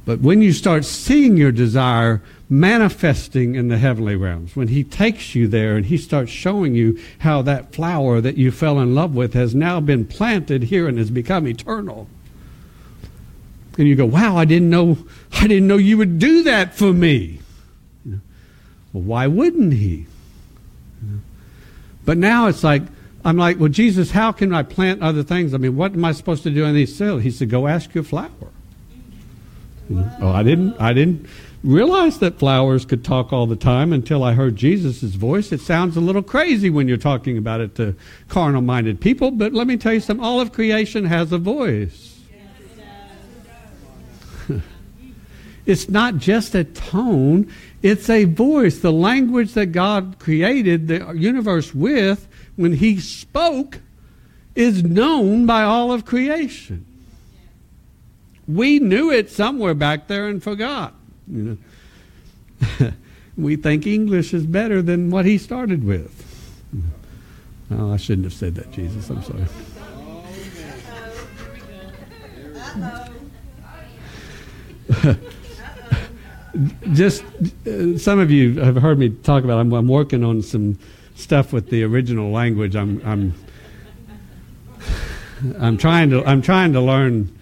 but 0.08 0.22
when 0.22 0.42
you 0.42 0.54
start 0.54 0.86
seeing 0.86 1.38
your 1.38 1.52
desire, 1.52 2.24
manifesting 2.50 3.56
in 3.56 3.68
the 3.68 3.78
heavenly 3.78 4.16
realms. 4.16 4.56
When 4.56 4.70
He 4.70 4.84
takes 4.84 5.36
you 5.36 5.48
there 5.48 5.76
and 5.76 5.86
He 5.86 5.98
starts 5.98 6.32
showing 6.32 6.76
you 6.76 7.00
how 7.20 7.42
that 7.42 7.74
flower 7.74 8.22
that 8.22 8.38
you 8.38 8.52
fell 8.52 8.80
in 8.80 8.96
love 8.96 9.14
with 9.14 9.34
has 9.34 9.54
now 9.54 9.80
been 9.80 10.06
planted 10.06 10.64
here 10.64 10.88
and 10.88 10.98
has 10.98 11.12
become 11.12 11.48
eternal. 11.48 12.08
And 13.78 13.88
you 13.88 13.96
go, 13.96 14.06
wow, 14.06 14.38
I 14.38 14.46
didn't 14.46 14.70
know, 14.70 14.98
I 15.34 15.48
didn't 15.48 15.68
know 15.68 15.78
you 15.78 15.98
would 15.98 16.20
do 16.20 16.44
that 16.44 16.74
for 16.74 16.94
me. 16.94 17.40
Well, 18.06 19.04
why 19.04 19.28
wouldn't 19.28 19.74
He? 19.74 20.08
But 22.06 22.18
now 22.18 22.48
it's 22.48 22.64
like, 22.64 22.84
I'm 23.26 23.36
like, 23.36 23.60
well, 23.60 23.68
Jesus, 23.68 24.12
how 24.12 24.32
can 24.32 24.54
I 24.54 24.64
plant 24.64 25.04
other 25.04 25.22
things? 25.22 25.54
I 25.54 25.58
mean, 25.58 25.76
what 25.76 25.94
am 25.94 26.06
I 26.06 26.14
supposed 26.14 26.44
to 26.44 26.50
do 26.50 26.64
in 26.64 26.74
these 26.74 26.98
soil? 26.98 27.18
He 27.18 27.30
said, 27.30 27.50
go 27.50 27.68
ask 27.68 27.94
your 27.94 28.06
flower. 28.06 28.30
Oh, 29.90 30.32
I 30.32 30.44
didn't, 30.44 30.76
I 30.80 30.94
didn't, 30.94 31.28
realized 31.64 32.20
that 32.20 32.40
flowers 32.40 32.86
could 32.86 33.04
talk 33.04 33.32
all 33.32 33.48
the 33.48 33.56
time 33.56 33.94
until 33.94 34.24
I 34.24 34.34
heard 34.34 34.56
Jesus' 34.56 35.02
voice. 35.02 35.52
It 35.52 35.62
sounds 35.62 35.96
a 35.96 36.02
little 36.02 36.24
crazy 36.24 36.70
when 36.70 36.88
you're 36.88 36.98
talking 36.98 37.38
about 37.38 37.62
it 37.62 37.76
to 37.76 37.96
carnal 38.28 38.62
minded 38.62 39.00
people, 39.00 39.32
but 39.32 39.54
let 39.54 39.68
me 39.68 39.78
tell 39.78 39.94
you 39.94 40.00
something 40.00 40.26
all 40.26 40.40
of 40.40 40.52
creation 40.52 41.06
has 41.06 41.32
a 41.32 41.38
voice. 41.38 42.20
it's 45.66 45.90
not 45.90 46.18
just 46.18 46.56
a 46.56 46.64
tone, 46.64 47.52
it's 47.82 48.10
a 48.10 48.26
voice. 48.26 48.80
The 48.80 48.92
language 48.92 49.54
that 49.54 49.68
God 49.68 50.18
created 50.20 50.88
the 50.88 51.14
universe 51.14 51.74
with 51.74 52.28
when 52.56 52.74
He 52.74 53.00
spoke 53.00 53.80
is 54.56 54.84
known 54.84 55.46
by 55.46 55.64
all 55.64 55.92
of 55.92 56.04
creation. 56.04 56.87
We 58.48 58.80
knew 58.80 59.12
it 59.12 59.30
somewhere 59.30 59.74
back 59.74 60.08
there 60.08 60.28
and 60.28 60.42
forgot. 60.42 60.94
You 61.28 61.60
know, 62.80 62.92
we 63.38 63.56
think 63.56 63.86
English 63.86 64.34
is 64.34 64.46
better 64.46 64.82
than 64.82 65.10
what 65.10 65.26
he 65.26 65.38
started 65.38 65.84
with. 65.84 66.24
Oh, 67.70 67.92
I 67.92 67.98
shouldn't 67.98 68.24
have 68.24 68.34
said 68.34 68.56
that, 68.56 68.72
Jesus. 68.72 69.10
I'm 69.10 69.24
sorry. 69.24 69.46
Just 76.94 77.24
uh, 77.68 77.98
some 77.98 78.20
of 78.20 78.32
you 78.32 78.60
have 78.62 78.78
heard 78.78 78.98
me 78.98 79.10
talk 79.10 79.44
about. 79.44 79.60
I'm, 79.60 79.74
I'm 79.74 79.88
working 79.88 80.24
on 80.24 80.42
some 80.42 80.80
stuff 81.16 81.52
with 81.52 81.70
the 81.70 81.84
original 81.84 82.32
language. 82.32 82.76
I'm 82.76 83.02
I'm 83.06 83.34
I'm 85.60 85.78
trying 85.78 86.10
to 86.12 86.26
I'm 86.26 86.42
trying 86.42 86.74
to 86.74 86.82
learn 86.82 87.37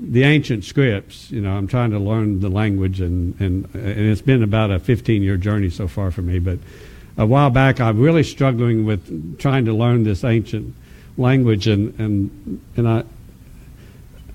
the 0.00 0.22
ancient 0.22 0.64
scripts, 0.64 1.30
you 1.30 1.42
know, 1.42 1.50
I'm 1.50 1.66
trying 1.66 1.90
to 1.90 1.98
learn 1.98 2.40
the 2.40 2.48
language, 2.48 3.00
and, 3.00 3.38
and, 3.38 3.72
and 3.74 3.98
it's 3.98 4.22
been 4.22 4.42
about 4.42 4.70
a 4.70 4.78
15 4.78 5.22
year 5.22 5.36
journey 5.36 5.68
so 5.68 5.86
far 5.86 6.10
for 6.10 6.22
me. 6.22 6.38
But 6.38 6.58
a 7.18 7.26
while 7.26 7.50
back, 7.50 7.80
I'm 7.80 8.00
really 8.00 8.22
struggling 8.22 8.86
with 8.86 9.38
trying 9.38 9.66
to 9.66 9.74
learn 9.74 10.04
this 10.04 10.24
ancient 10.24 10.74
language, 11.18 11.66
and, 11.66 11.98
and, 12.00 12.60
and 12.76 12.88
I, 12.88 13.04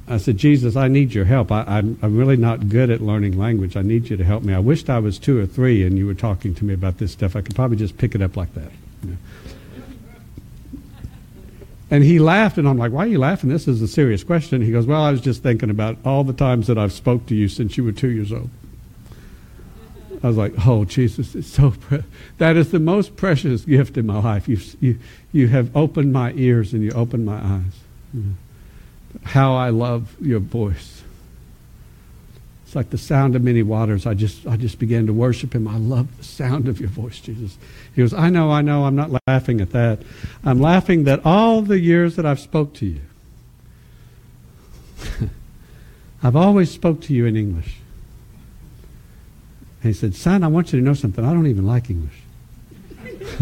I 0.08 0.18
said, 0.18 0.38
Jesus, 0.38 0.76
I 0.76 0.88
need 0.88 1.16
your 1.16 1.26
help. 1.26 1.52
I, 1.52 1.64
I'm, 1.64 1.98
I'm 2.04 2.16
really 2.16 2.38
not 2.38 2.70
good 2.70 2.92
at 2.92 3.02
learning 3.02 3.36
language. 3.36 3.76
I 3.76 3.82
need 3.82 4.10
you 4.10 4.18
to 4.18 4.24
help 4.24 4.44
me. 4.44 4.54
I 4.54 4.60
wished 4.60 4.88
I 4.88 5.00
was 5.00 5.18
two 5.18 5.40
or 5.40 5.48
three 5.48 5.84
and 5.84 5.98
you 5.98 6.06
were 6.06 6.14
talking 6.14 6.54
to 6.56 6.66
me 6.66 6.76
about 6.76 7.00
this 7.00 7.12
stuff. 7.12 7.36
I 7.36 7.42
could 7.42 7.56
probably 7.56 7.78
just 7.78 7.98
pick 7.98 8.14
it 8.14 8.22
up 8.22 8.38
like 8.38 8.54
that. 8.54 8.72
You 9.04 9.12
know. 9.12 9.18
And 11.92 12.04
he 12.04 12.18
laughed, 12.18 12.58
and 12.58 12.68
I'm 12.68 12.78
like, 12.78 12.92
why 12.92 13.06
are 13.06 13.08
you 13.08 13.20
laughing? 13.20 13.50
This 13.50 13.68
is 13.68 13.82
a 13.82 13.88
serious 13.88 14.24
question. 14.24 14.62
He 14.62 14.72
goes, 14.72 14.88
well, 14.88 15.04
I 15.04 15.12
was 15.12 15.22
just 15.22 15.44
thinking 15.44 15.70
about 15.70 15.98
all 16.04 16.24
the 16.24 16.34
times 16.34 16.66
that 16.68 16.78
I've 16.78 16.94
spoke 16.94 17.28
to 17.28 17.36
you 17.36 17.48
since 17.48 17.78
you 17.78 17.84
were 17.84 17.92
two 17.92 18.10
years 18.10 18.32
old. 18.32 18.50
I 20.24 20.28
was 20.28 20.38
like, 20.38 20.54
oh, 20.66 20.86
Jesus, 20.86 21.36
it's 21.36 21.48
so 21.48 21.72
pre- 21.72 22.04
that 22.40 22.56
is 22.56 22.72
the 22.72 22.80
most 22.80 23.16
precious 23.16 23.66
gift 23.66 23.98
in 23.98 24.08
my 24.08 24.20
life. 24.20 24.48
You, 24.48 24.58
you, 24.80 25.00
you 25.32 25.48
have 25.50 25.76
opened 25.76 26.12
my 26.12 26.32
ears 26.34 26.74
and 26.74 26.82
you 26.82 26.92
opened 26.92 27.26
my 27.28 27.38
eyes. 27.38 28.24
How 29.24 29.56
I 29.56 29.70
love 29.70 30.16
your 30.20 30.40
voice. 30.40 30.95
Like 32.76 32.90
the 32.90 32.98
sound 32.98 33.38
of 33.38 33.42
many 33.42 33.64
waters. 33.64 34.06
I 34.06 34.14
just, 34.14 34.46
I 34.46 34.58
just 34.58 34.80
began 34.80 35.08
to 35.08 35.14
worship 35.14 35.56
him. 35.56 35.66
I 35.66 35.78
love 35.78 36.18
the 36.18 36.26
sound 36.26 36.68
of 36.68 36.80
your 36.82 36.90
voice, 36.90 37.22
Jesus. 37.22 37.58
He 37.96 38.02
goes, 38.02 38.14
I 38.14 38.30
know, 38.30 38.52
I 38.52 38.62
know. 38.62 38.84
I'm 38.84 38.98
not 38.98 39.10
laughing 39.28 39.62
at 39.62 39.72
that. 39.72 40.00
I'm 40.44 40.60
laughing 40.60 41.06
that 41.06 41.26
all 41.26 41.62
the 41.62 41.80
years 41.80 42.18
that 42.18 42.26
I've 42.26 42.42
spoke 42.42 42.74
to 42.76 42.86
you, 42.86 43.00
I've 46.24 46.36
always 46.36 46.70
spoke 46.70 47.00
to 47.04 47.14
you 47.14 47.26
in 47.26 47.38
English. 47.38 47.78
And 49.82 49.94
he 49.94 49.94
said, 49.94 50.14
Son, 50.14 50.44
I 50.44 50.48
want 50.48 50.74
you 50.74 50.80
to 50.80 50.86
know 50.86 50.96
something. 50.96 51.24
I 51.24 51.32
don't 51.32 51.48
even 51.48 51.66
like 51.66 51.90
English. 51.90 52.24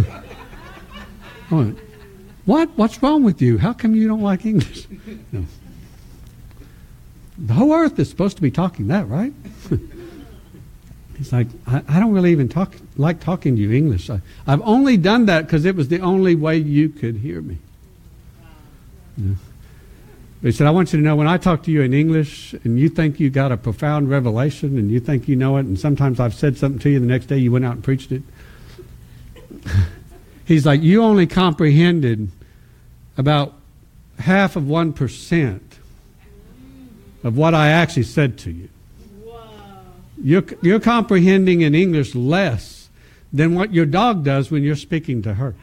I 1.50 1.56
went, 1.56 1.80
What? 2.46 2.70
What's 2.76 3.02
wrong 3.02 3.24
with 3.24 3.42
you? 3.42 3.58
How 3.58 3.74
come 3.74 3.96
you 3.96 4.08
don't 4.08 4.22
like 4.22 4.46
English? 4.46 4.88
No. 5.32 5.46
The 7.38 7.54
whole 7.54 7.74
earth 7.74 7.98
is 8.00 8.10
supposed 8.10 8.36
to 8.38 8.42
be 8.42 8.52
talking 8.52 8.88
that, 8.88 9.08
right? 9.08 9.34
He's 11.18 11.32
like, 11.32 11.48
I, 11.68 11.82
I, 11.88 12.00
don't 12.00 12.12
really 12.12 12.32
even 12.32 12.50
talk 12.50 12.74
like 12.98 13.20
talking 13.20 13.56
to 13.56 13.62
you 13.62 13.72
English. 13.72 14.10
I, 14.10 14.22
have 14.46 14.62
only 14.64 14.98
done 14.98 15.28
that 15.28 15.46
because 15.46 15.66
it 15.66 15.76
was 15.76 15.88
the 15.88 16.00
only 16.00 16.36
way 16.36 16.58
you 16.58 16.90
could 16.90 17.18
hear 17.18 17.42
me. 17.42 17.58
Yeah. 19.18 19.36
He 20.42 20.52
said, 20.52 20.68
I 20.68 20.72
want 20.72 20.92
you 20.92 21.00
to 21.00 21.06
know 21.06 21.16
when 21.16 21.28
I 21.28 21.38
talk 21.38 21.64
to 21.64 21.72
you 21.72 21.82
in 21.84 21.94
English 21.94 22.54
and 22.66 22.78
you 22.78 22.90
think 22.90 23.20
you 23.20 23.30
got 23.30 23.54
a 23.54 23.58
profound 23.58 24.10
revelation 24.10 24.78
and 24.78 24.92
you 24.92 25.00
think 25.00 25.30
you 25.30 25.38
know 25.38 25.56
it, 25.56 25.66
and 25.66 25.80
sometimes 25.80 26.20
I've 26.20 26.34
said 26.34 26.58
something 26.58 26.80
to 26.80 26.90
you 26.90 27.00
the 27.00 27.06
next 27.06 27.28
day 27.28 27.38
you 27.38 27.52
went 27.52 27.64
out 27.64 27.76
and 27.76 27.84
preached 27.84 28.12
it. 28.12 28.24
He's 30.46 30.66
like, 30.66 30.82
you 30.82 31.02
only 31.02 31.28
comprehended 31.28 32.30
about 33.18 33.54
half 34.20 34.58
of 34.58 34.64
1% 34.64 35.62
of 37.24 37.38
what 37.38 37.54
I 37.54 37.70
actually 37.70 38.04
said 38.04 38.38
to 38.40 38.52
you. 38.52 38.70
You're, 40.22 40.44
you're 40.62 40.80
comprehending 40.80 41.62
in 41.62 41.76
English 41.76 42.16
less 42.16 42.90
than 43.32 43.56
what 43.56 43.74
your 43.74 43.86
dog 43.86 44.24
does 44.24 44.52
when 44.52 44.64
you're 44.64 44.76
speaking 44.76 45.22
to 45.24 45.34
her. 45.34 45.56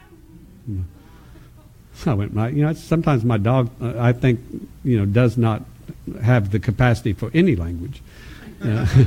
I 2.05 2.13
went, 2.13 2.33
my, 2.33 2.49
you 2.49 2.63
know, 2.63 2.73
sometimes 2.73 3.23
my 3.23 3.37
dog, 3.37 3.69
uh, 3.81 3.93
I 3.97 4.11
think, 4.11 4.39
you 4.83 4.97
know, 4.97 5.05
does 5.05 5.37
not 5.37 5.63
have 6.23 6.51
the 6.51 6.59
capacity 6.59 7.13
for 7.13 7.29
any 7.33 7.55
language. 7.55 8.01
Uh, 8.63 9.05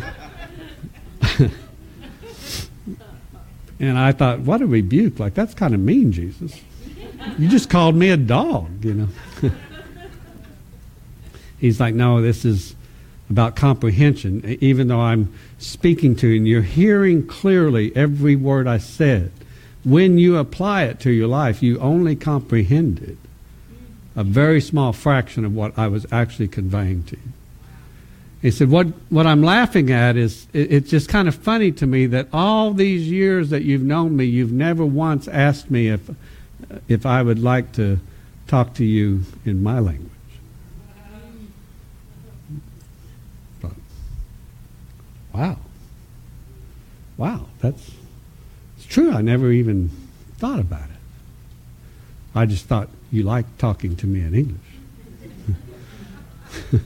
and 3.80 3.98
I 3.98 4.12
thought, 4.12 4.40
what 4.40 4.62
a 4.62 4.66
rebuke! 4.66 5.18
Like 5.18 5.34
that's 5.34 5.54
kind 5.54 5.74
of 5.74 5.80
mean, 5.80 6.12
Jesus. 6.12 6.60
You 7.38 7.48
just 7.48 7.70
called 7.70 7.96
me 7.96 8.10
a 8.10 8.16
dog, 8.16 8.84
you 8.84 8.94
know. 8.94 9.08
He's 11.64 11.80
like, 11.80 11.94
no, 11.94 12.20
this 12.20 12.44
is 12.44 12.74
about 13.30 13.56
comprehension. 13.56 14.58
Even 14.60 14.88
though 14.88 15.00
I'm 15.00 15.32
speaking 15.58 16.14
to 16.16 16.28
you 16.28 16.36
and 16.36 16.46
you're 16.46 16.60
hearing 16.60 17.26
clearly 17.26 17.90
every 17.96 18.36
word 18.36 18.66
I 18.66 18.76
said, 18.76 19.32
when 19.82 20.18
you 20.18 20.36
apply 20.36 20.82
it 20.82 21.00
to 21.00 21.10
your 21.10 21.26
life, 21.26 21.62
you 21.62 21.78
only 21.78 22.16
comprehend 22.16 22.98
it 22.98 23.16
a 24.14 24.24
very 24.24 24.60
small 24.60 24.92
fraction 24.92 25.46
of 25.46 25.54
what 25.54 25.78
I 25.78 25.88
was 25.88 26.06
actually 26.12 26.48
conveying 26.48 27.04
to 27.04 27.16
you. 27.16 27.32
He 28.42 28.50
said, 28.50 28.68
What, 28.68 28.88
what 29.08 29.26
I'm 29.26 29.42
laughing 29.42 29.90
at 29.90 30.18
is 30.18 30.46
it, 30.52 30.70
it's 30.70 30.90
just 30.90 31.08
kind 31.08 31.28
of 31.28 31.34
funny 31.34 31.72
to 31.72 31.86
me 31.86 32.04
that 32.08 32.28
all 32.30 32.74
these 32.74 33.10
years 33.10 33.48
that 33.48 33.62
you've 33.62 33.82
known 33.82 34.18
me, 34.18 34.26
you've 34.26 34.52
never 34.52 34.84
once 34.84 35.28
asked 35.28 35.70
me 35.70 35.88
if, 35.88 36.10
if 36.88 37.06
I 37.06 37.22
would 37.22 37.38
like 37.38 37.72
to 37.72 38.00
talk 38.46 38.74
to 38.74 38.84
you 38.84 39.22
in 39.46 39.62
my 39.62 39.78
language. 39.78 40.10
But, 43.62 43.72
wow. 45.34 45.58
Wow, 47.16 47.46
that's 47.60 47.90
it's 48.76 48.86
true. 48.86 49.12
I 49.12 49.22
never 49.22 49.52
even 49.52 49.90
thought 50.38 50.60
about 50.60 50.84
it. 50.84 50.96
I 52.34 52.46
just 52.46 52.66
thought 52.66 52.88
you 53.12 53.22
liked 53.22 53.58
talking 53.58 53.96
to 53.96 54.06
me 54.06 54.20
in 54.20 54.34
English. 54.34 54.60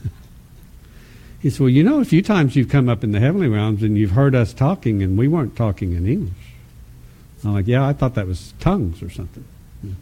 he 1.40 1.50
said, 1.50 1.60
Well, 1.60 1.70
you 1.70 1.82
know, 1.82 2.00
a 2.00 2.04
few 2.04 2.22
times 2.22 2.54
you've 2.54 2.68
come 2.68 2.88
up 2.88 3.02
in 3.02 3.12
the 3.12 3.20
heavenly 3.20 3.48
realms 3.48 3.82
and 3.82 3.96
you've 3.96 4.10
heard 4.10 4.34
us 4.34 4.52
talking 4.52 5.02
and 5.02 5.16
we 5.16 5.28
weren't 5.28 5.56
talking 5.56 5.94
in 5.94 6.06
English. 6.06 6.34
I'm 7.44 7.54
like, 7.54 7.66
Yeah, 7.66 7.86
I 7.86 7.94
thought 7.94 8.14
that 8.14 8.26
was 8.26 8.52
tongues 8.60 9.02
or 9.02 9.08
something. 9.08 9.44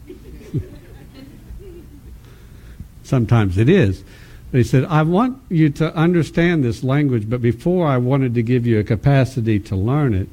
Sometimes 3.03 3.57
it 3.57 3.69
is. 3.69 4.03
He 4.51 4.63
said, 4.63 4.85
I 4.85 5.01
want 5.01 5.41
you 5.49 5.69
to 5.71 5.93
understand 5.93 6.63
this 6.63 6.83
language, 6.83 7.29
but 7.29 7.41
before 7.41 7.85
I 7.85 7.97
wanted 7.97 8.33
to 8.35 8.43
give 8.43 8.65
you 8.65 8.79
a 8.79 8.83
capacity 8.83 9.59
to 9.61 9.75
learn 9.75 10.13
it, 10.13 10.29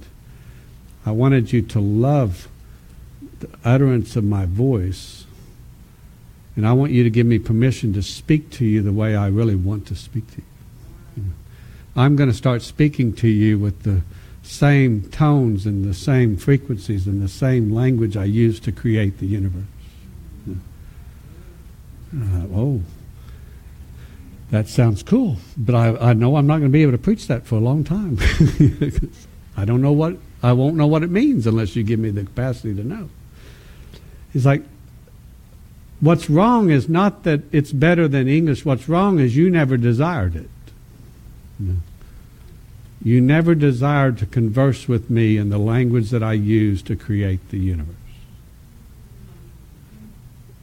I 1.04 1.10
wanted 1.10 1.52
you 1.52 1.62
to 1.62 1.80
love 1.80 2.48
the 3.40 3.48
utterance 3.64 4.16
of 4.16 4.24
my 4.24 4.46
voice. 4.46 5.24
And 6.56 6.66
I 6.66 6.72
want 6.72 6.92
you 6.92 7.02
to 7.02 7.10
give 7.10 7.26
me 7.26 7.40
permission 7.40 7.92
to 7.94 8.02
speak 8.02 8.50
to 8.52 8.64
you 8.64 8.82
the 8.82 8.92
way 8.92 9.16
I 9.16 9.26
really 9.26 9.56
want 9.56 9.86
to 9.88 9.96
speak 9.96 10.30
to 10.32 10.36
you. 10.36 11.24
I'm 11.96 12.16
going 12.16 12.30
to 12.30 12.36
start 12.36 12.62
speaking 12.62 13.12
to 13.14 13.28
you 13.28 13.58
with 13.58 13.82
the 13.82 14.02
same 14.42 15.02
tones 15.10 15.64
and 15.64 15.84
the 15.84 15.94
same 15.94 16.36
frequencies 16.36 17.06
and 17.06 17.22
the 17.22 17.28
same 17.28 17.72
language 17.72 18.16
I 18.16 18.24
used 18.24 18.62
to 18.64 18.72
create 18.72 19.18
the 19.18 19.26
universe. 19.26 19.64
Uh, 22.16 22.46
oh, 22.54 22.82
that 24.55 24.68
sounds 24.68 25.02
cool, 25.02 25.36
but 25.57 25.74
I, 25.74 26.11
I 26.11 26.12
know 26.12 26.36
I'm 26.36 26.46
not 26.46 26.59
going 26.59 26.70
to 26.70 26.72
be 26.72 26.82
able 26.82 26.92
to 26.92 26.98
preach 26.98 27.26
that 27.28 27.46
for 27.46 27.57
a 27.57 27.61
long 27.61 27.84
time. 27.84 28.18
I 29.57 29.64
don't 29.64 29.80
know 29.80 29.92
what 29.92 30.16
I 30.42 30.52
won't 30.52 30.76
know 30.76 30.86
what 30.86 31.02
it 31.02 31.11
means 31.11 31.46
unless 31.46 31.74
you 31.74 31.82
give 31.82 31.98
me 31.98 32.11
the 32.11 32.24
capacity 32.24 32.74
to 32.74 32.84
know. 32.84 33.09
He's 34.32 34.44
like, 34.44 34.62
what's 36.00 36.28
wrong 36.28 36.70
is 36.70 36.88
not 36.88 37.22
that 37.22 37.42
it's 37.52 37.72
better 37.72 38.09
than 38.09 38.28
English. 38.28 38.64
What's 38.64 38.88
wrong 38.88 39.18
is 39.18 39.36
you 39.36 39.48
never 39.48 39.76
desired 39.76 40.36
it. 40.36 40.50
You 43.02 43.20
never 43.20 43.55
desired 43.55 44.18
to 44.18 44.26
converse 44.26 44.88
with 44.88 45.11
me 45.11 45.36
in 45.36 45.50
the 45.50 45.59
language 45.59 46.11
that 46.11 46.22
I 46.22 46.32
use 46.32 46.82
to 46.82 46.96
create 46.96 47.50
the 47.50 47.59
universe. 47.59 47.94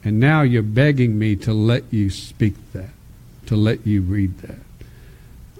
And 0.04 0.18
now 0.18 0.42
you're 0.42 0.62
begging 0.62 1.18
me 1.18 1.36
to 1.36 1.52
let 1.52 1.84
you 1.92 2.10
speak 2.10 2.54
that, 2.72 2.90
to 3.52 3.58
let 3.58 3.86
you 3.86 4.00
read 4.00 4.38
that. 4.38 4.58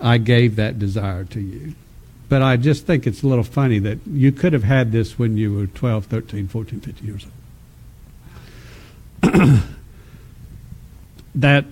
I 0.01 0.18
gave 0.18 0.57
that 0.57 0.78
desire 0.78 1.24
to 1.24 1.40
you. 1.40 1.74
But 2.28 2.40
I 2.40 2.57
just 2.57 2.86
think 2.86 3.07
it's 3.07 3.22
a 3.22 3.26
little 3.26 3.45
funny 3.45 3.78
that 3.80 3.99
you 4.07 4.32
could 4.32 4.55
have 4.55 4.64
had 4.64 4.90
this 4.90 5.18
when 5.18 5.36
you 5.36 5.55
were 5.55 5.66
12, 5.66 6.07
13, 6.07 6.49
14, 6.49 6.80
15 6.80 7.07
years 7.07 7.26
old. 9.22 9.61
that 11.34 11.66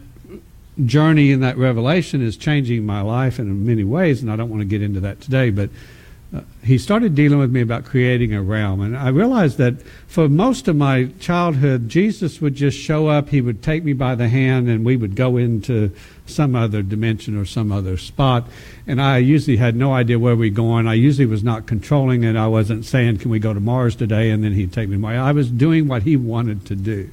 journey 0.84 1.30
in 1.30 1.40
that 1.40 1.56
revelation 1.56 2.22
is 2.22 2.36
changing 2.36 2.84
my 2.84 3.00
life 3.00 3.38
in 3.38 3.66
many 3.66 3.84
ways, 3.84 4.20
and 4.20 4.30
I 4.30 4.36
don't 4.36 4.50
want 4.50 4.60
to 4.60 4.66
get 4.66 4.82
into 4.82 5.00
that 5.00 5.22
today, 5.22 5.48
but 5.48 5.70
he 6.62 6.78
started 6.78 7.16
dealing 7.16 7.40
with 7.40 7.50
me 7.50 7.60
about 7.60 7.84
creating 7.84 8.32
a 8.32 8.40
realm. 8.40 8.80
And 8.80 8.96
I 8.96 9.08
realized 9.08 9.58
that 9.58 9.82
for 10.06 10.28
most 10.28 10.68
of 10.68 10.76
my 10.76 11.06
childhood, 11.18 11.88
Jesus 11.88 12.40
would 12.40 12.54
just 12.54 12.78
show 12.78 13.08
up, 13.08 13.30
he 13.30 13.40
would 13.40 13.62
take 13.62 13.82
me 13.82 13.94
by 13.94 14.14
the 14.14 14.28
hand, 14.28 14.68
and 14.68 14.84
we 14.84 14.96
would 14.96 15.16
go 15.16 15.36
into 15.36 15.90
some 16.26 16.54
other 16.54 16.82
dimension 16.82 17.36
or 17.36 17.44
some 17.44 17.72
other 17.72 17.96
spot. 17.96 18.46
And 18.86 19.02
I 19.02 19.18
usually 19.18 19.56
had 19.56 19.74
no 19.74 19.92
idea 19.92 20.20
where 20.20 20.36
we 20.36 20.50
were 20.50 20.54
going. 20.54 20.86
I 20.86 20.94
usually 20.94 21.26
was 21.26 21.42
not 21.42 21.66
controlling 21.66 22.22
it. 22.22 22.36
I 22.36 22.46
wasn't 22.46 22.84
saying, 22.84 23.18
Can 23.18 23.32
we 23.32 23.40
go 23.40 23.52
to 23.52 23.60
Mars 23.60 23.96
today? 23.96 24.30
And 24.30 24.44
then 24.44 24.52
he'd 24.52 24.72
take 24.72 24.88
me 24.88 24.96
away. 24.96 25.16
I 25.16 25.32
was 25.32 25.50
doing 25.50 25.88
what 25.88 26.04
he 26.04 26.16
wanted 26.16 26.64
to 26.66 26.76
do. 26.76 27.10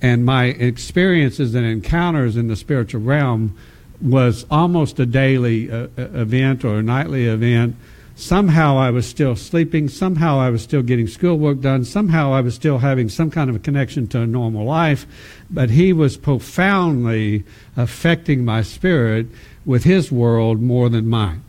And 0.00 0.24
my 0.24 0.44
experiences 0.44 1.56
and 1.56 1.66
encounters 1.66 2.36
in 2.36 2.46
the 2.46 2.54
spiritual 2.54 3.00
realm 3.00 3.56
was 4.00 4.44
almost 4.50 4.98
a 5.00 5.06
daily 5.06 5.70
uh, 5.70 5.88
uh 5.96 6.02
event 6.14 6.64
or 6.64 6.78
a 6.78 6.82
nightly 6.82 7.26
event. 7.26 7.76
Somehow 8.16 8.78
I 8.78 8.90
was 8.90 9.06
still 9.06 9.36
sleeping. 9.36 9.88
Somehow 9.90 10.38
I 10.38 10.48
was 10.48 10.62
still 10.62 10.82
getting 10.82 11.06
schoolwork 11.06 11.60
done. 11.60 11.84
Somehow 11.84 12.32
I 12.32 12.40
was 12.40 12.54
still 12.54 12.78
having 12.78 13.10
some 13.10 13.30
kind 13.30 13.50
of 13.50 13.56
a 13.56 13.58
connection 13.58 14.08
to 14.08 14.20
a 14.20 14.26
normal 14.26 14.64
life. 14.64 15.06
But 15.50 15.68
he 15.68 15.92
was 15.92 16.16
profoundly 16.16 17.44
affecting 17.76 18.42
my 18.42 18.62
spirit 18.62 19.26
with 19.66 19.84
his 19.84 20.10
world 20.10 20.62
more 20.62 20.88
than 20.88 21.08
mine. 21.08 21.42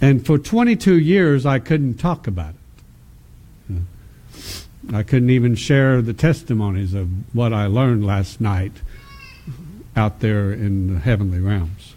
And 0.00 0.26
for 0.26 0.38
22 0.38 0.98
years, 0.98 1.46
I 1.46 1.60
couldn't 1.60 1.94
talk 1.94 2.26
about 2.26 2.54
it. 3.70 3.76
I 4.92 5.02
couldn't 5.02 5.30
even 5.30 5.54
share 5.54 6.02
the 6.02 6.12
testimonies 6.12 6.94
of 6.94 7.08
what 7.34 7.52
I 7.52 7.66
learned 7.66 8.04
last 8.04 8.40
night 8.40 8.72
out 9.96 10.20
there 10.20 10.52
in 10.52 10.94
the 10.94 11.00
heavenly 11.00 11.40
realms. 11.40 11.94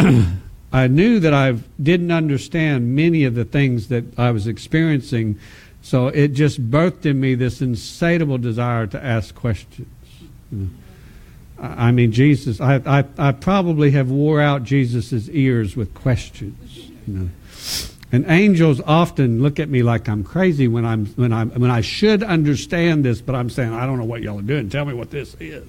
I 0.72 0.86
knew 0.86 1.18
that 1.20 1.32
I 1.32 1.52
didn't 1.82 2.12
understand 2.12 2.94
many 2.94 3.24
of 3.24 3.34
the 3.34 3.44
things 3.44 3.88
that 3.88 4.18
I 4.18 4.30
was 4.30 4.46
experiencing, 4.46 5.38
so 5.82 6.08
it 6.08 6.28
just 6.28 6.70
birthed 6.70 7.06
in 7.06 7.20
me 7.20 7.34
this 7.34 7.62
insatiable 7.62 8.38
desire 8.38 8.86
to 8.88 9.02
ask 9.02 9.34
questions. 9.34 9.88
I 11.60 11.90
mean, 11.90 12.12
Jesus, 12.12 12.60
I, 12.60 12.76
I, 12.86 13.04
I 13.18 13.32
probably 13.32 13.90
have 13.92 14.10
wore 14.10 14.40
out 14.40 14.62
Jesus' 14.62 15.28
ears 15.30 15.76
with 15.76 15.94
questions. 15.94 16.90
You 17.06 17.14
know. 17.14 17.28
And 18.10 18.24
angels 18.28 18.80
often 18.86 19.42
look 19.42 19.60
at 19.60 19.68
me 19.68 19.82
like 19.82 20.08
I'm 20.08 20.24
crazy 20.24 20.66
when 20.66 20.84
I'm 20.86 21.06
when 21.08 21.32
I'm 21.32 21.50
when 21.50 21.70
I 21.70 21.82
should 21.82 22.22
understand 22.22 23.04
this, 23.04 23.20
but 23.20 23.34
I'm 23.34 23.50
saying 23.50 23.72
I 23.72 23.84
don't 23.84 23.98
know 23.98 24.04
what 24.04 24.22
y'all 24.22 24.38
are 24.38 24.42
doing. 24.42 24.70
Tell 24.70 24.86
me 24.86 24.94
what 24.94 25.10
this 25.10 25.36
is. 25.38 25.66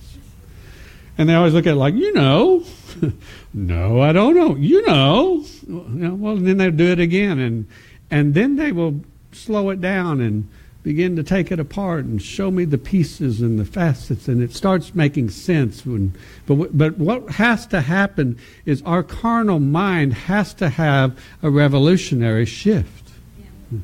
And 1.18 1.28
they 1.28 1.36
always 1.36 1.54
look 1.54 1.68
at 1.68 1.74
it 1.74 1.76
like, 1.76 1.96
you 1.96 2.14
know, 2.14 2.64
no, 3.54 4.02
I 4.02 4.14
don't 4.14 4.36
know. 4.36 4.56
You 4.56 4.86
know, 4.86 5.46
well, 5.68 6.38
then 6.38 6.58
they'll 6.58 6.72
do 6.72 6.92
it 6.92 7.00
again, 7.00 7.40
and 7.40 7.68
and 8.10 8.34
then 8.34 8.56
they 8.56 8.72
will 8.72 9.02
slow 9.34 9.70
it 9.70 9.82
down 9.82 10.22
and 10.22 10.50
begin 10.82 11.16
to 11.18 11.24
take 11.24 11.52
it 11.52 11.60
apart 11.60 12.06
and 12.06 12.22
show 12.22 12.50
me 12.50 12.64
the 12.64 12.78
pieces 12.78 13.42
and 13.42 13.60
the 13.60 13.66
facets, 13.66 14.28
and 14.28 14.42
it 14.42 14.54
starts 14.54 14.96
making 14.96 15.30
sense. 15.30 15.86
When, 15.86 16.14
but, 16.46 16.78
but 16.78 16.98
what 16.98 17.32
has 17.32 17.68
to 17.68 17.82
happen 17.82 18.38
is 18.66 18.82
our 18.84 19.04
carnal 19.04 19.60
mind 19.60 20.14
has 20.14 20.54
to 20.56 20.70
have 20.70 21.20
a 21.44 21.50
revolutionary 21.50 22.46
shift. 22.46 23.12
Yeah. 23.38 23.80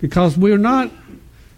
Because 0.00 0.38
we're 0.38 0.56
not, 0.56 0.90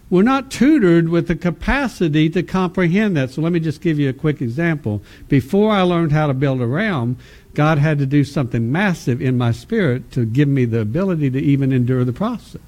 we're 0.09 0.21
not 0.21 0.51
tutored 0.51 1.07
with 1.07 1.29
the 1.29 1.35
capacity 1.35 2.29
to 2.31 2.43
comprehend 2.43 3.15
that. 3.15 3.31
So 3.31 3.41
let 3.41 3.53
me 3.53 3.61
just 3.61 3.79
give 3.79 3.97
you 3.97 4.09
a 4.09 4.13
quick 4.13 4.41
example. 4.41 5.01
Before 5.29 5.71
I 5.71 5.83
learned 5.83 6.11
how 6.11 6.27
to 6.27 6.33
build 6.33 6.61
a 6.61 6.67
realm, 6.67 7.17
God 7.53 7.77
had 7.77 7.99
to 7.99 8.05
do 8.05 8.25
something 8.25 8.69
massive 8.69 9.21
in 9.21 9.37
my 9.37 9.53
spirit 9.53 10.11
to 10.11 10.25
give 10.25 10.49
me 10.49 10.65
the 10.65 10.81
ability 10.81 11.29
to 11.31 11.39
even 11.39 11.71
endure 11.71 12.03
the 12.03 12.11
process. 12.11 12.61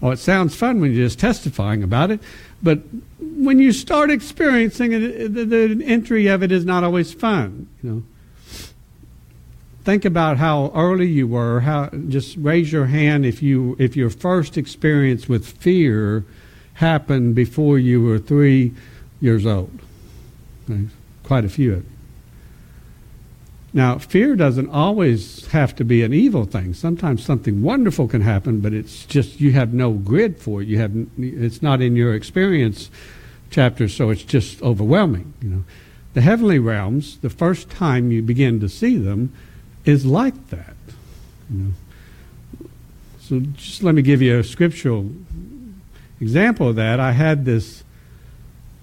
Oh, 0.00 0.10
it 0.10 0.18
sounds 0.18 0.54
fun 0.54 0.80
when 0.80 0.92
you're 0.92 1.06
just 1.06 1.18
testifying 1.18 1.82
about 1.82 2.10
it, 2.10 2.20
but 2.62 2.80
when 3.20 3.58
you 3.58 3.72
start 3.72 4.10
experiencing 4.10 4.92
it, 4.92 5.34
the, 5.34 5.44
the 5.44 5.84
entry 5.84 6.28
of 6.28 6.42
it 6.42 6.52
is 6.52 6.64
not 6.64 6.84
always 6.84 7.12
fun. 7.12 7.68
You 7.82 7.90
know, 7.90 8.02
think 9.84 10.04
about 10.04 10.36
how 10.36 10.70
early 10.74 11.08
you 11.08 11.26
were. 11.26 11.60
How 11.60 11.88
just 12.08 12.36
raise 12.36 12.70
your 12.70 12.86
hand 12.86 13.26
if 13.26 13.42
you 13.42 13.74
if 13.78 13.96
your 13.96 14.10
first 14.10 14.56
experience 14.56 15.28
with 15.28 15.46
fear 15.46 16.24
happened 16.74 17.34
before 17.34 17.78
you 17.78 18.00
were 18.02 18.18
three 18.18 18.72
years 19.20 19.46
old. 19.46 19.80
Okay. 20.70 20.84
Quite 21.24 21.44
a 21.44 21.48
few 21.48 21.72
of 21.72 21.84
you. 21.84 21.97
Now, 23.78 23.96
fear 23.96 24.34
doesn't 24.34 24.70
always 24.70 25.46
have 25.52 25.76
to 25.76 25.84
be 25.84 26.02
an 26.02 26.12
evil 26.12 26.44
thing. 26.44 26.74
Sometimes 26.74 27.24
something 27.24 27.62
wonderful 27.62 28.08
can 28.08 28.22
happen, 28.22 28.58
but 28.58 28.72
it's 28.72 29.06
just 29.06 29.40
you 29.40 29.52
have 29.52 29.72
no 29.72 29.92
grid 29.92 30.36
for 30.40 30.60
it. 30.60 30.66
You 30.66 30.80
have 30.80 30.90
it's 31.16 31.62
not 31.62 31.80
in 31.80 31.94
your 31.94 32.12
experience 32.12 32.90
chapter, 33.50 33.86
so 33.86 34.10
it's 34.10 34.24
just 34.24 34.60
overwhelming. 34.62 35.32
You 35.40 35.48
know, 35.48 35.64
the 36.14 36.22
heavenly 36.22 36.58
realms. 36.58 37.18
The 37.18 37.30
first 37.30 37.70
time 37.70 38.10
you 38.10 38.20
begin 38.20 38.58
to 38.58 38.68
see 38.68 38.96
them 38.96 39.32
is 39.84 40.04
like 40.04 40.48
that. 40.48 40.74
You 41.48 41.58
know, 41.58 42.68
so 43.20 43.38
just 43.38 43.84
let 43.84 43.94
me 43.94 44.02
give 44.02 44.20
you 44.20 44.40
a 44.40 44.42
scriptural 44.42 45.08
example 46.20 46.70
of 46.70 46.74
that. 46.74 46.98
I 46.98 47.12
had 47.12 47.44
this 47.44 47.84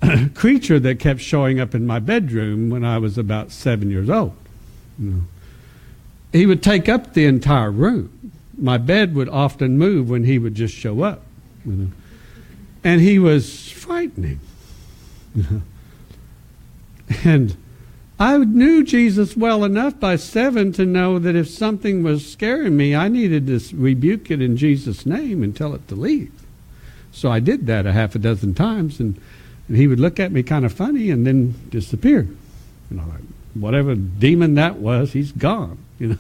creature 0.36 0.80
that 0.80 1.00
kept 1.00 1.20
showing 1.20 1.60
up 1.60 1.76
in 1.76 1.86
my 1.86 2.00
bedroom 2.00 2.70
when 2.70 2.86
I 2.86 2.98
was 2.98 3.18
about 3.18 3.52
seven 3.52 3.92
years 3.92 4.10
old. 4.10 4.38
Know. 4.98 5.22
He 6.32 6.46
would 6.46 6.64
take 6.64 6.90
up 6.90 7.14
the 7.14 7.26
entire 7.26 7.72
room. 7.72 8.32
My 8.58 8.78
bed 8.78 9.16
would 9.16 9.30
often 9.30 9.78
move 9.78 10.10
when 10.10 10.24
he 10.24 10.40
would 10.40 10.56
just 10.56 10.74
show 10.74 11.04
up. 11.04 11.24
You 11.66 11.74
know. 11.74 11.92
And 12.84 13.02
he 13.02 13.20
was 13.20 13.70
frightening. 13.70 14.40
And 17.24 17.56
I 18.20 18.38
knew 18.38 18.84
Jesus 18.84 19.36
well 19.36 19.64
enough 19.64 20.00
by 20.00 20.16
seven 20.16 20.72
to 20.74 20.86
know 20.86 21.20
that 21.20 21.36
if 21.36 21.50
something 21.50 22.02
was 22.02 22.30
scaring 22.30 22.78
me, 22.78 22.96
I 22.96 23.10
needed 23.10 23.48
to 23.48 23.60
rebuke 23.76 24.32
it 24.32 24.42
in 24.42 24.58
Jesus' 24.58 25.06
name 25.06 25.44
and 25.44 25.56
tell 25.56 25.76
it 25.76 25.88
to 25.90 25.96
leave. 25.96 26.32
So 27.12 27.32
I 27.32 27.40
did 27.40 27.68
that 27.68 27.86
a 27.86 27.92
half 27.92 28.16
a 28.16 28.20
dozen 28.20 28.54
times, 28.54 29.00
and, 29.00 29.20
and 29.68 29.78
he 29.78 29.88
would 29.88 30.00
look 30.00 30.20
at 30.20 30.32
me 30.32 30.44
kind 30.44 30.66
of 30.66 30.74
funny 30.74 31.10
and 31.12 31.28
then 31.28 31.56
disappear. 31.70 32.28
And 32.90 33.02
I'm 33.02 33.10
like, 33.10 33.22
whatever 33.56 33.96
demon 33.96 34.56
that 34.56 34.78
was, 34.78 35.14
he's 35.14 35.32
gone, 35.32 35.78
you 36.00 36.10
know. 36.10 36.18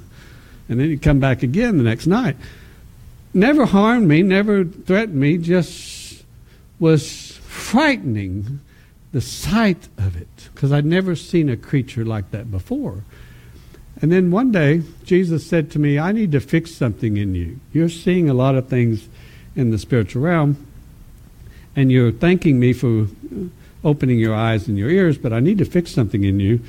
And 0.67 0.79
then 0.79 0.89
he'd 0.89 1.01
come 1.03 1.19
back 1.19 1.43
again 1.43 1.77
the 1.77 1.83
next 1.83 2.07
night. 2.07 2.35
Never 3.33 3.65
harmed 3.65 4.07
me, 4.07 4.23
never 4.23 4.63
threatened 4.63 5.19
me, 5.19 5.37
just 5.37 6.23
was 6.79 7.37
frightening 7.37 8.61
the 9.11 9.21
sight 9.21 9.87
of 9.97 10.15
it 10.15 10.49
because 10.53 10.71
I'd 10.71 10.85
never 10.85 11.15
seen 11.15 11.49
a 11.49 11.57
creature 11.57 12.03
like 12.03 12.31
that 12.31 12.49
before. 12.49 13.03
And 14.01 14.11
then 14.11 14.31
one 14.31 14.51
day, 14.51 14.81
Jesus 15.03 15.45
said 15.47 15.71
to 15.71 15.79
me, 15.79 15.97
I 15.97 16.11
need 16.11 16.31
to 16.33 16.41
fix 16.41 16.71
something 16.71 17.15
in 17.15 17.33
you. 17.33 17.59
You're 17.71 17.89
seeing 17.89 18.29
a 18.29 18.33
lot 18.33 18.55
of 18.55 18.67
things 18.67 19.07
in 19.55 19.71
the 19.71 19.77
spiritual 19.77 20.23
realm, 20.23 20.67
and 21.75 21.91
you're 21.91 22.11
thanking 22.11 22.59
me 22.59 22.73
for 22.73 23.07
opening 23.83 24.19
your 24.19 24.35
eyes 24.35 24.67
and 24.67 24.77
your 24.77 24.89
ears, 24.89 25.17
but 25.17 25.31
I 25.31 25.39
need 25.39 25.59
to 25.59 25.65
fix 25.65 25.91
something 25.91 26.23
in 26.23 26.39
you. 26.39 26.59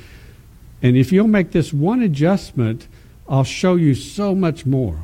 And 0.81 0.95
if 0.95 1.11
you'll 1.11 1.27
make 1.27 1.51
this 1.51 1.73
one 1.73 2.01
adjustment, 2.01 2.87
I'll 3.27 3.43
show 3.43 3.75
you 3.75 3.95
so 3.95 4.35
much 4.35 4.65
more. 4.65 4.99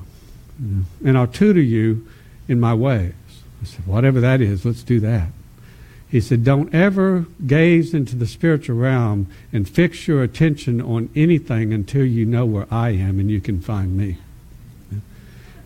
And 1.03 1.17
I'll 1.17 1.28
tutor 1.28 1.61
you 1.61 2.07
in 2.47 2.59
my 2.59 2.74
ways. 2.74 3.13
I 3.61 3.65
said, 3.65 3.88
whatever 3.88 4.21
that 4.21 4.39
is, 4.41 4.65
let's 4.65 4.84
do 4.84 4.99
that. 4.99 5.30
He 6.09 6.21
said, 6.21 6.43
don't 6.43 6.71
ever 6.76 7.26
gaze 7.47 7.93
into 7.93 8.15
the 8.15 8.28
spiritual 8.28 8.78
realm 8.78 9.28
and 9.51 9.67
fix 9.67 10.07
your 10.07 10.21
attention 10.21 10.80
on 10.80 11.09
anything 11.15 11.74
until 11.74 12.05
you 12.05 12.24
know 12.26 12.45
where 12.45 12.67
I 12.69 12.91
am 12.91 13.19
and 13.19 13.32
you 13.32 13.41
can 13.41 13.59
find 13.59 13.97
me. 13.97 14.17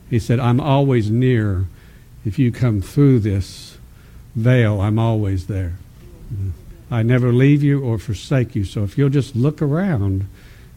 He 0.10 0.20
said, 0.20 0.40
I'm 0.40 0.62
always 0.62 1.12
near. 1.12 1.66
If 2.26 2.40
you 2.40 2.52
come 2.54 2.82
through 2.82 3.20
this 3.20 3.78
veil, 4.36 4.80
I'm 4.80 4.98
always 4.98 5.48
there. 5.48 5.76
I 6.90 7.04
never 7.04 7.34
leave 7.34 7.64
you 7.64 7.84
or 7.84 7.98
forsake 7.98 8.56
you. 8.56 8.64
So 8.64 8.84
if 8.84 8.98
you'll 8.98 9.10
just 9.10 9.36
look 9.36 9.62
around, 9.62 10.28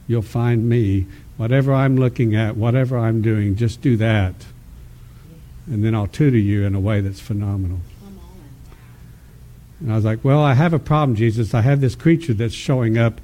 you'll 0.08 0.22
find 0.22 0.68
me. 0.68 1.06
Whatever 1.36 1.72
I'm 1.72 1.96
looking 1.96 2.34
at, 2.34 2.56
whatever 2.56 2.98
I'm 2.98 3.22
doing, 3.22 3.56
just 3.56 3.80
do 3.80 3.96
that. 3.96 4.34
And 5.66 5.84
then 5.84 5.94
I'll 5.94 6.08
tutor 6.08 6.36
you 6.36 6.64
in 6.64 6.74
a 6.74 6.80
way 6.80 7.00
that's 7.00 7.20
phenomenal. 7.20 7.80
And 9.80 9.92
I 9.92 9.96
was 9.96 10.04
like, 10.04 10.24
Well, 10.24 10.40
I 10.40 10.54
have 10.54 10.74
a 10.74 10.78
problem, 10.78 11.16
Jesus. 11.16 11.54
I 11.54 11.62
have 11.62 11.80
this 11.80 11.94
creature 11.94 12.34
that's 12.34 12.54
showing 12.54 12.98
up 12.98 13.20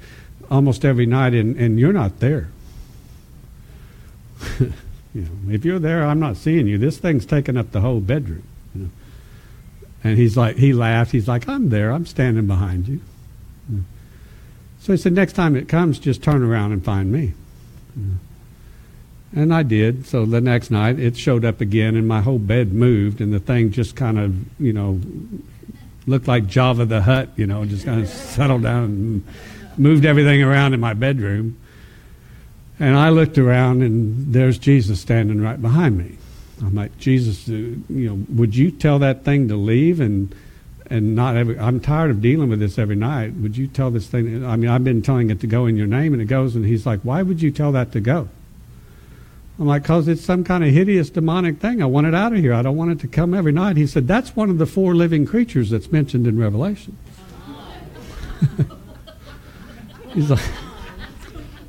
almost 0.49 0.85
every 0.85 1.05
night, 1.05 1.33
and, 1.33 1.55
and 1.57 1.79
you're 1.79 1.93
not 1.93 2.19
there. 2.19 2.49
you 4.59 4.73
know, 5.13 5.53
if 5.53 5.65
you're 5.65 5.79
there, 5.79 6.05
I'm 6.05 6.19
not 6.19 6.37
seeing 6.37 6.67
you. 6.67 6.77
This 6.77 6.97
thing's 6.97 7.25
taking 7.25 7.57
up 7.57 7.71
the 7.71 7.81
whole 7.81 7.99
bedroom. 7.99 8.43
And 10.03 10.17
he's 10.17 10.37
like, 10.37 10.57
he 10.57 10.73
laughed. 10.73 11.11
He's 11.11 11.27
like, 11.27 11.47
I'm 11.49 11.69
there. 11.69 11.91
I'm 11.91 12.05
standing 12.05 12.47
behind 12.47 12.87
you. 12.87 13.01
So 14.79 14.93
he 14.93 14.97
said, 14.97 15.13
next 15.13 15.33
time 15.33 15.55
it 15.55 15.67
comes, 15.67 15.99
just 15.99 16.23
turn 16.23 16.41
around 16.41 16.71
and 16.71 16.83
find 16.83 17.11
me. 17.11 17.33
And 19.35 19.53
I 19.53 19.63
did. 19.63 20.05
So 20.05 20.25
the 20.25 20.39
next 20.39 20.71
night, 20.71 20.99
it 20.99 21.17
showed 21.17 21.43
up 21.43 21.59
again, 21.59 21.95
and 21.95 22.07
my 22.07 22.21
whole 22.21 22.39
bed 22.39 22.71
moved, 22.71 23.19
and 23.19 23.33
the 23.33 23.39
thing 23.39 23.71
just 23.71 23.95
kind 23.95 24.17
of, 24.17 24.61
you 24.61 24.71
know, 24.71 25.01
looked 26.05 26.27
like 26.27 26.45
Jabba 26.45 26.87
the 26.87 27.01
Hutt, 27.01 27.29
you 27.35 27.45
know, 27.45 27.65
just 27.65 27.85
kind 27.85 28.01
of 28.01 28.07
settled 28.35 28.63
down 28.63 28.83
and 28.85 29.27
moved 29.77 30.05
everything 30.05 30.41
around 30.41 30.73
in 30.73 30.79
my 30.79 30.93
bedroom. 30.93 31.57
And 32.79 32.95
I 32.95 33.09
looked 33.09 33.37
around, 33.37 33.81
and 33.81 34.33
there's 34.33 34.57
Jesus 34.57 35.01
standing 35.01 35.41
right 35.41 35.61
behind 35.61 35.97
me. 35.97 36.17
I'm 36.61 36.75
like, 36.75 36.97
Jesus, 36.97 37.47
uh, 37.47 37.51
you 37.51 38.09
know, 38.09 38.25
would 38.29 38.55
you 38.55 38.71
tell 38.71 38.99
that 38.99 39.23
thing 39.23 39.47
to 39.47 39.55
leave 39.55 39.99
and 39.99 40.33
and 40.89 41.15
not 41.15 41.35
ever? 41.35 41.55
I'm 41.59 41.79
tired 41.79 42.09
of 42.11 42.21
dealing 42.21 42.49
with 42.49 42.59
this 42.59 42.79
every 42.79 42.95
night. 42.95 43.33
Would 43.35 43.57
you 43.57 43.67
tell 43.67 43.91
this 43.91 44.07
thing? 44.07 44.45
I 44.45 44.55
mean, 44.55 44.69
I've 44.69 44.83
been 44.83 45.01
telling 45.01 45.29
it 45.29 45.39
to 45.41 45.47
go 45.47 45.65
in 45.65 45.77
your 45.77 45.87
name, 45.87 46.13
and 46.13 46.21
it 46.21 46.25
goes. 46.25 46.55
And 46.55 46.65
he's 46.65 46.85
like, 46.85 47.01
why 47.01 47.21
would 47.21 47.41
you 47.41 47.51
tell 47.51 47.71
that 47.73 47.91
to 47.91 47.99
go? 47.99 48.29
I'm 49.59 49.65
like, 49.65 49.83
because 49.83 50.07
it's 50.07 50.23
some 50.23 50.43
kind 50.43 50.63
of 50.63 50.71
hideous 50.71 51.09
demonic 51.09 51.59
thing. 51.59 51.81
I 51.81 51.85
want 51.85 52.05
it 52.07 52.13
out 52.13 52.31
of 52.31 52.39
here. 52.39 52.53
I 52.53 52.61
don't 52.61 52.77
want 52.77 52.91
it 52.91 52.99
to 52.99 53.07
come 53.07 53.33
every 53.33 53.51
night. 53.51 53.75
He 53.75 53.87
said, 53.87 54.07
that's 54.07 54.35
one 54.35 54.49
of 54.51 54.59
the 54.59 54.67
four 54.67 54.93
living 54.95 55.25
creatures 55.25 55.71
that's 55.71 55.91
mentioned 55.91 56.27
in 56.27 56.37
Revelation. 56.39 56.95
he's 60.13 60.29
like, 60.29 60.39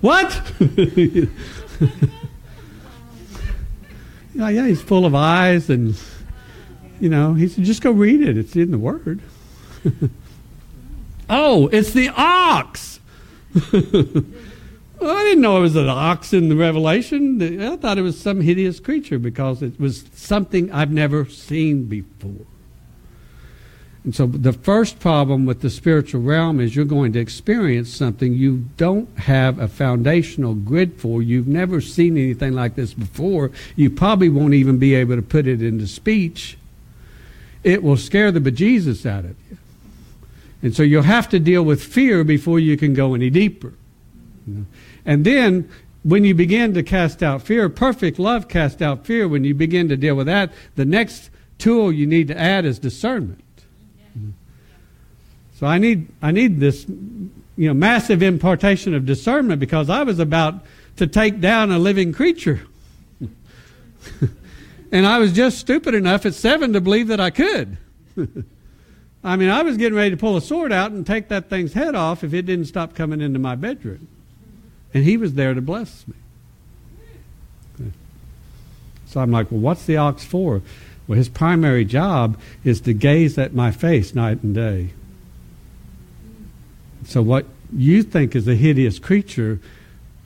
what? 0.00 0.42
yeah, 4.38 4.48
yeah, 4.48 4.66
he's 4.66 4.80
full 4.80 5.04
of 5.04 5.14
eyes, 5.14 5.68
and 5.68 6.00
you 7.00 7.08
know, 7.08 7.34
he 7.34 7.48
said, 7.48 7.64
just 7.64 7.82
go 7.82 7.90
read 7.90 8.22
it. 8.22 8.38
It's 8.38 8.54
in 8.54 8.70
the 8.70 8.78
Word. 8.78 9.20
oh, 11.30 11.66
it's 11.68 11.92
the 11.92 12.08
ox. 12.10 13.00
Well, 15.00 15.16
I 15.16 15.22
didn't 15.22 15.42
know 15.42 15.58
it 15.58 15.60
was 15.60 15.76
an 15.76 15.88
ox 15.88 16.32
in 16.32 16.48
the 16.48 16.56
Revelation. 16.56 17.62
I 17.62 17.76
thought 17.76 17.98
it 17.98 18.02
was 18.02 18.20
some 18.20 18.40
hideous 18.40 18.80
creature 18.80 19.20
because 19.20 19.62
it 19.62 19.78
was 19.78 20.04
something 20.12 20.72
I've 20.72 20.90
never 20.90 21.24
seen 21.26 21.84
before. 21.84 22.46
And 24.08 24.14
so 24.14 24.24
the 24.24 24.54
first 24.54 25.00
problem 25.00 25.44
with 25.44 25.60
the 25.60 25.68
spiritual 25.68 26.22
realm 26.22 26.60
is 26.60 26.74
you're 26.74 26.86
going 26.86 27.12
to 27.12 27.18
experience 27.18 27.94
something 27.94 28.32
you 28.32 28.64
don't 28.78 29.06
have 29.18 29.58
a 29.58 29.68
foundational 29.68 30.54
grid 30.54 30.98
for. 30.98 31.20
You've 31.20 31.46
never 31.46 31.82
seen 31.82 32.16
anything 32.16 32.54
like 32.54 32.74
this 32.74 32.94
before. 32.94 33.50
You 33.76 33.90
probably 33.90 34.30
won't 34.30 34.54
even 34.54 34.78
be 34.78 34.94
able 34.94 35.16
to 35.16 35.20
put 35.20 35.46
it 35.46 35.60
into 35.60 35.86
speech. 35.86 36.56
It 37.62 37.82
will 37.82 37.98
scare 37.98 38.32
the 38.32 38.40
bejesus 38.40 39.04
out 39.04 39.26
of 39.26 39.36
you. 39.50 39.58
And 40.62 40.74
so 40.74 40.82
you'll 40.82 41.02
have 41.02 41.28
to 41.28 41.38
deal 41.38 41.62
with 41.62 41.84
fear 41.84 42.24
before 42.24 42.58
you 42.58 42.78
can 42.78 42.94
go 42.94 43.12
any 43.12 43.28
deeper. 43.28 43.74
And 45.04 45.26
then 45.26 45.68
when 46.02 46.24
you 46.24 46.34
begin 46.34 46.72
to 46.72 46.82
cast 46.82 47.22
out 47.22 47.42
fear, 47.42 47.68
perfect 47.68 48.18
love 48.18 48.48
casts 48.48 48.80
out 48.80 49.04
fear. 49.04 49.28
When 49.28 49.44
you 49.44 49.52
begin 49.52 49.90
to 49.90 49.98
deal 49.98 50.14
with 50.14 50.28
that, 50.28 50.50
the 50.76 50.86
next 50.86 51.28
tool 51.58 51.92
you 51.92 52.06
need 52.06 52.28
to 52.28 52.40
add 52.40 52.64
is 52.64 52.78
discernment. 52.78 53.42
So 55.58 55.66
I 55.66 55.78
need 55.78 56.06
I 56.22 56.30
need 56.30 56.60
this 56.60 56.86
you 56.88 57.66
know 57.66 57.74
massive 57.74 58.22
impartation 58.22 58.94
of 58.94 59.04
discernment 59.04 59.58
because 59.58 59.90
I 59.90 60.04
was 60.04 60.20
about 60.20 60.64
to 60.96 61.08
take 61.08 61.40
down 61.40 61.72
a 61.72 61.78
living 61.78 62.12
creature. 62.12 62.60
and 64.92 65.04
I 65.04 65.18
was 65.18 65.32
just 65.32 65.58
stupid 65.58 65.94
enough 65.94 66.24
at 66.26 66.34
7 66.34 66.72
to 66.74 66.80
believe 66.80 67.08
that 67.08 67.18
I 67.18 67.30
could. 67.30 67.76
I 69.24 69.34
mean, 69.34 69.48
I 69.48 69.62
was 69.62 69.76
getting 69.76 69.96
ready 69.96 70.10
to 70.10 70.16
pull 70.16 70.36
a 70.36 70.40
sword 70.40 70.72
out 70.72 70.92
and 70.92 71.04
take 71.04 71.26
that 71.28 71.50
thing's 71.50 71.72
head 71.72 71.96
off 71.96 72.22
if 72.22 72.32
it 72.32 72.42
didn't 72.42 72.66
stop 72.66 72.94
coming 72.94 73.20
into 73.20 73.40
my 73.40 73.56
bedroom. 73.56 74.06
And 74.94 75.02
he 75.02 75.16
was 75.16 75.34
there 75.34 75.54
to 75.54 75.60
bless 75.60 76.06
me. 76.06 76.14
So 79.06 79.20
I'm 79.20 79.32
like, 79.32 79.50
well, 79.50 79.60
what's 79.60 79.86
the 79.86 79.96
ox 79.96 80.24
for? 80.24 80.62
Well, 81.08 81.16
his 81.16 81.28
primary 81.28 81.84
job 81.84 82.38
is 82.62 82.80
to 82.82 82.92
gaze 82.92 83.38
at 83.38 83.54
my 83.54 83.72
face 83.72 84.14
night 84.14 84.42
and 84.42 84.54
day. 84.54 84.90
So, 87.08 87.22
what 87.22 87.46
you 87.74 88.02
think 88.02 88.36
is 88.36 88.46
a 88.46 88.54
hideous 88.54 88.98
creature 88.98 89.60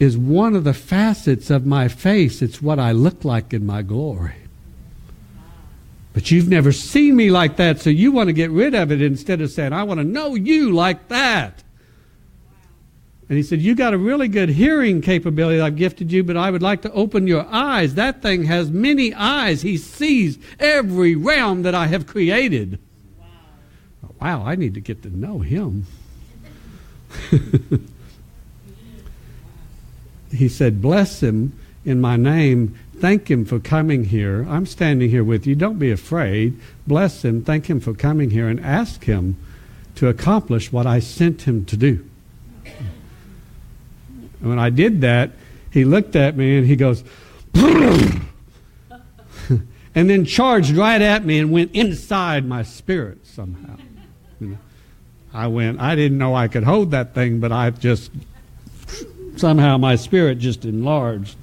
is 0.01 0.19
one 0.19 0.57
of 0.57 0.65
the 0.65 0.75
facets 0.75 1.49
of 1.49 1.65
my 1.65 1.87
face. 1.87 2.43
It's 2.43 2.61
what 2.61 2.81
I 2.81 2.91
look 2.91 3.25
like 3.25 3.55
in 3.55 3.65
my 3.65 3.83
glory. 3.83 4.35
But 6.13 6.33
you've 6.33 6.49
never 6.49 6.73
seen 6.73 7.15
me 7.15 7.31
like 7.31 7.55
that, 7.57 7.81
so 7.81 7.89
you 7.89 8.11
want 8.11 8.31
to 8.31 8.33
get 8.33 8.51
rid 8.51 8.75
of 8.75 8.91
it 8.91 9.01
instead 9.01 9.41
of 9.41 9.53
saying, 9.53 9.73
I 9.73 9.85
want 9.85 9.99
to 9.99 10.05
know 10.05 10.35
you 10.35 10.73
like 10.73 11.07
that. 11.07 11.63
And 13.29 13.37
he 13.37 13.45
said, 13.45 13.61
You 13.61 13.77
got 13.77 13.95
a 13.95 13.99
really 13.99 14.27
good 14.27 14.49
hearing 14.49 15.03
capability 15.03 15.61
I've 15.61 15.77
gifted 15.77 16.11
you, 16.11 16.25
but 16.25 16.37
I 16.37 16.51
would 16.51 16.63
like 16.63 16.83
to 16.83 16.91
open 16.91 17.29
your 17.29 17.47
eyes. 17.49 17.95
That 17.95 18.23
thing 18.23 18.43
has 18.43 18.73
many 18.73 19.15
eyes. 19.15 19.63
He 19.63 19.77
sees 19.77 20.37
every 20.59 21.15
realm 21.15 21.63
that 21.63 21.77
I 21.77 21.87
have 21.87 22.09
created. 22.09 22.81
Wow, 24.01 24.15
wow 24.21 24.45
I 24.45 24.57
need 24.57 24.75
to 24.75 24.81
get 24.81 25.05
to 25.05 25.17
know 25.17 25.39
him. 25.39 25.87
he 30.33 30.49
said, 30.49 30.81
Bless 30.83 31.23
him 31.23 31.59
in 31.85 32.01
my 32.01 32.17
name. 32.17 32.79
Thank 32.99 33.31
him 33.31 33.45
for 33.45 33.59
coming 33.59 34.05
here. 34.05 34.47
I'm 34.49 34.67
standing 34.67 35.11
here 35.11 35.25
with 35.25 35.47
you. 35.47 35.55
Don't 35.55 35.79
be 35.79 35.91
afraid. 35.91 36.59
Bless 36.87 37.25
him. 37.25 37.43
Thank 37.43 37.69
him 37.69 37.81
for 37.81 37.95
coming 37.95 38.31
here 38.31 38.49
and 38.49 38.61
ask 38.61 39.05
him 39.05 39.37
to 39.97 40.09
accomplish 40.09 40.73
what 40.73 40.87
I 40.87 41.01
sent 41.01 41.43
him 41.43 41.65
to 41.67 41.77
do. 41.77 42.09
And 44.41 44.51
when 44.51 44.59
I 44.59 44.71
did 44.71 45.01
that, 45.03 45.33
he 45.71 45.85
looked 45.85 46.17
at 46.17 46.37
me 46.37 46.59
and 46.59 46.67
he 46.67 46.77
goes, 46.77 47.05
and 47.55 48.23
then 49.95 50.25
charged 50.25 50.71
right 50.71 51.01
at 51.01 51.25
me 51.25 51.39
and 51.39 51.51
went 51.51 51.73
inside 51.75 52.45
my 52.47 52.63
spirit 52.63 53.27
somehow. 53.27 53.77
You 54.41 54.49
know, 54.49 54.59
I 55.35 55.47
went, 55.47 55.81
I 55.81 55.95
didn't 55.95 56.19
know 56.19 56.35
I 56.35 56.49
could 56.49 56.65
hold 56.65 56.91
that 56.91 57.15
thing, 57.15 57.41
but 57.41 57.53
I 57.53 57.71
just, 57.71 58.11
somehow 59.37 59.79
my 59.79 59.97
spirit 59.97 60.39
just 60.39 60.65
enlarged. 60.65 61.37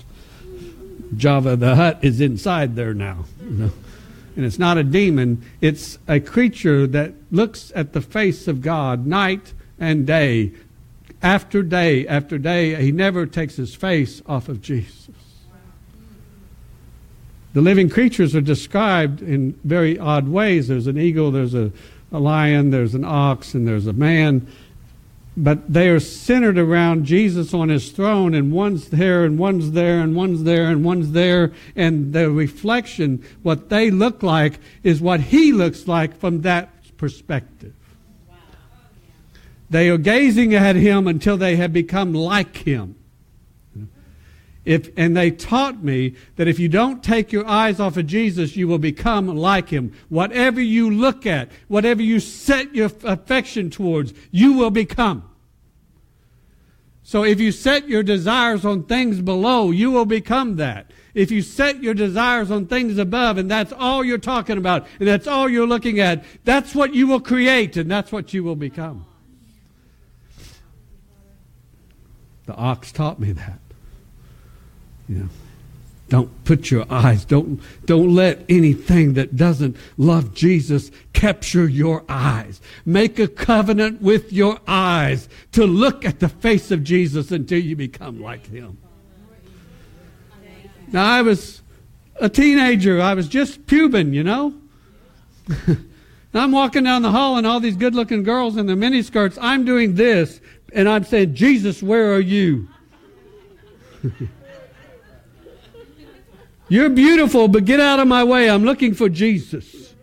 Jabba 1.16 1.60
the 1.60 1.76
Hutt 1.76 2.04
is 2.04 2.22
inside 2.22 2.76
there 2.76 2.94
now. 2.94 3.26
And 3.40 4.46
it's 4.46 4.60
not 4.60 4.78
a 4.78 4.84
demon, 4.84 5.44
it's 5.60 5.98
a 6.08 6.20
creature 6.20 6.86
that 6.88 7.14
looks 7.32 7.72
at 7.76 7.94
the 7.94 8.02
face 8.02 8.48
of 8.48 8.62
God 8.62 9.06
night 9.06 9.54
and 9.80 10.06
day, 10.06 10.52
after 11.22 11.64
day 11.64 12.08
after 12.08 12.38
day, 12.38 12.82
he 12.82 12.92
never 12.92 13.26
takes 13.26 13.56
his 13.56 13.76
face 13.76 14.22
off 14.26 14.48
of 14.48 14.62
Jesus. 14.62 15.10
The 17.54 17.62
living 17.62 17.90
creatures 17.90 18.36
are 18.36 18.42
described 18.42 19.22
in 19.22 19.60
very 19.64 19.98
odd 19.98 20.28
ways. 20.28 20.68
There's 20.68 20.88
an 20.88 20.98
eagle, 20.98 21.32
there's 21.32 21.56
a, 21.56 21.72
a 22.12 22.20
lion, 22.20 22.72
there's 22.72 22.96
an 22.96 23.06
ox, 23.06 23.54
and 23.54 23.68
there's 23.68 23.88
a 23.88 23.94
man. 23.94 24.48
But 25.38 25.72
they 25.72 25.90
are 25.90 26.00
centered 26.00 26.58
around 26.58 27.06
Jesus 27.06 27.54
on 27.54 27.70
his 27.70 27.92
throne, 27.92 28.34
and 28.34 28.52
one's 28.52 28.90
there, 28.90 29.24
and 29.24 29.38
one's 29.38 29.72
there, 29.72 30.00
and 30.02 30.16
one's 30.16 30.44
there, 30.44 30.66
and 30.66 30.84
one's 30.84 31.12
there. 31.12 31.54
And 31.76 32.12
the 32.12 32.30
reflection, 32.30 33.24
what 33.42 33.70
they 33.70 33.90
look 33.90 34.22
like, 34.22 34.60
is 34.84 35.00
what 35.00 35.22
he 35.22 35.54
looks 35.54 35.88
like 35.88 36.18
from 36.18 36.42
that 36.42 36.70
perspective. 36.98 37.74
They 39.70 39.90
are 39.90 39.98
gazing 39.98 40.54
at 40.56 40.76
him 40.76 41.08
until 41.08 41.38
they 41.38 41.56
have 41.56 41.72
become 41.72 42.14
like 42.14 42.58
him. 42.58 42.96
If, 44.66 44.90
and 44.98 45.16
they 45.16 45.32
taught 45.32 45.84
me 45.84 46.16
that 46.36 46.48
if 46.48 46.60
you 46.60 46.70
don't 46.70 47.04
take 47.04 47.32
your 47.32 47.48
eyes 47.48 47.80
off 47.80 47.98
of 47.98 48.08
Jesus, 48.08 48.56
you 48.56 48.68
will 48.68 48.78
become 48.78 49.28
like 49.28 49.70
him. 49.70 49.94
Whatever 50.10 50.62
you 50.62 50.92
look 50.92 51.26
at, 51.26 51.50
whatever 51.68 52.02
you 52.02 52.20
set 52.20 52.76
your 52.76 52.92
affection 53.04 53.70
towards, 53.70 54.14
you 54.32 54.54
will 54.54 54.70
become. 54.70 55.24
So 57.04 57.24
if 57.24 57.40
you 57.40 57.52
set 57.52 57.88
your 57.90 58.04
desires 58.04 58.66
on 58.66 58.84
things 58.84 59.22
below, 59.22 59.72
you 59.72 59.90
will 59.90 60.06
become 60.06 60.58
that. 60.58 60.92
If 61.16 61.32
you 61.32 61.42
set 61.42 61.82
your 61.82 61.96
desires 61.96 62.52
on 62.52 62.68
things 62.68 63.00
above 63.00 63.38
and 63.38 63.50
that's 63.50 63.74
all 63.74 64.04
you're 64.04 64.20
talking 64.20 64.60
about 64.60 64.86
and 65.00 65.08
that's 65.08 65.26
all 65.26 65.50
you're 65.50 65.66
looking 65.66 66.00
at, 66.00 66.24
that's 66.44 66.76
what 66.76 66.94
you 66.94 67.08
will 67.08 67.20
create 67.20 67.78
and 67.78 67.90
that's 67.90 68.12
what 68.12 68.34
you 68.34 68.44
will 68.44 68.56
become. 68.56 69.08
The 72.46 72.54
ox 72.54 72.92
taught 72.92 73.20
me 73.20 73.32
that. 73.32 73.60
You 75.10 75.16
know, 75.16 75.30
don't 76.10 76.44
put 76.44 76.72
your 76.72 76.86
eyes, 76.90 77.26
don't, 77.26 77.62
don't 77.86 78.14
let 78.14 78.44
anything 78.50 79.14
that 79.14 79.36
doesn't 79.36 79.76
love 79.98 80.34
Jesus 80.34 80.92
capture 81.14 81.68
your 81.68 82.04
eyes. 82.08 82.62
Make 82.86 83.20
a 83.20 83.28
covenant 83.28 84.02
with 84.02 84.32
your 84.32 84.60
eyes 84.68 85.30
to 85.52 85.66
look 85.66 86.06
at 86.06 86.20
the 86.20 86.30
face 86.30 86.72
of 86.72 86.84
Jesus 86.84 87.32
until 87.32 87.60
you 87.60 87.76
become 87.76 88.22
like 88.22 88.48
him. 88.48 88.78
Now, 90.92 91.06
I 91.06 91.22
was 91.22 91.62
a 92.16 92.30
teenager. 92.30 93.00
I 93.00 93.14
was 93.14 93.28
just 93.28 93.66
pubing, 93.68 94.14
you 94.14 94.24
know. 94.24 94.56
I'm 96.34 96.52
walking 96.52 96.84
down 96.84 97.02
the 97.02 97.12
hall 97.12 97.38
and 97.38 97.46
all 97.46 97.60
these 97.60 97.76
good 97.76 97.94
looking 97.96 98.24
girls 98.24 98.58
in 98.58 98.66
their 98.66 98.76
miniskirts. 98.76 99.38
I'm 99.42 99.66
doing 99.66 99.96
this 99.96 100.40
and 100.74 100.88
I'm 100.88 101.04
saying, 101.04 101.36
Jesus, 101.36 101.82
where 101.82 102.14
are 102.14 102.20
you? 102.20 102.68
You're 106.70 106.90
beautiful, 106.90 107.48
but 107.48 107.66
get 107.66 107.80
out 107.80 108.00
of 108.00 108.08
my 108.08 108.24
way. 108.24 108.50
I'm 108.50 108.64
looking 108.64 108.94
for 108.94 109.10
Jesus. 109.10 109.94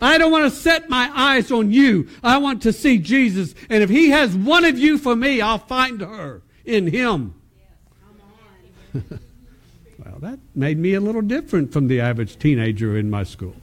I 0.00 0.18
don't 0.18 0.30
want 0.30 0.44
to 0.44 0.50
set 0.50 0.90
my 0.90 1.10
eyes 1.14 1.50
on 1.50 1.72
you. 1.72 2.08
I 2.22 2.36
want 2.36 2.62
to 2.62 2.72
see 2.72 2.98
Jesus. 2.98 3.54
And 3.70 3.82
if 3.82 3.88
he 3.88 4.10
has 4.10 4.36
one 4.36 4.64
of 4.64 4.78
you 4.78 4.98
for 4.98 5.16
me, 5.16 5.40
I'll 5.40 5.58
find 5.58 6.02
her 6.02 6.42
in 6.66 6.86
him. 6.86 7.34
well, 8.92 10.18
that 10.20 10.38
made 10.54 10.78
me 10.78 10.92
a 10.94 11.00
little 11.00 11.22
different 11.22 11.72
from 11.72 11.88
the 11.88 12.00
average 12.00 12.38
teenager 12.38 12.96
in 12.98 13.08
my 13.08 13.24
school. 13.24 13.56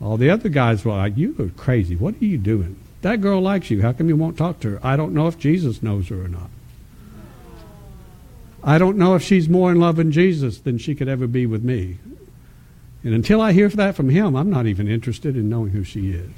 All 0.00 0.16
the 0.16 0.30
other 0.30 0.48
guys 0.48 0.84
were 0.84 0.92
like, 0.92 1.16
You 1.16 1.34
are 1.38 1.48
crazy. 1.50 1.94
What 1.94 2.14
are 2.14 2.24
you 2.24 2.38
doing? 2.38 2.78
That 3.02 3.20
girl 3.20 3.40
likes 3.40 3.70
you. 3.70 3.82
How 3.82 3.92
come 3.92 4.08
you 4.08 4.16
won't 4.16 4.38
talk 4.38 4.60
to 4.60 4.70
her? 4.70 4.80
I 4.82 4.96
don't 4.96 5.12
know 5.12 5.28
if 5.28 5.38
Jesus 5.38 5.82
knows 5.82 6.08
her 6.08 6.24
or 6.24 6.28
not. 6.28 6.50
I 8.62 8.78
don't 8.78 8.98
know 8.98 9.14
if 9.14 9.22
she's 9.22 9.48
more 9.48 9.70
in 9.70 9.78
love 9.80 9.98
with 9.98 10.10
Jesus 10.10 10.58
than 10.58 10.78
she 10.78 10.94
could 10.94 11.08
ever 11.08 11.26
be 11.26 11.46
with 11.46 11.62
me. 11.62 11.98
And 13.04 13.14
until 13.14 13.40
I 13.40 13.52
hear 13.52 13.68
that 13.68 13.94
from 13.94 14.10
him, 14.10 14.34
I'm 14.34 14.50
not 14.50 14.66
even 14.66 14.88
interested 14.88 15.36
in 15.36 15.48
knowing 15.48 15.70
who 15.70 15.84
she 15.84 16.10
is. 16.10 16.30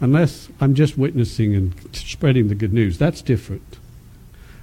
Unless 0.00 0.48
I'm 0.60 0.74
just 0.74 0.96
witnessing 0.96 1.54
and 1.54 1.74
spreading 1.92 2.48
the 2.48 2.54
good 2.54 2.72
news. 2.72 2.98
That's 2.98 3.20
different. 3.20 3.78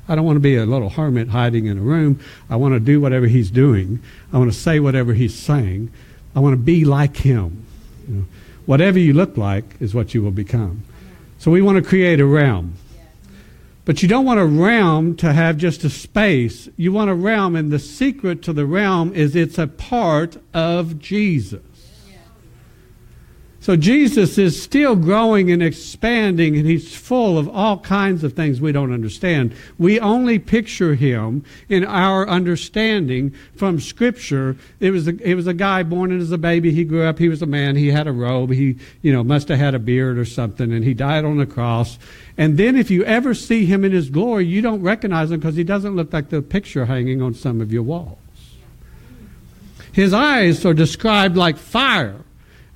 I 0.08 0.16
don't 0.16 0.26
want 0.26 0.38
to 0.38 0.42
be 0.42 0.56
a 0.56 0.66
little 0.66 0.90
hermit 0.90 1.30
hiding 1.30 1.66
in 1.66 1.78
a 1.78 1.82
room. 1.82 2.20
I 2.50 2.56
want 2.56 2.74
to 2.74 2.80
do 2.80 3.02
whatever 3.02 3.28
he's 3.28 3.52
doing. 3.52 4.02
I 4.32 4.38
want 4.38 4.52
to 4.52 4.58
say 4.58 4.80
whatever 4.80 5.14
he's 5.14 5.36
saying. 5.36 5.92
I 6.36 6.40
want 6.40 6.54
to 6.54 6.62
be 6.62 6.86
like 6.86 7.18
him. 7.18 7.66
You 8.08 8.16
know. 8.16 8.26
Whatever 8.66 8.98
you 8.98 9.14
look 9.14 9.38
like 9.38 9.64
is 9.80 9.94
what 9.94 10.14
you 10.14 10.24
will 10.24 10.32
become. 10.32 10.84
So 11.38 11.52
we 11.52 11.62
want 11.62 11.78
to 11.78 11.88
create 11.88 12.20
a 12.20 12.26
realm. 12.26 12.76
But 13.86 14.02
you 14.02 14.10
don't 14.10 14.26
want 14.26 14.40
a 14.40 14.46
realm 14.46 15.16
to 15.18 15.32
have 15.32 15.58
just 15.58 15.84
a 15.84 15.92
space. 15.92 16.68
You 16.76 16.92
want 16.92 17.12
a 17.12 17.16
realm, 17.16 17.56
and 17.56 17.72
the 17.72 17.80
secret 17.80 18.42
to 18.44 18.54
the 18.54 18.66
realm 18.66 19.14
is 19.14 19.36
it's 19.36 19.60
a 19.60 19.68
part 19.68 20.38
of 20.54 20.98
Jesus. 20.98 21.62
So 23.66 23.76
Jesus 23.76 24.38
is 24.38 24.62
still 24.62 24.96
growing 24.96 25.50
and 25.50 25.64
expanding, 25.64 26.56
and 26.56 26.68
he's 26.68 26.96
full 26.96 27.36
of 27.36 27.50
all 27.50 27.80
kinds 27.80 28.24
of 28.24 28.34
things 28.34 28.62
we 28.62 28.72
don't 28.72 28.94
understand. 28.94 29.56
We 29.80 30.00
only 30.00 30.38
picture 30.38 30.94
him 30.94 31.44
in 31.68 31.84
our 31.84 32.30
understanding 32.30 33.34
from 33.56 33.80
Scripture. 33.80 34.56
It 34.80 34.92
was 34.92 35.08
a, 35.08 35.18
it 35.28 35.34
was 35.34 35.48
a 35.48 35.54
guy 35.56 35.82
born 35.82 36.16
as 36.16 36.32
a 36.32 36.38
baby. 36.38 36.72
He 36.74 36.84
grew 36.84 37.06
up. 37.06 37.18
He 37.18 37.28
was 37.28 37.42
a 37.42 37.48
man. 37.48 37.76
He 37.76 37.88
had 37.88 38.06
a 38.06 38.12
robe. 38.12 38.52
He 38.52 38.78
you 39.02 39.12
know 39.12 39.24
must 39.24 39.48
have 39.48 39.58
had 39.58 39.74
a 39.74 39.80
beard 39.80 40.20
or 40.20 40.26
something, 40.26 40.72
and 40.72 40.84
he 40.84 40.94
died 40.94 41.26
on 41.26 41.38
the 41.38 41.48
cross. 41.48 41.98
And 42.38 42.60
then 42.60 42.76
if 42.76 42.92
you 42.92 43.04
ever 43.06 43.34
see 43.34 43.66
him 43.66 43.84
in 43.84 43.94
his 43.94 44.12
glory, 44.12 44.46
you 44.46 44.62
don't 44.62 44.84
recognize 44.84 45.32
him 45.32 45.40
because 45.40 45.56
he 45.56 45.64
doesn't 45.64 45.96
look 45.96 46.14
like 46.14 46.30
the 46.30 46.44
picture 46.44 46.86
hanging 46.86 47.20
on 47.20 47.34
some 47.34 47.62
of 47.62 47.74
your 47.74 47.82
walls. 47.82 48.20
His 49.92 50.14
eyes 50.14 50.64
are 50.68 50.76
described 50.76 51.36
like 51.36 51.58
fire. 51.58 52.25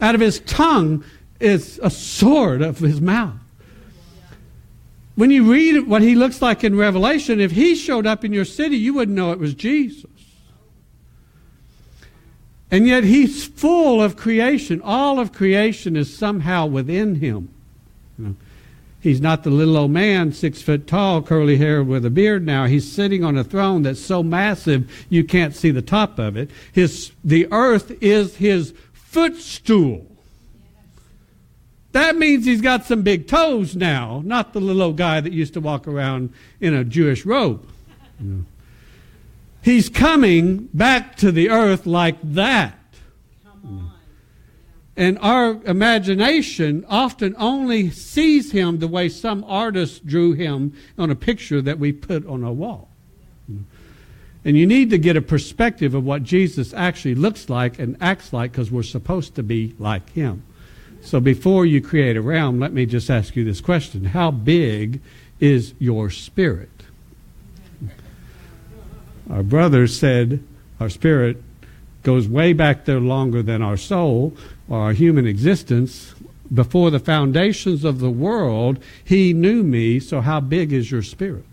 Out 0.01 0.15
of 0.15 0.21
his 0.21 0.39
tongue 0.41 1.03
is 1.39 1.80
a 1.84 1.89
sword 1.89 2.61
of 2.61 2.80
his 2.80 3.01
mouth. 3.01 3.35
When 5.15 5.31
you 5.31 5.51
read 5.51 5.88
what 5.88 6.01
he 6.01 6.15
looks 6.15 6.41
like 6.41 6.63
in 6.63 6.77
Revelation, 6.77 7.41
if 7.41 7.51
he 7.51 7.76
showed 7.76 8.07
up 8.07 8.23
in 8.23 8.31
your 8.31 8.45
city, 8.45 8.77
you 8.77 8.93
wouldn't 8.93 9.17
know 9.17 9.31
it 9.34 9.39
was 9.39 9.53
Jesus. 9.53 10.05
And 12.71 12.88
yet 12.88 13.03
he's 13.03 13.45
full 13.45 14.01
of 14.01 14.15
creation. 14.15 14.81
All 14.81 15.19
of 15.19 15.34
creation 15.34 15.95
is 15.95 16.15
somehow 16.15 16.67
within 16.67 17.15
him. 17.15 17.49
You 18.17 18.26
know, 18.26 18.35
he's 19.01 19.19
not 19.19 19.43
the 19.43 19.49
little 19.49 19.76
old 19.76 19.91
man, 19.91 20.31
six 20.31 20.61
foot 20.61 20.88
tall, 20.88 21.21
curly 21.21 21.57
hair 21.57 21.84
with 21.84 22.05
a 22.05 22.09
beard 22.09 22.45
now. 22.45 22.65
He's 22.65 22.89
sitting 22.89 23.23
on 23.23 23.38
a 23.38 23.43
throne 23.43 23.81
that's 23.84 23.99
so 23.99 24.21
massive 24.21 24.89
you 25.09 25.23
can't 25.23 25.55
see 25.55 25.71
the 25.71 25.81
top 25.81 26.19
of 26.19 26.38
it. 26.38 26.49
His, 26.71 27.11
the 27.23 27.47
earth 27.51 27.91
is 28.01 28.35
his 28.38 28.73
footstool. 29.10 30.06
That 31.94 32.15
means 32.15 32.45
he's 32.45 32.61
got 32.61 32.86
some 32.86 33.02
big 33.02 33.27
toes 33.27 33.76
now, 33.76 34.22
not 34.23 34.53
the 34.53 34.61
little 34.61 34.84
old 34.84 34.98
guy 34.98 35.19
that 35.19 35.34
used 35.34 35.53
to 35.56 35.60
walk 35.60 35.88
around 35.88 36.31
in 36.61 36.76
a 36.76 36.84
Jewish 36.84 37.26
robe. 37.26 37.68
He's 39.64 39.90
coming 39.90 40.69
back 40.73 41.15
to 41.18 41.31
the 41.31 41.49
earth 41.49 41.88
like 41.88 42.18
that. 42.22 42.77
And 44.95 45.18
our 45.22 45.60
imagination 45.65 46.86
often 46.88 47.34
only 47.38 47.90
sees 47.90 48.52
him 48.52 48.77
the 48.77 48.88
way 48.88 49.10
some 49.10 49.44
artist 49.45 50.06
drew 50.06 50.34
him 50.34 50.73
on 50.98 51.10
a 51.10 51.15
picture 51.15 51.61
that 51.61 51.80
we 51.80 51.94
put 51.94 52.27
on 52.27 52.44
a 52.44 52.53
wall. 52.53 52.89
And 54.45 54.57
you 54.57 54.66
need 54.66 54.90
to 54.91 54.98
get 54.98 55.18
a 55.18 55.22
perspective 55.22 55.94
of 55.94 56.06
what 56.06 56.24
Jesus 56.24 56.74
actually 56.74 57.16
looks 57.16 57.49
like 57.49 57.78
and 57.78 57.98
acts 57.99 58.32
like 58.32 58.52
because 58.52 58.72
we're 58.72 58.84
supposed 58.84 59.36
to 59.36 59.44
be 59.44 59.76
like 59.80 60.10
him. 60.11 60.44
So 61.02 61.20
before 61.20 61.66
you 61.66 61.82
create 61.82 62.18
a 62.18 62.22
realm, 62.22 62.60
let 62.60 62.74
me 62.74 62.86
just 62.86 63.10
ask 63.10 63.36
you 63.36 63.44
this 63.44 63.61
question 63.61 64.06
How 64.06 64.32
big 64.32 65.02
is 65.40 65.74
your 65.80 66.10
spirit? 66.10 66.70
Our 69.30 69.44
brother 69.44 69.88
said 69.88 70.44
our 70.80 70.90
spirit 70.90 71.41
goes 72.03 72.28
way 72.28 72.53
back 72.53 72.86
there 72.86 72.99
longer 72.99 73.44
than 73.44 73.61
our 73.61 73.78
soul 73.78 74.36
or 74.68 74.80
our 74.80 74.94
human 74.94 75.28
existence. 75.28 76.16
Before 76.52 76.90
the 76.90 76.99
foundations 76.99 77.84
of 77.84 77.99
the 77.99 78.10
world, 78.10 78.80
he 79.03 79.34
knew 79.34 79.61
me, 79.61 79.99
so 79.99 80.22
how 80.22 80.40
big 80.40 80.74
is 80.74 80.90
your 80.90 81.03
spirit? 81.03 81.45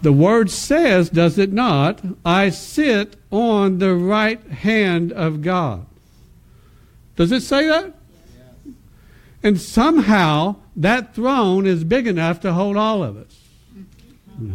The 0.00 0.12
word 0.12 0.50
says, 0.50 1.10
does 1.10 1.38
it 1.38 1.52
not? 1.52 2.00
I 2.24 2.50
sit 2.50 3.16
on 3.30 3.78
the 3.78 3.94
right 3.94 4.40
hand 4.46 5.12
of 5.12 5.42
God. 5.42 5.86
Does 7.16 7.32
it 7.32 7.42
say 7.42 7.66
that? 7.66 7.94
And 9.42 9.60
somehow 9.60 10.56
that 10.76 11.14
throne 11.14 11.66
is 11.66 11.82
big 11.84 12.06
enough 12.06 12.40
to 12.40 12.52
hold 12.52 12.76
all 12.76 13.02
of 13.02 13.16
us. 13.16 13.40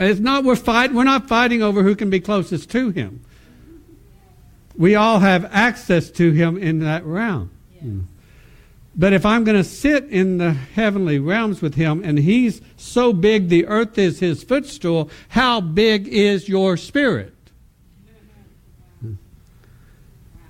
It's 0.00 0.18
not 0.18 0.42
we're 0.42 0.56
fight 0.56 0.92
we're 0.92 1.04
not 1.04 1.28
fighting 1.28 1.62
over 1.62 1.84
who 1.84 1.94
can 1.94 2.10
be 2.10 2.18
closest 2.18 2.70
to 2.70 2.90
him. 2.90 3.20
We 4.76 4.96
all 4.96 5.20
have 5.20 5.44
access 5.52 6.10
to 6.12 6.32
him 6.32 6.58
in 6.58 6.80
that 6.80 7.04
realm. 7.04 7.50
But 8.94 9.12
if 9.12 9.24
I'm 9.24 9.44
going 9.44 9.56
to 9.56 9.64
sit 9.64 10.04
in 10.10 10.38
the 10.38 10.52
heavenly 10.52 11.18
realms 11.18 11.62
with 11.62 11.74
him 11.74 12.02
and 12.04 12.18
he's 12.18 12.60
so 12.76 13.12
big 13.12 13.48
the 13.48 13.66
earth 13.66 13.96
is 13.96 14.20
his 14.20 14.44
footstool, 14.44 15.08
how 15.28 15.60
big 15.60 16.08
is 16.08 16.48
your 16.48 16.76
spirit? 16.76 17.34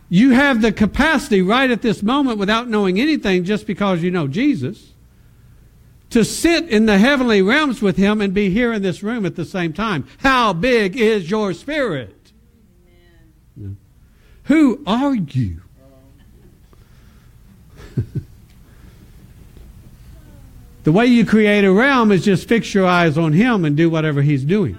You 0.08 0.30
have 0.30 0.60
the 0.60 0.72
capacity 0.72 1.40
right 1.40 1.70
at 1.70 1.82
this 1.82 2.02
moment 2.02 2.38
without 2.38 2.68
knowing 2.68 3.00
anything 3.00 3.44
just 3.44 3.66
because 3.66 4.02
you 4.02 4.10
know 4.10 4.28
Jesus 4.28 4.92
to 6.12 6.24
sit 6.26 6.68
in 6.68 6.84
the 6.84 6.98
heavenly 6.98 7.40
realms 7.40 7.80
with 7.80 7.96
him 7.96 8.20
and 8.20 8.34
be 8.34 8.50
here 8.50 8.72
in 8.72 8.82
this 8.82 9.02
room 9.02 9.24
at 9.24 9.34
the 9.34 9.46
same 9.46 9.72
time. 9.72 10.06
How 10.18 10.52
big 10.52 10.94
is 10.94 11.30
your 11.30 11.54
spirit? 11.54 12.32
Who 14.44 14.82
are 14.86 15.14
you? 15.14 15.62
The 20.84 20.92
way 20.92 21.06
you 21.06 21.24
create 21.24 21.64
a 21.64 21.72
realm 21.72 22.10
is 22.10 22.24
just 22.24 22.48
fix 22.48 22.74
your 22.74 22.86
eyes 22.86 23.16
on 23.16 23.32
Him 23.32 23.64
and 23.64 23.76
do 23.76 23.88
whatever 23.88 24.22
He's 24.22 24.44
doing. 24.44 24.78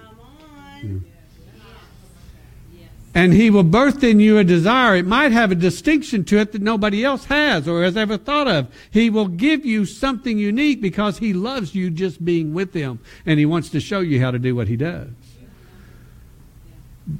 And 3.15 3.31
He 3.31 3.49
will 3.49 3.63
birth 3.63 4.03
in 4.03 4.19
you 4.19 4.37
a 4.37 4.43
desire. 4.43 4.95
It 4.95 5.05
might 5.05 5.31
have 5.31 5.51
a 5.51 5.55
distinction 5.55 6.25
to 6.25 6.39
it 6.39 6.51
that 6.51 6.61
nobody 6.61 7.05
else 7.05 7.25
has 7.25 7.67
or 7.67 7.83
has 7.83 7.95
ever 7.95 8.17
thought 8.17 8.47
of. 8.47 8.67
He 8.91 9.09
will 9.09 9.27
give 9.27 9.65
you 9.65 9.85
something 9.85 10.37
unique 10.37 10.81
because 10.81 11.19
He 11.19 11.31
loves 11.31 11.73
you 11.73 11.89
just 11.89 12.25
being 12.25 12.53
with 12.53 12.73
Him 12.73 12.99
and 13.25 13.39
He 13.39 13.45
wants 13.45 13.69
to 13.69 13.79
show 13.79 13.99
you 14.01 14.19
how 14.19 14.31
to 14.31 14.39
do 14.39 14.55
what 14.55 14.67
He 14.67 14.75
does. 14.75 15.09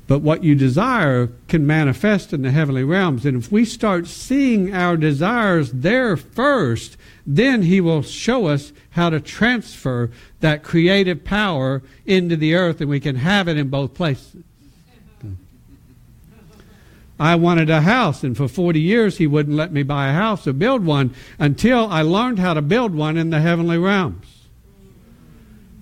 But 0.07 0.19
what 0.19 0.43
you 0.43 0.55
desire 0.55 1.29
can 1.49 1.67
manifest 1.67 2.31
in 2.31 2.41
the 2.41 2.51
heavenly 2.51 2.85
realms. 2.85 3.25
And 3.25 3.37
if 3.37 3.51
we 3.51 3.65
start 3.65 4.07
seeing 4.07 4.73
our 4.73 4.95
desires 4.95 5.71
there 5.73 6.15
first, 6.15 6.95
then 7.25 7.63
He 7.63 7.81
will 7.81 8.01
show 8.01 8.45
us 8.45 8.71
how 8.91 9.09
to 9.09 9.19
transfer 9.19 10.09
that 10.39 10.63
creative 10.63 11.25
power 11.25 11.81
into 12.05 12.37
the 12.37 12.55
earth, 12.55 12.79
and 12.79 12.89
we 12.89 13.01
can 13.01 13.17
have 13.17 13.47
it 13.47 13.57
in 13.57 13.67
both 13.69 13.93
places. 13.93 14.43
I 17.19 17.35
wanted 17.35 17.69
a 17.69 17.81
house, 17.81 18.23
and 18.23 18.35
for 18.35 18.47
40 18.47 18.79
years 18.79 19.17
He 19.17 19.27
wouldn't 19.27 19.55
let 19.55 19.73
me 19.73 19.83
buy 19.83 20.09
a 20.09 20.13
house 20.13 20.47
or 20.47 20.53
build 20.53 20.85
one 20.85 21.13
until 21.39 21.87
I 21.87 22.01
learned 22.01 22.39
how 22.39 22.53
to 22.53 22.61
build 22.61 22.95
one 22.95 23.17
in 23.17 23.31
the 23.31 23.41
heavenly 23.41 23.77
realms. 23.77 24.42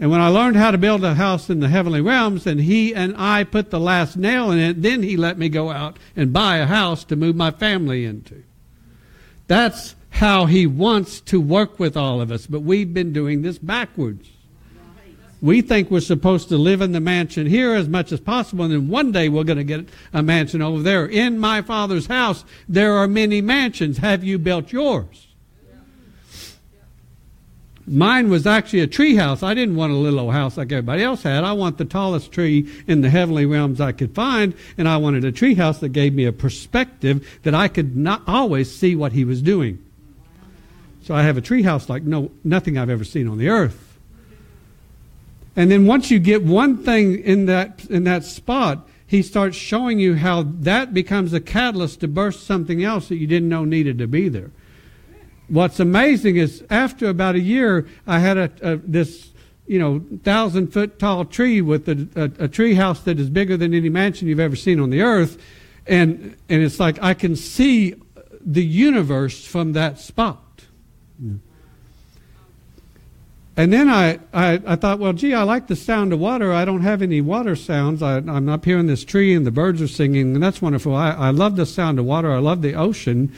And 0.02 0.10
when 0.10 0.20
I 0.20 0.30
learned 0.30 0.58
how 0.58 0.72
to 0.72 0.80
build 0.80 1.04
a 1.04 1.14
house 1.14 1.48
in 1.48 1.60
the 1.60 1.70
heavenly 1.70 2.02
realms, 2.02 2.48
and 2.48 2.60
he 2.60 2.94
and 2.96 3.16
I 3.16 3.44
put 3.44 3.70
the 3.70 3.80
last 3.80 4.18
nail 4.18 4.50
in 4.50 4.58
it, 4.58 4.82
then 4.82 5.04
he 5.04 5.16
let 5.16 5.38
me 5.38 5.48
go 5.48 5.70
out 5.70 5.98
and 6.16 6.34
buy 6.34 6.58
a 6.58 6.66
house 6.66 7.04
to 7.06 7.16
move 7.16 7.36
my 7.36 7.52
family 7.52 8.04
into. 8.04 8.42
That's 9.46 9.94
how 10.10 10.48
he 10.48 10.66
wants 10.66 11.22
to 11.22 11.40
work 11.40 11.80
with 11.80 11.96
all 11.96 12.20
of 12.20 12.32
us, 12.32 12.48
but 12.48 12.62
we've 12.62 12.92
been 12.92 13.14
doing 13.14 13.44
this 13.44 13.60
backwards. 13.60 14.28
We 15.40 15.62
think 15.62 15.92
we're 15.92 16.00
supposed 16.00 16.50
to 16.50 16.58
live 16.58 16.82
in 16.82 16.94
the 16.94 17.00
mansion 17.00 17.46
here 17.46 17.76
as 17.76 17.88
much 17.88 18.12
as 18.12 18.20
possible, 18.20 18.66
and 18.66 18.74
then 18.74 18.90
one 18.90 19.12
day 19.12 19.30
we're 19.30 19.44
going 19.44 19.58
to 19.60 19.64
get 19.64 19.88
a 20.14 20.24
mansion 20.24 20.64
over 20.64 20.82
there. 20.82 21.06
In 21.06 21.38
my 21.38 21.62
father's 21.62 22.08
house, 22.08 22.44
there 22.68 22.94
are 22.94 23.08
many 23.08 23.40
mansions. 23.40 24.00
Have 24.00 24.24
you 24.24 24.40
built 24.40 24.72
yours? 24.72 25.28
Mine 27.88 28.30
was 28.30 28.46
actually 28.46 28.82
a 28.82 28.88
tree 28.88 29.16
house. 29.16 29.42
I 29.42 29.54
didn't 29.54 29.76
want 29.76 29.92
a 29.92 29.96
little 29.96 30.20
old 30.20 30.34
house 30.34 30.58
like 30.58 30.72
everybody 30.72 31.04
else 31.04 31.24
had. 31.24 31.44
I 31.44 31.54
want 31.54 31.78
the 31.78 31.86
tallest 31.86 32.32
tree 32.32 32.70
in 32.88 33.02
the 33.02 33.10
heavenly 33.10 33.46
realms 33.46 33.82
I 33.82 33.92
could 33.92 34.14
find, 34.14 34.54
and 34.78 34.88
I 34.88 34.98
wanted 34.98 35.26
a 35.26 35.32
tree 35.32 35.56
house 35.56 35.80
that 35.80 35.90
gave 35.90 36.14
me 36.14 36.26
a 36.26 36.32
perspective 36.32 37.28
that 37.44 37.56
I 37.56 37.68
could 37.68 37.96
not 37.96 38.22
always 38.28 38.74
see 38.74 38.96
what 38.96 39.14
he 39.14 39.26
was 39.26 39.42
doing. 39.42 39.84
So 41.04 41.16
I 41.16 41.24
have 41.24 41.38
a 41.38 41.42
tree 41.42 41.64
house 41.64 41.90
like 41.90 42.04
no 42.04 42.32
nothing 42.44 42.78
I've 42.78 42.90
ever 42.90 43.04
seen 43.04 43.28
on 43.28 43.40
the 43.40 43.50
earth. 43.50 43.98
And 45.56 45.72
then 45.72 45.86
once 45.88 46.12
you 46.12 46.20
get 46.20 46.44
one 46.44 46.78
thing 46.78 47.20
in 47.20 47.48
that 47.48 47.86
in 47.86 48.04
that 48.04 48.24
spot, 48.24 48.88
he 49.08 49.24
starts 49.24 49.58
showing 49.58 50.00
you 50.00 50.16
how 50.16 50.44
that 50.44 50.94
becomes 50.94 51.34
a 51.34 51.42
catalyst 51.42 52.02
to 52.02 52.08
burst 52.08 52.46
something 52.46 52.84
else 52.84 53.10
that 53.10 53.18
you 53.18 53.28
didn't 53.28 53.50
know 53.50 53.66
needed 53.66 53.98
to 53.98 54.08
be 54.08 54.30
there 54.30 54.52
what's 55.52 55.80
amazing 55.80 56.38
is 56.38 56.64
after 56.70 57.10
about 57.10 57.36
a 57.36 57.40
year, 57.40 57.88
I 58.08 58.20
had 58.20 58.38
a, 58.38 58.52
a 58.62 58.76
this 58.78 59.32
you 59.68 59.78
know 59.80 60.04
thousand 60.24 60.74
foot 60.74 60.98
tall 60.98 61.26
tree 61.26 61.62
with 61.62 61.88
a, 61.90 62.08
a, 62.16 62.46
a 62.46 62.48
tree 62.48 62.74
house 62.74 63.02
that 63.02 63.20
is 63.20 63.30
bigger 63.30 63.58
than 63.58 63.74
any 63.74 63.90
mansion 63.90 64.28
you've 64.28 64.40
ever 64.40 64.56
seen 64.56 64.80
on 64.80 64.90
the 64.90 65.02
earth, 65.02 65.42
and 65.86 66.36
and 66.50 66.64
it's 66.64 66.80
like 66.80 67.02
I 67.04 67.14
can 67.14 67.36
see 67.36 67.96
the 68.40 68.64
universe 68.64 69.46
from 69.46 69.74
that 69.74 70.00
spot. 70.00 70.40
And 73.58 73.72
then 73.72 73.90
I, 73.90 74.18
I, 74.34 74.62
I, 74.66 74.76
thought, 74.78 74.98
well, 74.98 75.12
gee, 75.12 75.34
I 75.34 75.44
like 75.44 75.68
the 75.68 75.76
sound 75.76 76.14
of 76.14 76.20
water. 76.20 76.54
I 76.54 76.64
don't 76.64 76.82
have 76.82 77.02
any 77.02 77.20
water 77.20 77.56
sounds. 77.56 78.02
I, 78.02 78.18
am 78.18 78.50
up 78.50 78.64
here 78.64 78.80
in 78.80 78.88
this 78.88 79.04
tree 79.04 79.36
and 79.36 79.46
the 79.46 79.52
birds 79.52 79.82
are 79.82 79.90
singing, 79.90 80.34
and 80.34 80.42
that's 80.42 80.62
wonderful. 80.62 80.96
I, 80.96 81.12
I 81.12 81.30
love 81.32 81.58
the 81.58 81.66
sound 81.66 82.00
of 82.00 82.06
water. 82.06 82.32
I 82.32 82.40
love 82.40 82.62
the 82.62 82.74
ocean. 82.74 83.32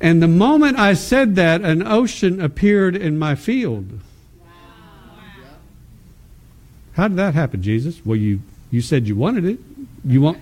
And 0.00 0.22
the 0.22 0.28
moment 0.28 0.78
I 0.78 0.94
said 0.94 1.36
that, 1.36 1.62
an 1.62 1.86
ocean 1.86 2.40
appeared 2.40 2.96
in 2.96 3.18
my 3.18 3.34
field. 3.34 4.00
Wow. 4.40 4.48
How 6.94 7.08
did 7.08 7.16
that 7.16 7.34
happen, 7.34 7.62
Jesus? 7.62 8.04
Well, 8.04 8.16
you, 8.16 8.40
you 8.70 8.80
said 8.80 9.06
you 9.06 9.16
wanted 9.16 9.44
it. 9.44 9.58
You 10.04 10.20
want, 10.20 10.38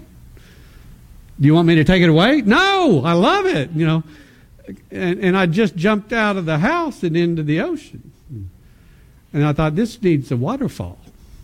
do 1.41 1.47
you 1.47 1.55
want 1.55 1.69
me 1.69 1.77
to 1.77 1.85
take 1.85 2.03
it 2.03 2.09
away? 2.09 2.41
No, 2.41 3.03
I 3.05 3.13
love 3.13 3.47
it, 3.47 3.71
you 3.73 3.87
know. 3.87 4.03
And, 4.91 5.21
and 5.21 5.37
I 5.37 5.47
just 5.47 5.77
jumped 5.77 6.13
out 6.13 6.37
of 6.37 6.47
the 6.47 6.59
house 6.59 7.03
and 7.03 7.17
into 7.17 7.43
the 7.43 7.61
ocean. 7.61 8.11
And 9.33 9.45
I 9.45 9.53
thought, 9.53 9.77
this 9.77 10.01
needs 10.03 10.31
a 10.31 10.37
waterfall. 10.37 10.99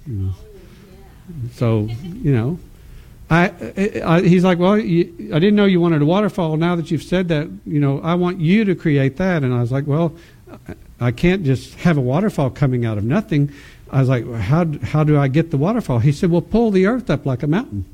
You 0.07 0.15
know. 0.15 0.35
Oh, 0.35 1.49
so, 1.53 1.89
you 2.03 2.33
know, 2.33 2.59
I, 3.31 4.03
I, 4.05 4.21
he's 4.23 4.43
like, 4.43 4.59
well, 4.59 4.79
you, 4.79 5.13
I 5.35 5.39
didn't 5.39 5.57
know 5.57 5.67
you 5.67 5.81
wanted 5.81 6.01
a 6.01 6.07
waterfall. 6.07 6.57
Now 6.57 6.77
that 6.77 6.91
you've 6.91 7.03
said 7.03 7.29
that, 7.29 7.49
you 7.67 7.79
know, 7.79 8.01
I 8.01 8.15
want 8.15 8.41
you 8.41 8.65
to 8.65 8.75
create 8.75 9.17
that. 9.19 9.43
And 9.43 9.53
I 9.53 9.61
was 9.61 9.71
like, 9.71 9.87
well, 9.87 10.15
I 11.01 11.11
can't 11.13 11.45
just 11.45 11.75
have 11.75 11.99
a 11.99 12.01
waterfall 12.01 12.51
coming 12.51 12.87
out 12.87 12.97
of 12.97 13.05
nothing. 13.05 13.53
I 13.91 14.01
was 14.01 14.09
like, 14.09 14.31
how, 14.33 14.67
how 14.83 15.05
do 15.05 15.19
I 15.19 15.29
get 15.29 15.51
the 15.51 15.59
waterfall? 15.59 15.99
He 15.99 16.13
said, 16.13 16.31
well, 16.31 16.41
pull 16.41 16.71
the 16.71 16.87
earth 16.87 17.11
up 17.11 17.27
like 17.27 17.43
a 17.43 17.47
mountain. 17.47 17.85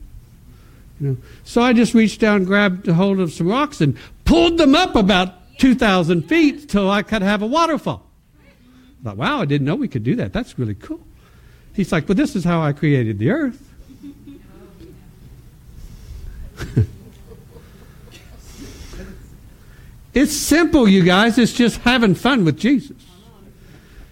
You 1.01 1.09
know, 1.09 1.16
so 1.43 1.61
I 1.62 1.73
just 1.73 1.94
reached 1.94 2.20
down, 2.20 2.44
grabbed 2.44 2.86
a 2.86 2.94
hold 2.94 3.19
of 3.19 3.32
some 3.32 3.48
rocks, 3.48 3.81
and 3.81 3.97
pulled 4.24 4.59
them 4.59 4.77
up 4.77 4.94
about 4.94 5.59
2,000 5.59 6.23
feet 6.23 6.69
till 6.69 6.89
I 6.89 7.02
could 7.02 7.23
have 7.23 7.43
a 7.43 7.47
waterfall. 7.47 8.06
I 9.01 9.05
thought, 9.05 9.16
wow, 9.16 9.40
I 9.40 9.44
didn't 9.44 9.66
know 9.66 9.74
we 9.74 9.89
could 9.89 10.05
do 10.05 10.15
that. 10.16 10.32
That's 10.32 10.59
really 10.59 10.77
cool. 10.77 11.01
He's 11.74 11.90
like, 11.90 12.09
well, 12.09 12.15
this 12.15 12.36
is 12.36 12.44
how 12.44 12.62
I 12.62 12.73
created 12.73 13.19
the 13.19 13.31
earth. 13.31 13.74
it's 20.15 20.37
simple, 20.37 20.89
you 20.89 21.03
guys. 21.03 21.39
It's 21.39 21.53
just 21.53 21.79
having 21.79 22.15
fun 22.15 22.45
with 22.45 22.59
Jesus. 22.59 22.97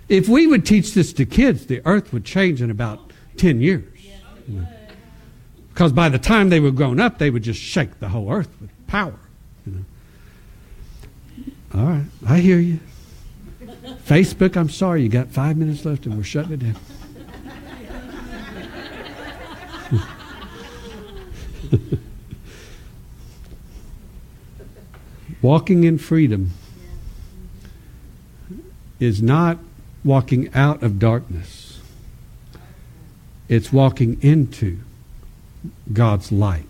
If 0.08 0.28
we 0.28 0.46
would 0.46 0.66
teach 0.66 0.94
this 0.94 1.12
to 1.14 1.24
kids, 1.24 1.66
the 1.66 1.80
earth 1.84 2.12
would 2.12 2.24
change 2.24 2.60
in 2.60 2.70
about 2.70 3.12
10 3.36 3.60
years. 3.60 3.84
You 4.48 4.60
know? 4.60 4.66
Because 5.68 5.92
by 5.92 6.08
the 6.08 6.18
time 6.18 6.50
they 6.50 6.60
were 6.60 6.70
grown 6.70 7.00
up, 7.00 7.18
they 7.18 7.30
would 7.30 7.42
just 7.42 7.60
shake 7.60 7.98
the 7.98 8.08
whole 8.10 8.30
earth 8.30 8.50
with 8.60 8.70
power. 8.86 9.18
You 9.66 9.72
know? 9.72 9.84
All 11.74 11.86
right, 11.86 12.04
I 12.26 12.38
hear 12.38 12.58
you. 12.58 12.78
Facebook, 14.04 14.56
I'm 14.56 14.68
sorry, 14.68 15.02
you 15.02 15.08
got 15.08 15.28
five 15.28 15.56
minutes 15.56 15.84
left 15.84 16.04
and 16.04 16.16
we're 16.16 16.24
shutting 16.24 16.52
it 16.52 16.58
down. 16.58 16.76
walking 25.42 25.84
in 25.84 25.98
freedom 25.98 26.52
is 29.00 29.20
not 29.20 29.58
walking 30.04 30.52
out 30.54 30.82
of 30.82 30.98
darkness, 30.98 31.80
it's 33.48 33.72
walking 33.72 34.22
into 34.22 34.78
God's 35.92 36.32
light. 36.32 36.66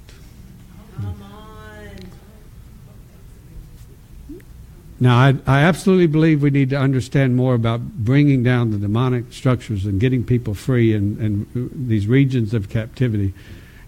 Now, 5.00 5.16
I, 5.18 5.34
I, 5.48 5.62
absolutely 5.62 6.06
believe 6.06 6.42
we 6.42 6.50
need 6.50 6.70
to 6.70 6.76
understand 6.76 7.34
more 7.34 7.54
about 7.54 7.80
bringing 7.80 8.44
down 8.44 8.70
the 8.70 8.78
demonic 8.78 9.32
structures 9.32 9.84
and 9.84 9.98
getting 9.98 10.22
people 10.22 10.54
free 10.54 10.94
in, 10.94 11.18
in 11.20 11.70
these 11.74 12.06
regions 12.06 12.54
of 12.54 12.68
captivity. 12.68 13.34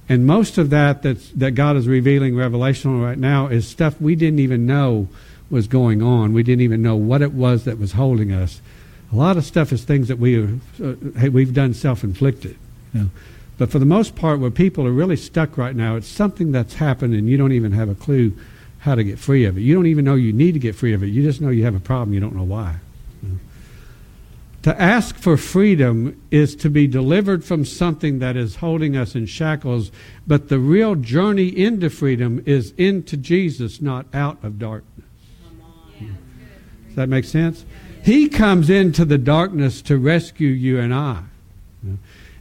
And 0.09 0.26
most 0.26 0.59
of 0.59 0.70
that 0.70 1.02
that's, 1.02 1.31
that 1.31 1.52
God 1.52 1.76
is 1.76 1.89
revealing 1.89 2.36
revelation 2.36 3.01
right 3.01 3.18
now 3.18 3.47
is 3.47 3.66
stuff 3.66 4.01
we 4.01 4.14
didn't 4.14 4.40
even 4.40 4.66
know 4.66 5.09
was 5.51 5.66
going 5.66 6.02
on. 6.02 6.32
We 6.32 6.43
didn't 6.43 6.62
even 6.62 6.82
know 6.82 6.97
what 6.97 7.22
it 7.22 7.32
was 7.32 7.64
that 7.64 7.78
was 7.78 7.93
holding 7.93 8.32
us. 8.32 8.60
A 9.12 9.16
lot 9.16 9.36
of 9.36 9.44
stuff 9.44 9.72
is 9.72 9.85
things 9.85 10.09
that 10.09 10.18
we 10.18 10.43
uh, 10.43 11.31
we've 11.31 11.55
done 11.55 11.72
self-inflicted. 11.74 12.56
You 12.93 13.01
know? 13.01 13.10
But 13.56 13.70
for 13.70 13.78
the 13.78 13.86
most 13.86 14.16
part, 14.16 14.40
where 14.40 14.51
people 14.51 14.86
are 14.86 14.93
really 14.93 15.16
stuck 15.16 15.56
right 15.56 15.76
now, 15.76 15.97
it's 15.97 16.09
something 16.09 16.52
that's 16.52 16.74
happened 16.74 17.14
and 17.14 17.28
you 17.28 17.36
don't 17.36 17.52
even 17.52 17.72
have 17.72 17.89
a 17.89 17.94
clue 17.94 18.32
how 18.81 18.94
to 18.94 19.05
get 19.05 19.18
free 19.18 19.44
of 19.44 19.56
it. 19.56 19.62
You 19.62 19.74
don't 19.74 19.86
even 19.86 20.05
know 20.05 20.14
you 20.14 20.32
need 20.32 20.52
to 20.52 20.59
get 20.59 20.74
free 20.74 20.93
of 20.93 21.02
it. 21.02 21.06
You 21.06 21.22
just 21.22 21.40
know 21.40 21.51
you 21.51 21.64
have 21.64 21.74
a 21.74 21.81
problem. 21.81 22.12
You 22.12 22.20
don't 22.20 22.35
know 22.35 22.43
why. 22.43 22.76
To 24.64 24.80
ask 24.80 25.16
for 25.16 25.36
freedom 25.36 26.18
is 26.30 26.56
to 26.56 26.70
be 26.70 26.86
delivered 26.86 27.44
from 27.44 27.66
something 27.66 28.18
that 28.20 28.34
is 28.34 28.56
holding 28.56 28.96
us 28.96 29.14
in 29.14 29.26
shackles, 29.26 29.92
but 30.26 30.48
the 30.48 30.58
real 30.58 30.94
journey 30.94 31.48
into 31.48 31.90
freedom 31.90 32.42
is 32.46 32.72
into 32.78 33.18
Jesus, 33.18 33.82
not 33.82 34.06
out 34.14 34.42
of 34.42 34.58
darkness. 34.58 35.06
Does 36.00 36.96
that 36.96 37.10
make 37.10 37.26
sense? 37.26 37.66
He 38.02 38.26
comes 38.30 38.70
into 38.70 39.04
the 39.04 39.18
darkness 39.18 39.82
to 39.82 39.98
rescue 39.98 40.48
you 40.48 40.80
and 40.80 40.94
I. 40.94 41.24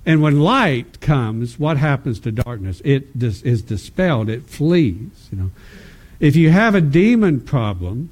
And 0.05 0.21
when 0.21 0.39
light 0.39 1.01
comes, 1.01 1.59
what 1.59 1.75
happens 1.75 2.21
to 2.21 2.31
darkness? 2.31 2.81
It 2.85 3.07
is 3.21 3.61
dispelled. 3.61 4.29
It 4.29 4.43
flees. 4.43 5.27
You 5.29 5.37
know, 5.37 5.51
if 6.21 6.37
you 6.37 6.51
have 6.51 6.73
a 6.73 6.79
demon 6.79 7.41
problem 7.41 8.11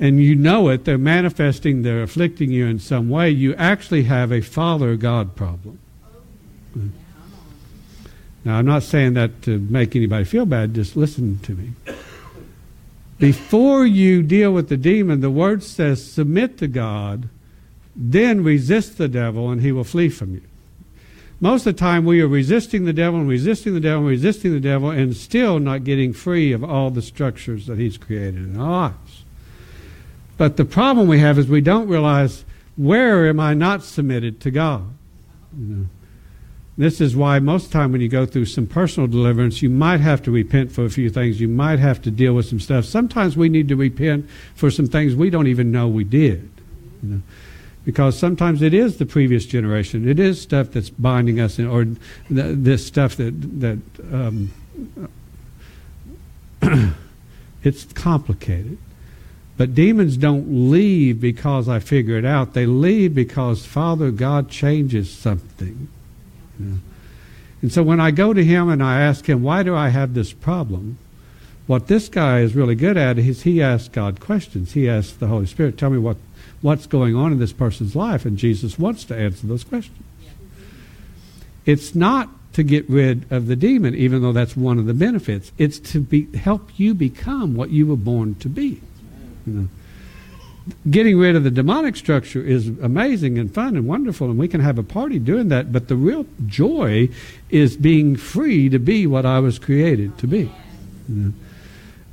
and 0.00 0.20
you 0.20 0.34
know 0.34 0.70
it, 0.70 0.86
they're 0.86 0.98
manifesting, 0.98 1.82
they're 1.82 2.02
afflicting 2.02 2.50
you 2.50 2.66
in 2.66 2.78
some 2.78 3.10
way, 3.10 3.30
you 3.30 3.54
actually 3.54 4.04
have 4.04 4.32
a 4.32 4.40
Father 4.40 4.96
God 4.96 5.36
problem. 5.36 5.78
Now, 8.42 8.56
I'm 8.56 8.64
not 8.64 8.82
saying 8.82 9.12
that 9.14 9.42
to 9.42 9.58
make 9.58 9.94
anybody 9.94 10.24
feel 10.24 10.46
bad, 10.46 10.74
just 10.74 10.96
listen 10.96 11.38
to 11.40 11.52
me. 11.52 11.72
Before 13.18 13.84
you 13.84 14.22
deal 14.22 14.50
with 14.50 14.70
the 14.70 14.78
demon, 14.78 15.20
the 15.20 15.30
word 15.30 15.62
says 15.62 16.02
submit 16.02 16.56
to 16.58 16.66
God, 16.66 17.28
then 17.94 18.42
resist 18.42 18.96
the 18.96 19.08
devil, 19.08 19.50
and 19.50 19.60
he 19.60 19.72
will 19.72 19.84
flee 19.84 20.08
from 20.08 20.32
you. 20.32 20.42
Most 21.38 21.66
of 21.66 21.74
the 21.74 21.78
time, 21.78 22.06
we 22.06 22.22
are 22.22 22.28
resisting 22.28 22.86
the 22.86 22.94
devil 22.94 23.20
and 23.20 23.28
resisting 23.28 23.74
the 23.74 23.80
devil 23.80 24.00
and 24.00 24.08
resisting 24.08 24.54
the 24.54 24.60
devil 24.60 24.88
and 24.88 25.14
still 25.14 25.58
not 25.58 25.84
getting 25.84 26.14
free 26.14 26.52
of 26.52 26.64
all 26.64 26.90
the 26.90 27.02
structures 27.02 27.66
that 27.66 27.78
he's 27.78 27.98
created 27.98 28.36
in 28.36 28.58
our 28.58 28.70
lives. 28.70 29.24
But 30.40 30.56
the 30.56 30.64
problem 30.64 31.06
we 31.06 31.18
have 31.18 31.38
is 31.38 31.48
we 31.48 31.60
don't 31.60 31.86
realize 31.86 32.46
where 32.78 33.28
am 33.28 33.38
I 33.38 33.52
not 33.52 33.84
submitted 33.84 34.40
to 34.40 34.50
God? 34.50 34.88
You 35.54 35.66
know? 35.66 35.86
This 36.78 36.98
is 36.98 37.14
why 37.14 37.40
most 37.40 37.70
time 37.70 37.92
when 37.92 38.00
you 38.00 38.08
go 38.08 38.24
through 38.24 38.46
some 38.46 38.66
personal 38.66 39.06
deliverance, 39.06 39.60
you 39.60 39.68
might 39.68 40.00
have 40.00 40.22
to 40.22 40.30
repent 40.30 40.72
for 40.72 40.86
a 40.86 40.88
few 40.88 41.10
things. 41.10 41.42
You 41.42 41.48
might 41.48 41.78
have 41.78 42.00
to 42.00 42.10
deal 42.10 42.32
with 42.32 42.46
some 42.46 42.58
stuff. 42.58 42.86
Sometimes 42.86 43.36
we 43.36 43.50
need 43.50 43.68
to 43.68 43.76
repent 43.76 44.30
for 44.54 44.70
some 44.70 44.86
things 44.86 45.14
we 45.14 45.28
don't 45.28 45.46
even 45.46 45.70
know 45.70 45.88
we 45.88 46.04
did. 46.04 46.48
You 47.02 47.08
know? 47.10 47.22
because 47.84 48.18
sometimes 48.18 48.62
it 48.62 48.72
is 48.72 48.96
the 48.96 49.04
previous 49.04 49.44
generation. 49.44 50.08
It 50.08 50.18
is 50.18 50.40
stuff 50.40 50.70
that's 50.70 50.88
binding 50.88 51.38
us, 51.38 51.58
in, 51.58 51.66
or 51.66 51.86
this 52.30 52.86
stuff 52.86 53.16
that 53.16 53.60
that 53.60 53.78
um, 54.10 54.52
it's 57.62 57.84
complicated. 57.92 58.78
But 59.60 59.74
demons 59.74 60.16
don't 60.16 60.70
leave 60.70 61.20
because 61.20 61.68
I 61.68 61.80
figure 61.80 62.16
it 62.16 62.24
out. 62.24 62.54
They 62.54 62.64
leave 62.64 63.14
because 63.14 63.66
Father 63.66 64.10
God 64.10 64.48
changes 64.48 65.12
something. 65.12 65.88
You 66.58 66.64
know? 66.64 66.78
And 67.60 67.70
so 67.70 67.82
when 67.82 68.00
I 68.00 68.10
go 68.10 68.32
to 68.32 68.42
him 68.42 68.70
and 68.70 68.82
I 68.82 69.02
ask 69.02 69.28
him, 69.28 69.42
why 69.42 69.62
do 69.62 69.76
I 69.76 69.90
have 69.90 70.14
this 70.14 70.32
problem? 70.32 70.96
What 71.66 71.88
this 71.88 72.08
guy 72.08 72.40
is 72.40 72.54
really 72.54 72.74
good 72.74 72.96
at 72.96 73.18
is 73.18 73.42
he 73.42 73.60
asks 73.60 73.88
God 73.88 74.18
questions. 74.18 74.72
He 74.72 74.88
asks 74.88 75.12
the 75.12 75.26
Holy 75.26 75.44
Spirit, 75.44 75.76
tell 75.76 75.90
me 75.90 75.98
what 75.98 76.16
what's 76.62 76.86
going 76.86 77.14
on 77.14 77.30
in 77.30 77.38
this 77.38 77.52
person's 77.52 77.94
life, 77.94 78.24
and 78.24 78.38
Jesus 78.38 78.78
wants 78.78 79.04
to 79.04 79.14
answer 79.14 79.46
those 79.46 79.64
questions. 79.64 79.98
It's 81.66 81.94
not 81.94 82.30
to 82.54 82.62
get 82.62 82.88
rid 82.88 83.30
of 83.30 83.46
the 83.46 83.56
demon, 83.56 83.94
even 83.94 84.22
though 84.22 84.32
that's 84.32 84.56
one 84.56 84.78
of 84.78 84.86
the 84.86 84.94
benefits. 84.94 85.52
It's 85.58 85.78
to 85.92 86.00
be, 86.00 86.34
help 86.34 86.70
you 86.78 86.94
become 86.94 87.54
what 87.54 87.68
you 87.68 87.86
were 87.86 87.96
born 87.96 88.36
to 88.36 88.48
be. 88.48 88.80
You 89.46 89.52
know. 89.52 89.68
Getting 90.90 91.18
rid 91.18 91.36
of 91.36 91.42
the 91.42 91.50
demonic 91.50 91.96
structure 91.96 92.42
is 92.42 92.68
amazing 92.68 93.38
and 93.38 93.52
fun 93.52 93.76
and 93.76 93.88
wonderful, 93.88 94.28
and 94.28 94.38
we 94.38 94.46
can 94.46 94.60
have 94.60 94.78
a 94.78 94.82
party 94.82 95.18
doing 95.18 95.48
that. 95.48 95.72
But 95.72 95.88
the 95.88 95.96
real 95.96 96.26
joy 96.46 97.08
is 97.48 97.76
being 97.76 98.14
free 98.16 98.68
to 98.68 98.78
be 98.78 99.06
what 99.06 99.24
I 99.24 99.40
was 99.40 99.58
created 99.58 100.18
to 100.18 100.26
be. 100.26 100.50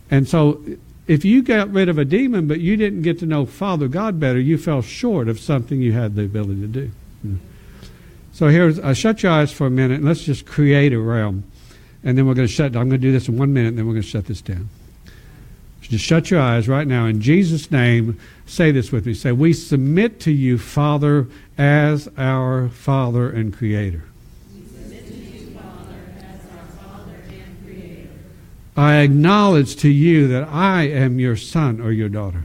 And 0.09 0.27
so 0.27 0.63
if 1.07 1.23
you 1.23 1.41
got 1.41 1.71
rid 1.71 1.89
of 1.89 1.97
a 1.97 2.05
demon 2.05 2.47
but 2.47 2.59
you 2.59 2.77
didn't 2.77 3.01
get 3.01 3.19
to 3.19 3.25
know 3.25 3.45
Father 3.45 3.87
God 3.87 4.19
better, 4.19 4.39
you 4.39 4.57
fell 4.57 4.81
short 4.81 5.27
of 5.27 5.39
something 5.39 5.81
you 5.81 5.93
had 5.93 6.15
the 6.15 6.23
ability 6.23 6.61
to 6.61 6.67
do. 6.67 6.91
So 8.33 8.49
here's, 8.49 8.77
uh, 8.77 8.93
shut 8.93 9.23
your 9.23 9.31
eyes 9.31 9.51
for 9.51 9.65
a 9.65 9.71
minute 9.71 9.95
and 9.95 10.05
let's 10.05 10.23
just 10.23 10.45
create 10.45 10.93
a 10.93 10.99
realm. 10.99 11.43
And 12.03 12.17
then 12.17 12.27
we're 12.27 12.35
going 12.35 12.47
to 12.47 12.53
shut, 12.53 12.75
I'm 12.75 12.89
going 12.89 12.91
to 12.91 12.97
do 12.97 13.11
this 13.11 13.27
in 13.27 13.37
one 13.37 13.51
minute 13.51 13.69
and 13.69 13.77
then 13.79 13.87
we're 13.87 13.93
going 13.93 14.03
to 14.03 14.07
shut 14.07 14.25
this 14.27 14.41
down. 14.41 14.69
Just 15.89 16.03
shut 16.03 16.29
your 16.29 16.41
eyes 16.41 16.67
right 16.67 16.87
now. 16.87 17.05
In 17.05 17.21
Jesus' 17.21 17.71
name, 17.71 18.19
say 18.45 18.71
this 18.71 18.91
with 18.91 19.05
me. 19.05 19.13
Say, 19.13 19.31
We 19.31 19.53
submit 19.53 20.19
to 20.21 20.31
you, 20.31 20.57
Father, 20.57 21.27
as 21.57 22.09
our 22.17 22.69
Father 22.69 23.29
and 23.29 23.55
Creator. 23.55 24.03
We 24.53 24.65
submit 24.67 25.07
to 25.07 25.13
you, 25.13 25.57
Father, 25.57 25.95
as 26.19 26.41
our 26.51 26.65
Father 26.81 27.15
and 27.29 27.65
Creator. 27.65 28.09
I 28.75 28.95
acknowledge 28.97 29.77
to 29.77 29.89
you 29.89 30.27
that 30.27 30.47
I 30.49 30.83
am 30.83 31.19
your 31.19 31.37
son 31.37 31.79
or 31.79 31.91
your 31.91 32.09
daughter. 32.09 32.43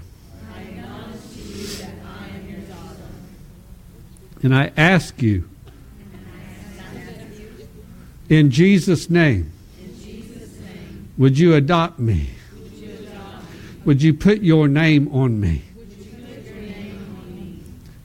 I 0.54 0.60
acknowledge 0.62 1.20
to 1.34 1.40
you 1.40 1.66
that 1.78 1.94
I 2.06 2.28
am 2.28 2.48
your 2.48 2.60
daughter. 2.60 3.02
And 4.44 4.54
I 4.54 4.72
ask 4.76 5.20
you, 5.20 5.48
in 8.28 8.50
Jesus' 8.50 9.10
name, 9.10 9.52
In 9.78 10.00
Jesus' 10.00 10.58
name, 10.60 11.10
would 11.18 11.38
you 11.38 11.54
adopt 11.54 11.98
me? 11.98 12.30
would 12.54 12.72
you 12.72 12.92
adopt 12.92 13.42
me? 13.50 13.58
Would 13.84 14.02
you 14.02 14.14
put 14.14 14.42
your 14.42 14.68
name 14.68 15.08
on 15.12 15.40
me? 15.40 15.62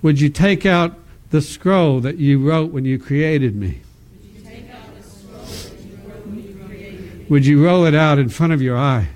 Would 0.02 0.20
you 0.20 0.30
take 0.30 0.66
out 0.66 0.98
the 1.30 1.42
scroll 1.42 2.00
that 2.02 2.18
you 2.18 2.40
wrote 2.40 2.72
when 2.72 2.86
you 2.86 2.98
created 2.98 3.56
me? 3.56 3.82
Would 7.30 7.46
you 7.46 7.64
roll 7.64 7.86
it 7.86 7.94
out 7.94 8.20
in 8.20 8.30
front 8.30 8.54
of 8.54 8.62
your 8.62 8.78
eyes? 8.78 9.08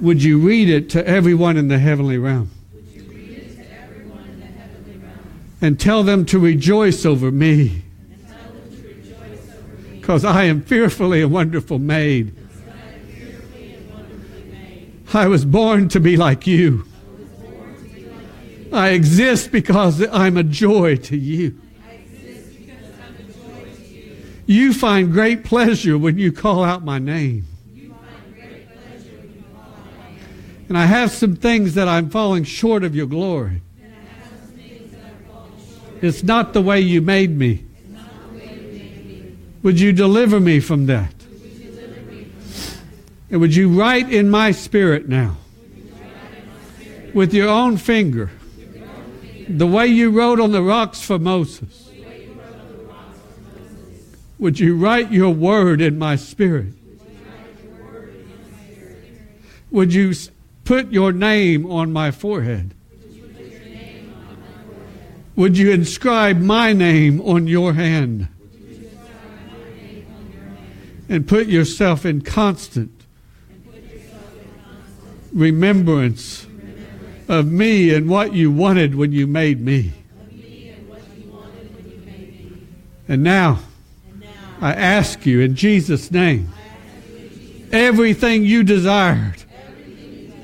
Would 0.00 0.22
you 0.22 0.38
read 0.38 0.68
it 0.70 0.88
to 0.90 1.06
everyone 1.06 1.56
in 1.56 1.68
the 1.68 1.78
heavenly 1.78 2.16
realm? 2.16 2.50
And 5.60 5.78
tell 5.78 6.02
them 6.02 6.24
to 6.26 6.38
rejoice 6.38 7.04
over 7.04 7.30
me, 7.30 7.82
because 9.92 10.24
I 10.24 10.44
am 10.44 10.62
fearfully 10.62 11.20
and 11.20 11.30
wonderful 11.30 11.78
made. 11.78 12.34
because 12.34 12.72
I 12.72 12.88
am 12.94 13.00
fearfully 13.06 13.74
and 13.74 13.92
wonderfully 13.92 14.50
made. 14.50 14.99
I 15.12 15.26
was 15.26 15.44
born 15.44 15.88
to 15.90 16.00
be 16.00 16.16
like 16.16 16.46
you. 16.46 16.86
I 18.72 18.90
exist 18.90 19.50
because 19.50 20.06
I'm 20.12 20.36
a 20.36 20.44
joy 20.44 20.96
to 20.96 21.16
you. 21.16 21.60
You. 24.46 24.72
Find 24.72 25.12
great 25.12 25.44
pleasure 25.44 25.98
when 25.98 26.18
you 26.18 26.32
call 26.32 26.62
out 26.64 26.84
my 26.84 26.98
name. 26.98 27.46
And 30.68 30.78
I 30.78 30.86
have 30.86 31.10
some 31.10 31.34
things 31.34 31.74
that 31.74 31.88
I'm 31.88 32.10
falling 32.10 32.44
short 32.44 32.84
of 32.84 32.94
your 32.94 33.06
glory. 33.06 33.60
It's 36.00 36.22
not 36.22 36.52
the 36.52 36.62
way 36.62 36.80
you 36.80 37.02
made 37.02 37.36
me. 37.36 37.64
Would 39.62 39.78
you 39.78 39.92
deliver 39.92 40.40
me 40.40 40.60
from 40.60 40.86
that? 40.86 41.12
Would 41.30 41.42
you 41.42 41.70
deliver 41.70 42.00
me 42.10 42.24
from 42.24 42.40
that? 42.40 42.84
And 43.30 43.40
would 43.40 43.54
you 43.54 43.68
write 43.68 44.12
in 44.12 44.28
my 44.28 44.50
spirit 44.50 45.08
now, 45.08 45.36
with 47.14 47.32
your 47.32 47.48
own 47.48 47.76
finger, 47.76 48.30
the 49.48 49.66
way 49.66 49.86
you 49.86 50.10
wrote 50.10 50.40
on 50.40 50.50
the 50.50 50.62
rocks 50.62 51.00
for 51.00 51.18
Moses? 51.18 51.88
Would 54.38 54.58
you 54.58 54.76
write 54.76 55.12
your 55.12 55.30
word 55.30 55.80
in 55.80 55.98
my 55.98 56.16
spirit? 56.16 56.74
Would 59.70 59.94
you 59.94 60.12
put 60.64 60.90
your 60.90 61.12
name 61.12 61.70
on 61.70 61.92
my 61.92 62.10
forehead? 62.10 62.74
Would 65.36 65.56
you 65.56 65.70
inscribe 65.70 66.38
my 66.38 66.72
name 66.72 67.20
on 67.20 67.46
your 67.46 67.74
hand? 67.74 68.28
And 71.08 71.28
put 71.28 71.46
yourself 71.46 72.04
in 72.04 72.22
constant 72.22 72.99
remembrance 75.32 76.46
of 77.28 77.46
me 77.46 77.94
and 77.94 78.08
what 78.08 78.32
you 78.32 78.50
wanted 78.50 78.94
when 78.94 79.12
you 79.12 79.26
made 79.26 79.60
me. 79.60 79.92
And 83.08 83.22
now, 83.22 83.60
I 84.60 84.72
ask 84.72 85.26
you 85.26 85.40
in 85.40 85.54
Jesus' 85.56 86.10
name, 86.10 86.52
everything 87.72 88.44
you 88.44 88.62
desired, 88.62 89.42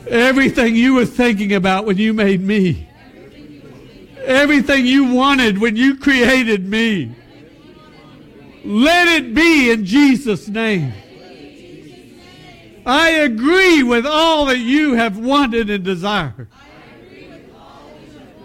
everything 0.09 0.75
you 0.75 0.95
were 0.95 1.07
thinking 1.07 1.53
about 1.53 1.87
when 1.87 1.97
you 1.97 2.13
made 2.13 2.41
me, 2.41 2.89
everything 4.25 4.87
you 4.87 5.13
wanted 5.13 5.59
when 5.59 5.77
you 5.77 5.97
created 5.97 6.67
me, 6.67 7.15
let 8.65 9.07
it 9.09 9.35
be 9.35 9.71
in 9.71 9.85
Jesus' 9.85 10.49
name. 10.49 10.93
I 12.87 13.11
agree 13.11 13.83
with 13.83 14.07
all 14.07 14.47
that 14.47 14.59
you 14.59 14.95
have 14.95 15.19
wanted 15.19 15.69
and 15.71 15.83
desired. 15.83 16.47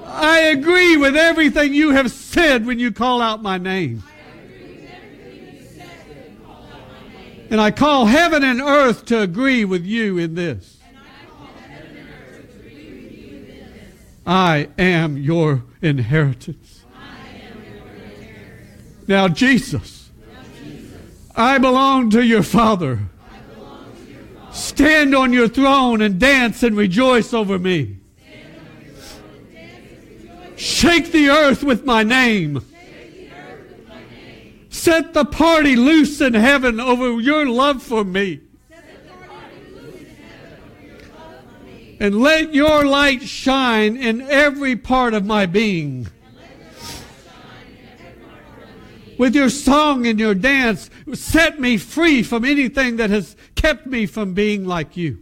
I 0.03 0.39
agree 0.39 0.97
with 0.97 1.15
everything 1.15 1.75
you 1.75 1.91
have 1.91 2.11
said 2.11 2.65
when 2.65 2.79
you 2.79 2.91
call 2.91 3.21
out 3.21 3.43
my 3.43 3.59
name. 3.59 4.01
And 7.51 7.61
I 7.61 7.69
call 7.69 8.07
heaven 8.07 8.43
and 8.43 8.59
earth 8.61 9.05
to 9.05 9.21
agree 9.21 9.63
with 9.63 9.85
you 9.85 10.17
in 10.17 10.33
this. 10.33 10.79
I 14.25 14.69
am 14.77 15.17
your 15.17 15.63
inheritance. 15.81 16.83
Now, 19.07 19.27
Jesus, 19.27 20.09
I 21.35 21.57
belong 21.57 22.09
to 22.11 22.25
your 22.25 22.43
Father. 22.43 23.10
Stand 24.51 25.15
on 25.15 25.33
your 25.33 25.47
throne 25.47 26.01
and 26.01 26.19
dance 26.19 26.63
and 26.63 26.75
rejoice 26.75 27.33
over 27.33 27.57
me. 27.57 27.97
Shake 30.55 31.11
the 31.11 31.29
earth 31.29 31.63
with 31.63 31.85
my 31.85 32.03
name. 32.03 32.61
Set 34.69 35.13
the 35.13 35.25
party 35.25 35.75
loose 35.75 36.21
in 36.21 36.33
heaven 36.33 36.79
over 36.79 37.19
your 37.19 37.47
love 37.47 37.81
for 37.81 38.03
me. 38.03 38.41
And 41.99 42.19
let 42.19 42.53
your 42.53 42.85
light 42.85 43.21
shine 43.21 43.95
in 43.95 44.21
every 44.21 44.75
part 44.75 45.13
of 45.13 45.25
my 45.25 45.45
being. 45.45 46.07
With 49.21 49.35
your 49.35 49.49
song 49.49 50.07
and 50.07 50.19
your 50.19 50.33
dance, 50.33 50.89
set 51.13 51.59
me 51.59 51.77
free 51.77 52.23
from 52.23 52.43
anything 52.43 52.95
that 52.95 53.11
has 53.11 53.35
kept 53.53 53.85
me 53.85 54.07
from 54.07 54.33
being 54.33 54.65
like 54.65 54.97
you. 54.97 55.19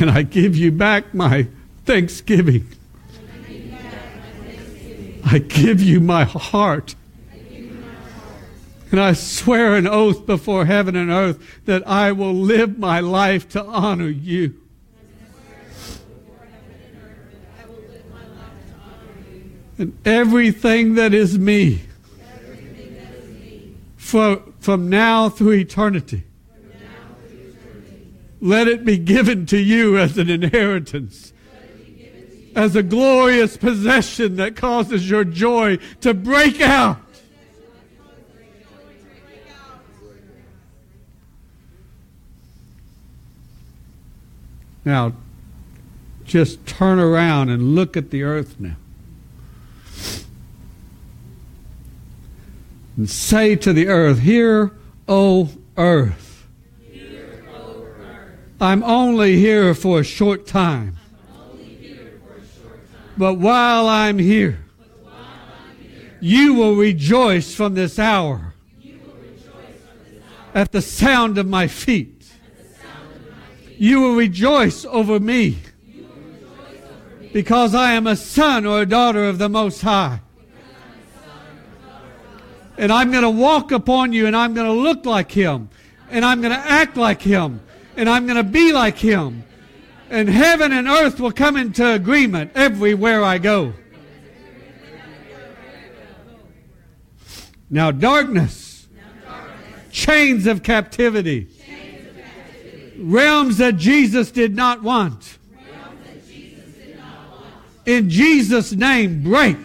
And 0.00 0.10
I 0.10 0.22
give 0.22 0.56
you 0.56 0.72
back 0.72 1.14
my 1.14 1.46
thanksgiving. 1.84 2.66
I 5.24 5.38
give 5.38 5.80
you 5.80 6.00
my 6.00 6.24
heart. 6.24 6.96
And 8.90 8.98
I 8.98 9.12
swear 9.12 9.76
an 9.76 9.86
oath 9.86 10.26
before 10.26 10.64
heaven 10.64 10.96
and 10.96 11.08
earth 11.12 11.38
that 11.66 11.86
I 11.86 12.10
will 12.10 12.34
live 12.34 12.80
my 12.80 12.98
life 12.98 13.48
to 13.50 13.64
honor 13.64 14.08
you. 14.08 14.59
And 19.80 19.96
everything 20.04 20.96
that 20.96 21.14
is 21.14 21.38
me, 21.38 21.80
from, 23.96 24.52
from 24.60 24.90
now 24.90 25.30
through 25.30 25.52
eternity, 25.52 26.24
let 28.42 28.68
it 28.68 28.84
be 28.84 28.98
given 28.98 29.46
to 29.46 29.56
you 29.56 29.96
as 29.96 30.18
an 30.18 30.28
inheritance, 30.28 31.32
as 32.54 32.76
a 32.76 32.82
glorious 32.82 33.56
possession 33.56 34.36
that 34.36 34.54
causes 34.54 35.08
your 35.08 35.24
joy 35.24 35.78
to 36.02 36.12
break 36.12 36.60
out. 36.60 36.98
Now, 44.84 45.14
just 46.26 46.66
turn 46.66 46.98
around 46.98 47.48
and 47.48 47.74
look 47.74 47.96
at 47.96 48.10
the 48.10 48.22
earth 48.24 48.60
now. 48.60 48.76
And 53.00 53.08
say 53.08 53.56
to 53.56 53.72
the 53.72 53.88
earth, 53.88 54.18
Hear, 54.18 54.72
O 55.08 55.48
earth. 55.78 56.46
I'm 58.60 58.82
only 58.82 59.36
here 59.36 59.72
for 59.72 60.00
a 60.00 60.04
short 60.04 60.46
time. 60.46 60.98
But 63.16 63.36
while 63.36 63.88
I'm 63.88 64.18
here, 64.18 64.66
you 66.20 66.52
will 66.52 66.76
rejoice 66.76 67.54
from 67.54 67.72
this 67.72 67.98
hour 67.98 68.52
at 70.54 70.70
the 70.72 70.82
sound 70.82 71.38
of 71.38 71.48
my 71.48 71.68
feet. 71.68 72.30
You 73.78 74.02
will 74.02 74.14
rejoice 74.14 74.84
over 74.84 75.18
me 75.18 75.56
because 77.32 77.74
I 77.74 77.92
am 77.92 78.06
a 78.06 78.16
son 78.16 78.66
or 78.66 78.82
a 78.82 78.86
daughter 78.86 79.24
of 79.24 79.38
the 79.38 79.48
Most 79.48 79.80
High. 79.80 80.20
And 82.80 82.90
I'm 82.90 83.10
going 83.10 83.24
to 83.24 83.30
walk 83.30 83.72
upon 83.72 84.14
you 84.14 84.26
and 84.26 84.34
I'm 84.34 84.54
going 84.54 84.66
to 84.66 84.72
look 84.72 85.04
like 85.04 85.30
him. 85.30 85.68
And 86.08 86.24
I'm 86.24 86.40
going 86.40 86.54
to 86.54 86.58
act 86.58 86.96
like 86.96 87.20
him. 87.20 87.60
And 87.94 88.08
I'm 88.08 88.24
going 88.24 88.38
to 88.38 88.42
be 88.42 88.72
like 88.72 88.96
him. 88.96 89.44
And 90.08 90.30
heaven 90.30 90.72
and 90.72 90.88
earth 90.88 91.20
will 91.20 91.30
come 91.30 91.58
into 91.58 91.86
agreement 91.86 92.52
everywhere 92.54 93.22
I 93.22 93.36
go. 93.36 93.74
Now, 97.68 97.90
darkness, 97.90 98.88
chains 99.92 100.46
of 100.46 100.62
captivity, 100.62 101.48
realms 102.96 103.58
that 103.58 103.76
Jesus 103.76 104.30
did 104.30 104.56
not 104.56 104.82
want. 104.82 105.36
In 107.84 108.08
Jesus' 108.08 108.72
name, 108.72 109.22
break. 109.22 109.58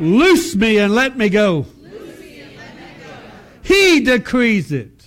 Loose 0.00 0.54
me 0.54 0.78
and 0.78 0.94
let 0.94 1.16
me 1.16 1.28
go. 1.28 1.66
He 3.62 4.00
decrees 4.00 4.72
it. 4.72 4.98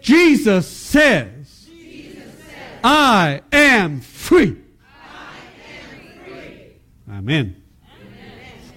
Jesus 0.00 0.68
says, 0.68 1.68
I 2.84 3.40
am 3.50 4.00
free. 4.02 4.56
Amen. 7.10 7.62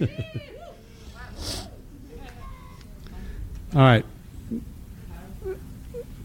All 3.74 3.82
right. 3.82 4.04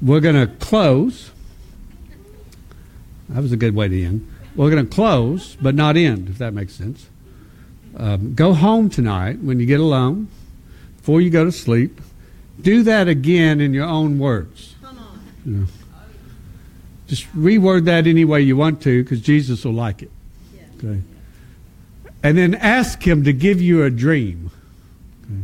We're 0.01 0.21
going 0.21 0.35
to 0.35 0.47
close. 0.55 1.31
That 3.29 3.41
was 3.41 3.51
a 3.51 3.57
good 3.57 3.75
way 3.75 3.89
to 3.89 4.03
end. 4.03 4.29
We're 4.55 4.69
going 4.69 4.85
to 4.87 4.95
close, 4.95 5.57
but 5.61 5.75
not 5.75 5.97
end, 5.97 6.29
if 6.29 6.37
that 6.37 6.53
makes 6.53 6.73
sense. 6.73 7.09
Um, 7.95 8.33
go 8.33 8.53
home 8.53 8.89
tonight 8.89 9.39
when 9.39 9.59
you 9.59 9.65
get 9.65 9.79
alone, 9.79 10.27
before 10.97 11.21
you 11.21 11.29
go 11.29 11.45
to 11.45 11.51
sleep. 11.51 12.01
Do 12.61 12.83
that 12.83 13.07
again 13.07 13.61
in 13.61 13.73
your 13.73 13.85
own 13.85 14.19
words. 14.19 14.75
Come 14.81 14.97
on. 14.97 15.19
You 15.45 15.51
know. 15.51 15.65
Just 17.07 17.31
reword 17.35 17.85
that 17.85 18.07
any 18.07 18.25
way 18.25 18.41
you 18.41 18.55
want 18.57 18.81
to, 18.83 19.03
because 19.03 19.21
Jesus 19.21 19.65
will 19.65 19.73
like 19.73 20.01
it. 20.01 20.11
Okay. 20.77 21.01
And 22.23 22.37
then 22.37 22.55
ask 22.55 23.05
Him 23.05 23.23
to 23.25 23.33
give 23.33 23.61
you 23.61 23.83
a 23.83 23.89
dream. 23.89 24.49
Okay. 25.25 25.41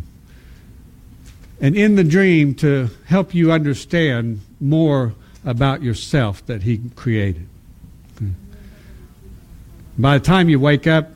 And 1.62 1.76
in 1.76 1.96
the 1.96 2.04
dream, 2.04 2.56
to 2.56 2.90
help 3.06 3.36
you 3.36 3.52
understand 3.52 4.42
more 4.60 5.14
about 5.46 5.84
yourself 5.84 6.46
that 6.46 6.64
He 6.64 6.80
created. 6.96 7.48
Okay. 8.16 8.32
By 9.98 10.18
the 10.18 10.24
time 10.24 10.50
you 10.50 10.60
wake 10.60 10.88
up, 10.88 11.12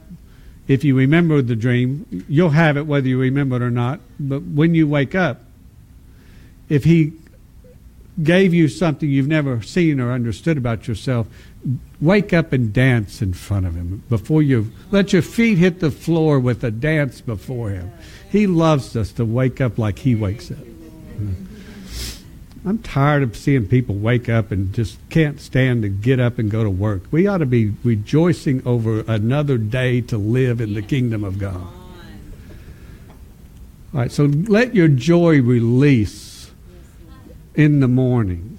if 0.68 0.84
you 0.84 0.95
remember 0.95 1.41
the 1.41 1.56
dream, 1.56 2.26
you'll 2.27 2.52
have 2.52 2.77
it 2.77 2.85
whether 2.85 3.07
you 3.07 3.19
remember 3.19 3.57
it 3.57 3.61
or 3.61 3.72
not. 3.72 3.99
But 4.19 4.44
when 4.44 4.76
you 4.76 4.88
wake 4.88 5.15
up, 5.15 5.41
if 6.69 6.84
He 6.84 7.14
gave 8.22 8.53
you 8.53 8.68
something 8.68 9.10
you've 9.10 9.27
never 9.27 9.61
seen 9.61 9.99
or 9.99 10.11
understood 10.11 10.57
about 10.57 10.88
yourself, 10.88 11.27
wake 12.02 12.34
up 12.34 12.53
and 12.53 12.73
dance 12.73 13.22
in 13.22 13.34
front 13.34 13.65
of 13.65 13.76
him 13.76 14.03
before 14.10 14.41
you 14.41 14.72
let 14.91 15.14
your 15.14 15.22
feet 15.22 15.57
hit 15.57 15.80
the 15.80 15.90
floor 15.90 16.40
with 16.40 16.64
a 16.64 16.72
dance 16.72 17.22
before 17.22 17.69
him. 17.69 17.91
He 18.30 18.48
loves 18.48 18.95
us 18.95 19.11
to 19.14 19.26
wake 19.26 19.61
up 19.61 19.77
like 19.77 19.99
he 19.99 20.15
wakes 20.15 20.52
up. 20.52 20.57
I'm 22.65 22.77
tired 22.77 23.23
of 23.23 23.35
seeing 23.35 23.68
people 23.68 23.95
wake 23.95 24.30
up 24.30 24.52
and 24.52 24.73
just 24.73 24.98
can't 25.10 25.40
stand 25.40 25.81
to 25.81 25.90
get 25.90 26.19
up 26.19 26.40
and 26.40 26.49
go 26.49 26.64
to 26.64 26.69
work. 26.69 27.03
We 27.11 27.27
ought 27.27 27.40
to 27.40 27.45
be 27.45 27.73
rejoicing 27.84 28.65
over 28.65 29.02
another 29.02 29.57
day 29.57 29.99
to 30.02 30.18
live 30.18 30.61
in 30.61 30.73
the 30.73 30.81
kingdom 30.81 31.26
of 31.26 31.40
God. 31.40 31.68
All 33.94 33.99
right, 33.99 34.11
so 34.11 34.26
let 34.26 34.73
your 34.73 34.88
joy 34.88 35.41
release 35.41 36.52
in 37.53 37.81
the 37.81 37.88
morning. 37.88 38.57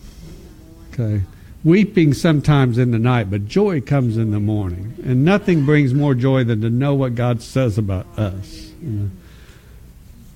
Okay. 0.93 1.23
Weeping 1.65 2.13
sometimes 2.13 2.77
in 2.77 2.91
the 2.91 2.99
night, 2.99 3.31
but 3.31 3.47
joy 3.47 3.81
comes 3.81 4.19
in 4.19 4.33
the 4.33 4.39
morning. 4.39 4.95
And 5.03 5.25
nothing 5.25 5.65
brings 5.65 5.95
more 5.95 6.15
joy 6.15 6.45
than 6.45 6.61
to 6.61 6.69
know 6.69 6.95
what 6.95 7.15
God 7.15 7.41
says 7.43 7.79
about 7.79 8.07
us. 8.19 8.71
you 8.83 8.91
know. 8.91 9.11